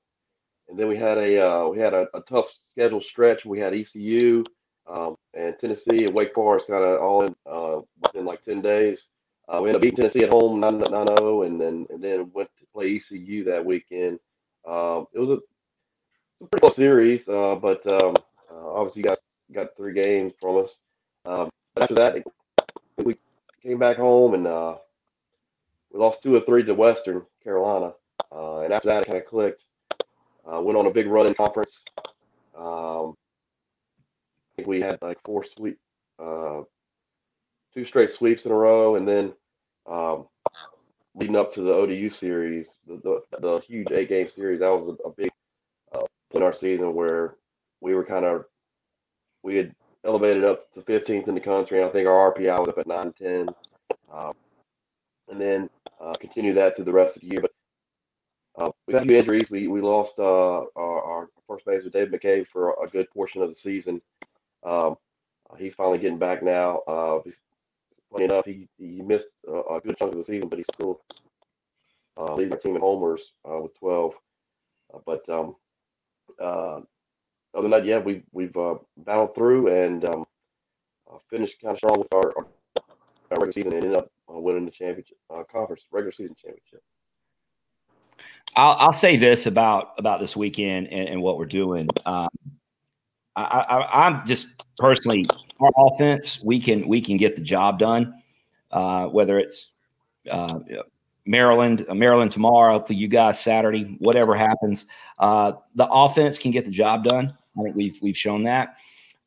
and 0.68 0.78
then 0.78 0.88
we 0.88 0.96
had 0.96 1.18
a 1.18 1.46
uh, 1.46 1.68
we 1.68 1.78
had 1.78 1.94
a, 1.94 2.06
a, 2.14 2.20
tough 2.22 2.52
schedule 2.70 3.00
stretch. 3.00 3.44
We 3.44 3.58
had 3.58 3.74
ECU 3.74 4.44
um, 4.86 5.16
and 5.34 5.56
Tennessee 5.56 6.04
and 6.04 6.14
Wake 6.14 6.34
Forest 6.34 6.66
kind 6.66 6.84
of 6.84 7.00
all 7.00 7.24
in 7.24 7.34
uh, 7.46 7.80
within 8.02 8.24
like 8.24 8.44
ten 8.44 8.60
days. 8.60 9.08
Uh, 9.48 9.60
we 9.62 9.68
ended 9.70 9.76
up 9.76 9.82
beating 9.82 9.96
Tennessee 9.96 10.24
at 10.24 10.28
home 10.28 10.60
9-0, 10.60 11.46
and 11.46 11.58
then 11.58 11.86
and 11.88 12.02
then 12.02 12.30
went 12.34 12.50
to 12.58 12.66
play 12.72 12.94
ECU 12.94 13.44
that 13.44 13.64
weekend. 13.64 14.18
Um, 14.66 15.06
it 15.14 15.18
was 15.18 15.30
a, 15.30 15.38
a 16.42 16.46
pretty 16.50 16.60
close 16.60 16.76
series, 16.76 17.26
uh, 17.28 17.54
but 17.54 17.84
um, 17.86 18.14
uh, 18.50 18.72
obviously 18.74 19.00
you 19.00 19.04
guys 19.04 19.16
got 19.52 19.74
three 19.74 19.94
games 19.94 20.34
from 20.38 20.58
us. 20.58 20.76
Um, 21.24 21.48
after 21.80 21.94
that, 21.94 22.22
we 23.04 23.16
came 23.62 23.78
back 23.78 23.96
home 23.96 24.34
and 24.34 24.46
uh, 24.46 24.76
we 25.92 25.98
lost 25.98 26.22
two 26.22 26.34
or 26.34 26.40
three 26.40 26.62
to 26.64 26.74
Western 26.74 27.24
Carolina. 27.42 27.92
Uh, 28.30 28.60
and 28.60 28.72
after 28.72 28.88
that, 28.88 29.02
it 29.02 29.06
kind 29.06 29.18
of 29.18 29.24
clicked. 29.24 29.64
Uh, 30.50 30.60
went 30.60 30.78
on 30.78 30.86
a 30.86 30.90
big 30.90 31.06
run 31.06 31.26
in 31.26 31.34
conference. 31.34 31.84
Um, 32.56 33.14
I 34.52 34.56
think 34.56 34.68
we 34.68 34.80
had 34.80 34.98
like 35.02 35.18
four 35.24 35.44
sweep, 35.44 35.78
uh, 36.18 36.62
two 37.74 37.84
straight 37.84 38.10
sweeps 38.10 38.44
in 38.44 38.50
a 38.50 38.54
row, 38.54 38.96
and 38.96 39.06
then 39.06 39.34
um, 39.86 40.26
leading 41.14 41.36
up 41.36 41.52
to 41.54 41.62
the 41.62 41.72
ODU 41.72 42.08
series, 42.08 42.72
the, 42.86 42.96
the, 42.96 43.38
the 43.40 43.58
huge 43.58 43.88
eight 43.92 44.08
game 44.08 44.26
series, 44.26 44.60
that 44.60 44.70
was 44.70 44.84
a, 44.84 45.08
a 45.08 45.12
big 45.12 45.30
uh, 45.92 46.06
in 46.32 46.42
our 46.42 46.52
season 46.52 46.94
where 46.94 47.36
we 47.80 47.94
were 47.94 48.04
kind 48.04 48.24
of 48.24 48.44
we 49.42 49.56
had 49.56 49.74
elevated 50.04 50.44
up 50.44 50.70
to 50.72 50.80
15th 50.80 51.28
in 51.28 51.34
the 51.34 51.40
country. 51.40 51.82
I 51.82 51.88
think 51.88 52.06
our 52.06 52.32
RPI 52.32 52.58
was 52.58 52.68
up 52.68 52.78
at 52.78 52.86
9 52.86 53.12
10. 53.12 53.48
Um, 54.12 54.32
and 55.28 55.40
then 55.40 55.70
uh, 56.00 56.14
continue 56.18 56.52
that 56.54 56.76
through 56.76 56.86
the 56.86 56.92
rest 56.92 57.16
of 57.16 57.22
the 57.22 57.28
year. 57.28 57.40
But 57.40 57.52
uh, 58.56 58.70
we 58.86 58.94
had 58.94 59.02
a 59.02 59.06
few 59.06 59.16
injuries. 59.16 59.50
We 59.50 59.68
we 59.68 59.80
lost 59.80 60.18
uh, 60.18 60.64
our, 60.76 61.02
our, 61.02 61.28
first 61.46 61.64
baseman 61.64 61.90
Dave 61.92 62.08
McCabe 62.08 62.46
for 62.46 62.74
a 62.82 62.88
good 62.88 63.08
portion 63.10 63.40
of 63.40 63.48
the 63.48 63.54
season. 63.54 64.02
Um, 64.64 64.96
he's 65.56 65.72
finally 65.74 65.98
getting 65.98 66.18
back 66.18 66.42
now. 66.42 66.78
Uh, 66.86 67.20
funny 68.10 68.24
enough, 68.24 68.44
he 68.44 68.68
he 68.78 69.00
missed 69.02 69.28
a 69.46 69.80
good 69.80 69.96
chunk 69.96 70.12
of 70.12 70.18
the 70.18 70.24
season, 70.24 70.48
but 70.48 70.58
he's 70.58 70.66
still 70.74 71.00
uh, 72.18 72.34
leading 72.34 72.52
our 72.52 72.58
team 72.58 72.74
in 72.74 72.80
homers 72.80 73.32
uh, 73.44 73.60
with 73.60 73.78
12. 73.78 74.14
Uh, 74.92 74.98
but 75.06 75.28
um, 75.28 75.56
uh, 76.40 76.80
other 77.54 77.62
than 77.62 77.70
that, 77.70 77.84
yeah, 77.84 77.98
we 77.98 78.22
we've 78.32 78.54
battled 78.98 79.34
through 79.34 79.68
and 79.68 80.04
um, 80.04 80.24
finished 81.30 81.60
kind 81.60 81.72
of 81.72 81.78
strong 81.78 81.98
with 81.98 82.12
our, 82.12 82.36
our 82.36 82.46
regular 83.30 83.52
season 83.52 83.72
and 83.72 83.84
ended 83.84 83.98
up 83.98 84.10
winning 84.28 84.64
the 84.64 84.70
championship 84.70 85.16
conference 85.50 85.82
regular 85.90 86.12
season 86.12 86.34
championship. 86.34 86.82
I'll, 88.56 88.76
I'll 88.78 88.92
say 88.92 89.16
this 89.16 89.46
about 89.46 89.94
about 89.98 90.20
this 90.20 90.36
weekend 90.36 90.88
and, 90.88 91.08
and 91.08 91.22
what 91.22 91.38
we're 91.38 91.46
doing. 91.46 91.88
Um, 92.04 92.28
I, 93.36 94.08
am 94.08 94.26
just 94.26 94.64
personally 94.78 95.24
our 95.60 95.70
offense. 95.76 96.42
We 96.42 96.60
can 96.60 96.86
we 96.88 97.00
can 97.00 97.16
get 97.16 97.36
the 97.36 97.42
job 97.42 97.78
done. 97.78 98.14
Uh, 98.70 99.06
whether 99.06 99.38
it's 99.38 99.70
uh, 100.30 100.58
Maryland, 101.28 101.84
uh, 101.88 101.94
Maryland 101.94 102.32
tomorrow 102.32 102.82
for 102.82 102.94
you 102.94 103.06
guys 103.06 103.38
Saturday, 103.38 103.96
whatever 103.98 104.34
happens, 104.34 104.86
uh, 105.18 105.52
the 105.74 105.86
offense 105.86 106.38
can 106.38 106.50
get 106.50 106.64
the 106.64 106.70
job 106.70 107.04
done. 107.04 107.36
I 107.58 107.62
think 107.62 107.76
we've 107.76 107.98
we've 108.00 108.16
shown 108.16 108.44
that. 108.44 108.76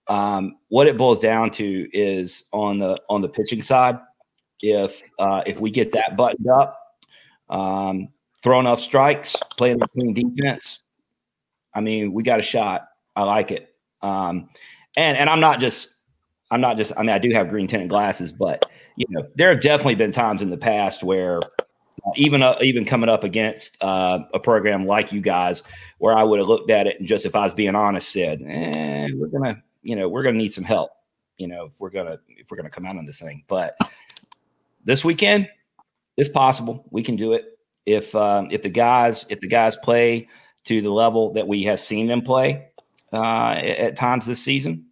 Um, 0.07 0.57
what 0.69 0.87
it 0.87 0.97
boils 0.97 1.19
down 1.19 1.51
to 1.51 1.87
is 1.93 2.49
on 2.51 2.79
the 2.79 2.99
on 3.07 3.21
the 3.21 3.29
pitching 3.29 3.61
side. 3.61 3.99
If 4.61 4.99
uh, 5.19 5.43
if 5.45 5.59
we 5.59 5.69
get 5.69 5.91
that 5.91 6.17
buttoned 6.17 6.47
up, 6.49 6.77
um, 7.49 8.09
throw 8.41 8.59
enough 8.59 8.79
strikes, 8.79 9.35
play 9.57 9.69
enough 9.69 9.91
clean 9.93 10.13
defense. 10.13 10.83
I 11.75 11.81
mean, 11.81 12.13
we 12.13 12.23
got 12.23 12.39
a 12.39 12.43
shot. 12.43 12.87
I 13.15 13.23
like 13.23 13.51
it. 13.51 13.75
Um, 14.01 14.49
and 14.97 15.15
and 15.17 15.29
I'm 15.29 15.39
not 15.39 15.59
just 15.59 15.97
I'm 16.49 16.61
not 16.61 16.77
just 16.77 16.93
I 16.97 17.01
mean 17.01 17.11
I 17.11 17.19
do 17.19 17.29
have 17.33 17.49
green 17.49 17.67
tinted 17.67 17.89
glasses, 17.89 18.33
but 18.33 18.65
you 18.95 19.05
know 19.09 19.27
there 19.35 19.49
have 19.49 19.61
definitely 19.61 19.95
been 19.95 20.11
times 20.11 20.41
in 20.41 20.49
the 20.49 20.57
past 20.57 21.03
where 21.03 21.41
even 22.15 22.41
uh, 22.41 22.57
even 22.61 22.85
coming 22.85 23.09
up 23.09 23.23
against 23.23 23.81
uh, 23.83 24.19
a 24.33 24.39
program 24.39 24.85
like 24.85 25.11
you 25.11 25.21
guys, 25.21 25.63
where 25.97 26.17
I 26.17 26.23
would 26.23 26.39
have 26.39 26.47
looked 26.47 26.71
at 26.71 26.87
it 26.87 26.99
and 26.99 27.07
just 27.07 27.25
if 27.25 27.35
I 27.35 27.43
was 27.43 27.53
being 27.53 27.75
honest, 27.75 28.11
said, 28.11 28.41
eh, 28.41 29.07
we're 29.15 29.27
gonna 29.27 29.61
you 29.83 29.95
know 29.95 30.09
we're 30.09 30.23
gonna 30.23 30.37
need 30.37 30.53
some 30.53 30.63
help, 30.63 30.91
you 31.37 31.47
know 31.47 31.65
if 31.65 31.79
we're 31.79 31.89
gonna 31.89 32.19
if 32.27 32.49
we're 32.49 32.57
gonna 32.57 32.69
come 32.69 32.85
out 32.85 32.97
on 32.97 33.05
this 33.05 33.19
thing. 33.19 33.43
But 33.47 33.77
this 34.83 35.05
weekend, 35.05 35.47
it's 36.17 36.29
possible 36.29 36.85
we 36.91 37.03
can 37.03 37.15
do 37.15 37.33
it 37.33 37.57
if 37.85 38.15
um, 38.15 38.49
if 38.51 38.61
the 38.61 38.69
guys 38.69 39.25
if 39.29 39.39
the 39.39 39.47
guys 39.47 39.75
play 39.75 40.27
to 40.63 40.81
the 40.81 40.89
level 40.89 41.33
that 41.33 41.47
we 41.47 41.63
have 41.63 41.79
seen 41.79 42.07
them 42.07 42.21
play 42.21 42.67
uh, 43.13 43.51
at 43.51 43.95
times 43.95 44.25
this 44.25 44.41
season, 44.43 44.85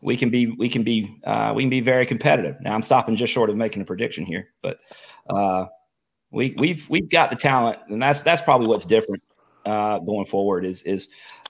we 0.00 0.16
can 0.16 0.30
be 0.30 0.46
we 0.58 0.68
can 0.68 0.82
be 0.82 1.20
uh, 1.24 1.52
we 1.54 1.62
can 1.62 1.70
be 1.70 1.80
very 1.80 2.06
competitive. 2.06 2.60
Now 2.60 2.74
I'm 2.74 2.82
stopping 2.82 3.16
just 3.16 3.32
short 3.32 3.50
of 3.50 3.56
making 3.56 3.82
a 3.82 3.84
prediction 3.84 4.24
here, 4.24 4.48
but 4.62 4.78
uh, 5.28 5.66
we 6.34 6.54
we've 6.58 6.88
we've 6.90 7.08
got 7.08 7.30
the 7.30 7.36
talent, 7.36 7.78
and 7.88 8.02
that's 8.02 8.22
that's 8.22 8.40
probably 8.40 8.68
what's 8.68 8.84
different 8.84 9.22
uh, 9.64 10.00
going 10.00 10.26
forward. 10.26 10.64
Is 10.64 10.82
is 10.82 11.08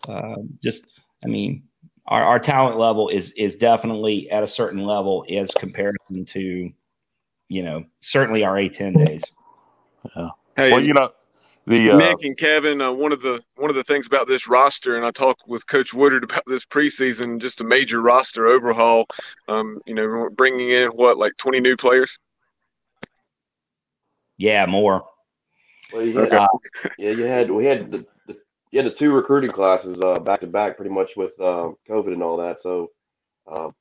uh, 0.08 0.36
just 0.62 1.00
I 1.24 1.28
mean 1.28 1.64
our, 2.06 2.22
our 2.22 2.38
talent 2.38 2.78
level 2.78 3.08
is 3.08 3.32
is 3.32 3.56
definitely 3.56 4.30
at 4.30 4.42
a 4.42 4.46
certain 4.46 4.84
level 4.84 5.24
as 5.30 5.50
comparison 5.52 6.24
to 6.26 6.70
you 7.48 7.62
know 7.62 7.84
certainly 8.00 8.44
our 8.44 8.54
A10 8.54 9.06
days. 9.06 9.24
Yeah. 10.14 10.28
Hey, 10.56 10.70
well, 10.70 10.82
you 10.82 10.92
know, 10.92 11.10
the 11.66 11.90
uh, 11.90 11.96
Nick 11.96 12.22
and 12.22 12.36
Kevin. 12.36 12.80
Uh, 12.80 12.92
one 12.92 13.10
of 13.10 13.22
the 13.22 13.42
one 13.56 13.70
of 13.70 13.76
the 13.76 13.84
things 13.84 14.06
about 14.06 14.28
this 14.28 14.46
roster, 14.46 14.96
and 14.96 15.04
I 15.04 15.10
talked 15.10 15.42
with 15.46 15.66
Coach 15.66 15.94
Woodard 15.94 16.24
about 16.24 16.42
this 16.46 16.64
preseason, 16.64 17.40
just 17.40 17.62
a 17.62 17.64
major 17.64 18.02
roster 18.02 18.46
overhaul. 18.46 19.06
Um, 19.48 19.80
you 19.86 19.94
know, 19.94 20.28
bringing 20.36 20.70
in 20.70 20.88
what 20.88 21.16
like 21.16 21.32
twenty 21.38 21.60
new 21.60 21.76
players. 21.76 22.18
Yeah, 24.36 24.66
more. 24.66 25.04
Well, 25.92 26.02
you 26.02 26.18
had, 26.18 26.32
uh, 26.32 26.48
yeah, 26.98 27.10
you 27.10 27.24
had 27.24 27.50
we 27.50 27.64
had 27.64 27.90
the, 27.90 28.06
the 28.26 28.36
you 28.70 28.82
had 28.82 28.90
the 28.90 28.94
two 28.94 29.12
recruiting 29.12 29.50
classes 29.50 30.00
uh, 30.00 30.18
back 30.18 30.40
to 30.40 30.46
back, 30.46 30.76
pretty 30.76 30.90
much 30.90 31.16
with 31.16 31.38
uh, 31.40 31.70
COVID 31.88 32.12
and 32.12 32.22
all 32.22 32.36
that. 32.38 32.58
So, 32.58 32.90
um, 33.46 33.74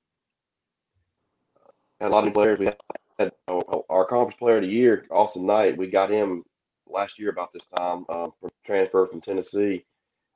had 2.00 2.10
a 2.10 2.14
lot 2.14 2.20
of 2.20 2.26
new 2.26 2.34
players. 2.34 2.60
We 2.60 2.66
had 2.66 2.78
had 3.18 3.32
our 3.48 4.06
conference 4.06 4.38
player 4.38 4.58
of 4.58 4.64
the 4.64 4.70
year, 4.70 5.06
Austin 5.10 5.46
Knight. 5.46 5.78
We 5.78 5.88
got 5.88 6.10
him 6.10 6.44
last 6.88 7.18
year 7.18 7.30
about 7.30 7.54
this 7.54 7.66
time 7.78 8.06
uh, 8.10 8.30
from 8.40 8.52
transfer 8.66 9.08
from 9.08 9.22
Tennessee. 9.22 9.86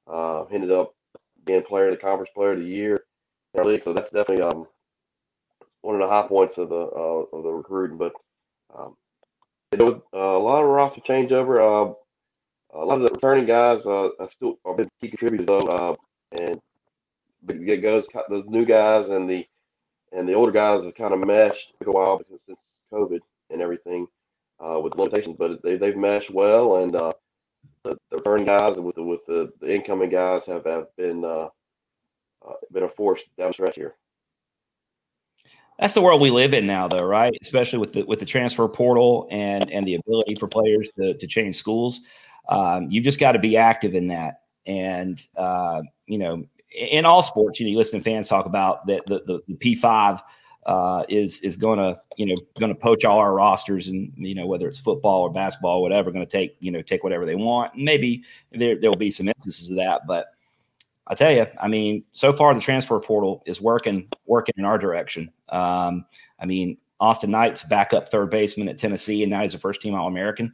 Uh, 0.07 0.45
ended 0.45 0.72
up 0.72 0.95
being 1.45 1.61
player 1.61 1.89
of 1.89 1.91
the 1.91 1.97
conference 1.97 2.32
player 2.34 2.53
of 2.53 2.59
the 2.59 2.65
year 2.65 3.03
in 3.53 3.59
our 3.59 3.65
league. 3.65 3.82
So 3.82 3.93
that's 3.93 4.09
definitely 4.09 4.43
um, 4.43 4.65
one 5.82 5.95
of 5.95 6.01
the 6.01 6.07
high 6.07 6.28
points 6.28 6.57
of 6.57 6.70
the 6.70 6.76
uh, 6.76 7.26
of 7.36 7.43
the 7.43 7.51
recruiting. 7.51 7.97
But 7.97 8.13
um, 8.76 8.95
uh, 9.74 9.99
a 10.13 10.39
lot 10.39 10.63
of 10.63 10.70
roster 10.70 11.01
changeover. 11.01 11.59
Uh, 11.59 11.93
a 12.74 12.86
lot 12.86 13.01
of 13.01 13.03
the 13.03 13.13
returning 13.13 13.45
guys 13.45 13.86
uh, 13.86 14.09
have 14.20 14.30
still 14.30 14.59
are 14.65 14.76
been 14.76 14.89
key 15.01 15.09
contributors 15.09 15.45
though, 15.45 15.59
uh, 15.59 15.95
and 16.32 16.61
it 17.49 17.78
goes 17.82 18.05
the 18.30 18.43
new 18.47 18.65
guys 18.65 19.07
and 19.07 19.30
the 19.30 19.45
and 20.11 20.28
the 20.28 20.34
older 20.34 20.51
guys 20.51 20.84
have 20.84 20.95
kind 20.95 21.13
of 21.13 21.20
meshed. 21.26 21.74
Took 21.79 21.87
a 21.87 21.91
while 21.91 22.17
because 22.17 22.43
since 22.43 22.62
COVID 22.91 23.20
and 23.50 23.62
everything 23.62 24.08
uh, 24.59 24.79
with 24.79 24.96
limitations, 24.96 25.36
but 25.37 25.62
they 25.63 25.78
they've 25.78 25.97
meshed 25.97 26.29
well, 26.29 26.78
and 26.78 26.96
uh, 26.96 27.13
the, 27.83 27.97
the 28.09 28.17
returning 28.17 28.46
guys 28.46 28.78
with 28.78 28.96
the, 28.96 29.04
with 29.04 29.25
the, 29.25 29.51
the 29.59 29.74
incoming 29.74 30.09
guys 30.09 30.46
have 30.46 30.66
have 30.66 30.96
been 30.96 31.24
uh, 31.25 31.50
uh, 32.47 32.54
been 32.71 32.83
a 32.83 32.89
force 32.89 33.21
down 33.37 33.50
the 33.50 33.54
stretch 33.54 33.75
here. 33.75 33.96
That's 35.79 35.93
the 35.93 36.01
world 36.01 36.21
we 36.21 36.32
live 36.32 36.54
in 36.54 36.66
now, 36.66 36.87
though, 36.87 37.04
right? 37.04 37.36
Especially 37.41 37.78
with 37.78 37.93
the 37.93 38.04
with 38.04 38.20
the 38.20 38.25
transfer 38.25 38.67
portal 38.67 39.28
and 39.29 39.70
and 39.70 39.87
the 39.87 39.95
ability 39.95 40.36
for 40.36 40.47
players 40.47 40.89
to 40.99 41.13
to 41.13 41.28
change 41.28 41.55
schools. 41.55 42.01
Um, 42.49 42.89
you've 42.89 43.04
just 43.04 43.20
got 43.20 43.33
to 43.33 43.39
be 43.39 43.58
active 43.58 43.93
in 43.93 44.08
that, 44.08 44.41
and 44.66 45.21
uh, 45.37 45.83
you 46.08 46.17
know, 46.17 46.43
in 46.74 47.05
all 47.05 47.21
sports, 47.21 47.59
you 47.59 47.66
know, 47.66 47.71
you 47.71 47.78
listen 47.78 47.99
to 47.99 48.04
fans 48.04 48.28
talk 48.28 48.45
about 48.45 48.87
that 48.87 49.05
the, 49.05 49.21
the, 49.28 49.41
the 49.47 49.55
P 49.55 49.75
five 49.75 50.21
uh, 50.66 51.04
is 51.09 51.41
is 51.41 51.55
going 51.55 51.78
to 51.78 51.99
you 52.16 52.25
know 52.25 52.41
going 52.59 52.74
to 52.74 52.79
poach 52.79 53.05
all 53.05 53.20
our 53.20 53.33
rosters, 53.33 53.87
and 53.87 54.12
you 54.17 54.33
know 54.33 54.47
whether 54.47 54.67
it's 54.67 54.79
football 54.79 55.21
or 55.21 55.32
basketball, 55.32 55.78
or 55.78 55.82
whatever, 55.83 56.12
going 56.12 56.25
to 56.25 56.32
take 56.32 56.55
you 56.59 56.71
know 56.71 56.82
take 56.82 57.04
whatever 57.04 57.25
they 57.25 57.36
want. 57.36 57.75
maybe 57.75 58.24
there 58.51 58.79
there 58.79 58.89
will 58.89 58.97
be 58.97 59.12
some 59.12 59.28
instances 59.28 59.70
of 59.70 59.78
that, 59.78 60.08
but 60.08 60.28
I 61.05 61.16
tell 61.16 61.32
you, 61.32 61.45
I 61.62 61.67
mean, 61.67 62.04
so 62.13 62.33
far 62.33 62.54
the 62.54 62.59
transfer 62.59 62.99
portal 62.99 63.43
is 63.45 63.62
working 63.62 64.09
working 64.25 64.55
in 64.58 64.66
our 64.66 64.78
direction. 64.78 65.32
Um, 65.49 66.05
I 66.39 66.45
mean, 66.45 66.78
Austin 66.99 67.32
Knight's 67.32 67.63
backup 67.63 68.09
third 68.09 68.29
baseman 68.29 68.69
at 68.69 68.78
Tennessee, 68.78 69.24
and 69.24 69.32
now 69.32 69.41
he's 69.41 69.55
a 69.55 69.59
first 69.59 69.82
team 69.82 69.93
All 69.93 70.07
American. 70.07 70.53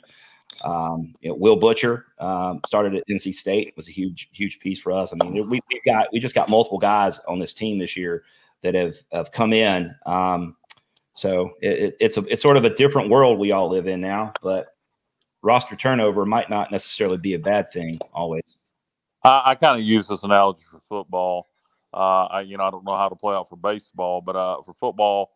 Um, 0.64 1.15
you 1.22 1.30
know, 1.30 1.36
Will 1.36 1.56
Butcher 1.56 2.07
um, 2.20 2.61
started 2.65 2.95
at 2.95 3.07
NC 3.07 3.34
State 3.34 3.74
was 3.76 3.88
a 3.88 3.91
huge, 3.91 4.30
huge 4.32 4.60
piece 4.60 4.80
for 4.80 4.91
us. 4.91 5.14
I 5.14 5.15
mean, 5.24 5.49
we, 5.49 5.57
have 5.57 5.86
got 5.86 6.07
we 6.14 6.20
just 6.20 6.36
got 6.36 6.49
multiple 6.49 6.78
guys 6.78 7.20
on 7.28 7.40
this 7.40 7.53
team 7.53 7.80
this 7.80 7.98
year 7.98 8.24
that 8.61 8.76
have 8.76 8.95
have 9.11 9.32
come 9.32 9.53
in. 9.53 9.94
Um, 10.06 10.56
so 11.14 11.52
it, 11.61 11.95
it's 11.99 12.18
a 12.18 12.26
it's 12.26 12.41
sort 12.41 12.57
of 12.57 12.65
a 12.65 12.70
different 12.70 13.10
world 13.10 13.40
we 13.40 13.52
all 13.52 13.70
live 13.70 13.88
in 13.88 14.02
now. 14.02 14.34
But 14.41 14.68
roster 15.41 15.76
turnover 15.76 16.26
might 16.26 16.49
not 16.49 16.72
necessarily 16.72 17.18
be 17.18 17.34
a 17.34 17.40
bad 17.40 17.72
thing 17.72 17.99
always. 18.14 18.57
I, 19.24 19.41
I 19.45 19.56
kind 19.56 19.80
of 19.80 19.86
use 19.86 20.07
this 20.07 20.24
analogy 20.24 20.64
for 20.70 20.80
football. 20.80 21.48
Uh, 21.94 22.26
I 22.26 22.41
you 22.41 22.57
know 22.57 22.64
I 22.64 22.72
don't 22.72 22.86
know 22.86 22.98
how 22.98 23.10
to 23.10 23.15
play 23.15 23.36
out 23.36 23.49
for 23.49 23.56
baseball, 23.56 24.22
but 24.22 24.36
uh, 24.36 24.61
for 24.64 24.74
football, 24.74 25.32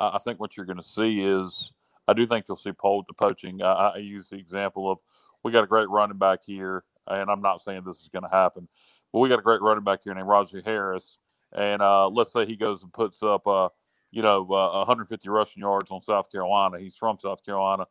uh, 0.00 0.10
I 0.14 0.18
think 0.18 0.40
what 0.40 0.56
you're 0.56 0.66
going 0.66 0.76
to 0.78 0.82
see 0.82 1.20
is 1.20 1.72
I 2.06 2.12
do 2.12 2.26
think 2.26 2.46
you'll 2.48 2.56
see 2.56 2.72
po- 2.72 3.04
poaching. 3.16 3.62
I, 3.62 3.72
I 3.72 3.96
use 3.98 4.28
the 4.28 4.36
example 4.36 4.90
of 4.90 4.98
we 5.42 5.52
got 5.52 5.64
a 5.64 5.68
great 5.68 5.88
running 5.88 6.18
back 6.18 6.40
here, 6.44 6.84
and 7.06 7.30
I'm 7.30 7.42
not 7.42 7.62
saying 7.62 7.82
this 7.84 8.00
is 8.00 8.08
going 8.08 8.24
to 8.24 8.28
happen, 8.28 8.68
but 9.12 9.20
we 9.20 9.28
got 9.28 9.38
a 9.38 9.42
great 9.42 9.62
running 9.62 9.84
back 9.84 10.00
here 10.04 10.14
named 10.14 10.28
Roger 10.28 10.62
Harris. 10.64 11.18
And 11.52 11.80
uh, 11.80 12.08
let's 12.08 12.32
say 12.32 12.46
he 12.46 12.56
goes 12.56 12.82
and 12.82 12.92
puts 12.92 13.22
up, 13.22 13.46
uh, 13.46 13.68
you 14.10 14.22
know, 14.22 14.42
uh, 14.42 14.78
150 14.78 15.28
rushing 15.28 15.60
yards 15.60 15.90
on 15.90 16.00
South 16.00 16.30
Carolina. 16.30 16.80
He's 16.80 16.96
from 16.96 17.18
South 17.18 17.44
Carolina. 17.44 17.86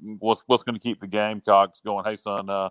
What's 0.00 0.42
what's 0.46 0.62
going 0.62 0.76
to 0.76 0.80
keep 0.80 1.00
the 1.00 1.06
Gamecocks 1.06 1.80
going? 1.84 2.04
Hey, 2.04 2.16
son, 2.16 2.48
uh, 2.48 2.70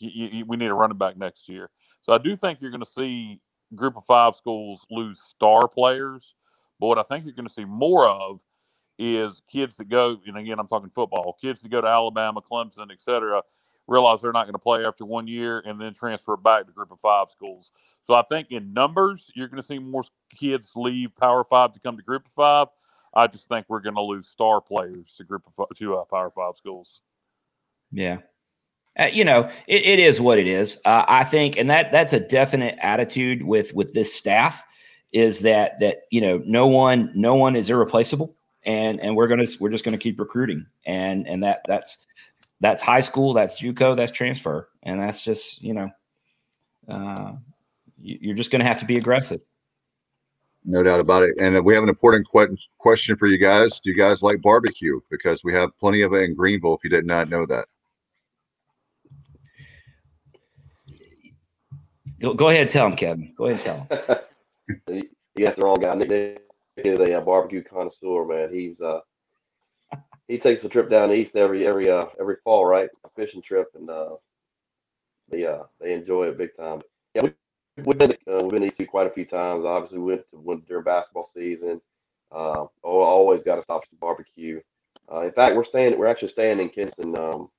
we 0.00 0.44
need 0.56 0.70
a 0.70 0.74
running 0.74 0.98
back 0.98 1.16
next 1.16 1.48
year. 1.48 1.70
So 2.02 2.12
I 2.12 2.18
do 2.18 2.36
think 2.36 2.60
you're 2.60 2.70
going 2.70 2.84
to 2.84 2.90
see 2.90 3.40
group 3.74 3.96
of 3.96 4.04
five 4.04 4.34
schools 4.34 4.86
lose 4.90 5.20
star 5.20 5.68
players. 5.68 6.34
But 6.78 6.86
what 6.88 6.98
I 6.98 7.02
think 7.02 7.24
you're 7.24 7.34
going 7.34 7.48
to 7.48 7.52
see 7.52 7.64
more 7.64 8.08
of 8.08 8.40
is 8.98 9.42
kids 9.50 9.76
that 9.76 9.88
go, 9.88 10.18
and 10.26 10.36
again, 10.36 10.58
I'm 10.58 10.66
talking 10.66 10.90
football, 10.90 11.36
kids 11.40 11.62
that 11.62 11.70
go 11.70 11.80
to 11.80 11.86
Alabama, 11.86 12.40
Clemson, 12.40 12.90
et 12.90 13.00
cetera, 13.00 13.42
realize 13.86 14.20
they're 14.20 14.32
not 14.32 14.44
going 14.44 14.52
to 14.52 14.58
play 14.58 14.84
after 14.84 15.04
one 15.04 15.26
year 15.26 15.62
and 15.64 15.80
then 15.80 15.92
transfer 15.94 16.36
back 16.36 16.66
to 16.66 16.72
group 16.72 16.92
of 16.92 17.00
five 17.00 17.28
schools. 17.30 17.72
So 18.04 18.14
I 18.14 18.22
think 18.22 18.50
in 18.50 18.72
numbers, 18.72 19.30
you're 19.34 19.48
going 19.48 19.60
to 19.60 19.66
see 19.66 19.78
more 19.78 20.04
kids 20.34 20.72
leave 20.76 21.14
Power 21.16 21.44
Five 21.44 21.72
to 21.72 21.80
come 21.80 21.96
to 21.96 22.02
group 22.02 22.26
of 22.26 22.32
five. 22.32 22.68
I 23.12 23.26
just 23.26 23.48
think 23.48 23.66
we're 23.68 23.80
going 23.80 23.96
to 23.96 24.02
lose 24.02 24.28
star 24.28 24.60
players 24.60 25.14
to 25.16 25.24
group 25.24 25.42
of 25.46 25.76
to 25.76 25.96
uh, 25.96 26.04
Power 26.04 26.30
Five 26.30 26.56
schools. 26.56 27.02
Yeah, 27.92 28.18
uh, 28.98 29.06
you 29.12 29.24
know, 29.24 29.48
it, 29.68 29.82
it 29.86 29.98
is 29.98 30.20
what 30.20 30.38
it 30.38 30.46
is. 30.46 30.78
Uh, 30.84 31.04
I 31.06 31.24
think, 31.24 31.56
and 31.56 31.70
that 31.70 31.92
that's 31.92 32.12
a 32.12 32.20
definite 32.20 32.76
attitude 32.80 33.42
with 33.42 33.72
with 33.74 33.92
this 33.92 34.12
staff 34.12 34.64
is 35.12 35.40
that 35.40 35.78
that 35.80 36.02
you 36.10 36.20
know 36.20 36.42
no 36.44 36.66
one 36.66 37.12
no 37.14 37.34
one 37.34 37.56
is 37.56 37.70
irreplaceable, 37.70 38.36
and 38.64 39.00
and 39.00 39.16
we're 39.16 39.28
gonna 39.28 39.46
we're 39.60 39.70
just 39.70 39.84
gonna 39.84 39.98
keep 39.98 40.18
recruiting, 40.18 40.66
and 40.86 41.26
and 41.28 41.42
that 41.42 41.60
that's 41.66 42.06
that's 42.60 42.82
high 42.82 43.00
school, 43.00 43.32
that's 43.32 43.60
JUCO, 43.60 43.96
that's 43.96 44.12
transfer, 44.12 44.68
and 44.82 45.00
that's 45.00 45.24
just 45.24 45.62
you 45.62 45.72
know, 45.72 45.90
uh, 46.88 47.32
you're 47.98 48.36
just 48.36 48.50
gonna 48.50 48.64
have 48.64 48.78
to 48.78 48.86
be 48.86 48.96
aggressive. 48.96 49.40
No 50.64 50.82
doubt 50.82 51.00
about 51.00 51.22
it. 51.22 51.38
And 51.38 51.64
we 51.64 51.72
have 51.74 51.82
an 51.82 51.88
important 51.88 52.28
que- 52.30 52.56
question 52.78 53.16
for 53.16 53.26
you 53.26 53.38
guys. 53.38 53.80
Do 53.80 53.90
you 53.90 53.96
guys 53.96 54.22
like 54.22 54.42
barbecue? 54.42 55.00
Because 55.10 55.42
we 55.42 55.54
have 55.54 55.70
plenty 55.78 56.02
of 56.02 56.12
it 56.12 56.22
in 56.22 56.34
Greenville. 56.34 56.74
If 56.74 56.84
you 56.84 56.90
did 56.90 57.06
not 57.06 57.30
know 57.30 57.46
that. 57.46 57.66
Go, 62.20 62.34
go 62.34 62.48
ahead, 62.48 62.68
tell 62.68 62.86
him, 62.86 62.92
Kevin. 62.92 63.32
Go 63.36 63.46
ahead, 63.46 63.66
and 63.66 63.88
tell 63.88 64.86
him. 64.88 65.02
he 65.34 65.46
asked 65.46 65.56
the 65.56 65.64
wrong 65.64 65.80
guy. 65.80 65.94
Nick 65.94 66.42
is 66.76 67.00
a, 67.00 67.12
a, 67.12 67.20
barbecue 67.20 67.62
connoisseur, 67.62 68.26
man. 68.26 68.52
He's 68.52 68.80
uh 68.80 69.00
he 70.28 70.38
takes 70.38 70.62
a 70.62 70.68
trip 70.68 70.88
down 70.88 71.10
east 71.12 71.36
every 71.36 71.66
every 71.66 71.90
uh 71.90 72.06
every 72.20 72.36
fall, 72.44 72.66
right? 72.66 72.88
A 73.04 73.08
fishing 73.16 73.42
trip, 73.42 73.68
and 73.74 73.88
uh 73.88 74.16
they 75.30 75.46
uh 75.46 75.64
they 75.80 75.94
enjoy 75.94 76.28
it 76.28 76.38
big 76.38 76.54
time. 76.54 76.82
Yeah, 77.14 77.22
we, 77.22 77.32
we've 77.84 77.98
been 77.98 78.12
uh, 78.12 78.40
we've 78.42 78.50
been 78.50 78.64
east 78.64 78.80
quite 78.88 79.06
a 79.06 79.10
few 79.10 79.24
times. 79.24 79.64
Obviously, 79.64 79.98
we 79.98 80.12
went 80.12 80.30
to 80.30 80.38
went 80.38 80.66
during 80.66 80.84
basketball 80.84 81.24
season. 81.24 81.80
Uh, 82.32 82.66
always 82.82 83.42
got 83.42 83.56
to 83.56 83.62
stop 83.62 83.84
for 83.84 83.96
barbecue. 83.96 84.60
Uh, 85.10 85.20
in 85.20 85.32
fact, 85.32 85.56
we're 85.56 85.64
staying. 85.64 85.98
We're 85.98 86.06
actually 86.06 86.28
staying 86.28 86.60
in 86.60 86.68
Kinston 86.68 87.18
um, 87.18 87.50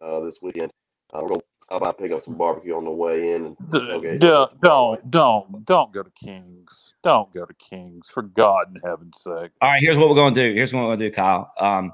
uh, 0.00 0.20
this 0.20 0.38
weekend. 0.40 0.70
Uh, 1.12 1.20
we're 1.22 1.28
gonna 1.28 1.40
I 1.72 1.78
might 1.78 1.96
pick 1.96 2.12
up 2.12 2.20
some 2.20 2.34
barbecue 2.34 2.76
on 2.76 2.84
the 2.84 2.90
way 2.90 3.32
in. 3.32 3.56
D- 3.70 4.18
don't, 4.18 4.60
don't, 4.60 5.10
don't, 5.10 5.64
don't 5.64 5.92
go 5.92 6.02
to 6.02 6.10
Kings. 6.10 6.92
Don't 7.02 7.32
go 7.32 7.46
to 7.46 7.54
Kings 7.54 8.10
for 8.10 8.22
God 8.22 8.74
in 8.74 8.80
heaven's 8.82 9.22
sake. 9.22 9.50
All 9.60 9.70
right, 9.70 9.80
here's 9.80 9.96
what 9.96 10.08
we're 10.08 10.14
going 10.14 10.34
to 10.34 10.48
do. 10.48 10.54
Here's 10.54 10.72
what 10.74 10.80
we're 10.80 10.88
going 10.88 10.98
to 10.98 11.08
do, 11.08 11.14
Kyle. 11.14 11.52
Um, 11.58 11.92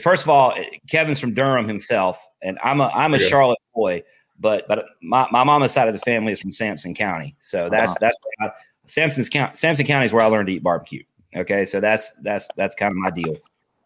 first 0.00 0.22
of 0.22 0.30
all, 0.30 0.54
Kevin's 0.88 1.18
from 1.18 1.34
Durham 1.34 1.66
himself, 1.66 2.24
and 2.42 2.58
I'm 2.62 2.80
a 2.80 2.88
I'm 2.88 3.14
a 3.14 3.18
yeah. 3.18 3.26
Charlotte 3.26 3.58
boy, 3.74 4.02
but 4.38 4.66
but 4.68 4.86
my, 5.02 5.26
my 5.30 5.44
mama's 5.44 5.72
side 5.72 5.88
of 5.88 5.94
the 5.94 6.00
family 6.00 6.32
is 6.32 6.40
from 6.40 6.52
Sampson 6.52 6.94
County, 6.94 7.36
so 7.40 7.68
that's 7.68 7.92
uh-huh. 7.92 7.98
that's 8.00 8.18
I, 8.40 8.50
Sampson's 8.86 9.28
County. 9.28 9.54
Sampson 9.54 9.84
County 9.84 10.06
is 10.06 10.12
where 10.12 10.22
I 10.22 10.26
learned 10.26 10.46
to 10.46 10.54
eat 10.54 10.62
barbecue. 10.62 11.02
Okay, 11.34 11.64
so 11.64 11.80
that's 11.80 12.12
that's 12.22 12.48
that's 12.56 12.74
kind 12.74 12.92
of 12.92 12.98
my 12.98 13.10
deal. 13.10 13.36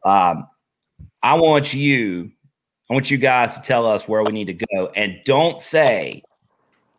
Um, 0.05 0.47
I 1.23 1.35
want 1.35 1.75
you 1.75 2.31
I 2.91 2.95
want 2.95 3.11
you 3.11 3.19
guys 3.19 3.57
to 3.57 3.63
tell 3.63 3.87
us 3.87 4.07
where 4.07 4.23
we 4.23 4.33
need 4.33 4.47
to 4.47 4.55
go. 4.55 4.87
And 4.95 5.21
don't 5.25 5.61
say, 5.61 6.23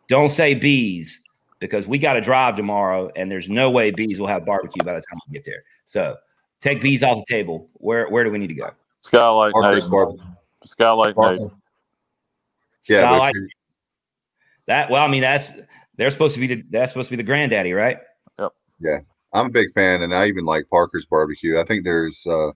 don't 0.08 0.28
say 0.28 0.54
bees 0.54 1.22
because 1.60 1.86
we 1.86 1.98
got 1.98 2.14
to 2.14 2.20
drive 2.20 2.54
tomorrow 2.54 3.10
and 3.16 3.30
there's 3.30 3.48
no 3.48 3.70
way 3.70 3.90
bees 3.90 4.20
will 4.20 4.26
have 4.26 4.44
barbecue 4.44 4.84
by 4.84 4.94
the 4.94 5.00
time 5.00 5.18
we 5.28 5.34
get 5.34 5.44
there. 5.44 5.62
So 5.86 6.16
take 6.60 6.80
bees 6.80 7.02
off 7.02 7.18
the 7.18 7.34
table. 7.34 7.68
Where 7.74 8.08
where 8.08 8.24
do 8.24 8.30
we 8.30 8.38
need 8.38 8.48
to 8.48 8.54
go? 8.54 8.70
Skylight 9.02 9.52
Nate. 9.56 9.82
Skylight 10.64 11.16
Nate. 11.16 11.50
Skylight. 12.82 13.34
Yeah, 13.34 13.42
that 14.66 14.90
well, 14.90 15.04
I 15.04 15.08
mean 15.08 15.22
that's 15.22 15.58
they're 15.96 16.10
supposed 16.10 16.34
to 16.34 16.40
be 16.40 16.46
the 16.46 16.64
that's 16.70 16.92
supposed 16.92 17.08
to 17.08 17.16
be 17.16 17.22
the 17.22 17.26
granddaddy, 17.26 17.72
right? 17.72 17.98
Yep. 18.38 18.52
Yeah. 18.80 18.98
I'm 19.32 19.46
a 19.46 19.50
big 19.50 19.72
fan 19.72 20.02
and 20.02 20.14
I 20.14 20.26
even 20.26 20.44
like 20.44 20.68
Parker's 20.70 21.06
barbecue. 21.06 21.58
I 21.58 21.64
think 21.64 21.84
there's 21.84 22.26
uh 22.26 22.50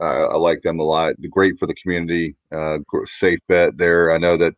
uh, 0.00 0.28
I 0.28 0.36
like 0.36 0.62
them 0.62 0.80
a 0.80 0.84
lot. 0.84 1.14
Great 1.30 1.58
for 1.58 1.66
the 1.66 1.74
community. 1.74 2.36
Uh, 2.52 2.78
safe 3.04 3.38
bet 3.48 3.76
there. 3.76 4.12
I 4.12 4.18
know 4.18 4.36
that 4.36 4.54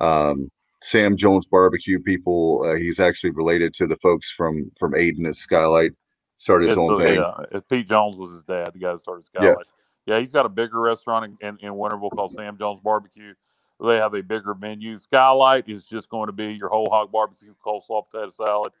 um, 0.00 0.50
Sam 0.82 1.16
Jones 1.16 1.46
Barbecue 1.46 2.00
people. 2.00 2.62
Uh, 2.64 2.76
he's 2.76 3.00
actually 3.00 3.30
related 3.30 3.74
to 3.74 3.86
the 3.86 3.96
folks 3.96 4.30
from 4.30 4.70
from 4.78 4.92
Ayden 4.92 5.26
at 5.26 5.36
Skylight. 5.36 5.92
Started 6.36 6.68
his 6.68 6.78
own 6.78 7.00
thing. 7.00 7.14
Yeah, 7.16 7.60
Pete 7.68 7.88
Jones 7.88 8.16
was 8.16 8.30
his 8.30 8.44
dad. 8.44 8.72
The 8.74 8.78
guy 8.78 8.92
that 8.92 9.00
started 9.00 9.24
Skylight. 9.24 9.56
Yeah, 10.06 10.14
yeah 10.14 10.20
he's 10.20 10.32
got 10.32 10.46
a 10.46 10.50
bigger 10.50 10.80
restaurant 10.80 11.24
in, 11.24 11.48
in, 11.48 11.58
in 11.60 11.72
Winterville 11.72 12.10
called 12.10 12.32
Sam 12.32 12.58
Jones 12.58 12.80
Barbecue. 12.80 13.34
They 13.82 13.96
have 13.96 14.14
a 14.14 14.22
bigger 14.22 14.54
menu. 14.54 14.98
Skylight 14.98 15.68
is 15.68 15.86
just 15.86 16.08
going 16.08 16.28
to 16.28 16.32
be 16.32 16.52
your 16.52 16.68
whole 16.68 16.88
hog 16.90 17.10
barbecue, 17.10 17.54
coleslaw, 17.64 18.04
potato 18.10 18.30
salad. 18.30 18.72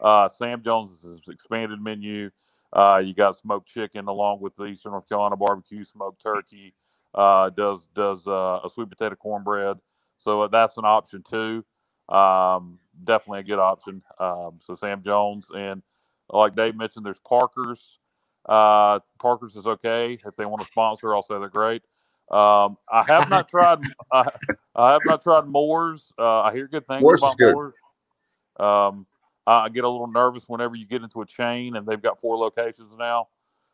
Uh, 0.00 0.28
Sam 0.28 0.62
Jones 0.62 1.04
is 1.04 1.28
expanded 1.28 1.80
menu. 1.80 2.30
Uh, 2.74 3.00
you 3.04 3.14
got 3.14 3.36
smoked 3.36 3.68
chicken 3.68 4.08
along 4.08 4.40
with 4.40 4.56
the 4.56 4.64
Eastern 4.64 4.92
North 4.92 5.08
Carolina 5.08 5.36
barbecue, 5.36 5.84
smoked 5.84 6.20
turkey. 6.20 6.74
Uh, 7.14 7.48
does 7.50 7.86
does 7.94 8.26
uh, 8.26 8.60
a 8.64 8.68
sweet 8.68 8.90
potato 8.90 9.14
cornbread. 9.14 9.78
So 10.18 10.42
uh, 10.42 10.48
that's 10.48 10.76
an 10.76 10.84
option 10.84 11.22
too. 11.22 11.64
Um, 12.08 12.78
definitely 13.04 13.40
a 13.40 13.44
good 13.44 13.60
option. 13.60 14.02
Um, 14.18 14.58
so 14.60 14.74
Sam 14.74 15.02
Jones 15.02 15.50
and 15.54 15.82
like 16.28 16.56
Dave 16.56 16.76
mentioned, 16.76 17.06
there's 17.06 17.20
Parker's. 17.20 18.00
Uh, 18.46 18.98
Parker's 19.20 19.56
is 19.56 19.66
okay 19.66 20.18
if 20.26 20.34
they 20.34 20.44
want 20.44 20.62
to 20.62 20.68
sponsor. 20.68 21.14
I'll 21.14 21.22
say 21.22 21.38
they're 21.38 21.48
great. 21.48 21.82
Um, 22.30 22.78
I 22.90 23.04
have 23.06 23.30
not 23.30 23.48
tried. 23.48 23.80
I, 24.12 24.28
I, 24.74 24.92
have 24.92 25.02
not 25.04 25.22
tried 25.22 25.46
Moore's. 25.46 26.12
Uh, 26.18 26.40
I 26.40 26.52
hear 26.52 26.66
good 26.66 26.86
things 26.86 27.02
Moore's 27.02 27.22
about 27.22 27.36
Moore's. 27.38 27.74
Um, 29.46 29.64
I 29.64 29.68
get 29.68 29.84
a 29.84 29.88
little 29.88 30.06
nervous 30.06 30.44
whenever 30.48 30.74
you 30.74 30.86
get 30.86 31.02
into 31.02 31.20
a 31.20 31.26
chain 31.26 31.76
and 31.76 31.86
they've 31.86 32.00
got 32.00 32.20
four 32.20 32.36
locations 32.36 32.96
now. 32.96 33.28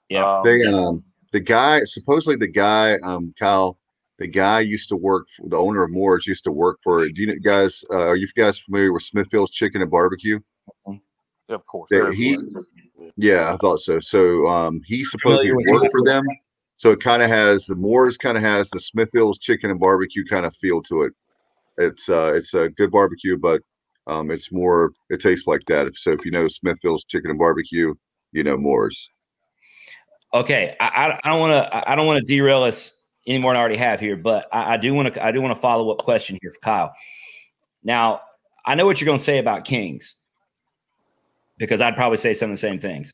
Yeah. 0.08 0.38
Um, 0.38 0.44
they 0.44 0.64
um 0.64 1.04
the 1.32 1.40
guy 1.40 1.84
supposedly 1.84 2.36
the 2.36 2.48
guy 2.48 2.96
um 3.04 3.32
Kyle 3.38 3.78
the 4.18 4.26
guy 4.26 4.60
used 4.60 4.88
to 4.88 4.96
work 4.96 5.28
for 5.36 5.48
the 5.48 5.56
owner 5.56 5.84
of 5.84 5.90
Moore's 5.90 6.26
used 6.26 6.44
to 6.44 6.52
work 6.52 6.78
for 6.82 7.06
do 7.08 7.22
you 7.22 7.40
guys 7.40 7.84
uh, 7.90 8.06
are 8.06 8.16
you 8.16 8.26
guys 8.36 8.58
familiar 8.58 8.92
with 8.92 9.04
Smithfield's 9.04 9.52
Chicken 9.52 9.80
and 9.80 9.90
Barbecue? 9.90 10.40
Of 11.48 11.66
course. 11.66 11.88
They, 11.90 12.14
he 12.14 12.36
yeah, 13.16 13.52
I 13.52 13.56
thought 13.56 13.80
so. 13.80 14.00
So 14.00 14.46
um 14.48 14.80
he 14.84 15.04
supposedly 15.04 15.52
worked 15.52 15.92
for 15.92 16.02
them. 16.04 16.24
So 16.76 16.90
it 16.90 17.00
kind 17.00 17.22
of 17.22 17.28
has 17.28 17.66
the 17.66 17.76
Moore's 17.76 18.16
kind 18.16 18.36
of 18.36 18.42
has 18.42 18.70
the 18.70 18.80
Smithfield's 18.80 19.38
Chicken 19.38 19.70
and 19.70 19.78
Barbecue 19.78 20.24
kind 20.24 20.46
of 20.46 20.56
feel 20.56 20.82
to 20.82 21.02
it. 21.02 21.12
It's 21.78 22.08
uh 22.08 22.32
it's 22.34 22.54
a 22.54 22.70
good 22.70 22.90
barbecue, 22.90 23.38
but 23.38 23.62
um, 24.10 24.30
it's 24.30 24.50
more, 24.50 24.90
it 25.08 25.20
tastes 25.20 25.46
like 25.46 25.64
that. 25.66 25.94
So 25.94 26.10
if 26.10 26.24
you 26.24 26.32
know 26.32 26.48
Smithfield's 26.48 27.04
Chicken 27.04 27.30
and 27.30 27.38
Barbecue, 27.38 27.94
you 28.32 28.42
know 28.42 28.56
Moore's. 28.56 29.08
Okay, 30.34 30.76
I, 30.80 31.18
I 31.24 31.28
don't 31.28 31.40
want 31.40 31.52
to 31.52 31.90
I 31.90 31.94
don't 31.94 32.06
want 32.06 32.18
to 32.18 32.24
derail 32.24 32.62
us 32.62 33.04
any 33.26 33.38
more 33.38 33.52
than 33.52 33.58
I 33.58 33.60
already 33.60 33.76
have 33.76 34.00
here, 34.00 34.16
but 34.16 34.46
I, 34.52 34.74
I 34.74 34.76
do 34.76 34.94
want 34.94 35.14
to 35.14 35.24
I 35.24 35.32
do 35.32 35.40
want 35.40 35.54
to 35.54 35.60
follow 35.60 35.90
up 35.90 35.98
question 35.98 36.38
here 36.42 36.50
for 36.50 36.60
Kyle. 36.60 36.92
Now, 37.82 38.20
I 38.66 38.74
know 38.74 38.84
what 38.86 39.00
you're 39.00 39.06
going 39.06 39.18
to 39.18 39.24
say 39.24 39.38
about 39.38 39.64
Kings 39.64 40.16
because 41.58 41.80
I'd 41.80 41.96
probably 41.96 42.16
say 42.16 42.34
some 42.34 42.50
of 42.50 42.54
the 42.54 42.60
same 42.60 42.78
things, 42.78 43.12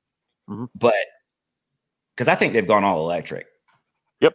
mm-hmm. 0.49 0.67
but 0.79 0.95
because 2.15 2.29
I 2.29 2.35
think 2.35 2.53
they've 2.53 2.67
gone 2.67 2.85
all 2.85 3.01
electric. 3.01 3.47
Yep, 4.21 4.35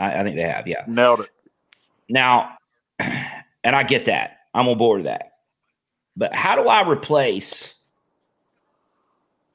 I, 0.00 0.20
I 0.20 0.22
think 0.24 0.36
they 0.36 0.42
have. 0.42 0.66
Yeah, 0.66 0.84
nailed 0.86 1.20
it. 1.20 1.30
Now, 2.08 2.56
and 2.98 3.76
I 3.76 3.84
get 3.84 4.04
that. 4.06 4.38
I'm 4.54 4.68
on 4.68 4.78
board 4.78 4.98
with 4.98 5.06
that. 5.06 5.33
But 6.16 6.34
how 6.34 6.56
do 6.56 6.68
I 6.68 6.88
replace? 6.88 7.74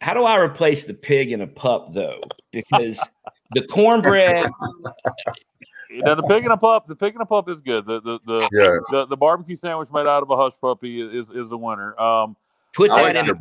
How 0.01 0.13
do 0.13 0.23
I 0.23 0.37
replace 0.37 0.85
the 0.85 0.93
pig 0.93 1.31
and 1.31 1.41
a 1.41 1.47
pup 1.47 1.93
though? 1.93 2.21
Because 2.51 3.15
the 3.51 3.63
cornbread. 3.67 4.49
You 5.91 6.03
know, 6.03 6.13
the 6.13 6.21
pig 6.21 6.43
and 6.43 6.53
a 6.53 6.57
pup. 6.57 6.85
The 6.85 6.95
pig 6.95 7.15
and 7.15 7.21
a 7.23 7.25
pup 7.25 7.49
is 7.49 7.61
good. 7.61 7.83
The 7.87 7.99
the 7.99 8.19
the, 8.23 8.49
yeah. 8.51 8.77
the, 8.91 9.07
the 9.07 9.17
barbecue 9.17 9.55
sandwich 9.55 9.89
made 9.91 10.05
out 10.05 10.21
of 10.21 10.29
a 10.29 10.35
hush 10.35 10.53
puppy 10.61 11.01
is 11.01 11.31
is 11.31 11.49
the 11.49 11.57
winner. 11.57 11.99
Um, 11.99 12.35
Put 12.75 12.91
that 12.91 13.15
in. 13.15 13.27
a 13.27 13.33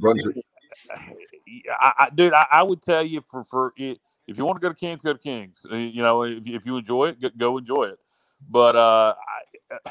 I, 1.79 1.93
I, 1.99 2.11
dude, 2.11 2.33
I, 2.33 2.47
I, 2.51 2.63
would 2.63 2.81
tell 2.81 3.03
you 3.03 3.21
for 3.21 3.45
for 3.45 3.75
it, 3.77 3.99
if 4.27 4.39
you 4.39 4.47
want 4.47 4.57
to 4.57 4.61
go 4.61 4.71
to 4.71 4.75
Kings, 4.75 5.03
go 5.03 5.13
to 5.13 5.19
Kings. 5.19 5.67
Uh, 5.71 5.77
you 5.77 6.03
know, 6.03 6.23
if, 6.23 6.47
if 6.47 6.67
you 6.67 6.79
enjoy 6.79 7.09
it, 7.09 7.39
go 7.39 7.59
enjoy 7.59 7.85
it. 7.85 7.99
But 8.49 8.77
uh, 8.77 9.15
I, 9.71 9.91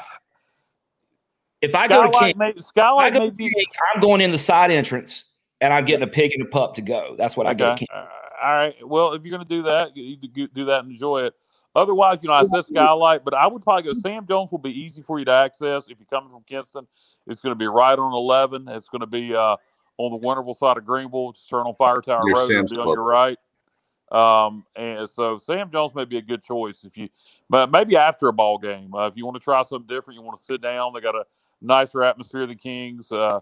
if 1.62 1.74
I 1.74 1.88
go 1.88 2.02
to 2.02 2.18
King, 2.18 2.34
may, 2.36 2.54
Skylight 2.56 3.12
I 3.14 3.18
go 3.18 3.30
to 3.30 3.36
Kings, 3.36 3.76
I'm 3.94 4.00
going 4.00 4.20
in 4.20 4.32
the 4.32 4.38
side 4.38 4.70
entrance 4.70 5.34
and 5.60 5.72
I'm 5.72 5.84
getting 5.84 6.04
a 6.04 6.10
pig 6.10 6.32
and 6.34 6.42
a 6.42 6.48
pup 6.48 6.74
to 6.76 6.82
go. 6.82 7.14
That's 7.18 7.36
what 7.36 7.46
I 7.46 7.50
Okay. 7.50 7.74
get. 7.80 7.88
Uh, 7.92 8.06
all 8.42 8.52
right. 8.52 8.86
Well, 8.86 9.12
if 9.12 9.24
you're 9.24 9.36
going 9.36 9.46
to 9.46 9.54
do 9.54 9.62
that, 9.62 9.96
you 9.96 10.04
need 10.04 10.22
to 10.22 10.28
go- 10.28 10.46
do 10.54 10.64
that 10.66 10.84
and 10.84 10.92
enjoy 10.92 11.22
it. 11.24 11.34
Otherwise, 11.74 12.18
you 12.22 12.28
know, 12.28 12.34
I 12.34 12.44
said 12.44 12.64
Skylight, 12.64 13.24
but 13.24 13.34
I 13.34 13.46
would 13.46 13.62
probably 13.62 13.82
go. 13.84 13.92
Sam 13.92 14.26
Jones 14.26 14.50
will 14.50 14.58
be 14.58 14.72
easy 14.72 15.02
for 15.02 15.18
you 15.18 15.24
to 15.26 15.32
access 15.32 15.88
if 15.88 15.98
you're 15.98 16.06
coming 16.10 16.30
from 16.30 16.42
Kinston. 16.44 16.86
It's 17.26 17.40
going 17.40 17.52
to 17.52 17.58
be 17.58 17.66
right 17.66 17.98
on 17.98 18.12
11. 18.12 18.68
It's 18.68 18.88
going 18.88 19.00
to 19.00 19.06
be 19.06 19.34
uh, 19.34 19.56
on 19.98 20.10
the 20.10 20.16
wonderful 20.16 20.54
side 20.54 20.76
of 20.76 20.86
Greenville. 20.86 21.32
Just 21.32 21.48
turn 21.48 21.66
on 21.66 21.74
Fire 21.74 22.00
Tower 22.00 22.24
Near 22.24 22.34
Road. 22.34 22.50
It'll 22.50 22.68
Sam's 22.68 22.72
be 22.72 22.78
on 22.78 22.86
your 22.88 23.02
right. 23.02 23.38
Um, 24.10 24.64
and 24.74 25.08
so 25.08 25.36
Sam 25.38 25.70
Jones 25.70 25.94
may 25.94 26.06
be 26.06 26.16
a 26.16 26.22
good 26.22 26.42
choice 26.42 26.84
if 26.84 26.96
you, 26.96 27.10
but 27.50 27.70
maybe 27.70 27.96
after 27.96 28.28
a 28.28 28.32
ball 28.32 28.56
game, 28.56 28.94
uh, 28.94 29.06
if 29.06 29.16
you 29.16 29.26
want 29.26 29.34
to 29.34 29.40
try 29.40 29.62
something 29.62 29.86
different, 29.86 30.18
you 30.18 30.24
want 30.24 30.38
to 30.38 30.44
sit 30.44 30.62
down. 30.62 30.92
They 30.94 31.00
got 31.00 31.14
a 31.14 31.26
nicer 31.60 32.02
atmosphere 32.02 32.46
than 32.46 32.56
Kings. 32.58 33.10
Uh, 33.10 33.40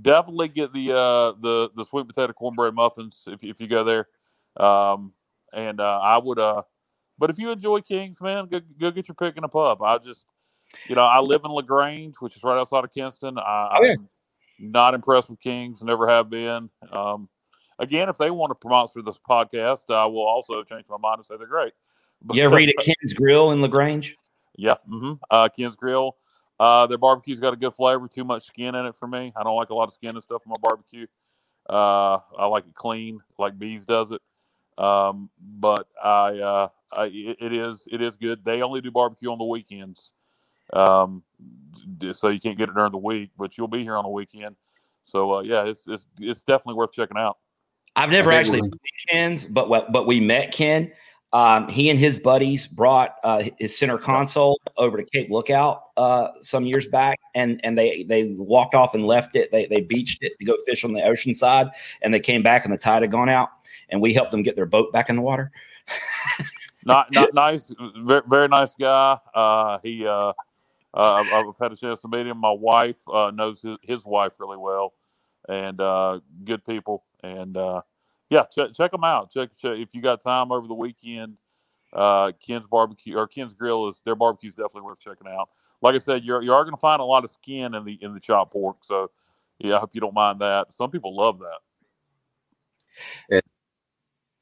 definitely 0.00 0.48
get 0.48 0.72
the 0.72 0.92
uh, 0.92 1.32
the 1.40 1.70
the 1.74 1.84
sweet 1.84 2.06
potato 2.06 2.32
cornbread 2.32 2.74
muffins 2.74 3.24
if 3.26 3.42
if 3.44 3.60
you 3.60 3.66
go 3.66 3.84
there. 3.84 4.08
Um, 4.56 5.12
and 5.52 5.80
uh, 5.80 5.98
I 6.00 6.18
would 6.18 6.38
uh, 6.38 6.62
but 7.18 7.30
if 7.30 7.38
you 7.38 7.50
enjoy 7.50 7.80
Kings, 7.80 8.20
man, 8.20 8.46
go 8.46 8.60
go 8.78 8.90
get 8.90 9.08
your 9.08 9.14
pig 9.14 9.34
and 9.36 9.44
a 9.44 9.48
pup. 9.48 9.82
I 9.82 9.98
just, 9.98 10.26
you 10.88 10.94
know, 10.94 11.04
I 11.04 11.20
live 11.20 11.42
in 11.44 11.50
Lagrange, 11.50 12.16
which 12.20 12.36
is 12.36 12.42
right 12.42 12.58
outside 12.58 12.84
of 12.84 12.92
Kinston. 12.92 13.38
I, 13.38 13.68
Oh. 13.72 13.84
I'm 13.84 14.08
not 14.58 14.94
impressed 14.94 15.30
with 15.30 15.40
Kings, 15.40 15.82
never 15.82 16.06
have 16.08 16.30
been. 16.30 16.70
Um, 16.90 17.28
again, 17.78 18.08
if 18.08 18.18
they 18.18 18.30
want 18.30 18.50
to 18.50 18.54
promote 18.54 18.92
through 18.92 19.02
this 19.02 19.18
podcast, 19.28 19.92
I 19.92 20.06
will 20.06 20.26
also 20.26 20.62
change 20.62 20.84
my 20.88 20.98
mind 20.98 21.18
and 21.18 21.24
say 21.24 21.36
they're 21.36 21.46
great. 21.46 21.72
But, 22.22 22.36
You 22.36 22.44
ever 22.44 22.58
eat 22.60 22.68
at 22.78 22.84
Ken's 22.84 23.12
Grill 23.12 23.50
in 23.52 23.60
Lagrange? 23.62 24.16
yeah. 24.56 24.76
hmm 24.86 25.14
Uh, 25.30 25.48
Ken's 25.48 25.76
Grill. 25.76 26.16
Uh, 26.62 26.86
their 26.86 26.96
barbecue's 26.96 27.40
got 27.40 27.52
a 27.52 27.56
good 27.56 27.74
flavor. 27.74 28.06
Too 28.06 28.22
much 28.22 28.46
skin 28.46 28.76
in 28.76 28.86
it 28.86 28.94
for 28.94 29.08
me. 29.08 29.32
I 29.34 29.42
don't 29.42 29.56
like 29.56 29.70
a 29.70 29.74
lot 29.74 29.88
of 29.88 29.94
skin 29.94 30.14
and 30.14 30.22
stuff 30.22 30.42
in 30.46 30.50
my 30.50 30.56
barbecue. 30.62 31.08
Uh, 31.68 32.18
I 32.38 32.46
like 32.46 32.68
it 32.68 32.74
clean, 32.74 33.20
like 33.36 33.58
Bees 33.58 33.84
does 33.84 34.12
it. 34.12 34.22
Um, 34.78 35.28
but 35.40 35.88
I, 36.00 36.38
uh, 36.38 36.68
I, 36.92 37.06
it 37.06 37.36
it 37.40 37.52
is 37.52 37.88
it 37.90 38.00
is 38.00 38.14
good. 38.14 38.44
They 38.44 38.62
only 38.62 38.80
do 38.80 38.92
barbecue 38.92 39.32
on 39.32 39.38
the 39.38 39.44
weekends, 39.44 40.12
um, 40.72 41.24
so 42.12 42.28
you 42.28 42.38
can't 42.38 42.56
get 42.56 42.68
it 42.68 42.76
during 42.76 42.92
the 42.92 42.98
week. 42.98 43.30
But 43.36 43.58
you'll 43.58 43.66
be 43.66 43.82
here 43.82 43.96
on 43.96 44.04
the 44.04 44.10
weekend. 44.10 44.54
So 45.04 45.34
uh, 45.34 45.40
yeah, 45.40 45.64
it's, 45.64 45.88
it's 45.88 46.06
it's 46.20 46.44
definitely 46.44 46.74
worth 46.74 46.92
checking 46.92 47.18
out. 47.18 47.38
I've 47.96 48.10
never 48.10 48.30
actually 48.30 48.60
we're- 48.60 48.70
met 48.70 49.08
Ken's, 49.08 49.44
but 49.44 49.92
but 49.92 50.06
we 50.06 50.20
met 50.20 50.52
Ken. 50.52 50.92
Um, 51.32 51.68
he 51.68 51.88
and 51.88 51.98
his 51.98 52.18
buddies 52.18 52.66
brought 52.66 53.16
uh, 53.24 53.44
his 53.58 53.76
center 53.76 53.96
console 53.96 54.60
over 54.76 54.98
to 54.98 55.04
Cape 55.04 55.30
Lookout 55.30 55.84
uh, 55.96 56.28
some 56.40 56.66
years 56.66 56.86
back, 56.86 57.18
and 57.34 57.58
and 57.64 57.76
they 57.76 58.02
they 58.02 58.34
walked 58.36 58.74
off 58.74 58.94
and 58.94 59.06
left 59.06 59.34
it. 59.34 59.50
They 59.50 59.66
they 59.66 59.80
beached 59.80 60.22
it 60.22 60.38
to 60.38 60.44
go 60.44 60.56
fish 60.66 60.84
on 60.84 60.92
the 60.92 61.02
ocean 61.02 61.32
side, 61.32 61.68
and 62.02 62.12
they 62.12 62.20
came 62.20 62.42
back 62.42 62.64
and 62.66 62.74
the 62.74 62.78
tide 62.78 63.02
had 63.02 63.10
gone 63.10 63.30
out, 63.30 63.48
and 63.88 64.02
we 64.02 64.12
helped 64.12 64.30
them 64.30 64.42
get 64.42 64.56
their 64.56 64.66
boat 64.66 64.92
back 64.92 65.08
in 65.08 65.16
the 65.16 65.22
water. 65.22 65.50
not 66.84 67.10
not 67.12 67.32
nice, 67.32 67.72
very, 67.96 68.22
very 68.28 68.48
nice 68.48 68.74
guy. 68.74 69.18
Uh, 69.34 69.78
he, 69.82 70.06
uh, 70.06 70.10
uh, 70.12 70.32
I've, 70.94 71.32
I've 71.32 71.54
had 71.58 71.72
a 71.72 71.76
chance 71.76 72.00
to 72.00 72.08
meet 72.08 72.26
him. 72.26 72.36
My 72.38 72.52
wife 72.52 73.08
uh, 73.08 73.30
knows 73.34 73.62
his, 73.62 73.78
his 73.82 74.04
wife 74.04 74.32
really 74.38 74.58
well, 74.58 74.92
and 75.48 75.80
uh, 75.80 76.20
good 76.44 76.62
people. 76.64 77.04
And 77.22 77.56
uh, 77.56 77.82
yeah, 78.32 78.44
check 78.44 78.72
check 78.72 78.90
them 78.90 79.04
out. 79.04 79.30
Check, 79.30 79.50
check 79.60 79.76
if 79.76 79.94
you 79.94 80.00
got 80.00 80.22
time 80.22 80.52
over 80.52 80.66
the 80.66 80.74
weekend. 80.74 81.36
Uh, 81.92 82.32
Ken's 82.44 82.66
barbecue 82.66 83.18
or 83.18 83.26
Ken's 83.26 83.52
Grill 83.52 83.90
is 83.90 84.00
their 84.06 84.14
barbecue 84.14 84.48
is 84.48 84.54
definitely 84.54 84.82
worth 84.82 85.00
checking 85.00 85.28
out. 85.28 85.50
Like 85.82 85.94
I 85.94 85.98
said, 85.98 86.24
you're 86.24 86.40
you 86.40 86.54
are 86.54 86.64
going 86.64 86.74
to 86.74 86.80
find 86.80 87.02
a 87.02 87.04
lot 87.04 87.24
of 87.24 87.30
skin 87.30 87.74
in 87.74 87.84
the 87.84 87.98
in 88.00 88.14
the 88.14 88.20
chopped 88.20 88.54
pork. 88.54 88.78
So 88.80 89.10
yeah, 89.58 89.76
I 89.76 89.80
hope 89.80 89.94
you 89.94 90.00
don't 90.00 90.14
mind 90.14 90.40
that. 90.40 90.72
Some 90.72 90.90
people 90.90 91.14
love 91.14 91.40
that. 91.40 93.42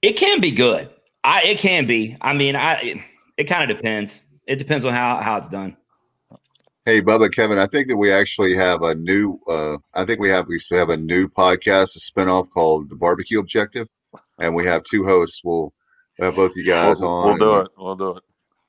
It 0.03 0.13
can 0.13 0.41
be 0.41 0.53
good. 0.53 0.89
I 1.25 1.43
it 1.43 1.59
can 1.59 1.87
be. 1.87 2.17
I 2.21 2.33
mean, 2.33 2.55
I 2.55 2.75
it, 2.75 2.99
it 3.37 3.45
kind 3.45 3.69
of 3.69 3.77
depends. 3.77 4.23
It 4.47 4.57
depends 4.57 4.85
on 4.85 4.95
how 4.95 5.17
how 5.17 5.37
it's 5.37 5.49
done. 5.49 5.77
Hey, 6.91 7.01
Bubba, 7.01 7.33
Kevin, 7.33 7.57
I 7.57 7.69
think 7.69 7.87
that 7.87 7.97
we 7.97 8.11
actually 8.11 8.53
have 8.57 8.83
a 8.83 8.97
new. 8.97 9.39
Uh, 9.47 9.79
I 9.95 10.05
think 10.05 10.19
we 10.19 10.29
have 10.31 10.49
we 10.49 10.59
still 10.59 10.79
have 10.79 10.89
a 10.89 10.97
new 10.97 11.29
podcast, 11.29 11.95
a 11.95 12.01
spinoff 12.01 12.51
called 12.51 12.91
the 12.91 12.97
Barbecue 12.97 13.39
Objective, 13.39 13.87
and 14.41 14.53
we 14.57 14.65
have 14.67 14.83
two 14.83 15.05
hosts. 15.05 15.41
We'll 15.45 15.73
have 16.19 16.35
both 16.35 16.57
you 16.57 16.65
guys 16.65 17.01
We'll, 17.01 17.11
on. 17.11 17.27
we'll 17.29 17.37
do 17.39 17.61
it. 17.61 17.69
We'll 17.79 17.95
do 17.95 18.17
it. 18.17 18.25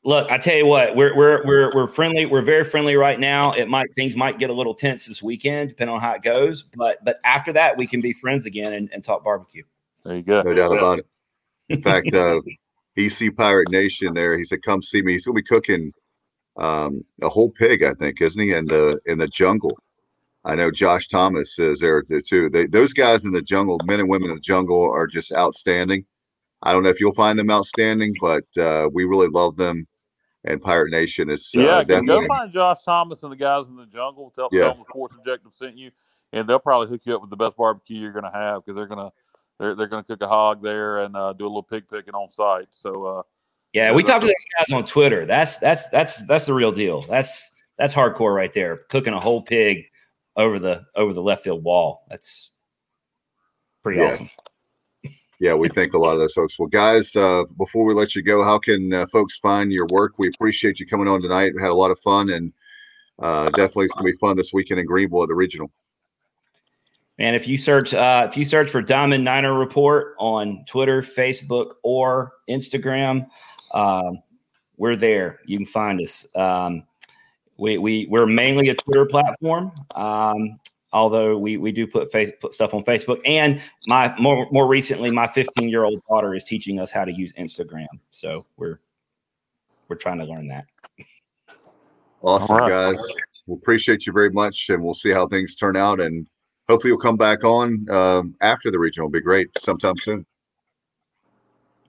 Look, 0.05 0.29
I 0.29 0.37
tell 0.37 0.55
you 0.55 0.67
what, 0.67 0.95
we're 0.95 1.17
we're 1.17 1.43
we're 1.47 1.71
we're 1.73 1.87
friendly. 1.87 2.27
We're 2.27 2.43
very 2.43 2.63
friendly 2.63 2.95
right 2.95 3.19
now. 3.19 3.53
It 3.53 3.67
might 3.67 3.87
things 3.95 4.15
might 4.15 4.37
get 4.37 4.51
a 4.51 4.53
little 4.53 4.75
tense 4.75 5.07
this 5.07 5.23
weekend, 5.23 5.69
depending 5.69 5.95
on 5.95 5.99
how 5.99 6.13
it 6.13 6.21
goes. 6.21 6.61
But 6.61 7.03
but 7.03 7.19
after 7.25 7.51
that, 7.53 7.75
we 7.75 7.87
can 7.87 8.01
be 8.01 8.13
friends 8.13 8.45
again 8.45 8.73
and, 8.73 8.87
and 8.93 9.03
talk 9.03 9.23
barbecue. 9.23 9.63
There 10.05 10.15
you 10.15 10.21
go. 10.21 10.43
No 10.43 10.53
doubt 10.53 10.77
about 10.77 10.99
it. 10.99 11.07
In 11.69 11.81
fact, 11.81 12.13
uh, 12.13 12.39
EC 12.95 13.35
Pirate 13.35 13.71
Nation 13.71 14.13
there, 14.13 14.37
he 14.37 14.43
said, 14.43 14.61
"Come 14.61 14.83
see 14.83 15.01
me." 15.01 15.13
He's 15.13 15.25
gonna 15.25 15.33
be 15.33 15.41
cooking 15.41 15.91
um, 16.57 17.03
a 17.21 17.29
whole 17.29 17.49
pig, 17.49 17.83
I 17.83 17.93
think, 17.93 18.21
isn't 18.21 18.41
he? 18.41 18.53
In 18.53 18.65
the 18.65 18.99
in 19.05 19.17
the 19.17 19.27
jungle. 19.27 19.77
I 20.43 20.55
know 20.55 20.71
Josh 20.71 21.07
Thomas 21.07 21.59
is 21.59 21.81
there 21.81 22.01
too. 22.01 22.49
They, 22.49 22.65
those 22.65 22.93
guys 22.93 23.25
in 23.25 23.31
the 23.31 23.43
jungle, 23.43 23.79
men 23.85 23.99
and 23.99 24.09
women 24.09 24.29
in 24.29 24.35
the 24.35 24.41
jungle, 24.41 24.89
are 24.91 25.05
just 25.05 25.31
outstanding. 25.31 26.05
I 26.63 26.73
don't 26.73 26.83
know 26.83 26.89
if 26.89 26.99
you'll 26.99 27.13
find 27.13 27.37
them 27.37 27.51
outstanding, 27.51 28.15
but 28.19 28.45
uh, 28.57 28.89
we 28.91 29.05
really 29.05 29.27
love 29.27 29.55
them. 29.55 29.87
And 30.43 30.59
Pirate 30.59 30.91
Nation 30.91 31.29
is 31.29 31.53
uh, 31.55 31.61
yeah, 31.61 31.83
go- 31.83 31.99
definitely 31.99 32.27
go 32.27 32.27
find 32.27 32.51
Josh 32.51 32.83
Thomas 32.83 33.21
and 33.21 33.31
the 33.31 33.35
guys 33.35 33.69
in 33.69 33.75
the 33.75 33.85
jungle. 33.85 34.31
Tell, 34.31 34.49
Yeah. 34.51 34.69
them 34.69 34.79
the 34.79 34.85
Sports 34.89 35.15
Objective 35.15 35.53
sent 35.53 35.77
you, 35.77 35.91
and 36.33 36.47
they'll 36.47 36.59
probably 36.59 36.87
hook 36.87 37.01
you 37.05 37.15
up 37.15 37.21
with 37.21 37.29
the 37.29 37.37
best 37.37 37.55
barbecue 37.55 37.99
you're 37.99 38.11
going 38.11 38.25
to 38.25 38.31
have 38.31 38.65
because 38.65 38.75
they're 38.75 38.87
going 38.87 39.09
to 39.09 39.11
they're, 39.59 39.75
they're 39.75 39.87
going 39.87 40.03
to 40.03 40.07
cook 40.07 40.23
a 40.23 40.27
hog 40.27 40.63
there 40.63 40.97
and 40.99 41.15
uh, 41.15 41.33
do 41.33 41.45
a 41.45 41.47
little 41.47 41.61
pig 41.61 41.87
picking 41.87 42.15
on 42.15 42.31
site. 42.31 42.69
So 42.71 43.05
uh, 43.05 43.21
Yeah, 43.73 43.93
we 43.93 44.03
talked 44.03 44.21
to 44.21 44.27
those 44.27 44.35
guys 44.57 44.73
on 44.73 44.85
Twitter. 44.85 45.25
That's 45.25 45.57
that's 45.57 45.89
that's 45.89 46.25
that's 46.25 46.45
the 46.45 46.53
real 46.53 46.71
deal. 46.71 47.01
That's 47.03 47.53
that's 47.77 47.93
hardcore 47.93 48.35
right 48.35 48.53
there. 48.53 48.77
Cooking 48.89 49.13
a 49.13 49.19
whole 49.19 49.41
pig 49.41 49.85
over 50.35 50.59
the 50.59 50.83
over 50.95 51.13
the 51.13 51.21
left 51.21 51.43
field 51.43 51.63
wall. 51.63 52.05
That's 52.09 52.51
pretty 53.83 53.99
Yeah. 53.99 54.09
awesome. 54.09 54.29
Yeah, 55.39 55.55
we 55.55 55.69
thank 55.69 55.95
a 55.95 55.97
lot 55.97 56.13
of 56.13 56.19
those 56.19 56.33
folks. 56.33 56.59
Well, 56.59 56.67
guys, 56.67 57.15
uh, 57.15 57.45
before 57.57 57.83
we 57.83 57.95
let 57.95 58.13
you 58.15 58.21
go, 58.21 58.43
how 58.43 58.59
can 58.59 58.93
uh, 58.93 59.07
folks 59.07 59.39
find 59.39 59.71
your 59.71 59.87
work? 59.87 60.19
We 60.19 60.27
appreciate 60.27 60.79
you 60.79 60.85
coming 60.85 61.07
on 61.07 61.19
tonight. 61.19 61.53
We 61.55 61.61
had 61.63 61.71
a 61.71 61.73
lot 61.73 61.89
of 61.89 61.99
fun, 61.99 62.29
and 62.29 62.53
uh, 63.17 63.45
definitely 63.49 63.85
it's 63.85 63.93
going 63.95 64.05
to 64.05 64.11
be 64.13 64.17
fun 64.19 64.37
this 64.37 64.53
weekend 64.53 64.79
in 64.81 64.85
Greenville 64.85 65.23
at 65.23 65.29
the 65.29 65.33
regional. 65.33 65.71
And 67.17 67.35
if 67.35 67.47
you 67.47 67.57
search 67.57 67.91
uh, 67.91 68.27
if 68.29 68.37
you 68.37 68.45
search 68.45 68.69
for 68.69 68.83
Diamond 68.83 69.23
Niner 69.23 69.57
Report 69.57 70.13
on 70.19 70.63
Twitter, 70.67 71.01
Facebook, 71.01 71.71
or 71.81 72.33
Instagram, 72.47 73.25
um, 73.73 74.21
we're 74.77 74.95
there. 74.95 75.39
You 75.45 75.57
can 75.57 75.65
find 75.65 76.01
us. 76.01 76.25
Um, 76.35 76.83
we 77.57 77.77
we 77.77 78.07
we're 78.09 78.25
mainly 78.25 78.69
a 78.69 78.75
Twitter 78.75 79.05
platform. 79.05 79.71
Um, 79.95 80.59
although 80.93 81.37
we 81.37 81.57
we 81.57 81.71
do 81.71 81.87
put 81.87 82.11
face 82.11 82.31
put 82.39 82.53
stuff 82.53 82.73
on 82.73 82.83
Facebook, 82.83 83.21
and 83.25 83.61
my 83.87 84.13
more 84.19 84.47
more 84.51 84.67
recently, 84.67 85.11
my 85.11 85.27
15 85.27 85.69
year 85.69 85.83
old 85.83 86.01
daughter 86.09 86.33
is 86.33 86.43
teaching 86.43 86.79
us 86.79 86.91
how 86.91 87.05
to 87.05 87.11
use 87.11 87.33
Instagram. 87.33 87.87
So 88.09 88.33
we're 88.57 88.79
we're 89.87 89.97
trying 89.97 90.19
to 90.19 90.25
learn 90.25 90.47
that. 90.47 90.65
Awesome, 92.21 92.55
All 92.55 92.61
right. 92.61 92.69
guys. 92.69 93.07
We 93.47 93.55
appreciate 93.55 94.05
you 94.05 94.13
very 94.13 94.29
much, 94.29 94.69
and 94.69 94.83
we'll 94.83 94.93
see 94.93 95.09
how 95.09 95.27
things 95.27 95.55
turn 95.55 95.75
out. 95.75 95.99
And 95.99 96.27
hopefully, 96.69 96.91
you'll 96.91 96.99
come 96.99 97.17
back 97.17 97.43
on 97.43 97.89
um, 97.89 98.35
after 98.41 98.71
the 98.71 98.79
regional. 98.79 99.07
It'll 99.07 99.13
be 99.13 99.21
great 99.21 99.49
sometime 99.57 99.97
soon. 99.97 100.25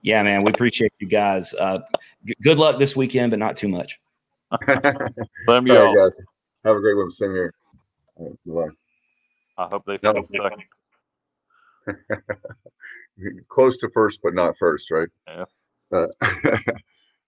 Yeah, 0.03 0.21
man, 0.21 0.43
we 0.43 0.51
appreciate 0.51 0.91
you 0.99 1.07
guys. 1.07 1.53
Uh, 1.53 1.79
g- 2.25 2.35
good 2.43 2.57
luck 2.57 2.77
this 2.77 2.95
weekend, 2.95 3.31
but 3.31 3.39
not 3.39 3.55
too 3.55 3.69
much. 3.69 3.99
Same 4.67 4.79
All 5.47 5.59
right, 5.59 5.67
y'all. 5.67 5.95
guys. 5.95 6.17
Have 6.65 6.75
a 6.75 6.79
great 6.79 6.95
one. 6.97 7.09
Same 7.11 7.31
here. 7.31 7.53
All 8.17 8.37
right, 8.45 8.69
bye. 9.57 9.63
I 9.63 9.67
hope 9.67 9.85
they 9.85 9.97
No. 10.03 10.25
second. 10.29 10.63
Close 13.47 13.77
to 13.77 13.89
first, 13.89 14.19
but 14.23 14.33
not 14.33 14.57
first, 14.57 14.91
right? 14.91 15.07
Yes. 15.27 15.65
Uh, 15.91 16.07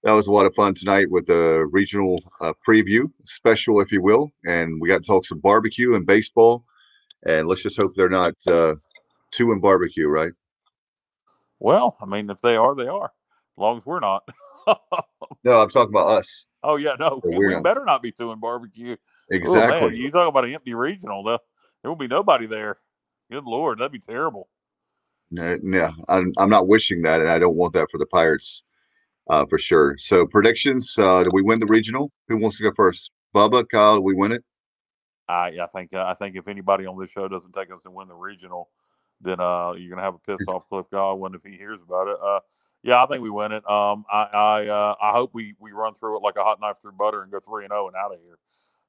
that 0.03 0.11
was 0.11 0.27
a 0.27 0.31
lot 0.31 0.45
of 0.45 0.53
fun 0.55 0.73
tonight 0.73 1.09
with 1.09 1.27
the 1.27 1.67
regional 1.71 2.21
uh, 2.41 2.53
preview, 2.67 3.09
special, 3.23 3.79
if 3.79 3.91
you 3.91 4.01
will. 4.01 4.31
And 4.45 4.81
we 4.81 4.89
got 4.89 5.01
to 5.01 5.07
talk 5.07 5.25
some 5.25 5.39
barbecue 5.39 5.95
and 5.95 6.05
baseball. 6.05 6.65
And 7.25 7.47
let's 7.47 7.63
just 7.63 7.77
hope 7.77 7.93
they're 7.95 8.09
not 8.09 8.33
uh, 8.47 8.75
two 9.31 9.51
in 9.51 9.59
barbecue, 9.59 10.07
right? 10.07 10.33
Well, 11.59 11.97
I 12.01 12.05
mean, 12.05 12.29
if 12.29 12.41
they 12.41 12.55
are, 12.55 12.75
they 12.75 12.87
are. 12.87 13.05
As 13.05 13.57
long 13.57 13.77
as 13.77 13.85
we're 13.85 13.99
not. 13.99 14.27
No, 15.43 15.57
I'm 15.59 15.69
talking 15.69 15.93
about 15.93 16.09
us. 16.09 16.47
oh 16.63 16.75
yeah, 16.77 16.95
no, 16.99 17.21
So 17.23 17.29
we, 17.29 17.55
we 17.55 17.61
better 17.61 17.85
not 17.85 18.01
be 18.01 18.11
doing 18.11 18.39
barbecue. 18.39 18.93
Oh, 18.95 18.97
man, 18.97 19.37
Exactly. 19.37 19.97
you 19.97 20.09
talk 20.09 20.27
about 20.27 20.45
an 20.45 20.55
empty 20.55 20.73
regional, 20.73 21.23
though. 21.23 21.37
There 21.81 21.91
will 21.91 21.95
be 21.95 22.07
nobody 22.07 22.47
there. 22.47 22.77
Good 23.31 23.43
lord, 23.43 23.77
that'd 23.77 23.91
be 23.91 23.99
terrible. 23.99 24.49
No, 25.29 25.59
no, 25.61 25.91
I'm, 26.09 26.33
I'm 26.37 26.49
not 26.49 26.67
wishing 26.67 27.03
that, 27.03 27.21
and 27.21 27.29
I 27.29 27.37
don't 27.37 27.55
want 27.55 27.73
that 27.73 27.91
for 27.91 27.99
the 27.99 28.07
Pirates 28.07 28.63
uh, 29.29 29.45
for 29.45 29.57
sure. 29.57 29.95
So 29.97 30.25
predictions: 30.25 30.95
uh, 30.97 31.23
Do 31.23 31.29
we 31.33 31.41
win 31.41 31.59
the 31.59 31.65
regional? 31.65 32.11
Who 32.27 32.37
wants 32.37 32.57
to 32.57 32.63
go 32.63 32.71
first? 32.75 33.11
Bubba, 33.35 33.65
Kyle, 33.69 33.95
do 33.95 34.01
we 34.01 34.13
win 34.13 34.31
it? 34.31 34.43
I 35.27 35.57
I 35.61 35.67
think 35.73 35.93
uh, 35.93 36.05
I 36.05 36.13
think 36.13 36.35
if 36.35 36.47
anybody 36.47 36.85
on 36.85 36.99
this 36.99 37.11
show 37.11 37.27
doesn't 37.27 37.53
take 37.53 37.71
us 37.71 37.83
to 37.83 37.91
win 37.91 38.07
the 38.07 38.15
regional, 38.15 38.69
then 39.21 39.39
uh, 39.39 39.73
you're 39.73 39.89
gonna 39.89 40.01
have 40.01 40.15
a 40.15 40.19
pissed 40.19 40.47
off 40.47 40.67
Cliff 40.67 40.85
Godwin 40.91 41.35
if 41.35 41.43
he 41.43 41.57
hears 41.57 41.81
about 41.81 42.07
it. 42.07 42.17
Uh, 42.21 42.39
yeah, 42.83 43.03
I 43.03 43.07
think 43.07 43.23
we 43.23 43.29
win 43.29 43.51
it. 43.51 43.67
Um, 43.69 44.05
I 44.11 44.23
I, 44.23 44.67
uh, 44.67 44.95
I 45.01 45.11
hope 45.11 45.31
we 45.33 45.55
we 45.59 45.71
run 45.71 45.93
through 45.93 46.17
it 46.17 46.23
like 46.23 46.35
a 46.37 46.43
hot 46.43 46.59
knife 46.61 46.81
through 46.81 46.93
butter 46.93 47.23
and 47.23 47.31
go 47.31 47.39
three 47.39 47.63
and 47.63 47.71
zero 47.71 47.85
oh 47.85 47.87
and 47.87 47.95
out 47.95 48.13
of 48.13 48.19
here. 48.21 48.37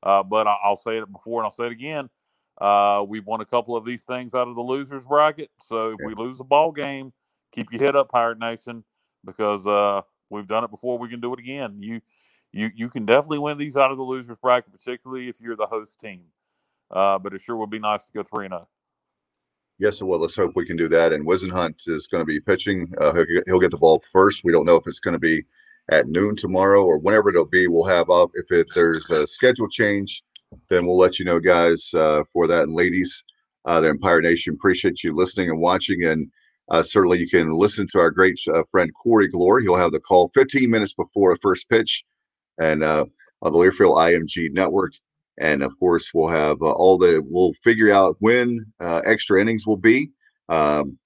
Uh, 0.03 0.23
but 0.23 0.47
I, 0.47 0.57
will 0.69 0.77
say 0.77 0.99
it 0.99 1.11
before 1.11 1.41
and 1.41 1.47
I'll 1.47 1.51
say 1.51 1.67
it 1.67 1.73
again. 1.73 2.11
Uh, 2.59 3.05
we've 3.07 3.27
won 3.27 3.41
a 3.41 3.45
couple 3.45 3.77
of 3.77 3.85
these 3.85 4.03
things 4.03 4.35
out 4.35 4.49
of 4.49 4.55
the 4.55 4.63
losers 4.63 5.05
bracket. 5.05 5.51
So 5.63 5.93
if 5.93 5.99
we 6.05 6.15
lose 6.15 6.41
a 6.41 6.45
ball 6.45 6.73
game, 6.73 7.13
keep 7.53 7.71
your 7.71 7.83
head 7.83 7.97
up, 7.97 8.11
Pirate 8.11 8.39
Nation, 8.39 8.85
because 9.25 9.67
uh, 9.67 10.03
we've 10.31 10.47
done 10.47 10.65
it 10.65 10.71
before. 10.71 10.99
We 10.99 11.09
can 11.09 11.21
do 11.21 11.33
it 11.35 11.39
again. 11.39 11.79
You 11.81 12.01
you 12.53 12.71
you 12.75 12.89
can 12.89 13.05
definitely 13.05 13.39
win 13.39 13.59
these 13.59 13.77
out 13.77 13.91
of 13.91 13.99
the 13.99 14.05
losers 14.05 14.39
bracket, 14.41 14.73
particularly 14.73 15.29
if 15.29 15.41
you're 15.41 15.57
the 15.57 15.67
host 15.67 16.01
team. 16.01 16.25
Uh, 16.91 17.19
but 17.19 17.35
it 17.35 17.43
sure 17.43 17.57
would 17.57 17.71
be 17.71 17.79
nice 17.79 18.05
to 18.07 18.13
go 18.13 18.23
three 18.23 18.47
and 18.47 18.53
zero. 18.53 18.69
Yes, 19.79 20.03
well, 20.03 20.21
let's 20.21 20.37
hope 20.37 20.53
we 20.55 20.65
can 20.65 20.77
do 20.77 20.89
that. 20.89 21.13
And 21.13 21.27
Whisenhunt 21.27 21.87
is 21.89 22.07
going 22.07 22.23
to 22.23 22.27
be 22.27 22.41
pitching. 22.41 22.91
Uh, 22.99 23.13
he'll, 23.13 23.43
he'll, 23.47 23.61
get 23.61 23.71
the 23.71 23.77
ball 23.77 24.03
first. 24.11 24.43
We 24.43 24.53
don't 24.53 24.65
know 24.65 24.77
if 24.77 24.87
it's 24.87 25.01
going 25.01 25.13
to 25.13 25.19
be 25.21 25.45
at 25.91 26.09
noon 26.09 26.35
tomorrow 26.35 26.83
or 26.83 26.99
whenever 26.99 27.29
it'll 27.29 27.45
be. 27.45 27.69
We'll 27.69 27.85
have 27.85 28.09
up 28.09 28.31
if 28.35 28.51
it, 28.51 28.69
there's 28.75 29.11
a 29.11 29.27
schedule 29.27 29.69
change, 29.69 30.23
then 30.69 30.87
we'll 30.87 30.97
let 30.97 31.19
you 31.19 31.27
know, 31.27 31.41
guys, 31.41 31.93
uh, 31.95 32.25
for 32.33 32.47
that. 32.47 32.63
And 32.63 32.75
ladies, 32.75 33.23
uh, 33.67 33.81
the 33.81 33.91
Empire 33.91 34.23
Nation, 34.23 34.55
appreciate 34.55 35.05
you 35.05 35.15
listening 35.15 35.51
and 35.51 35.61
watching. 35.61 36.05
And 36.05 36.31
uh, 36.71 36.83
certainly 36.83 37.19
you 37.19 37.29
can 37.29 37.53
listen 37.53 37.87
to 37.93 37.99
our 37.99 38.11
great 38.11 38.41
uh, 38.49 38.63
friend 38.71 38.91
Corey 38.95 39.31
Gloor. 39.31 39.61
He'll 39.61 39.77
have 39.77 39.93
the 39.93 40.01
call 40.01 40.31
15 40.35 40.71
minutes 40.71 40.95
before 40.95 41.35
the 41.35 41.41
first 41.41 41.69
pitch 41.69 42.05
and 42.59 42.83
uh, 42.83 43.05
on 43.43 43.53
the 43.53 43.59
Learfield 43.59 43.97
IMG 43.97 44.53
network. 44.53 44.93
And 45.39 45.63
of 45.63 45.79
course, 45.79 46.13
we'll 46.15 46.29
have 46.29 46.63
uh, 46.63 46.73
all 46.73 46.99
the, 46.99 47.23
we'll 47.25 47.53
figure 47.55 47.93
out 47.93 48.17
when 48.21 48.65
uh, 48.81 49.03
extra 49.05 49.41
innings 49.41 49.67
will 49.67 49.77
be. 49.77 50.11
Um, 50.49 50.99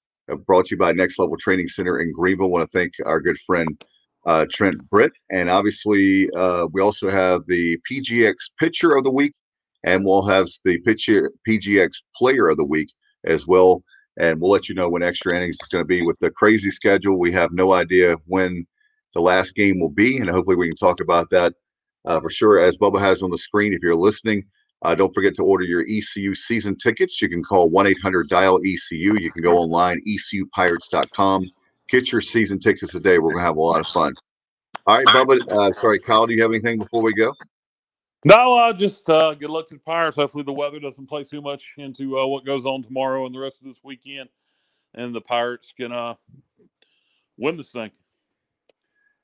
brought 0.46 0.66
to 0.66 0.74
you 0.74 0.78
by 0.78 0.92
Next 0.92 1.18
Level 1.18 1.36
Training 1.36 1.68
Center 1.68 2.00
in 2.00 2.12
Greenville. 2.12 2.46
I 2.46 2.50
want 2.50 2.70
to 2.70 2.78
thank 2.78 2.92
our 3.04 3.20
good 3.20 3.38
friend 3.40 3.84
uh, 4.26 4.46
Trent 4.50 4.76
Britt. 4.90 5.12
And 5.30 5.48
obviously, 5.50 6.30
uh, 6.36 6.66
we 6.72 6.80
also 6.80 7.10
have 7.10 7.42
the 7.46 7.78
PGX 7.90 8.34
Pitcher 8.58 8.96
of 8.96 9.04
the 9.04 9.10
Week, 9.10 9.34
and 9.84 10.04
we'll 10.04 10.26
have 10.26 10.48
the 10.64 10.78
pitcher, 10.78 11.30
PGX 11.48 11.90
Player 12.16 12.48
of 12.48 12.56
the 12.56 12.64
Week 12.64 12.90
as 13.24 13.46
well. 13.46 13.82
And 14.18 14.40
we'll 14.40 14.50
let 14.50 14.68
you 14.68 14.74
know 14.74 14.88
when 14.88 15.02
extra 15.02 15.34
innings 15.34 15.56
is 15.60 15.68
going 15.68 15.84
to 15.84 15.88
be. 15.88 16.02
With 16.02 16.18
the 16.18 16.30
crazy 16.30 16.70
schedule, 16.70 17.18
we 17.18 17.32
have 17.32 17.52
no 17.52 17.72
idea 17.72 18.16
when 18.26 18.66
the 19.14 19.20
last 19.20 19.54
game 19.54 19.80
will 19.80 19.90
be, 19.90 20.18
and 20.18 20.28
hopefully, 20.28 20.56
we 20.56 20.68
can 20.68 20.76
talk 20.76 21.00
about 21.00 21.30
that 21.30 21.54
uh, 22.04 22.20
for 22.20 22.30
sure. 22.30 22.58
As 22.58 22.76
Bubba 22.76 23.00
has 23.00 23.22
on 23.22 23.30
the 23.30 23.38
screen, 23.38 23.72
if 23.72 23.82
you're 23.82 23.94
listening, 23.94 24.44
uh, 24.82 24.94
don't 24.94 25.12
forget 25.14 25.34
to 25.34 25.44
order 25.44 25.64
your 25.64 25.84
ECU 25.88 26.34
season 26.34 26.76
tickets. 26.76 27.20
You 27.20 27.28
can 27.28 27.42
call 27.42 27.68
1 27.68 27.86
800 27.86 28.28
dial 28.28 28.58
ECU. 28.58 29.12
You 29.18 29.30
can 29.30 29.42
go 29.42 29.56
online, 29.56 30.00
ecupirates.com. 30.06 31.50
Get 31.88 32.12
your 32.12 32.20
season 32.20 32.58
tickets 32.58 32.92
today. 32.92 33.18
We're 33.18 33.32
going 33.32 33.42
to 33.42 33.46
have 33.46 33.56
a 33.56 33.60
lot 33.60 33.80
of 33.80 33.86
fun. 33.88 34.14
All 34.86 34.96
right, 34.96 35.06
Bubba. 35.06 35.40
Uh, 35.50 35.72
sorry, 35.72 35.98
Kyle, 35.98 36.26
do 36.26 36.32
you 36.32 36.42
have 36.42 36.50
anything 36.50 36.78
before 36.78 37.02
we 37.02 37.12
go? 37.12 37.34
No, 38.24 38.54
uh, 38.56 38.72
just 38.72 39.08
uh, 39.08 39.34
good 39.34 39.50
luck 39.50 39.66
to 39.68 39.74
the 39.74 39.80
Pirates. 39.80 40.16
Hopefully, 40.16 40.44
the 40.44 40.52
weather 40.52 40.78
doesn't 40.78 41.06
play 41.06 41.24
too 41.24 41.40
much 41.40 41.74
into 41.78 42.18
uh, 42.18 42.26
what 42.26 42.44
goes 42.44 42.66
on 42.66 42.82
tomorrow 42.82 43.26
and 43.26 43.34
the 43.34 43.38
rest 43.38 43.60
of 43.60 43.66
this 43.66 43.80
weekend, 43.82 44.28
and 44.94 45.14
the 45.14 45.20
Pirates 45.20 45.72
can 45.74 45.90
uh, 45.90 46.14
win 47.38 47.56
this 47.56 47.70
thing. 47.70 47.90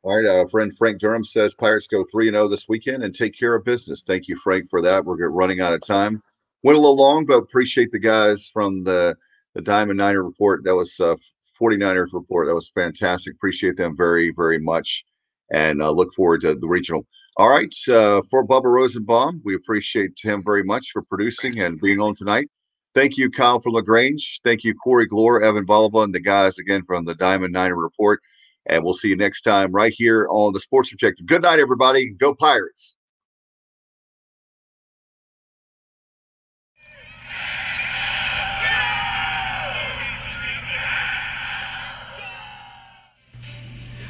All 0.07 0.15
right, 0.15 0.24
uh, 0.24 0.47
friend 0.47 0.73
Frank 0.78 1.01
Durham 1.01 1.24
says 1.24 1.53
Pirates 1.53 1.89
go 1.89 2.05
3 2.05 2.28
and 2.28 2.37
0 2.37 2.47
this 2.47 2.69
weekend 2.69 3.03
and 3.03 3.12
take 3.12 3.37
care 3.37 3.57
of 3.57 3.65
business. 3.65 4.05
Thank 4.07 4.28
you, 4.28 4.37
Frank, 4.37 4.70
for 4.70 4.81
that. 4.81 5.05
We're 5.05 5.16
running 5.31 5.61
out 5.61 5.73
of 5.73 5.85
time. 5.85 6.23
Went 6.62 6.78
a 6.78 6.81
little 6.81 6.95
long, 6.95 7.27
but 7.27 7.39
appreciate 7.39 7.91
the 7.91 7.99
guys 7.99 8.49
from 8.49 8.85
the, 8.85 9.16
the 9.55 9.62
Diamond 9.62 9.99
Niner 9.99 10.23
report. 10.23 10.62
That 10.62 10.77
was 10.77 11.01
uh, 11.01 11.16
49ers 11.61 12.12
report. 12.12 12.47
That 12.47 12.55
was 12.55 12.70
fantastic. 12.73 13.35
Appreciate 13.35 13.77
them 13.77 13.97
very, 13.97 14.31
very 14.31 14.61
much. 14.61 15.05
And 15.53 15.83
uh, 15.83 15.91
look 15.91 16.15
forward 16.15 16.43
to 16.43 16.55
the 16.55 16.69
regional. 16.69 17.05
All 17.37 17.49
right. 17.49 17.74
Uh, 17.89 18.23
for 18.31 18.47
Bubba 18.47 18.73
Rosenbaum, 18.73 19.43
we 19.45 19.57
appreciate 19.57 20.12
him 20.23 20.41
very 20.45 20.62
much 20.62 20.91
for 20.93 21.03
producing 21.03 21.59
and 21.59 21.81
being 21.81 21.99
on 21.99 22.15
tonight. 22.15 22.49
Thank 22.95 23.16
you, 23.16 23.28
Kyle 23.28 23.59
from 23.59 23.73
LaGrange. 23.73 24.39
Thank 24.45 24.62
you, 24.62 24.73
Corey 24.73 25.09
Gloor, 25.09 25.43
Evan 25.43 25.66
Voliva, 25.66 26.05
and 26.05 26.15
the 26.15 26.20
guys 26.20 26.61
again 26.61 26.85
from 26.87 27.05
the 27.07 27.16
Diamond 27.16 27.53
Niner 27.53 27.74
Report. 27.74 28.23
And 28.68 28.84
we'll 28.84 28.94
see 28.94 29.09
you 29.09 29.16
next 29.16 29.43
time 29.43 29.72
right 29.72 29.93
here 29.94 30.26
on 30.30 30.52
the 30.52 30.60
Sports 30.60 30.93
Objective. 30.93 31.26
Good 31.26 31.43
night, 31.43 31.60
everybody. 31.60 32.10
Go 32.10 32.34
Pirates. 32.34 32.95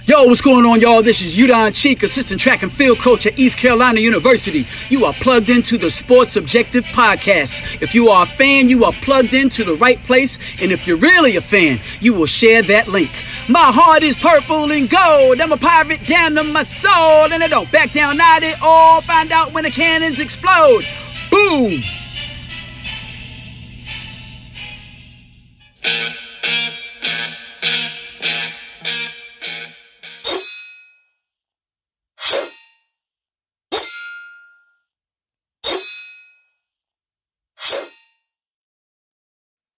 Yo, 0.06 0.22
what's 0.22 0.40
going 0.40 0.64
on, 0.64 0.80
y'all? 0.80 1.02
This 1.02 1.20
is 1.20 1.34
Udon 1.34 1.74
Cheek, 1.74 2.04
assistant 2.04 2.40
track 2.40 2.62
and 2.62 2.70
field 2.70 3.00
coach 3.00 3.26
at 3.26 3.36
East 3.36 3.58
Carolina 3.58 3.98
University. 3.98 4.64
You 4.88 5.04
are 5.04 5.12
plugged 5.12 5.50
into 5.50 5.76
the 5.76 5.90
Sports 5.90 6.36
Objective 6.36 6.84
Podcast. 6.84 7.82
If 7.82 7.92
you 7.92 8.10
are 8.10 8.22
a 8.22 8.26
fan, 8.26 8.68
you 8.68 8.84
are 8.84 8.92
plugged 8.92 9.34
into 9.34 9.64
the 9.64 9.74
right 9.74 10.00
place. 10.04 10.38
And 10.60 10.70
if 10.70 10.86
you're 10.86 10.96
really 10.96 11.36
a 11.36 11.40
fan, 11.40 11.80
you 12.00 12.14
will 12.14 12.26
share 12.26 12.62
that 12.62 12.86
link. 12.86 13.10
My 13.48 13.72
heart 13.72 14.04
is 14.04 14.14
purple 14.14 14.70
and 14.70 14.88
gold. 14.88 15.40
I'm 15.40 15.50
a 15.50 15.56
pirate 15.56 16.06
down 16.06 16.36
to 16.36 16.44
my 16.44 16.62
soul. 16.62 17.32
And 17.32 17.42
I 17.42 17.48
don't 17.48 17.72
back 17.72 17.90
down 17.90 18.20
at 18.20 18.62
all. 18.62 19.00
Find 19.00 19.32
out 19.32 19.54
when 19.54 19.64
the 19.64 19.72
cannons 19.72 20.20
explode. 20.20 20.84
Boom! 21.32 21.82